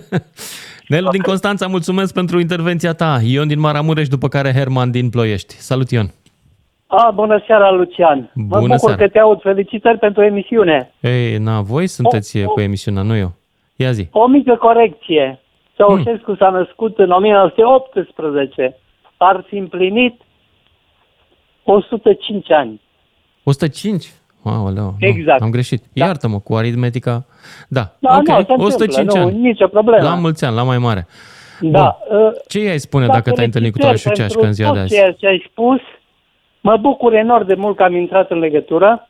Nelu 0.88 1.08
din 1.08 1.22
Constanța, 1.22 1.66
mulțumesc 1.66 2.14
pentru 2.14 2.40
intervenția 2.40 2.92
ta. 2.92 3.18
Ion 3.24 3.48
din 3.48 3.60
Maramureș, 3.60 4.08
după 4.08 4.28
care 4.28 4.52
Herman 4.52 4.90
din 4.90 5.10
Ploiești. 5.10 5.54
Salut, 5.54 5.90
Ion! 5.90 6.06
A, 6.86 7.10
bună 7.14 7.42
seara, 7.46 7.70
Lucian. 7.70 8.30
mă 8.34 8.44
Bună 8.58 8.60
bucur 8.60 8.78
seara. 8.78 8.96
că 8.96 9.08
te 9.08 9.18
aud. 9.18 9.40
Felicitări 9.40 9.98
pentru 9.98 10.22
emisiune. 10.22 10.92
Ei, 11.00 11.36
na, 11.38 11.60
voi 11.60 11.86
sunteți 11.86 12.42
cu 12.42 12.60
emisiunea, 12.60 13.02
nu 13.02 13.16
eu. 13.16 13.32
Ia 13.76 13.92
zi. 13.92 14.08
O 14.10 14.26
mică 14.26 14.54
corecție. 14.56 15.40
Ceaușescu 15.76 16.34
s-a 16.34 16.48
născut 16.50 16.98
în 16.98 17.10
1918. 17.10 18.76
Ar 19.16 19.44
fi 19.48 19.56
împlinit 19.56 20.20
105 21.64 22.50
ani. 22.50 22.80
105? 23.42 24.12
Aoleu, 24.44 24.84
nu, 24.84 25.06
Exact. 25.06 25.42
am 25.42 25.50
greșit. 25.50 25.82
Iartă-mă 25.92 26.38
cu 26.38 26.54
aritmetica. 26.54 27.24
Da, 27.68 27.80
Da, 27.98 28.16
ok, 28.16 28.26
nu, 28.26 28.32
se 28.34 28.38
întâmplă, 28.38 28.64
105 28.64 29.12
nu, 29.12 29.20
ani. 29.20 29.38
nicio 29.38 29.66
problemă. 29.66 30.02
La 30.08 30.14
mulți 30.14 30.44
ani, 30.44 30.54
la 30.54 30.62
mai 30.62 30.78
mare. 30.78 31.06
Da. 31.60 31.98
uh, 32.10 32.30
Ce 32.48 32.58
i-ai 32.60 32.78
spune 32.78 33.06
da, 33.06 33.12
dacă 33.12 33.30
te-ai 33.30 33.46
întâlnit 33.46 33.72
cu 33.72 33.78
Toașu 33.78 33.98
felicitări 34.02 34.28
Ceașcă 34.32 34.46
în 34.46 34.52
ziua 34.52 34.72
de 34.72 34.78
pentru 34.78 34.94
azi? 34.96 35.04
tot 35.10 35.18
ceea 35.18 35.32
ce 35.32 35.36
ai 35.36 35.48
spus. 35.50 35.80
Mă 36.60 36.76
bucur 36.76 37.14
enorm 37.14 37.46
de 37.46 37.54
mult 37.54 37.76
că 37.76 37.82
am 37.82 37.96
intrat 37.96 38.30
în 38.30 38.38
legătură. 38.38 39.08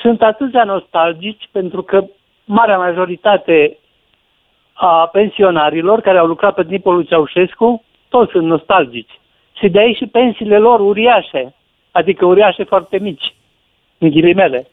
Sunt 0.00 0.22
atâția 0.22 0.64
nostalgici 0.64 1.48
pentru 1.52 1.82
că 1.82 2.04
marea 2.44 2.78
majoritate 2.78 3.78
a 4.72 5.08
pensionarilor 5.12 6.00
care 6.00 6.18
au 6.18 6.26
lucrat 6.26 6.54
pe 6.54 6.64
timpul 6.64 6.94
lui 6.94 7.06
Ceaușescu, 7.06 7.84
toți 8.08 8.30
sunt 8.30 8.46
nostalgici. 8.46 9.20
Și 9.58 9.68
de 9.68 9.78
aici 9.78 9.96
și 9.96 10.06
pensiile 10.06 10.58
lor 10.58 10.80
uriașe, 10.80 11.54
adică 11.90 12.24
uriașe 12.26 12.64
foarte 12.64 12.98
mici, 12.98 13.34
în 13.98 14.10
ghilimele. 14.10 14.66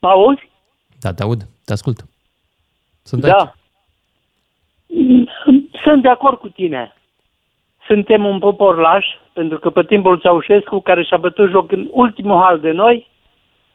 Mă 0.00 0.08
auzi? 0.08 0.50
Da, 1.00 1.12
te 1.12 1.22
aud, 1.22 1.42
te 1.64 1.72
ascult. 1.72 2.04
Sunt 3.02 3.24
aici. 3.24 3.32
Da. 3.32 3.52
Sunt 5.84 6.02
de 6.02 6.08
acord 6.08 6.38
cu 6.38 6.48
tine. 6.48 6.94
Suntem 7.86 8.24
un 8.24 8.38
popor 8.38 8.76
laș, 8.76 9.06
pentru 9.32 9.58
că 9.58 9.70
pe 9.70 9.82
timpul 9.84 10.18
Ceaușescu, 10.18 10.80
care 10.80 11.02
și-a 11.02 11.16
bătut 11.16 11.50
joc 11.50 11.72
în 11.72 11.88
ultimul 11.90 12.40
hal 12.42 12.60
de 12.60 12.70
noi, 12.70 13.08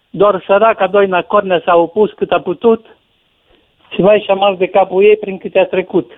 doar 0.09 0.43
săraca 0.45 0.87
Doina 0.87 1.21
Cornea 1.21 1.61
s-a 1.65 1.75
opus 1.75 2.11
cât 2.11 2.31
a 2.31 2.39
putut 2.39 2.85
și 3.93 4.01
mai 4.01 4.21
și-a 4.25 4.33
mars 4.33 4.57
de 4.57 4.67
capul 4.67 5.03
ei 5.03 5.17
prin 5.17 5.37
câte 5.37 5.59
a 5.59 5.65
trecut. 5.65 6.11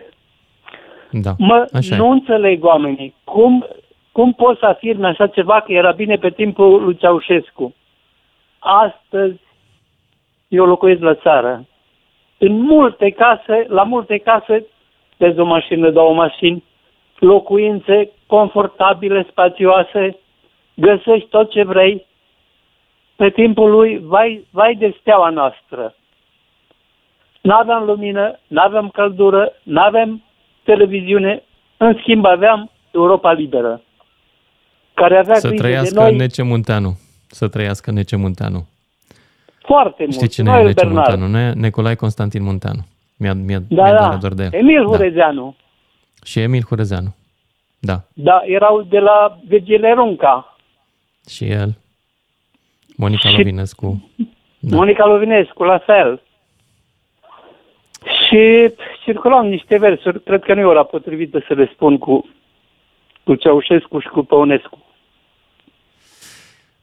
Da, 1.12 1.32
Mă, 1.38 1.68
așa 1.74 1.96
nu 1.96 2.06
e. 2.06 2.10
înțeleg 2.10 2.64
oamenii. 2.64 3.16
Cum, 3.24 3.66
cum 4.12 4.34
poți 4.34 4.60
să 4.60 4.66
afirmi 4.66 5.06
așa 5.06 5.28
ceva 5.28 5.62
că 5.62 5.72
era 5.72 5.92
bine 5.92 6.16
pe 6.16 6.30
timpul 6.30 6.84
lui 6.84 6.96
Ceaușescu? 6.96 7.76
Astăzi 8.64 9.40
eu 10.48 10.66
locuiesc 10.66 11.02
la 11.02 11.16
țară. 11.16 11.66
În 12.38 12.62
multe 12.62 13.10
case, 13.10 13.66
la 13.68 13.84
multe 13.84 14.18
case, 14.18 14.66
vezi 15.18 15.40
o 15.40 15.46
mașină, 15.46 15.90
două 15.90 16.14
mașini, 16.14 16.64
locuințe 17.20 18.10
confortabile, 18.28 19.26
spațioase, 19.30 20.18
găsești 20.74 21.28
tot 21.30 21.52
ce 21.52 21.64
vrei, 21.64 22.06
pe 23.16 23.30
timpul 23.30 23.72
lui, 23.72 24.00
vai, 24.04 24.48
vai 24.52 24.76
de 24.76 24.96
steaua 25.00 25.30
noastră. 25.30 25.96
N-aveam 27.42 27.86
lumină, 27.86 28.40
n-aveam 28.48 28.90
căldură, 28.90 29.54
n-aveam 29.64 30.24
televiziune, 30.64 31.44
în 31.78 31.98
schimb 32.00 32.26
aveam 32.26 32.72
Europa 32.92 33.32
Liberă, 33.32 33.82
care 34.94 35.18
avea 35.18 35.36
Să 35.36 35.48
grijă 35.48 35.64
de 35.64 35.68
trăiască 35.68 36.02
noi 36.02 36.16
Nece 36.16 36.44
Munteanu. 36.44 36.98
Să 37.32 37.48
trăiască 37.48 37.92
Nece 37.92 38.16
Munteanu. 38.16 38.68
foarte 39.66 40.04
mult. 40.04 40.14
Știi 40.14 40.28
cine 40.28 40.50
e 40.50 40.54
Noel 40.54 40.66
Nece 40.66 40.86
Bernard. 40.86 41.20
Munteanu? 41.20 41.32
Ne- 41.38 41.54
Nicolae 41.54 41.96
Constantin 41.96 42.44
Munteanu. 42.44 42.86
Mi-a, 43.18 43.34
mi-a, 43.34 43.60
Da, 43.68 43.84
mi-a 43.84 43.94
da. 43.94 44.10
dat 44.10 44.20
doar 44.20 44.34
de 44.34 44.44
el. 44.44 44.54
Emil 44.54 44.82
Da. 44.86 44.96
Hurezeanu. 44.98 45.56
Și 46.26 46.40
Emil 46.40 46.64
Hurezeanu. 46.68 47.16
Da. 47.80 48.02
Da, 48.14 48.42
erau 48.46 48.82
de 48.82 49.00
la 49.00 49.40
Virgile 49.48 49.94
Runca. 49.94 50.58
Și 51.30 51.46
el. 51.50 51.78
Monica 52.96 53.30
Și- 53.30 53.38
Lovinescu. 53.38 54.10
Da. 54.60 54.76
Monica 54.76 55.06
Lovinescu, 55.06 55.64
la 55.64 55.78
fel. 55.78 56.22
Și 58.28 58.74
circulam 59.04 59.48
niște 59.48 59.78
versuri, 59.78 60.22
cred 60.24 60.44
că 60.44 60.54
nu 60.54 60.60
e 60.60 60.64
ora 60.64 60.84
potrivită 60.84 61.44
să 61.48 61.54
le 61.54 61.70
spun 61.74 61.98
cu, 61.98 62.30
cu 63.24 63.36
Ceaușescu 63.36 64.00
și 64.00 64.08
cu 64.08 64.24
Păunescu. 64.24 64.86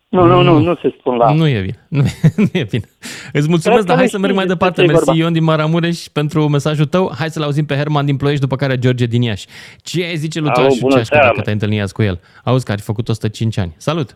Nu, 0.09 0.25
nu, 0.27 0.43
nu, 0.43 0.59
nu 0.59 0.75
se 0.75 0.95
spun 0.99 1.17
la... 1.17 1.33
Nu 1.33 1.47
e 1.49 1.61
bine. 1.61 1.87
Nu, 1.89 2.03
nu 2.53 2.59
e 2.61 2.67
bine. 2.71 2.85
Îți 3.33 3.49
mulțumesc, 3.49 3.65
Cred 3.65 3.79
că 3.81 3.87
dar 3.87 3.97
hai 3.97 4.05
le 4.05 4.11
să 4.11 4.19
merg 4.19 4.33
știi 4.33 4.37
mai 4.41 4.47
despre 4.47 4.69
departe. 4.69 4.81
ce 4.81 4.87
e 4.87 4.93
Mersi 4.93 5.05
vorba. 5.05 5.21
Ion 5.23 5.33
din 5.33 5.45
Maramureș 5.45 5.99
pentru 6.19 6.49
mesajul 6.49 6.85
tău. 6.87 7.13
Hai 7.19 7.29
să-l 7.31 7.43
auzim 7.43 7.67
pe 7.67 7.75
Herman 7.75 8.05
din 8.05 8.17
Ploiești, 8.17 8.41
după 8.47 8.57
care 8.57 8.79
George 8.79 9.07
din 9.07 9.23
Iași. 9.23 9.47
Ce 9.83 10.05
ai 10.05 10.17
zice 10.17 10.41
lui 10.41 10.49
Alo, 10.49 10.61
Toașu 10.61 10.79
bună 10.81 10.95
Ceașcă 10.95 11.13
seara, 11.15 11.25
dacă 11.27 11.37
mă. 11.37 11.43
te-ai 11.43 11.55
întâlnit 11.55 11.81
azi 11.81 11.93
cu 11.95 12.03
el? 12.03 12.21
Auzi 12.45 12.65
că 12.65 12.73
ar 12.73 12.79
fi 12.79 12.85
făcut 12.85 13.09
105 13.09 13.59
ani. 13.59 13.75
Salut! 13.77 14.09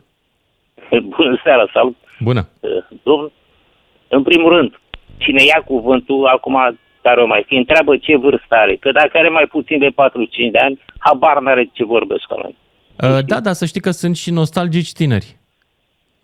Bună 1.17 1.41
seara, 1.45 1.65
salut! 1.73 1.97
Bună! 2.21 2.49
Domnul, 3.03 3.33
în 4.09 4.23
primul 4.23 4.51
rând, 4.57 4.71
cine 5.17 5.43
ia 5.45 5.63
cuvântul, 5.65 6.27
acum 6.27 6.57
care 7.03 7.21
o 7.23 7.27
mai 7.27 7.45
fi, 7.47 7.55
întreabă 7.57 7.97
ce 7.97 8.17
vârstă 8.17 8.55
are. 8.63 8.77
Că 8.77 8.91
dacă 8.93 9.11
are 9.19 9.29
mai 9.29 9.47
puțin 9.51 9.79
de 9.79 9.89
45 9.95 10.51
de 10.51 10.59
ani, 10.59 10.81
habar 10.99 11.41
n-are 11.41 11.71
ce 11.73 11.85
vorbesc 11.85 12.23
cu 12.23 12.37
noi. 12.43 12.57
Uh, 13.11 13.25
da, 13.27 13.41
da, 13.41 13.53
să 13.53 13.65
știi 13.67 13.81
că 13.81 13.91
sunt 13.91 14.17
și 14.17 14.31
nostalgici 14.31 14.93
tineri. 14.93 15.41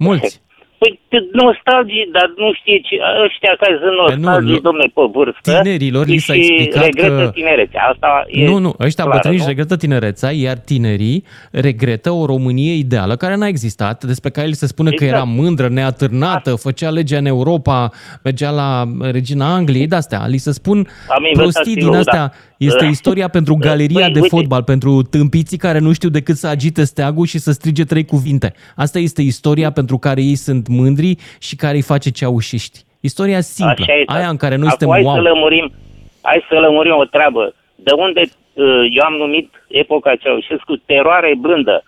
Mulți. 0.06 0.40
Păi, 0.78 1.00
te- 1.08 1.28
nostalgii, 1.32 2.08
dar 2.12 2.26
nu 2.36 2.48
știe 2.60 2.78
ce, 2.86 2.94
ăștia 3.26 3.52
care 3.60 3.74
sunt 3.82 3.96
nostalgii, 4.02 4.52
nu. 4.54 4.60
domne, 4.68 4.84
pe 4.94 5.02
vârstă. 5.12 5.60
Tinerilor 5.62 6.06
li 6.06 6.18
s-a 6.18 6.32
și 6.32 6.38
explicat 6.40 6.84
regretă 6.84 7.22
că- 7.24 7.30
tinerețea. 7.34 7.82
Asta 7.92 8.08
e 8.26 8.44
Nu, 8.46 8.58
nu, 8.58 8.74
ăștia 8.80 9.04
clară, 9.04 9.16
bătrâni 9.18 9.34
își 9.34 9.44
nu? 9.44 9.48
regretă 9.48 9.76
tinerețea, 9.76 10.30
iar 10.32 10.56
tinerii 10.58 11.24
regretă 11.50 12.10
o 12.10 12.26
Românie 12.26 12.74
ideală 12.74 13.16
care 13.16 13.36
n-a 13.36 13.46
existat, 13.46 14.04
despre 14.04 14.30
care 14.30 14.46
li 14.46 14.52
se 14.52 14.66
spune 14.66 14.90
că 14.90 15.04
Exact. 15.04 15.12
era 15.22 15.32
mândră, 15.40 15.68
neatârnată, 15.68 16.54
făcea 16.54 16.90
legea 16.90 17.18
în 17.18 17.26
Europa, 17.26 17.90
mergea 18.22 18.50
la 18.50 18.84
regina 19.00 19.54
Angliei, 19.54 19.86
de-astea. 19.86 20.26
Li 20.26 20.36
se 20.38 20.52
spun 20.52 20.76
Am 21.08 21.24
inventat 21.24 21.34
prostii 21.42 21.74
din 21.74 21.82
stilul, 21.82 21.94
astea. 21.98 22.14
da. 22.20 22.30
Este 22.58 22.84
Da. 22.84 22.90
istoria 22.90 23.28
pentru 23.28 23.54
galeria 23.54 24.04
Păi, 24.04 24.12
de 24.12 24.20
uite. 24.20 24.36
fotbal, 24.36 24.62
pentru 24.62 25.02
tâmpiții 25.02 25.56
care 25.58 25.78
nu 25.78 25.92
știu 25.92 26.08
decât 26.08 26.36
să 26.36 26.46
agite 26.46 26.84
steagul 26.84 27.26
și 27.26 27.38
să 27.38 27.52
strige 27.52 27.84
trei 27.84 28.04
cuvinte. 28.04 28.54
Asta 28.76 28.98
este 28.98 29.22
istoria 29.22 29.70
pentru 29.72 29.98
care 29.98 30.20
ei 30.22 30.34
sunt 30.34 30.68
mândri 30.68 31.16
și 31.38 31.56
care 31.56 31.74
îi 31.76 31.82
face 31.82 32.10
ceaușiști. 32.10 32.78
Istoria 33.00 33.40
simplă, 33.40 33.84
Așa 33.88 33.94
este. 34.00 34.12
aia 34.16 34.28
în 34.28 34.36
care 34.36 34.56
noi 34.56 34.68
Acum 34.68 34.78
suntem 34.78 34.90
hai 34.96 35.02
wow. 35.04 35.14
să 35.14 35.20
lămurim, 35.20 35.72
hai 36.20 36.44
să 36.48 36.54
lămurim 36.58 36.96
o 36.96 37.04
treabă. 37.04 37.54
De 37.74 37.92
unde 38.04 38.20
uh, 38.20 38.64
eu 38.98 39.04
am 39.10 39.14
numit 39.24 39.48
epoca 39.68 40.14
Ceaușescu 40.16 40.74
teroare 40.90 41.34
blândă. 41.40 41.82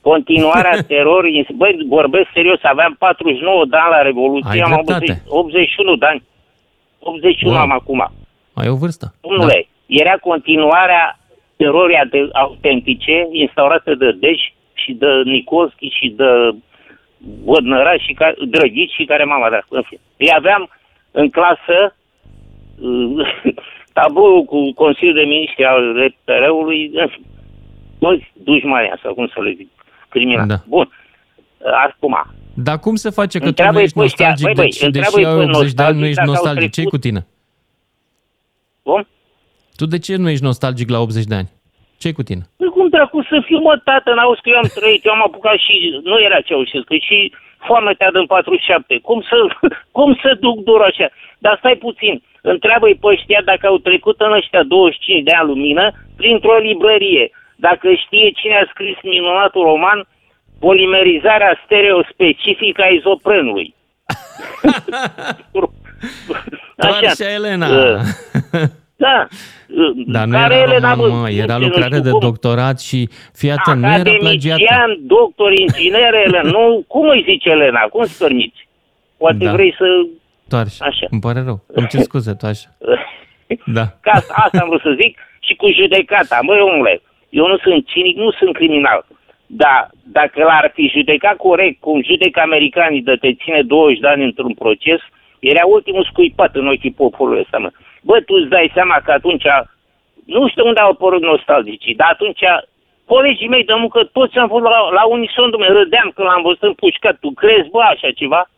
Continuarea 0.00 0.82
terorii, 0.92 1.46
băi, 1.56 1.72
vorbesc 1.88 2.28
serios, 2.34 2.58
aveam 2.62 2.94
49 2.98 3.64
de 3.70 3.76
ani 3.76 3.90
la 3.96 4.02
Revoluție, 4.02 4.50
Ai 4.50 4.58
am 4.58 4.72
avut 4.72 4.86
dreptate. 4.86 5.22
81 5.28 5.96
de 5.96 6.06
ani. 6.06 6.22
81 6.98 7.52
Wow. 7.54 7.62
am 7.62 7.72
acum. 7.72 8.00
Ai 8.54 8.68
o 8.68 8.74
vârstă. 8.76 9.14
Domnule, 9.20 9.68
era 9.88 10.16
continuarea 10.16 11.18
terorii 11.56 11.96
ade- 11.96 12.28
autentice 12.32 13.28
instaurate 13.32 13.94
de 13.94 14.10
Dej 14.12 14.38
și 14.72 14.92
de 14.92 15.06
Nicolski 15.24 15.88
și 15.88 16.08
de 16.16 16.24
Vodnăra 17.44 17.96
și 17.98 18.12
ca, 18.12 18.32
Drăghici 18.48 18.92
și 18.92 19.04
care 19.04 19.24
mama 19.24 19.50
dar 19.50 19.64
în 19.68 19.82
fine. 19.82 20.00
Îi 20.16 20.30
aveam 20.36 20.70
în 21.10 21.28
clasă 21.30 21.94
uh, 22.80 23.34
tablou 23.98 24.44
cu 24.44 24.72
Consiliul 24.72 25.14
de 25.14 25.22
Ministri 25.24 25.64
al 25.64 25.96
RPR-ului, 26.06 26.90
în 26.94 27.08
fine, 27.08 27.26
toți 27.98 28.32
dușmani, 28.44 28.92
sau 29.02 29.14
cum 29.14 29.26
să 29.26 29.40
le 29.42 29.52
zic, 29.56 29.68
criminali. 30.08 30.48
Da. 30.48 30.54
Bun. 30.68 30.90
Acum, 31.84 32.18
Dar 32.54 32.78
cum 32.78 32.94
se 32.94 33.10
face 33.10 33.38
că 33.38 33.44
tu 33.44 33.48
Întreabă-i 33.48 33.76
nu 33.76 33.82
ești 33.82 33.96
pe 33.98 34.02
ăștia, 34.04 34.28
nostalgic, 34.28 34.44
băi, 34.46 34.54
băi, 34.54 34.64
deci, 34.64 34.78
deși 34.78 34.84
întreabă-i 34.84 35.24
ai 35.24 35.46
pe 35.46 35.56
80 35.56 35.72
de 35.72 35.82
ani, 35.82 35.98
nu 35.98 36.04
nostalgici 36.04 36.08
ești 36.08 36.14
dacă 36.14 36.28
au 36.28 36.34
nostalgic? 36.34 36.72
ce 36.72 36.82
cu 36.82 36.88
trecut- 36.88 37.00
tine? 37.00 37.26
cum? 38.82 39.06
Tu 39.78 39.86
de 39.86 39.98
ce 39.98 40.16
nu 40.16 40.28
ești 40.28 40.44
nostalgic 40.44 40.88
la 40.90 40.98
80 41.00 41.24
de 41.24 41.34
ani? 41.34 41.50
ce 42.02 42.12
cu 42.12 42.22
tine? 42.28 42.42
Păi 42.56 42.70
cum 42.76 42.88
dracu 42.88 43.18
să 43.30 43.36
fiu, 43.46 43.58
mă, 43.66 43.74
tată, 43.84 44.10
n-auzi 44.14 44.42
că 44.42 44.48
eu 44.50 44.58
am 44.62 44.70
trăit, 44.78 45.04
eu 45.04 45.12
am 45.12 45.22
apucat 45.28 45.58
și 45.66 45.74
nu 46.10 46.16
era 46.26 46.40
Ceaușescu, 46.40 46.94
și 47.08 47.32
foamea 47.68 47.94
te 47.98 48.06
în 48.12 48.26
47. 48.26 48.98
Cum 49.08 49.18
să, 49.28 49.36
cum 49.98 50.18
să 50.22 50.30
duc 50.44 50.56
dur 50.68 50.80
așa? 50.90 51.08
Dar 51.38 51.54
stai 51.58 51.76
puțin, 51.86 52.22
întreabă-i 52.52 52.98
pe 53.00 53.06
ăștia 53.06 53.40
dacă 53.44 53.66
au 53.66 53.78
trecut 53.78 54.20
în 54.20 54.32
ăștia 54.32 54.62
25 54.62 55.22
de 55.22 55.32
ani 55.38 55.48
lumină 55.48 55.84
printr-o 56.16 56.56
librărie. 56.68 57.30
Dacă 57.56 57.86
știe 58.04 58.30
cine 58.30 58.56
a 58.56 58.70
scris 58.72 58.96
minunatul 59.02 59.62
roman 59.62 60.06
Polimerizarea 60.58 61.60
stereospecifică 61.64 62.82
a 62.82 62.94
izoprenului. 62.98 63.74
Toarșa 66.76 67.30
Elena! 67.38 67.68
Uh, 67.68 68.00
Da. 69.00 69.26
Dar 70.06 70.26
nu 70.26 70.32
Care 70.32 70.54
era 70.54 70.62
Elena, 70.62 70.94
roman, 70.94 71.10
bă, 71.10 71.16
mă, 71.16 71.28
nu 71.28 71.34
era 71.34 71.42
știu, 71.54 71.58
nu 71.58 71.66
lucrare 71.66 71.90
știu 71.96 72.02
de 72.02 72.10
cum. 72.10 72.20
doctorat 72.20 72.80
și 72.80 73.08
fii 73.34 73.50
atent, 73.50 73.80
nu 73.80 73.86
era 73.92 74.02
plagiată. 74.18 74.62
Academician, 74.62 75.06
doctor, 75.06 75.52
inginer, 75.58 76.14
Elena. 76.24 76.50
Nu, 76.50 76.84
cum 76.88 77.08
îi 77.08 77.24
zice 77.28 77.48
Elena? 77.50 77.80
Cum 77.80 78.00
îți 78.00 78.18
permiți? 78.18 78.68
Poate 79.16 79.44
Da. 79.44 79.52
vrei 79.52 79.74
să... 79.78 79.86
Toarșa, 80.48 80.84
Așa. 80.84 81.06
îmi 81.10 81.20
pare 81.20 81.42
rău. 81.44 81.60
Îmi 81.66 81.86
cer 81.86 82.00
scuze, 82.00 82.34
Toarșa. 82.34 82.68
Da. 83.78 83.84
Ca 84.00 84.10
asta, 84.10 84.34
asta 84.36 84.58
am 84.62 84.68
vrut 84.68 84.80
să 84.80 84.96
zic 85.02 85.18
și 85.40 85.54
cu 85.54 85.70
judecata. 85.70 86.38
Măi, 86.42 86.60
omule, 86.60 87.00
eu 87.28 87.46
nu 87.46 87.58
sunt 87.58 87.86
cinic, 87.86 88.16
nu 88.16 88.30
sunt 88.30 88.52
criminal. 88.54 89.06
Dar 89.46 89.90
dacă 90.18 90.42
l-ar 90.42 90.70
fi 90.74 90.92
judecat 90.96 91.36
corect, 91.36 91.80
cum 91.80 92.02
judecă 92.02 92.40
americanii 92.40 93.02
de 93.02 93.16
te 93.20 93.34
ține 93.34 93.62
20 93.62 93.98
de 93.98 94.06
ani 94.08 94.24
într-un 94.24 94.54
proces, 94.54 95.00
era 95.40 95.64
ultimul 95.66 96.04
scuipat 96.10 96.54
în 96.54 96.66
ochii 96.68 96.92
poporului 97.02 97.40
ăsta, 97.44 97.58
mă. 97.58 97.70
Bă, 98.02 98.16
tu 98.26 98.34
îți 98.40 98.48
dai 98.54 98.70
seama 98.74 98.96
că 99.04 99.10
atunci, 99.10 99.44
nu 100.24 100.48
știu 100.48 100.66
unde 100.66 100.80
au 100.80 100.90
apărut 100.90 101.22
nostalgicii, 101.22 101.94
dar 101.94 102.08
atunci 102.12 102.42
colegii 103.04 103.48
mei 103.48 103.64
de 103.64 103.72
muncă, 103.82 104.00
toți 104.12 104.36
am 104.36 104.48
fost 104.48 104.62
la, 104.64 104.70
la 104.98 105.04
unison, 105.06 105.50
dumne, 105.50 105.66
râdeam 105.68 106.12
când 106.14 106.26
l-am 106.28 106.42
văzut 106.42 106.62
împușcat. 106.62 107.18
Tu 107.18 107.30
crezi, 107.30 107.68
bă, 107.74 107.80
așa 107.80 108.10
ceva? 108.20 108.50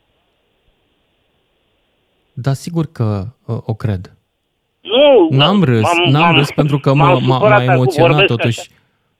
Da, 2.32 2.52
sigur 2.52 2.84
că 2.92 3.22
uh, 3.46 3.56
o 3.66 3.74
cred. 3.74 4.14
Nu, 4.80 5.28
N-am 5.30 5.64
râs, 5.64 5.82
m-am- 5.82 6.10
n-am 6.10 6.22
m-am- 6.22 6.34
râs 6.36 6.50
pentru 6.50 6.78
că 6.78 6.94
m-am 6.94 7.08
m-a, 7.08 7.18
m-a, 7.26 7.34
supărat 7.34 7.50
m-a 7.50 7.56
acum, 7.62 7.72
emoționat 7.72 8.10
vorbesc 8.10 8.34
totuși. 8.34 8.60
așa. 8.60 8.70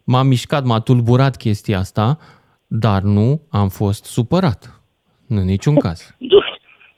M-a 0.04 0.22
mișcat, 0.22 0.64
m-a 0.64 0.80
tulburat 0.80 1.36
chestia 1.36 1.78
asta, 1.78 2.18
dar 2.66 3.00
nu 3.02 3.40
am 3.50 3.68
fost 3.68 4.04
supărat. 4.04 4.80
În 5.28 5.44
niciun 5.44 5.76
caz. 5.84 6.16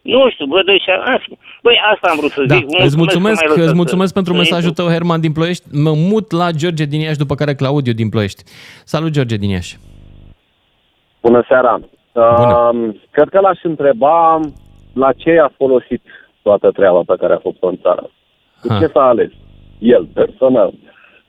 Nu 0.03 0.11
știu, 0.11 0.25
nu 0.25 0.31
știu, 0.31 0.47
bă, 0.47 0.63
deci, 0.67 0.85
în 1.13 1.19
fine. 1.23 1.37
băi, 1.63 1.77
asta 1.93 2.09
am 2.11 2.17
vrut 2.19 2.31
să 2.31 2.43
Da, 2.47 2.55
zic. 2.55 2.67
îți 2.85 2.97
mulțumesc, 2.97 3.39
că 3.41 3.47
m-ai 3.47 3.49
lăsat 3.49 3.63
îți 3.63 3.69
să- 3.69 3.75
mulțumesc 3.83 4.13
pentru 4.15 4.33
să 4.33 4.39
mesajul 4.39 4.69
intru. 4.69 4.83
tău, 4.83 4.93
Herman 4.93 5.21
din 5.21 5.33
Ploiești. 5.33 5.65
Mă 5.87 5.93
mut 6.11 6.31
la 6.31 6.51
George 6.51 6.85
din 6.85 7.01
Iași, 7.01 7.19
după 7.25 7.35
care 7.35 7.55
Claudiu 7.55 7.93
din 7.93 8.09
Ploiești. 8.09 8.43
Salut, 8.85 9.11
George 9.11 9.37
din 9.37 9.51
Iași. 9.51 9.77
Bună 11.23 11.45
seara! 11.49 11.81
Uh, 12.13 12.89
cred 13.11 13.29
că 13.29 13.41
l-aș 13.41 13.59
întreba 13.63 14.41
la 14.95 15.13
ce 15.13 15.39
a 15.39 15.49
folosit 15.57 16.03
toată 16.43 16.71
treaba 16.71 17.01
pe 17.07 17.15
care 17.21 17.33
a 17.33 17.37
făcut-o 17.47 17.67
în 17.69 17.79
țară. 17.83 18.11
Cu 18.61 18.73
Ha. 18.73 18.79
ce 18.79 18.87
s-a 18.87 19.03
ales? 19.09 19.31
El, 19.79 20.05
personal. 20.15 20.73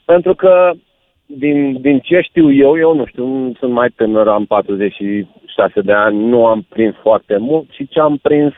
Pentru 0.05 0.35
că, 0.35 0.71
din, 1.25 1.81
din 1.81 1.99
ce 1.99 2.19
știu 2.21 2.53
eu, 2.53 2.77
eu 2.77 2.95
nu 2.95 3.05
știu, 3.05 3.51
sunt 3.59 3.71
mai 3.71 3.89
tânăr, 3.95 4.27
am 4.27 4.45
46 5.55 5.81
de 5.81 5.93
ani, 5.93 6.25
nu 6.25 6.45
am 6.45 6.65
prins 6.69 6.95
foarte 7.01 7.37
mult 7.37 7.69
și 7.71 7.87
ce 7.87 7.99
am 7.99 8.17
prins 8.21 8.53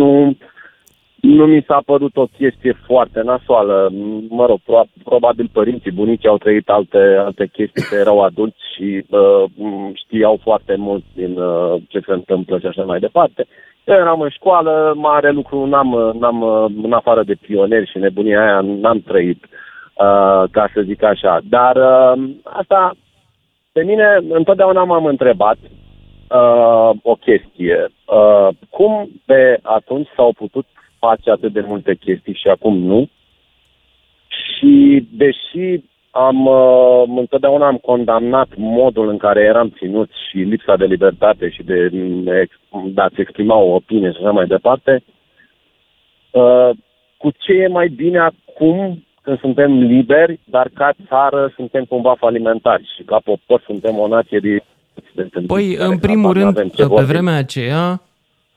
nu, 0.00 0.36
nu 1.20 1.46
mi 1.46 1.64
s-a 1.66 1.82
părut 1.86 2.16
o 2.16 2.26
chestie 2.26 2.76
foarte 2.86 3.20
nasoală. 3.22 3.92
Mă 4.28 4.46
rog, 4.46 4.58
pro- 4.64 4.88
probabil 5.04 5.50
părinții, 5.52 5.90
bunicii 5.90 6.28
au 6.28 6.38
trăit 6.38 6.68
alte, 6.68 6.98
alte 6.98 7.46
chestii, 7.52 7.82
că 7.82 7.94
erau 7.94 8.20
adulți 8.20 8.58
și 8.74 9.04
uh, 9.10 9.44
m, 9.56 9.92
știau 9.94 10.38
foarte 10.42 10.74
mult 10.76 11.04
din 11.14 11.38
uh, 11.38 11.74
ce 11.88 12.00
se 12.06 12.12
întâmplă 12.12 12.58
și 12.58 12.66
așa 12.66 12.82
mai 12.82 12.98
departe. 12.98 13.46
Eu 13.84 13.94
eram 13.94 14.20
în 14.20 14.28
școală, 14.28 14.92
mare 14.96 15.30
lucru 15.30 15.66
n-am, 15.66 16.16
n-am, 16.20 16.42
în 16.82 16.92
afară 16.92 17.22
de 17.22 17.34
pionieri 17.40 17.90
și 17.90 17.98
nebunia 17.98 18.42
aia, 18.42 18.60
n-am 18.60 19.00
trăit, 19.00 19.44
uh, 19.44 20.44
ca 20.50 20.70
să 20.74 20.80
zic 20.84 21.02
așa. 21.02 21.40
Dar 21.44 21.76
uh, 21.76 22.22
asta, 22.42 22.92
pe 23.72 23.82
mine, 23.82 24.18
întotdeauna 24.28 24.84
m-am 24.84 25.04
întrebat 25.04 25.56
uh, 26.30 26.90
o 27.02 27.14
chestie. 27.14 27.88
Uh, 28.06 28.48
cum 28.70 29.10
pe 29.24 29.58
atunci 29.62 30.08
s-au 30.16 30.32
putut 30.32 30.66
face 30.98 31.30
atât 31.30 31.52
de 31.52 31.64
multe 31.66 31.94
chestii 31.94 32.34
și 32.34 32.48
acum 32.48 32.78
nu? 32.78 33.08
Și 34.28 35.06
deși 35.12 35.82
am 36.10 36.46
uh, 36.46 37.02
întotdeauna 37.16 37.66
am 37.66 37.76
condamnat 37.76 38.48
modul 38.56 39.08
în 39.08 39.16
care 39.16 39.40
eram 39.40 39.68
ținuți 39.78 40.12
și 40.28 40.36
lipsa 40.36 40.76
de 40.76 40.84
libertate 40.84 41.50
și 41.50 41.62
de, 41.62 41.88
de 41.88 43.00
a-ți 43.00 43.20
exprima 43.20 43.56
o 43.56 43.74
opinie 43.74 44.10
și 44.10 44.16
așa 44.20 44.30
mai 44.30 44.46
departe, 44.46 45.02
uh, 46.30 46.70
cu 47.16 47.30
ce 47.38 47.52
e 47.52 47.66
mai 47.66 47.88
bine 47.88 48.18
acum 48.18 49.04
când 49.22 49.38
suntem 49.38 49.78
liberi, 49.78 50.40
dar 50.44 50.70
ca 50.74 50.92
țară 51.06 51.52
suntem 51.54 51.84
cumva 51.84 52.14
falimentari 52.14 52.92
și 52.96 53.02
ca 53.02 53.20
popor 53.24 53.62
suntem 53.66 53.98
o 53.98 54.08
nație 54.08 54.38
de... 55.14 55.28
Păi, 55.46 55.74
în 55.76 55.98
primul 55.98 56.32
rând, 56.32 56.72
pe 56.72 57.02
vremea 57.02 57.36
aceea, 57.36 58.00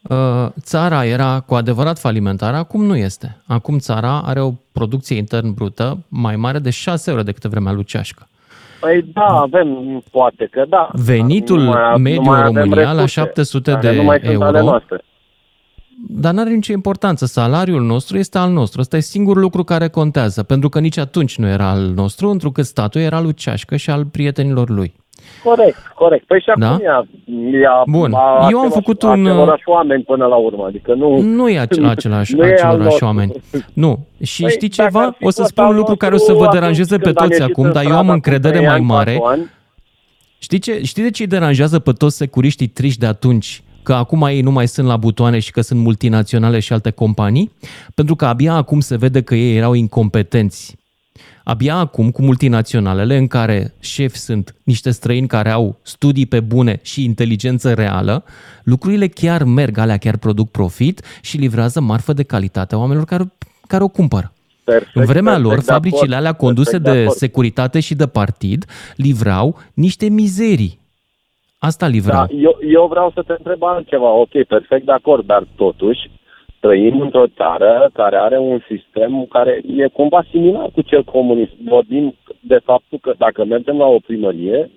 Uh, 0.09 0.49
țara 0.59 1.05
era 1.05 1.39
cu 1.39 1.53
adevărat 1.53 1.99
falimentară, 1.99 2.55
acum 2.55 2.85
nu 2.85 2.95
este. 2.95 3.37
Acum 3.47 3.77
țara 3.77 4.21
are 4.25 4.41
o 4.41 4.51
producție 4.71 5.17
intern 5.17 5.53
brută 5.53 5.97
mai 6.07 6.35
mare 6.35 6.59
de 6.59 6.69
6 6.69 7.09
euro 7.09 7.23
decât 7.23 7.45
vremea 7.45 7.71
lucească. 7.71 8.27
Păi 8.79 9.11
da, 9.13 9.25
avem, 9.25 9.67
poate 10.11 10.47
că 10.51 10.65
da. 10.69 10.89
Venitul 10.93 11.59
mai, 11.59 11.97
mediu 11.97 12.31
în 12.31 12.41
România 12.41 12.91
la 12.91 13.05
700 13.05 13.77
de 13.81 13.95
nu 13.95 14.03
mai 14.03 14.19
euro. 14.23 14.79
Dar 16.09 16.33
nu 16.33 16.39
are 16.39 16.49
nicio 16.49 16.73
importanță. 16.73 17.25
Salariul 17.25 17.81
nostru 17.81 18.17
este 18.17 18.37
al 18.37 18.51
nostru. 18.51 18.81
Ăsta 18.81 18.97
e 18.97 18.99
singurul 18.99 19.41
lucru 19.41 19.63
care 19.63 19.87
contează, 19.87 20.43
pentru 20.43 20.69
că 20.69 20.79
nici 20.79 20.97
atunci 20.97 21.37
nu 21.37 21.47
era 21.47 21.69
al 21.69 21.81
nostru, 21.81 22.29
întrucât 22.29 22.65
statul 22.65 23.01
era 23.01 23.21
lui 23.21 23.33
Ceașcă 23.33 23.75
și 23.75 23.89
al 23.89 24.05
prietenilor 24.05 24.69
lui. 24.69 24.93
Corect, 25.43 25.77
corect. 25.95 26.25
Păi 26.25 26.41
și 26.41 26.49
acum 26.49 26.61
da? 26.61 26.77
ea, 26.83 27.07
ea 27.61 27.83
Bun, 27.87 28.13
a, 28.13 28.47
eu 28.51 28.59
am 28.59 28.69
făcut 28.69 29.01
un... 29.01 29.25
Acelorași 29.27 29.63
oameni 29.65 30.03
până 30.03 30.25
la 30.25 30.35
urmă, 30.35 30.65
adică 30.65 30.93
nu... 30.93 31.21
Nu 31.21 31.49
e 31.49 31.59
acel, 31.59 31.85
același, 31.85 32.35
nu 32.35 32.43
acelorași 32.43 33.03
oameni. 33.03 33.31
Nu. 33.73 33.99
Și 34.23 34.41
păi, 34.41 34.51
știi 34.51 34.67
ceva? 34.67 35.15
O 35.21 35.29
să 35.29 35.43
spun 35.43 35.65
un 35.65 35.75
lucru 35.75 35.95
care 35.95 36.13
o 36.13 36.17
să 36.17 36.33
vă 36.33 36.47
deranjeze 36.51 36.97
pe 36.97 37.11
toți 37.11 37.41
acum, 37.41 37.71
dar 37.71 37.83
eu 37.83 37.97
am 37.97 38.09
încredere 38.09 38.67
mai 38.67 38.79
mare. 38.79 39.21
Știi, 40.37 40.59
ce, 40.59 40.83
știi 40.83 41.03
de 41.03 41.09
ce 41.09 41.21
îi 41.21 41.29
deranjează 41.29 41.79
pe 41.79 41.91
toți 41.91 42.17
securiștii 42.17 42.67
triști 42.67 42.99
de 42.99 43.05
atunci? 43.05 43.63
Că 43.83 43.93
acum 43.93 44.21
ei 44.21 44.41
nu 44.41 44.51
mai 44.51 44.67
sunt 44.67 44.87
la 44.87 44.97
butoane 44.97 45.39
și 45.39 45.51
că 45.51 45.61
sunt 45.61 45.79
multinaționale 45.79 46.59
și 46.59 46.73
alte 46.73 46.89
companii? 46.89 47.51
Pentru 47.95 48.15
că 48.15 48.25
abia 48.25 48.53
acum 48.53 48.79
se 48.79 48.97
vede 48.97 49.21
că 49.21 49.35
ei 49.35 49.57
erau 49.57 49.73
incompetenți 49.73 50.75
Abia 51.43 51.75
acum, 51.75 52.11
cu 52.11 52.21
multinaționalele, 52.21 53.17
în 53.17 53.27
care 53.27 53.73
șefi 53.79 54.17
sunt 54.17 54.55
niște 54.63 54.91
străini 54.91 55.27
care 55.27 55.49
au 55.49 55.75
studii 55.81 56.25
pe 56.25 56.39
bune 56.39 56.79
și 56.83 57.03
inteligență 57.03 57.73
reală, 57.73 58.23
lucrurile 58.63 59.07
chiar 59.07 59.43
merg, 59.43 59.77
alea 59.77 59.97
chiar 59.97 60.17
produc 60.17 60.51
profit 60.51 61.19
și 61.21 61.37
livrează 61.37 61.81
marfă 61.81 62.13
de 62.13 62.23
calitate 62.23 62.75
a 62.75 62.77
oamenilor 62.77 63.05
care, 63.05 63.31
care 63.67 63.83
o 63.83 63.87
cumpără. 63.87 64.33
Perfect, 64.63 64.95
în 64.95 65.05
vremea 65.05 65.33
perfect, 65.33 65.53
lor, 65.53 65.63
fabricile 65.63 66.15
alea 66.15 66.33
conduse 66.33 66.77
de, 66.77 66.91
de 66.91 67.07
securitate 67.07 67.79
și 67.79 67.95
de 67.95 68.07
partid 68.07 68.65
livrau 68.95 69.57
niște 69.73 70.09
mizerii. 70.09 70.79
Asta 71.59 71.87
livrau. 71.87 72.25
Da, 72.25 72.35
eu, 72.35 72.57
eu 72.73 72.87
vreau 72.87 73.11
să 73.13 73.23
te 73.27 73.33
întreb 73.37 73.63
altceva. 73.63 74.09
Ok, 74.11 74.29
perfect, 74.47 74.85
de 74.85 74.91
acord, 74.91 75.25
dar 75.25 75.47
totuși 75.55 75.99
trăim 76.65 77.01
într-o 77.01 77.27
țară 77.39 77.89
care 77.93 78.17
are 78.27 78.37
un 78.37 78.59
sistem 78.71 79.25
care 79.29 79.61
e 79.81 79.87
cumva 79.87 80.21
similar 80.31 80.67
cu 80.75 80.81
cel 80.81 81.03
comunist. 81.03 81.53
Vorbim 81.75 82.15
de 82.39 82.59
faptul 82.63 82.97
că 83.01 83.11
dacă 83.17 83.45
mergem 83.45 83.77
la 83.77 83.85
o 83.85 83.99
primărie, 84.07 84.69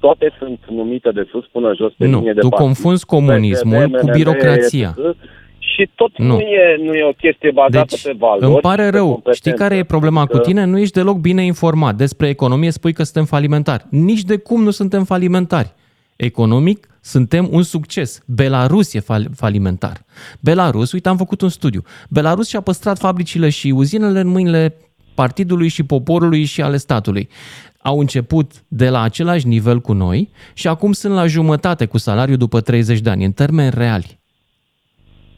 toate 0.00 0.26
sunt 0.38 0.58
numite 0.70 1.10
de 1.10 1.24
sus 1.30 1.44
până 1.52 1.72
jos 1.76 1.92
pe 1.98 2.06
nu, 2.06 2.18
linie 2.18 2.32
de 2.32 2.40
tu 2.40 2.48
confunzi 2.48 3.06
comunismul 3.06 3.84
cu 4.00 4.06
birocrația. 4.16 4.94
Și 5.58 5.90
tot 5.94 6.18
nu. 6.18 6.26
Nu, 6.26 6.40
e, 6.40 6.76
nu 6.84 6.92
e 6.94 7.04
o 7.04 7.12
chestie 7.12 7.50
bazată 7.50 7.86
deci, 7.88 8.02
pe 8.02 8.14
valori. 8.18 8.44
Îmi 8.44 8.58
pare 8.60 8.88
rău. 8.88 9.22
Știi 9.32 9.52
care 9.52 9.76
e 9.76 9.84
problema 9.84 10.26
că... 10.26 10.36
cu 10.36 10.42
tine? 10.42 10.64
Nu 10.64 10.78
ești 10.78 10.98
deloc 10.98 11.16
bine 11.18 11.42
informat. 11.44 11.94
Despre 11.94 12.28
economie 12.28 12.70
spui 12.70 12.92
că 12.92 13.02
suntem 13.02 13.24
falimentari. 13.24 13.84
Nici 13.90 14.22
de 14.22 14.36
cum 14.36 14.62
nu 14.62 14.70
suntem 14.70 15.04
falimentari. 15.04 15.72
Economic 16.24 16.88
suntem 17.00 17.48
un 17.50 17.62
succes. 17.62 18.22
Belarus 18.26 18.94
e 18.94 19.00
fal- 19.00 19.28
falimentar. 19.36 19.96
Belarus, 20.40 20.92
uite, 20.92 21.08
am 21.08 21.16
făcut 21.16 21.40
un 21.40 21.48
studiu. 21.48 21.82
Belarus 22.10 22.48
și-a 22.48 22.60
păstrat 22.60 22.98
fabricile 22.98 23.48
și 23.48 23.72
uzinele 23.76 24.20
în 24.20 24.28
mâinile 24.28 24.76
partidului 25.14 25.68
și 25.68 25.84
poporului 25.84 26.44
și 26.44 26.62
ale 26.62 26.76
statului. 26.76 27.28
Au 27.82 27.98
început 27.98 28.50
de 28.68 28.88
la 28.88 29.00
același 29.00 29.46
nivel 29.46 29.78
cu 29.80 29.92
noi 29.92 30.28
și 30.54 30.68
acum 30.68 30.92
sunt 30.92 31.14
la 31.14 31.26
jumătate 31.26 31.86
cu 31.86 31.98
salariul 31.98 32.36
după 32.36 32.60
30 32.60 33.00
de 33.00 33.10
ani, 33.10 33.24
în 33.24 33.32
termeni 33.32 33.70
reali. 33.74 34.18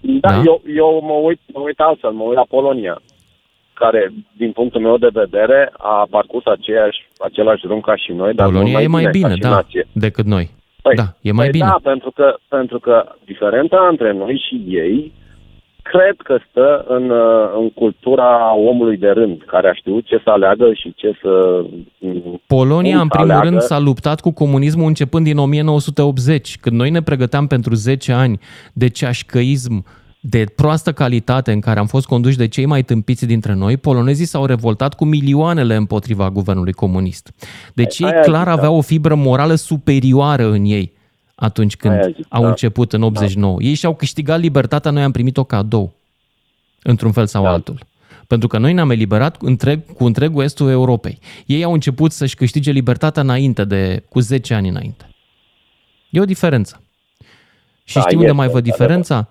Da, 0.00 0.30
da? 0.30 0.36
Eu, 0.36 0.62
eu 0.76 1.00
mă, 1.02 1.12
uit, 1.12 1.40
mă 1.52 1.60
uit 1.60 1.80
altfel, 1.80 2.10
mă 2.10 2.22
uit 2.22 2.36
la 2.36 2.46
Polonia, 2.48 3.02
care, 3.72 4.12
din 4.36 4.52
punctul 4.52 4.80
meu 4.80 4.96
de 4.96 5.08
vedere, 5.12 5.72
a 5.76 6.06
parcurs 6.10 6.46
aceeași, 6.46 6.98
același 7.18 7.62
drum 7.62 7.80
ca 7.80 7.96
și 7.96 8.12
noi, 8.12 8.34
dar 8.34 8.46
Polonia 8.46 8.72
mai 8.72 8.84
e 8.84 8.86
mai 8.86 9.06
bine, 9.10 9.26
bine 9.26 9.36
da, 9.40 9.48
nație. 9.48 9.86
decât 9.92 10.24
noi. 10.24 10.50
Păi, 10.86 10.96
da, 10.96 11.08
e 11.20 11.32
mai 11.32 11.48
păi 11.48 11.58
bine. 11.58 11.68
Da, 11.68 11.90
pentru 11.90 12.10
că, 12.10 12.36
pentru 12.48 12.78
că 12.78 13.04
diferența 13.24 13.86
între 13.90 14.12
noi 14.12 14.44
și 14.48 14.64
ei 14.68 15.12
cred 15.82 16.16
că 16.24 16.38
stă 16.50 16.84
în, 16.88 17.10
uh, 17.10 17.50
în 17.58 17.70
cultura 17.70 18.54
omului 18.54 18.96
de 18.96 19.08
rând, 19.08 19.42
care 19.46 19.68
a 19.68 19.74
știut 19.74 20.04
ce 20.06 20.20
să 20.24 20.30
aleagă 20.30 20.72
și 20.72 20.94
ce 20.96 21.18
să... 21.22 21.64
Polonia, 22.46 23.00
în 23.00 23.08
primul 23.08 23.30
aleagă. 23.30 23.48
rând, 23.48 23.60
s-a 23.60 23.78
luptat 23.78 24.20
cu 24.20 24.32
comunismul 24.32 24.86
începând 24.86 25.24
din 25.24 25.38
1980, 25.38 26.58
când 26.60 26.76
noi 26.76 26.90
ne 26.90 27.02
pregăteam 27.02 27.46
pentru 27.46 27.74
10 27.74 28.12
ani 28.12 28.38
de 28.72 28.88
ceașcăism 28.88 29.84
de 30.28 30.44
proastă 30.44 30.92
calitate 30.92 31.52
în 31.52 31.60
care 31.60 31.78
am 31.78 31.86
fost 31.86 32.06
conduși 32.06 32.36
de 32.36 32.48
cei 32.48 32.66
mai 32.66 32.82
tâmpiți 32.82 33.26
dintre 33.26 33.54
noi, 33.54 33.76
polonezii 33.76 34.24
s-au 34.24 34.44
revoltat 34.44 34.94
cu 34.94 35.04
milioanele 35.04 35.74
împotriva 35.74 36.30
guvernului 36.30 36.72
comunist. 36.72 37.32
Deci 37.74 37.98
ei 37.98 38.12
clar 38.22 38.48
aveau 38.48 38.76
o 38.76 38.80
fibră 38.80 39.14
morală 39.14 39.54
superioară 39.54 40.50
în 40.50 40.64
ei 40.64 40.92
atunci 41.34 41.76
când 41.76 41.94
Aia 41.94 42.06
zic, 42.06 42.26
au 42.28 42.42
da. 42.42 42.48
început 42.48 42.92
în 42.92 43.02
89. 43.02 43.56
Ei 43.60 43.74
și-au 43.74 43.94
câștigat 43.94 44.40
libertatea, 44.40 44.90
noi 44.90 45.02
am 45.02 45.10
primit-o 45.10 45.44
cadou, 45.44 45.94
într-un 46.82 47.12
fel 47.12 47.26
sau 47.26 47.46
altul. 47.46 47.78
Pentru 48.26 48.48
că 48.48 48.58
noi 48.58 48.72
ne-am 48.72 48.90
eliberat 48.90 49.36
cu, 49.36 49.46
întreg, 49.46 49.94
cu 49.94 50.04
întregul 50.04 50.42
estul 50.42 50.70
Europei. 50.70 51.18
Ei 51.46 51.64
au 51.64 51.72
început 51.72 52.12
să-și 52.12 52.34
câștige 52.34 52.70
libertatea 52.70 53.22
înainte 53.22 53.64
de, 53.64 54.04
cu 54.08 54.20
10 54.20 54.54
ani 54.54 54.68
înainte. 54.68 55.08
E 56.10 56.20
o 56.20 56.24
diferență. 56.24 56.82
Și 57.84 57.94
Da, 57.94 58.00
știi 58.00 58.16
unde 58.16 58.28
este, 58.28 58.38
mai 58.38 58.46
văd 58.48 58.56
într-adevăr. 58.56 58.86
diferența? 58.86 59.28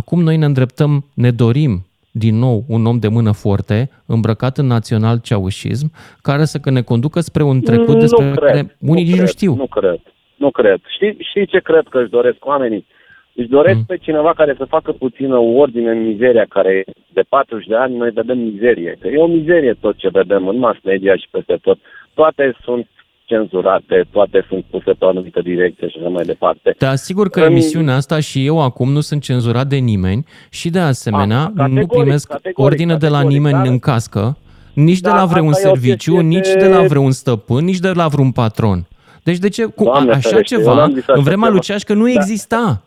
Acum 0.00 0.22
noi 0.22 0.36
ne 0.36 0.44
îndreptăm, 0.44 1.04
ne 1.14 1.30
dorim 1.30 1.72
din 2.12 2.34
nou 2.38 2.64
un 2.68 2.86
om 2.86 2.98
de 2.98 3.08
mână 3.08 3.32
forte, 3.32 3.90
îmbrăcat 4.06 4.58
în 4.58 4.66
național 4.66 5.16
ceaușism, 5.22 5.92
care 6.22 6.44
să 6.44 6.58
ne 6.64 6.82
conducă 6.82 7.20
spre 7.20 7.42
un 7.42 7.60
trecut 7.60 7.94
Nu 7.94 8.00
despre 8.00 8.30
cred, 8.30 8.48
care 8.48 8.76
unii 8.80 9.02
nici 9.02 9.10
cred, 9.12 9.20
nu 9.20 9.26
știu. 9.26 9.54
Nu 9.54 9.66
cred, 9.66 10.00
nu 10.36 10.50
cred. 10.50 10.80
Știi, 10.94 11.16
știi 11.30 11.46
ce 11.46 11.58
cred 11.58 11.84
că 11.90 11.98
își 12.00 12.10
doresc 12.10 12.44
oamenii? 12.46 12.86
Își 13.34 13.48
doresc 13.48 13.76
Mm. 13.76 13.84
pe 13.84 13.96
cineva 13.96 14.32
care 14.34 14.54
să 14.58 14.64
facă 14.64 14.92
puțină 14.92 15.36
ordine 15.38 15.90
în 15.90 16.06
mizeria 16.06 16.46
care 16.48 16.84
de 17.12 17.22
40 17.28 17.66
de 17.66 17.74
ani 17.76 17.96
noi 17.96 18.10
vedem 18.10 18.38
mizerie. 18.38 18.96
Că 19.00 19.08
e 19.08 19.16
o 19.16 19.26
mizerie 19.26 19.74
tot 19.80 19.96
ce 19.96 20.08
vedem 20.08 20.48
în 20.48 20.58
mass 20.58 20.78
media 20.82 21.16
și 21.16 21.28
peste 21.30 21.58
tot. 21.62 21.78
Toate 22.14 22.56
sunt 22.64 22.86
cenzurate, 23.24 24.06
toate 24.10 24.44
sunt 24.48 24.64
puse 24.70 24.90
pe 24.92 25.04
o 25.04 25.08
anumită 25.08 25.40
direcție 25.42 25.88
și 25.88 25.96
așa 26.00 26.08
mai 26.08 26.24
departe. 26.24 26.74
Te 26.78 26.86
asigur 26.86 27.28
că 27.28 27.40
În- 27.40 27.50
emisiunea 27.50 27.94
asta 27.94 28.20
și 28.20 28.46
eu 28.46 28.60
acum 28.62 28.92
nu 28.92 29.00
sunt 29.00 29.22
cenzurat 29.22 29.66
de 29.66 29.76
nimeni 29.76 30.24
și 30.50 30.70
de 30.70 30.78
asemenea 30.78 31.40
Ah, 31.42 31.50
categoric, 31.56 31.78
nu 31.78 31.86
primesc 31.86 32.26
categoric, 32.28 32.58
ordine 32.58 32.96
de 32.96 33.06
la 33.08 33.12
categoric, 33.12 33.36
nimeni 33.38 33.56
dar- 33.62 33.66
în 33.72 33.78
cască, 33.78 34.36
nici 34.74 35.00
de 35.00 35.08
Da, 35.08 35.14
la 35.14 35.24
vreun 35.24 35.48
asta 35.48 35.68
e 35.68 35.70
o 35.70 35.74
serviciu, 35.74 36.12
chestie 36.12 36.28
nici 36.28 36.48
de- 36.48 36.54
de 36.58 36.66
la 36.68 36.82
vreun 36.82 37.10
stăpân, 37.10 37.64
nici 37.64 37.78
de 37.78 37.90
la 37.92 38.08
vreun 38.08 38.30
patron. 38.32 38.86
Deci 39.22 39.38
de 39.38 39.48
ce? 39.48 39.64
Cu, 39.64 39.84
Doamne 39.84 40.10
așa 40.10 40.28
ferește, 40.28 40.54
eu 40.54 40.60
ceva, 40.60 40.74
n-am 40.74 40.92
zis 40.92 41.02
așa 41.02 41.12
în 41.12 41.22
vremea 41.22 41.38
ceva. 41.44 41.50
lui 41.50 41.60
Ceașcă 41.60 41.92
nu 41.94 42.04
Da. 42.04 42.10
exista. 42.10 42.82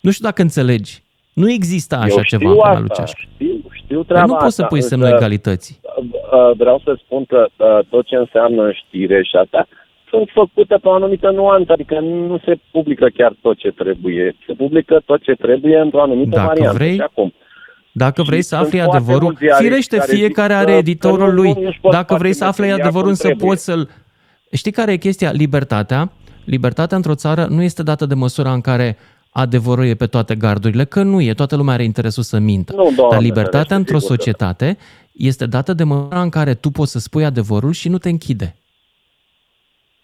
Nu 0.00 0.10
știu 0.10 0.24
dacă 0.24 0.42
înțelegi. 0.42 1.02
Nu 1.40 1.50
exista 1.50 1.96
așa 1.96 2.06
Eu 2.16 2.22
ceva 2.22 2.24
știu 2.24 2.48
în 2.48 2.54
vremea 2.54 2.70
asta, 2.70 2.80
lui 2.80 2.88
Ceașcă. 2.96 3.20
Știu, 3.34 3.54
știu 3.82 3.96
Dar 3.96 4.04
treaba 4.06 4.26
nu 4.26 4.32
poți 4.44 4.54
să 4.54 4.62
asta, 4.62 4.66
pui 4.74 4.82
semnul 4.82 5.06
însă, 5.08 5.18
egalității. 5.18 5.80
uh, 5.82 6.56
Vreau 6.56 6.80
să 6.84 6.98
spun 7.04 7.24
că 7.24 7.40
uh, 7.56 7.78
tot 7.88 8.04
ce 8.06 8.16
înseamnă 8.16 8.72
știre 8.72 9.22
și 9.22 9.36
asta 9.36 9.66
sunt 10.10 10.28
făcute 10.34 10.74
pe 10.82 10.88
o 10.88 10.92
anumită 10.92 11.30
nuanță, 11.30 11.72
adică 11.72 11.98
nu 12.00 12.38
se 12.44 12.58
publică 12.70 13.06
chiar 13.14 13.32
tot 13.42 13.56
ce 13.58 13.68
trebuie. 13.70 14.36
Se 14.46 14.52
publică 14.52 15.00
tot 15.06 15.22
ce 15.22 15.32
trebuie 15.32 15.78
într-o 15.78 16.02
anumită 16.02 16.34
Dacă 16.36 16.46
variantă. 16.46 16.76
vrei, 16.76 16.94
Și 16.94 17.00
acum, 17.00 17.32
Dacă 17.92 18.22
vrei 18.22 18.42
să 18.42 18.48
sunt 18.54 18.60
afli 18.66 18.78
foarte 18.78 18.96
adevărul, 18.96 19.22
mulți 19.22 19.38
ziariști 19.44 19.68
firește, 19.68 19.96
care 19.96 20.10
zic 20.10 20.18
fiecare 20.18 20.52
că- 20.52 20.58
are 20.58 20.70
că 20.72 20.76
editorul 20.78 21.32
nu- 21.32 21.40
lui. 21.40 21.52
nu 21.52 21.66
își 21.68 21.78
pot 21.80 21.92
Dacă 21.92 22.06
face 22.12 22.20
vrei 22.20 22.32
să 22.32 22.44
afli 22.44 22.60
meseria 22.62 22.82
adevărul, 22.84 23.00
cum 23.08 23.10
însă 23.10 23.26
trebuie. 23.26 23.48
poți 23.48 23.64
să-l... 23.64 23.88
Știi 24.52 24.72
care 24.72 24.92
e 24.92 24.96
chestia? 24.96 25.30
Libertatea. 25.32 26.12
Libertatea 26.44 26.96
într-o 26.96 27.14
țară 27.14 27.46
nu 27.50 27.62
este 27.62 27.82
dată 27.82 28.06
de 28.06 28.14
măsura 28.14 28.52
în 28.52 28.60
care 28.60 28.96
adevărul 29.32 29.86
e 29.86 29.94
pe 29.94 30.06
toate 30.06 30.34
gardurile, 30.34 30.84
că 30.84 31.02
nu 31.02 31.20
e, 31.20 31.32
toată 31.34 31.56
lumea 31.56 31.74
are 31.74 31.82
interesul 31.84 32.22
să 32.22 32.38
mintă. 32.38 32.72
Nu, 32.72 32.82
Doamne 32.82 33.14
Dar 33.14 33.20
libertatea 33.20 33.50
ferește, 33.60 33.74
într-o 33.74 33.98
sigur 33.98 34.16
că 34.16 34.22
da. 34.22 34.30
societate 34.32 34.78
este 35.12 35.46
dată 35.46 35.72
de 35.72 35.84
măsura 35.84 36.20
în 36.20 36.28
care 36.30 36.54
tu 36.54 36.70
poți 36.70 36.90
să 36.92 36.98
spui 36.98 37.24
adevărul 37.24 37.72
și 37.72 37.88
nu 37.88 37.98
te 37.98 38.08
închide. 38.08 38.54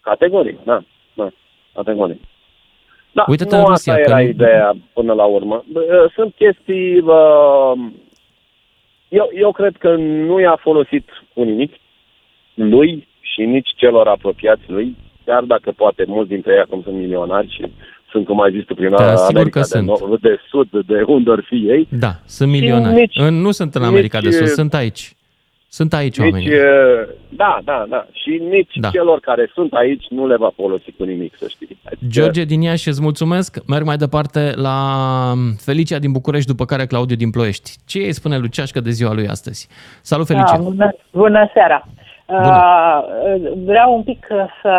categoric, 0.01 0.63
da, 0.63 0.83
da, 1.13 1.29
categoric. 1.73 2.21
Da, 3.11 3.25
Uite-te 3.27 3.55
nu 3.55 3.61
în 3.61 3.67
Rusia, 3.67 3.93
asta 3.93 4.05
era 4.11 4.15
că- 4.17 4.23
ideea 4.23 4.73
până 4.93 5.13
la 5.13 5.25
urmă. 5.25 5.63
Bă, 5.71 6.09
Sunt 6.15 6.33
chestii... 6.35 7.01
bă, 7.01 7.73
Eu, 9.09 9.29
eu 9.33 9.51
cred 9.51 9.75
că 9.77 9.95
nu 9.95 10.39
i-a 10.39 10.57
folosit 10.61 11.05
cu 11.33 11.43
nimic 11.43 11.73
lui 12.53 13.07
și 13.19 13.41
nici 13.45 13.69
celor 13.75 14.07
apropiați 14.07 14.61
lui, 14.67 14.95
chiar 15.25 15.43
dacă 15.43 15.71
poate 15.71 16.03
mulți 16.07 16.29
dintre 16.29 16.53
ei 16.53 16.59
acum 16.59 16.81
sunt 16.83 16.95
milionari 16.95 17.53
și 17.55 17.71
sunt, 18.17 18.25
cum 18.29 18.41
ai 18.41 18.51
zis 18.51 18.63
tu, 18.65 18.73
prin 18.75 18.89
Da, 18.89 19.15
sigur 19.15 19.35
America 19.37 19.59
că 19.59 19.67
de, 19.71 19.77
sunt. 19.77 19.85
nord, 19.87 20.21
de 20.21 20.39
sud, 20.49 20.67
de 20.85 21.03
unde 21.07 21.29
or 21.29 21.43
fi 21.47 21.55
ei. 21.55 21.87
Da, 21.91 22.11
sunt 22.25 22.53
Și 22.53 22.59
milionari. 22.59 22.95
nici- 22.95 23.17
În- 23.27 23.41
nu 23.41 23.51
sunt 23.51 23.75
în 23.75 23.83
America 23.83 24.19
de 24.19 24.27
nici, 24.27 24.35
Sud, 24.35 24.45
e, 24.47 24.49
sunt 24.49 24.73
aici. 24.73 25.11
Sunt 25.69 25.93
aici 25.93 26.17
Nici, 26.19 26.27
oamenii. 26.31 26.47
e, 26.53 26.61
da, 27.29 27.59
da, 27.63 27.85
da. 27.89 28.05
Și 28.11 28.41
nici 28.49 28.71
Da. 28.75 28.89
celor 28.89 29.19
care 29.19 29.51
sunt 29.53 29.73
aici 29.73 30.05
nu 30.09 30.27
le 30.27 30.35
va 30.35 30.49
folosi 30.55 30.91
cu 30.97 31.03
nimic, 31.03 31.35
să 31.37 31.45
știi. 31.49 31.77
Adică, 31.85 32.05
George 32.09 32.43
din 32.43 32.61
Iași, 32.61 32.87
îți 32.87 33.01
mulțumesc. 33.01 33.57
Merg 33.67 33.85
mai 33.85 33.97
departe 33.97 34.51
la 34.55 34.77
Felicia 35.57 35.97
din 35.99 36.11
București, 36.11 36.47
după 36.47 36.65
care 36.65 36.85
Claudiu 36.85 37.15
din 37.15 37.29
Ploiești. 37.29 37.71
Ce 37.85 37.97
îi 37.97 38.13
spune 38.13 38.37
lui 38.37 38.49
Ceașcă 38.49 38.79
de 38.81 38.89
ziua 38.89 39.13
lui 39.13 39.27
astăzi? 39.27 39.67
Salut, 40.01 40.25
Felicia! 40.25 40.57
Da, 40.57 40.63
bună, 40.63 40.93
bună 41.11 41.49
seara! 41.53 41.87
Uh, 42.25 42.99
vreau 43.65 43.95
un 43.95 44.03
pic 44.03 44.27
uh, 44.29 44.37
să 44.61 44.73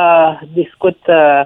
discut 0.53 0.99
uh, 1.07 1.41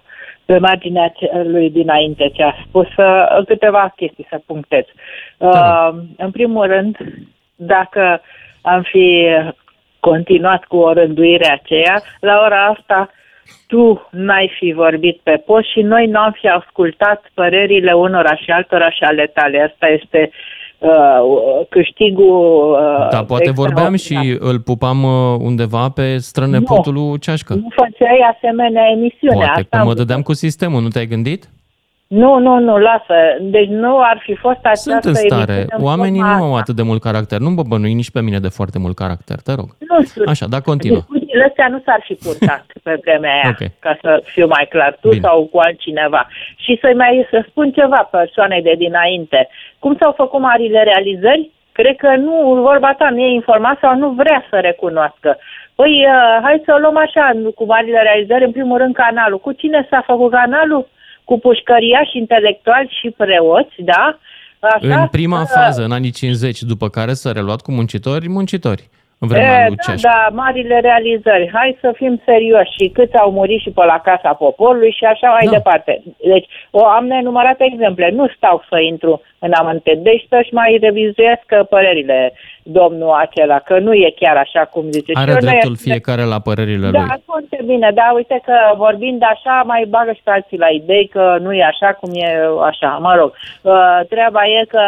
pe 0.53 0.59
marginea 0.59 1.13
lui 1.43 1.71
dinainte 1.71 2.31
ce 2.35 2.43
a 2.43 2.55
spus, 2.67 2.87
uh, 2.97 3.45
câteva 3.47 3.93
chestii 3.97 4.27
să 4.31 4.41
punctez. 4.47 4.85
Uh, 5.39 5.89
în 6.17 6.31
primul 6.31 6.67
rând, 6.67 6.97
dacă 7.57 8.21
am 8.63 8.83
fi 8.83 9.27
continuat 10.01 10.65
cu 10.65 10.77
o 10.77 10.93
rânduire 10.93 11.51
aceea, 11.51 12.03
la 12.21 12.43
ora 12.45 12.67
asta 12.67 13.11
tu 13.67 14.09
n-ai 14.11 14.53
fi 14.59 14.73
vorbit 14.73 15.21
pe 15.23 15.43
post 15.47 15.71
și 15.71 15.81
noi 15.81 16.07
nu 16.07 16.19
am 16.19 16.33
fi 16.41 16.49
ascultat 16.49 17.31
părerile 17.35 17.93
unora 17.93 18.35
și 18.37 18.51
altora 18.51 18.91
și 18.91 19.03
ale 19.03 19.27
tale. 19.27 19.61
Asta 19.61 19.87
este 19.87 20.31
uh, 20.31 20.62
câștigul 21.69 22.71
uh, 22.73 23.09
Da, 23.11 23.25
poate 23.25 23.51
vorbeam 23.51 23.93
extraordinar. 23.93 24.39
și 24.39 24.49
îl 24.51 24.61
pupam 24.61 25.03
uh, 25.03 25.37
undeva 25.39 25.89
pe 25.89 26.17
strănepotul 26.17 26.93
lui 26.95 27.19
Ceașcă. 27.19 27.55
Nu 27.55 27.69
făceai 27.77 28.21
asemenea 28.37 28.83
emisiune. 28.97 29.35
Poate 29.35 29.51
Asta 29.51 29.67
că 29.71 29.77
am 29.77 29.79
mă 29.79 29.85
vrut. 29.85 29.97
dădeam 29.97 30.23
cu 30.23 30.33
sistemul, 30.35 30.83
nu 30.83 30.89
te-ai 30.89 31.07
gândit? 31.07 31.49
Nu, 32.07 32.39
nu, 32.39 32.59
nu, 32.59 32.79
lasă. 32.79 33.15
Deci 33.41 33.69
nu 33.69 33.99
ar 33.99 34.23
fi 34.25 34.35
fost 34.35 34.59
această 34.63 34.91
Sunt 34.91 35.05
în 35.05 35.15
stare. 35.15 35.53
emisiune 35.53 35.67
în 35.79 35.85
Oamenii 35.85 36.21
nu 36.21 36.27
forma 36.27 36.41
au 36.41 36.47
asta. 36.49 36.59
atât 36.59 36.75
de 36.77 36.83
mult 36.83 37.01
caracter. 37.01 37.39
Nu 37.39 37.51
mă 37.51 37.63
bănui 37.69 37.95
nici 37.95 38.11
pe 38.11 38.21
mine 38.21 38.39
de 38.39 38.49
foarte 38.49 38.79
mult 38.79 38.95
caracter, 38.97 39.37
te 39.41 39.53
rog. 39.55 39.67
Nu 39.89 40.05
știu. 40.05 40.23
Așa, 40.27 40.47
da, 40.47 40.61
continuă. 40.61 41.01
Discuțiile 41.33 41.45
astea 41.49 41.69
nu 41.69 41.81
s-ar 41.87 42.01
fi 42.09 42.15
purtat 42.25 42.65
pe 42.87 42.99
vremea 43.05 43.33
aia, 43.35 43.49
Ok. 43.61 43.63
ca 43.79 43.99
să 44.03 44.23
fiu 44.35 44.47
mai 44.47 44.67
clar, 44.71 44.93
tu 45.01 45.09
Bine. 45.09 45.21
sau 45.27 45.37
cu 45.53 45.59
altcineva. 45.59 46.23
Și 46.57 46.79
să 46.81 46.89
mai 46.97 47.27
să 47.31 47.45
spun 47.49 47.71
ceva 47.73 48.09
persoanei 48.11 48.63
de 48.63 48.75
dinainte. 48.79 49.49
Cum 49.79 49.97
s-au 50.01 50.13
făcut 50.13 50.41
marile 50.41 50.83
realizări? 50.83 51.51
Cred 51.73 51.97
că 51.97 52.11
nu, 52.17 52.35
vorba 52.69 52.95
ta 52.95 53.11
nu 53.11 53.21
e 53.21 53.33
informat 53.41 53.79
sau 53.81 53.97
nu 53.97 54.09
vrea 54.11 54.45
să 54.51 54.57
recunoască. 54.61 55.39
Păi, 55.75 56.05
uh, 56.07 56.39
hai 56.43 56.63
să 56.65 56.73
o 56.77 56.79
luăm 56.81 56.97
așa, 56.97 57.31
cu 57.55 57.65
marile 57.65 58.01
realizări, 58.03 58.45
în 58.45 58.53
primul 58.53 58.79
rând 58.79 58.95
canalul. 58.95 59.39
Cu 59.41 59.53
cine 59.53 59.87
s-a 59.91 60.03
făcut 60.07 60.31
canalul? 60.31 60.89
Cu 61.25 61.39
pușcăriași 61.39 62.17
intelectuali 62.19 62.97
și 63.01 63.11
preoți, 63.11 63.75
da? 63.79 64.19
Așa? 64.61 65.01
În 65.01 65.07
prima 65.07 65.41
Uh, 65.41 65.47
fază, 65.55 65.83
în 65.85 65.93
anii 65.93 66.11
50, 66.11 66.61
după 66.63 66.89
care 66.89 67.13
s-a 67.13 67.33
reluat 67.33 67.61
cu 67.61 67.73
muncitori, 67.73 68.29
muncitori. 68.29 68.89
În 69.23 69.29
vremea 69.29 69.65
E, 69.65 69.67
lui 69.67 69.77
da, 69.77 69.83
Ceașcă. 69.87 70.09
da, 70.09 70.29
marile 70.43 70.81
realizări. 70.81 71.51
Hai 71.53 71.79
să 71.81 71.93
fim 72.01 72.21
serioși. 72.25 72.73
Și 72.79 72.89
câți 72.89 73.17
au 73.17 73.31
murit 73.31 73.61
și 73.61 73.71
pe 73.71 73.85
la 73.85 73.99
Casa 74.05 74.33
Poporului 74.33 74.95
și 74.99 75.05
așa 75.05 75.29
mai 75.37 75.45
Da. 75.45 75.51
departe. 75.51 76.03
Deci, 76.33 76.47
o, 76.71 76.87
am 76.87 77.05
nenumărate 77.07 77.65
exemple. 77.73 78.11
Nu 78.15 78.27
stau 78.37 78.65
să 78.69 78.79
intru 78.81 79.23
în 79.39 79.53
amănte. 79.61 79.93
Deci 80.03 80.27
să-și 80.29 80.55
mai 80.55 80.79
revizuiască 80.81 81.67
părerile 81.71 82.33
domnul 82.63 83.11
acela, 83.25 83.59
că 83.59 83.79
nu 83.79 83.93
e 83.93 84.13
chiar 84.21 84.37
așa 84.37 84.61
cum 84.73 84.85
zice. 84.91 85.13
Și 85.13 85.19
Are 85.21 85.31
eu 85.31 85.37
nu 85.41 85.47
dreptul 85.49 85.73
e- 85.73 85.85
fiecare 85.89 86.23
la 86.25 86.39
părerile 86.41 86.89
da, 86.91 86.99
lui. 86.99 87.23
foarte 87.25 87.59
bine, 87.65 87.91
da, 87.95 88.13
uite 88.15 88.41
că 88.45 88.55
vorbind 88.77 89.23
așa, 89.25 89.63
mai 89.67 89.85
bagă 89.89 90.13
și 90.13 90.21
pe 90.25 90.31
alții 90.31 90.59
la 90.59 90.69
idei 90.69 91.07
că 91.07 91.37
nu 91.41 91.53
e 91.55 91.65
așa 91.65 91.93
cum 92.01 92.11
e 92.15 92.29
așa, 92.67 92.99
mă 93.03 93.15
rog. 93.19 93.33
Uh, 93.63 94.01
treaba 94.09 94.41
e 94.61 94.65
că 94.69 94.83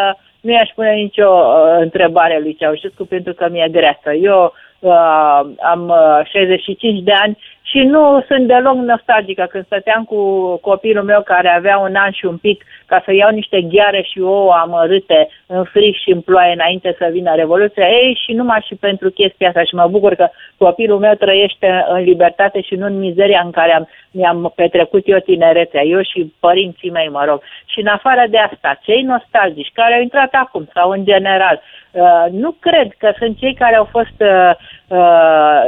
nu 0.45 0.53
i-aș 0.53 0.71
pune 0.75 0.93
nicio 0.93 1.29
uh, 1.29 1.77
întrebare 1.81 2.39
lui 2.39 2.57
Ceaușescu 2.59 3.05
pentru 3.05 3.33
că 3.33 3.49
mi-e 3.51 3.69
greață. 3.71 4.13
Eu 4.13 4.53
uh, 4.79 5.41
am 5.61 5.89
uh, 5.89 6.27
65 6.31 7.03
de 7.03 7.13
ani 7.13 7.39
și 7.75 7.83
nu 7.83 8.25
sunt 8.29 8.47
deloc 8.47 8.75
nostalgică 8.75 9.47
când 9.51 9.65
stăteam 9.65 10.05
cu 10.05 10.19
copilul 10.57 11.05
meu 11.05 11.23
care 11.23 11.49
avea 11.49 11.79
un 11.79 11.95
an 11.95 12.11
și 12.11 12.25
un 12.25 12.37
pic 12.37 12.65
ca 12.87 13.03
să 13.05 13.13
iau 13.13 13.31
niște 13.31 13.61
gheare 13.63 14.03
și 14.03 14.21
ouă 14.21 14.53
amărâte 14.53 15.29
în 15.47 15.65
frig 15.65 15.95
și 15.95 16.11
în 16.11 16.21
ploaie 16.21 16.53
înainte 16.53 16.95
să 16.99 17.09
vină 17.13 17.35
Revoluția. 17.35 17.89
Ei, 17.89 18.21
și 18.25 18.33
numai 18.33 18.65
și 18.67 18.75
pentru 18.75 19.11
chestia 19.11 19.49
asta 19.49 19.65
și 19.65 19.75
mă 19.75 19.87
bucur 19.91 20.15
că 20.15 20.29
copilul 20.59 20.99
meu 20.99 21.15
trăiește 21.15 21.85
în 21.89 22.03
libertate 22.03 22.61
și 22.61 22.75
nu 22.75 22.87
în 22.87 22.99
mizeria 22.99 23.43
în 23.45 23.51
care 23.51 23.75
am, 23.75 23.89
mi-am 24.11 24.53
petrecut 24.55 25.03
eu 25.09 25.19
tinerețea, 25.19 25.83
eu 25.83 26.03
și 26.03 26.33
părinții 26.41 26.91
mei, 26.91 27.09
mă 27.09 27.25
rog. 27.25 27.41
Și 27.65 27.81
în 27.81 27.87
afară 27.87 28.25
de 28.31 28.39
asta, 28.39 28.79
cei 28.83 29.03
nostalgici 29.03 29.71
care 29.73 29.95
au 29.95 30.01
intrat 30.01 30.33
acum 30.33 30.69
sau 30.75 30.91
în 30.91 31.05
general, 31.05 31.63
uh, 31.95 32.27
nu 32.31 32.51
cred 32.61 32.93
că 32.99 33.13
sunt 33.19 33.39
cei 33.39 33.55
care 33.55 33.77
au 33.77 33.85
fost, 33.85 34.17
uh, 34.19 34.53
uh, 34.89 35.61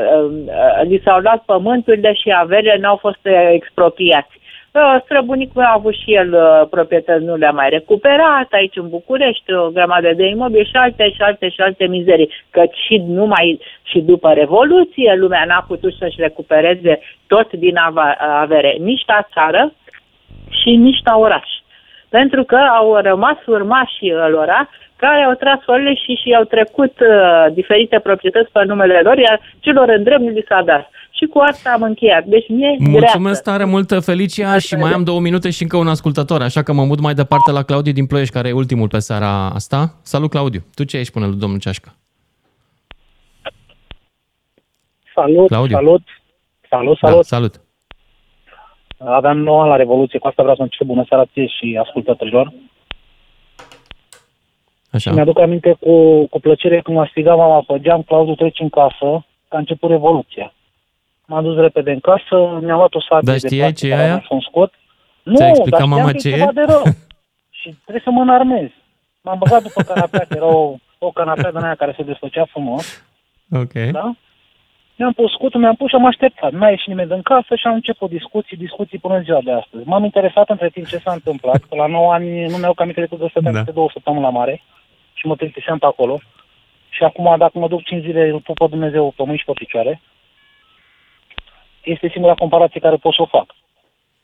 uh, 0.47 0.81
li 0.83 1.01
s-au 1.05 1.21
luat 1.21 1.43
pământurile 1.45 2.13
și 2.13 2.33
averile, 2.37 2.77
n-au 2.81 2.97
fost 2.97 3.25
uh, 3.25 3.51
expropriați. 3.53 4.35
Uh, 4.77 5.01
Străbunicul 5.05 5.63
meu 5.63 5.71
a 5.71 5.73
avut 5.77 5.95
și 5.95 6.15
el 6.15 6.33
uh, 6.33 6.69
proprietăți, 6.71 7.25
nu 7.25 7.37
le-a 7.37 7.51
mai 7.51 7.69
recuperat, 7.69 8.49
aici 8.51 8.77
în 8.77 8.89
București, 8.89 9.53
o 9.53 9.71
grămadă 9.71 10.13
de 10.13 10.27
imobili 10.27 10.65
și 10.65 10.77
alte 10.77 11.11
și 11.11 11.23
alte 11.23 11.49
și 11.49 11.61
alte 11.61 11.87
mizerii. 11.87 12.31
Că 12.51 12.63
și 12.87 12.97
numai 13.07 13.61
și 13.83 14.01
după 14.01 14.33
Revoluție 14.33 15.15
lumea 15.17 15.45
n-a 15.45 15.65
putut 15.67 15.95
să-și 15.95 16.21
recupereze 16.21 17.01
tot 17.27 17.53
din 17.53 17.77
ava- 17.77 18.17
avere, 18.19 18.77
nici 18.79 19.03
la 19.07 19.27
țară 19.33 19.73
și 20.63 20.71
nici 20.77 21.01
la 21.05 21.17
oraș. 21.17 21.49
Pentru 22.19 22.43
că 22.45 22.59
au 22.79 22.89
rămas 23.11 23.39
urmașii 23.47 24.13
lor 24.35 24.51
care 24.97 25.23
au 25.23 25.35
tras 25.35 25.59
forile 25.65 25.95
și 25.95 26.13
și 26.23 26.35
au 26.39 26.45
trecut 26.45 26.95
uh, 27.01 27.53
diferite 27.53 27.99
proprietăți 27.99 28.51
pe 28.53 28.65
numele 28.65 29.01
lor, 29.03 29.19
iar 29.19 29.41
celor 29.61 29.89
în 29.89 30.03
drept 30.03 30.21
nu 30.21 30.29
li 30.29 30.45
s-a 30.49 30.63
dat. 30.63 30.91
Și 31.11 31.25
cu 31.27 31.39
asta 31.39 31.71
am 31.71 31.83
încheiat. 31.83 32.25
Deci 32.25 32.49
mie 32.49 32.77
Mulțumesc 32.79 33.43
tare 33.43 33.65
mult, 33.65 34.05
Felicia, 34.05 34.59
și 34.59 34.75
mai 34.77 34.93
am 34.93 35.05
două 35.05 35.21
minute 35.21 35.51
și 35.51 35.63
încă 35.63 35.77
un 35.77 35.89
ascultător, 35.89 36.43
așa 36.43 36.63
că 36.63 36.73
mă 36.73 36.85
mut 36.85 37.01
mai 37.01 37.15
departe 37.15 37.51
la 37.51 37.63
Claudiu 37.63 37.93
din 37.93 38.07
Ploiești, 38.07 38.35
care 38.35 38.49
e 38.49 38.53
ultimul 38.53 38.89
pe 38.89 38.99
seara 38.99 39.49
asta. 39.55 39.95
Salut, 40.03 40.31
Claudiu. 40.31 40.61
Tu 40.75 40.85
ce 40.85 40.97
ai 40.97 41.05
spune 41.05 41.27
lui 41.27 41.37
domnul 41.37 41.59
Ceașcă? 41.59 41.89
Salut, 45.15 45.47
Claudiu. 45.47 45.77
salut, 45.77 46.03
salut, 46.71 46.97
Da, 47.01 47.23
salut. 47.23 47.66
Salut. 48.99 49.15
Aveam 49.15 49.39
9 49.39 49.61
ani 49.61 49.71
la 49.71 49.77
Revoluție, 49.77 50.19
cu 50.19 50.27
asta 50.27 50.43
vreau 50.43 50.57
să 50.57 50.63
încep 50.63 50.87
bună 50.87 51.05
seara 51.09 51.25
ție 51.25 51.47
și 51.47 51.79
ascultătorilor. 51.83 52.53
Așa. 54.91 55.11
Și 55.11 55.17
mi-aduc 55.17 55.39
aminte 55.39 55.77
cu, 55.81 56.27
cu 56.27 56.41
plăcere 56.41 56.81
când 56.81 56.97
m-a 56.97 57.07
strigat 57.11 57.37
mama 57.37 57.63
pe 57.67 57.81
geam, 57.81 58.03
Claudiu, 58.03 58.35
treci 58.35 58.61
în 58.61 58.69
casă, 58.69 59.27
că 59.49 59.57
a 59.57 59.59
început 59.59 59.91
Revoluția. 59.91 60.53
M-am 61.27 61.43
dus 61.43 61.57
repede 61.57 61.91
în 61.93 62.01
casă, 62.01 62.37
mi-am 62.63 62.79
luat 62.79 62.95
o 62.95 63.01
sabie 63.01 63.33
Dar 63.33 63.37
de 63.37 63.47
știai 63.47 63.59
plastic 63.61 63.79
ce 63.79 63.87
e 63.87 63.91
care 63.91 64.03
aia? 64.03 64.13
avea 64.13 64.25
și 64.25 64.33
un 64.33 64.41
scot. 64.41 64.73
Nu, 65.23 65.37
Ți-a 65.37 65.49
explicat 65.49 65.79
dar 65.79 65.89
știam 65.89 65.99
mama 65.99 66.11
că 66.11 66.19
ce 66.19 66.29
e? 66.29 66.33
ceva 66.33 66.53
de 66.53 66.65
rău. 66.69 66.83
și 67.61 67.69
trebuie 67.83 68.03
să 68.05 68.11
mă 68.11 68.21
înarmez. 68.21 68.69
M-am 69.21 69.39
băgat 69.39 69.63
după 69.63 69.83
canapea, 69.83 70.25
că 70.29 70.35
era 70.37 70.47
o, 70.47 70.75
o 70.99 71.11
canapea 71.11 71.51
din 71.51 71.63
aia 71.63 71.75
care 71.75 71.93
se 71.97 72.03
desfăcea 72.03 72.45
frumos. 72.45 73.05
Ok. 73.51 73.73
Da? 73.73 74.15
Mi-am 74.99 75.13
pus 75.13 75.31
scutul, 75.33 75.61
mi-am 75.61 75.75
pus 75.75 75.89
și 75.89 75.95
am 75.95 76.05
așteptat. 76.07 76.53
N-a 76.53 76.69
ieșit 76.69 76.87
nimeni 76.87 77.09
din 77.09 77.23
casă 77.23 77.55
și 77.55 77.67
am 77.67 77.75
început 77.75 78.11
discuții, 78.11 78.57
discuții 78.57 78.99
până 78.99 79.15
în 79.17 79.23
ziua 79.23 79.41
de 79.41 79.53
astăzi. 79.53 79.89
M-am 79.89 80.05
interesat 80.05 80.49
între 80.51 80.69
timp 80.69 80.87
ce 80.87 80.99
s-a 80.99 81.13
întâmplat, 81.13 81.61
că 81.69 81.75
la 81.75 81.87
9 81.87 82.13
ani 82.13 82.47
nu 82.47 82.57
mi-au 82.57 82.73
cam 82.75 82.91
decât 82.95 83.19
de 83.19 83.27
stăteam 83.31 83.55
Da. 83.55 83.63
da. 83.63 83.73
două 83.73 83.89
săptămâni 83.93 84.23
la 84.23 84.31
mare 84.31 84.63
și 85.13 85.27
mă 85.27 85.35
plictiseam 85.37 85.79
pe 85.79 85.87
acolo. 85.87 86.19
Și 86.89 87.03
acum, 87.05 87.35
dacă 87.39 87.59
mă 87.59 87.69
duc 87.69 87.83
5 87.83 88.03
zile, 88.05 88.29
îl 88.29 88.41
pupă 88.41 88.67
Dumnezeu 88.67 89.13
pe 89.17 89.23
mâini 89.23 89.39
și 89.39 89.45
pe 89.45 89.53
picioare. 89.53 90.01
Este 91.85 92.09
singura 92.09 92.35
comparație 92.35 92.81
care 92.81 92.97
pot 92.97 93.15
să 93.15 93.23
o 93.23 93.27
fac. 93.27 93.55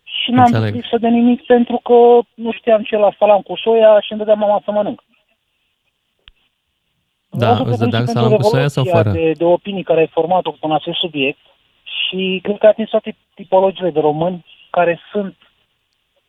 Și 0.04 0.30
n-am 0.30 0.44
Înțeleg. 0.44 0.74
lipsă 0.74 0.96
de 0.98 1.08
nimic 1.08 1.44
pentru 1.46 1.76
că 1.82 2.18
nu 2.34 2.52
știam 2.52 2.82
ce 2.82 2.96
la 2.96 3.12
salam 3.18 3.40
cu 3.40 3.56
soia 3.56 4.00
și 4.00 4.12
îmi 4.12 4.20
dădea 4.20 4.34
mama 4.34 4.60
să 4.64 4.70
mănânc. 4.70 5.02
Da, 7.34 7.52
Vreau 7.52 7.64
să 7.64 7.70
îți 7.70 7.78
dădea 7.78 7.90
felicit 7.98 8.14
salam 8.14 8.28
pentru 8.28 8.48
cu 8.48 8.54
soia 8.54 8.68
sau 8.68 8.84
revoluția 8.84 9.12
fără? 9.12 9.24
De, 9.24 9.32
de 9.32 9.44
opinii 9.44 9.82
care 9.82 10.00
ai 10.00 10.10
format-o 10.18 10.50
pe 10.50 10.66
acest 10.70 10.98
subiect 10.98 11.38
și 11.98 12.40
cred 12.42 12.58
că 12.58 12.66
a 12.66 12.68
atins 12.68 12.88
toate 12.88 13.16
tipologiile 13.34 13.90
de 13.90 14.00
români 14.00 14.44
care 14.70 15.00
sunt 15.12 15.34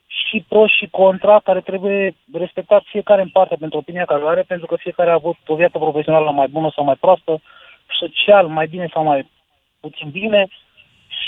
și 0.07 0.45
pro 0.47 0.67
și 0.67 0.87
contra, 0.91 1.39
care 1.43 1.61
trebuie 1.61 2.15
respectat 2.33 2.83
fiecare 2.85 3.21
în 3.21 3.29
parte 3.29 3.55
pentru 3.59 3.77
opinia 3.77 4.05
care 4.05 4.23
o 4.23 4.27
are, 4.27 4.41
pentru 4.41 4.67
că 4.67 4.75
fiecare 4.79 5.09
a 5.09 5.13
avut 5.13 5.35
o 5.47 5.55
viață 5.55 5.77
profesională 5.77 6.31
mai 6.31 6.47
bună 6.47 6.71
sau 6.75 6.83
mai 6.83 6.95
proastă, 6.99 7.41
social 7.99 8.47
mai 8.47 8.67
bine 8.67 8.89
sau 8.93 9.03
mai 9.03 9.29
puțin 9.79 10.09
bine 10.09 10.47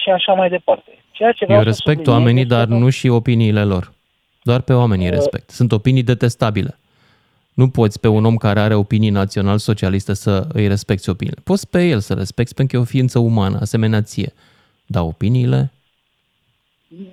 și 0.01 0.09
așa 0.09 0.33
mai 0.33 0.49
departe. 0.49 0.91
Ceea 1.11 1.31
ce 1.31 1.45
vreau 1.45 1.59
Eu 1.59 1.63
să 1.63 1.69
respect 1.69 1.97
subliniez 1.97 2.17
oamenii, 2.19 2.41
este 2.41 2.55
dar 2.55 2.65
că- 2.67 2.73
nu 2.73 2.89
și 2.89 3.07
opiniile 3.07 3.63
lor. 3.63 3.93
Doar 4.41 4.61
pe 4.61 4.73
oamenii 4.73 5.07
Uh. 5.07 5.13
respect. 5.13 5.49
Sunt 5.49 5.71
opinii 5.71 6.03
detestabile. 6.03 6.77
Nu 7.55 7.69
poți 7.69 7.99
pe 7.99 8.07
un 8.07 8.25
om 8.25 8.35
care 8.35 8.59
are 8.59 8.75
opinii 8.75 9.09
național-socialiste 9.09 10.13
să 10.13 10.47
îi 10.53 10.67
respecti 10.67 11.09
opiniile. 11.09 11.41
Poți 11.43 11.69
pe 11.69 11.87
el 11.87 11.99
să 11.99 12.13
respecti 12.13 12.53
pentru 12.53 12.75
că 12.75 12.81
e 12.81 12.85
o 12.85 12.89
ființă 12.95 13.19
umană, 13.19 13.57
asemenea 13.61 14.01
ție. 14.01 14.33
Dar 14.85 15.03
opiniile, 15.03 15.71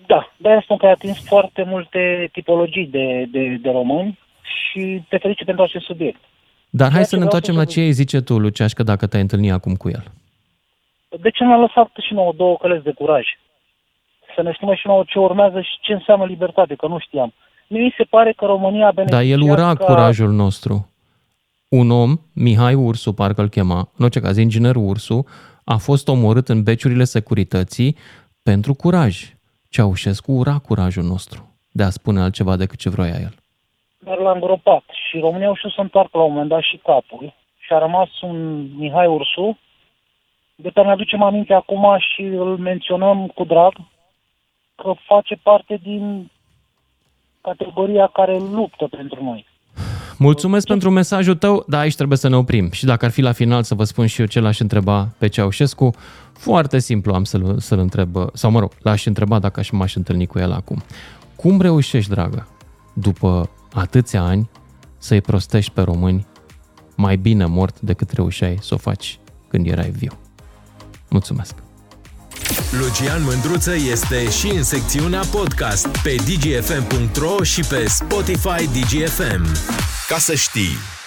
Da, 0.06 0.32
de-aia 0.36 0.60
spun 0.60 0.76
că 0.76 0.86
ai 0.86 0.92
atins 0.92 1.24
foarte 1.24 1.62
multe 1.62 2.28
tipologii 2.32 2.86
de, 2.86 3.24
de, 3.30 3.58
de 3.62 3.70
români 3.70 4.18
și 4.42 5.02
te 5.08 5.18
felicit 5.18 5.46
pentru 5.46 5.64
acest 5.64 5.84
subiect. 5.84 6.20
Dar 6.70 6.86
hai 6.90 6.94
Ceea 6.94 7.04
să 7.04 7.14
ce 7.14 7.20
ne 7.20 7.24
vreau 7.24 7.40
întoarcem 7.40 7.54
să 7.54 7.60
la 7.60 7.66
zic- 7.66 7.74
ce 7.74 7.80
îi 7.80 7.92
zice 7.92 8.20
tu, 8.20 8.38
Luceașcă, 8.38 8.82
dacă 8.82 9.06
te-ai 9.06 9.22
întâlnit 9.22 9.52
acum 9.52 9.74
cu 9.74 9.88
el. 9.88 10.04
De 11.20 11.30
ce 11.30 11.44
ne-a 11.44 11.56
lăsat 11.56 11.90
și 12.06 12.12
nouă 12.12 12.32
două 12.36 12.56
călăți 12.56 12.84
de 12.84 12.92
curaj? 12.92 13.26
Să 14.34 14.42
ne 14.42 14.52
spună 14.54 14.74
și 14.74 14.86
nouă 14.86 15.04
ce 15.06 15.18
urmează 15.18 15.60
și 15.60 15.78
ce 15.80 15.92
înseamnă 15.92 16.24
libertate, 16.24 16.74
că 16.74 16.86
nu 16.86 16.98
știam. 16.98 17.32
Mie 17.68 17.82
mi 17.82 17.94
se 17.96 18.04
pare 18.04 18.32
că 18.32 18.44
România 18.44 18.86
a 18.86 18.92
Dar 18.92 19.04
beneficiat 19.04 19.38
el 19.38 19.50
ura 19.50 19.74
ca... 19.74 19.84
curajul 19.84 20.30
nostru. 20.30 20.86
Un 21.68 21.90
om, 21.90 22.16
Mihai 22.34 22.74
Ursu, 22.74 23.12
parcă 23.12 23.40
îl 23.40 23.48
chema, 23.48 23.78
în 23.96 24.04
orice 24.04 24.20
caz, 24.20 24.36
inginerul 24.36 24.88
Ursu, 24.88 25.26
a 25.64 25.76
fost 25.76 26.08
omorât 26.08 26.48
în 26.48 26.62
beciurile 26.62 27.04
securității 27.04 27.96
pentru 28.42 28.74
curaj. 28.74 29.34
Ceaușescu 29.68 30.32
ura 30.32 30.58
curajul 30.58 31.04
nostru 31.04 31.52
de 31.72 31.82
a 31.82 31.90
spune 31.90 32.20
altceva 32.20 32.56
decât 32.56 32.78
ce 32.78 32.90
vroia 32.90 33.18
el. 33.20 33.34
Dar 33.98 34.18
l-a 34.18 34.32
îngropat 34.32 34.84
și 35.08 35.18
România 35.18 35.46
au 35.46 35.54
știut 35.54 35.72
să 35.72 35.80
întoarcă 35.80 36.18
la 36.18 36.22
un 36.22 36.32
moment 36.32 36.48
dat 36.48 36.62
și 36.62 36.76
capul 36.76 37.34
și 37.58 37.72
a 37.72 37.78
rămas 37.78 38.20
un 38.20 38.68
Mihai 38.76 39.06
Ursu 39.06 39.58
de 40.54 40.70
care 40.70 40.86
ne 40.86 40.92
aducem 40.92 41.22
aminte 41.22 41.52
acum 41.52 41.96
și 41.98 42.22
îl 42.22 42.56
menționăm 42.56 43.26
cu 43.26 43.44
drag 43.44 43.72
că 44.74 44.92
face 45.06 45.34
parte 45.42 45.80
din 45.82 46.30
categoria 47.42 48.10
care 48.12 48.38
luptă 48.38 48.86
pentru 48.90 49.24
noi. 49.24 49.46
Mulțumesc 50.18 50.66
pentru 50.66 50.90
mesajul 50.90 51.34
tău, 51.34 51.64
dar 51.68 51.80
aici 51.80 51.94
trebuie 51.94 52.18
să 52.18 52.28
ne 52.28 52.36
oprim. 52.36 52.70
Și 52.70 52.84
dacă 52.84 53.04
ar 53.04 53.10
fi 53.10 53.20
la 53.20 53.32
final 53.32 53.62
să 53.62 53.74
vă 53.74 53.84
spun 53.84 54.06
și 54.06 54.20
eu 54.20 54.26
ce 54.26 54.40
l-aș 54.40 54.58
întreba 54.58 55.08
pe 55.18 55.26
Ceaușescu, 55.26 55.90
foarte 56.32 56.78
simplu 56.78 57.14
am 57.14 57.24
să-l, 57.24 57.58
să-l 57.58 57.78
întreb, 57.78 58.16
sau 58.32 58.50
mă 58.50 58.60
rog, 58.60 58.72
l-aș 58.82 59.06
întreba 59.06 59.38
dacă 59.38 59.60
aș 59.60 59.70
m-aș 59.70 59.94
întâlni 59.94 60.26
cu 60.26 60.38
el 60.38 60.52
acum. 60.52 60.82
Cum 61.36 61.60
reușești, 61.60 62.10
dragă, 62.10 62.48
după 62.92 63.50
atâția 63.72 64.22
ani, 64.22 64.50
să-i 64.98 65.20
prostești 65.20 65.72
pe 65.72 65.80
români 65.80 66.26
mai 66.96 67.16
bine 67.16 67.46
mort 67.46 67.80
decât 67.80 68.10
reușeai 68.10 68.56
să 68.60 68.74
o 68.74 68.76
faci 68.76 69.18
când 69.48 69.66
erai 69.66 69.90
viu? 69.90 70.12
Mulțumesc! 71.10 71.71
Lucian 72.70 73.22
Mândruță 73.22 73.74
este 73.74 74.30
și 74.30 74.46
în 74.46 74.62
secțiunea 74.62 75.22
podcast 75.30 75.86
pe 75.86 76.14
dgfm.ro 76.14 77.42
și 77.42 77.60
pe 77.60 77.86
Spotify 77.88 78.68
DGFM. 78.72 79.46
Ca 80.08 80.18
să 80.18 80.34
știi! 80.34 81.01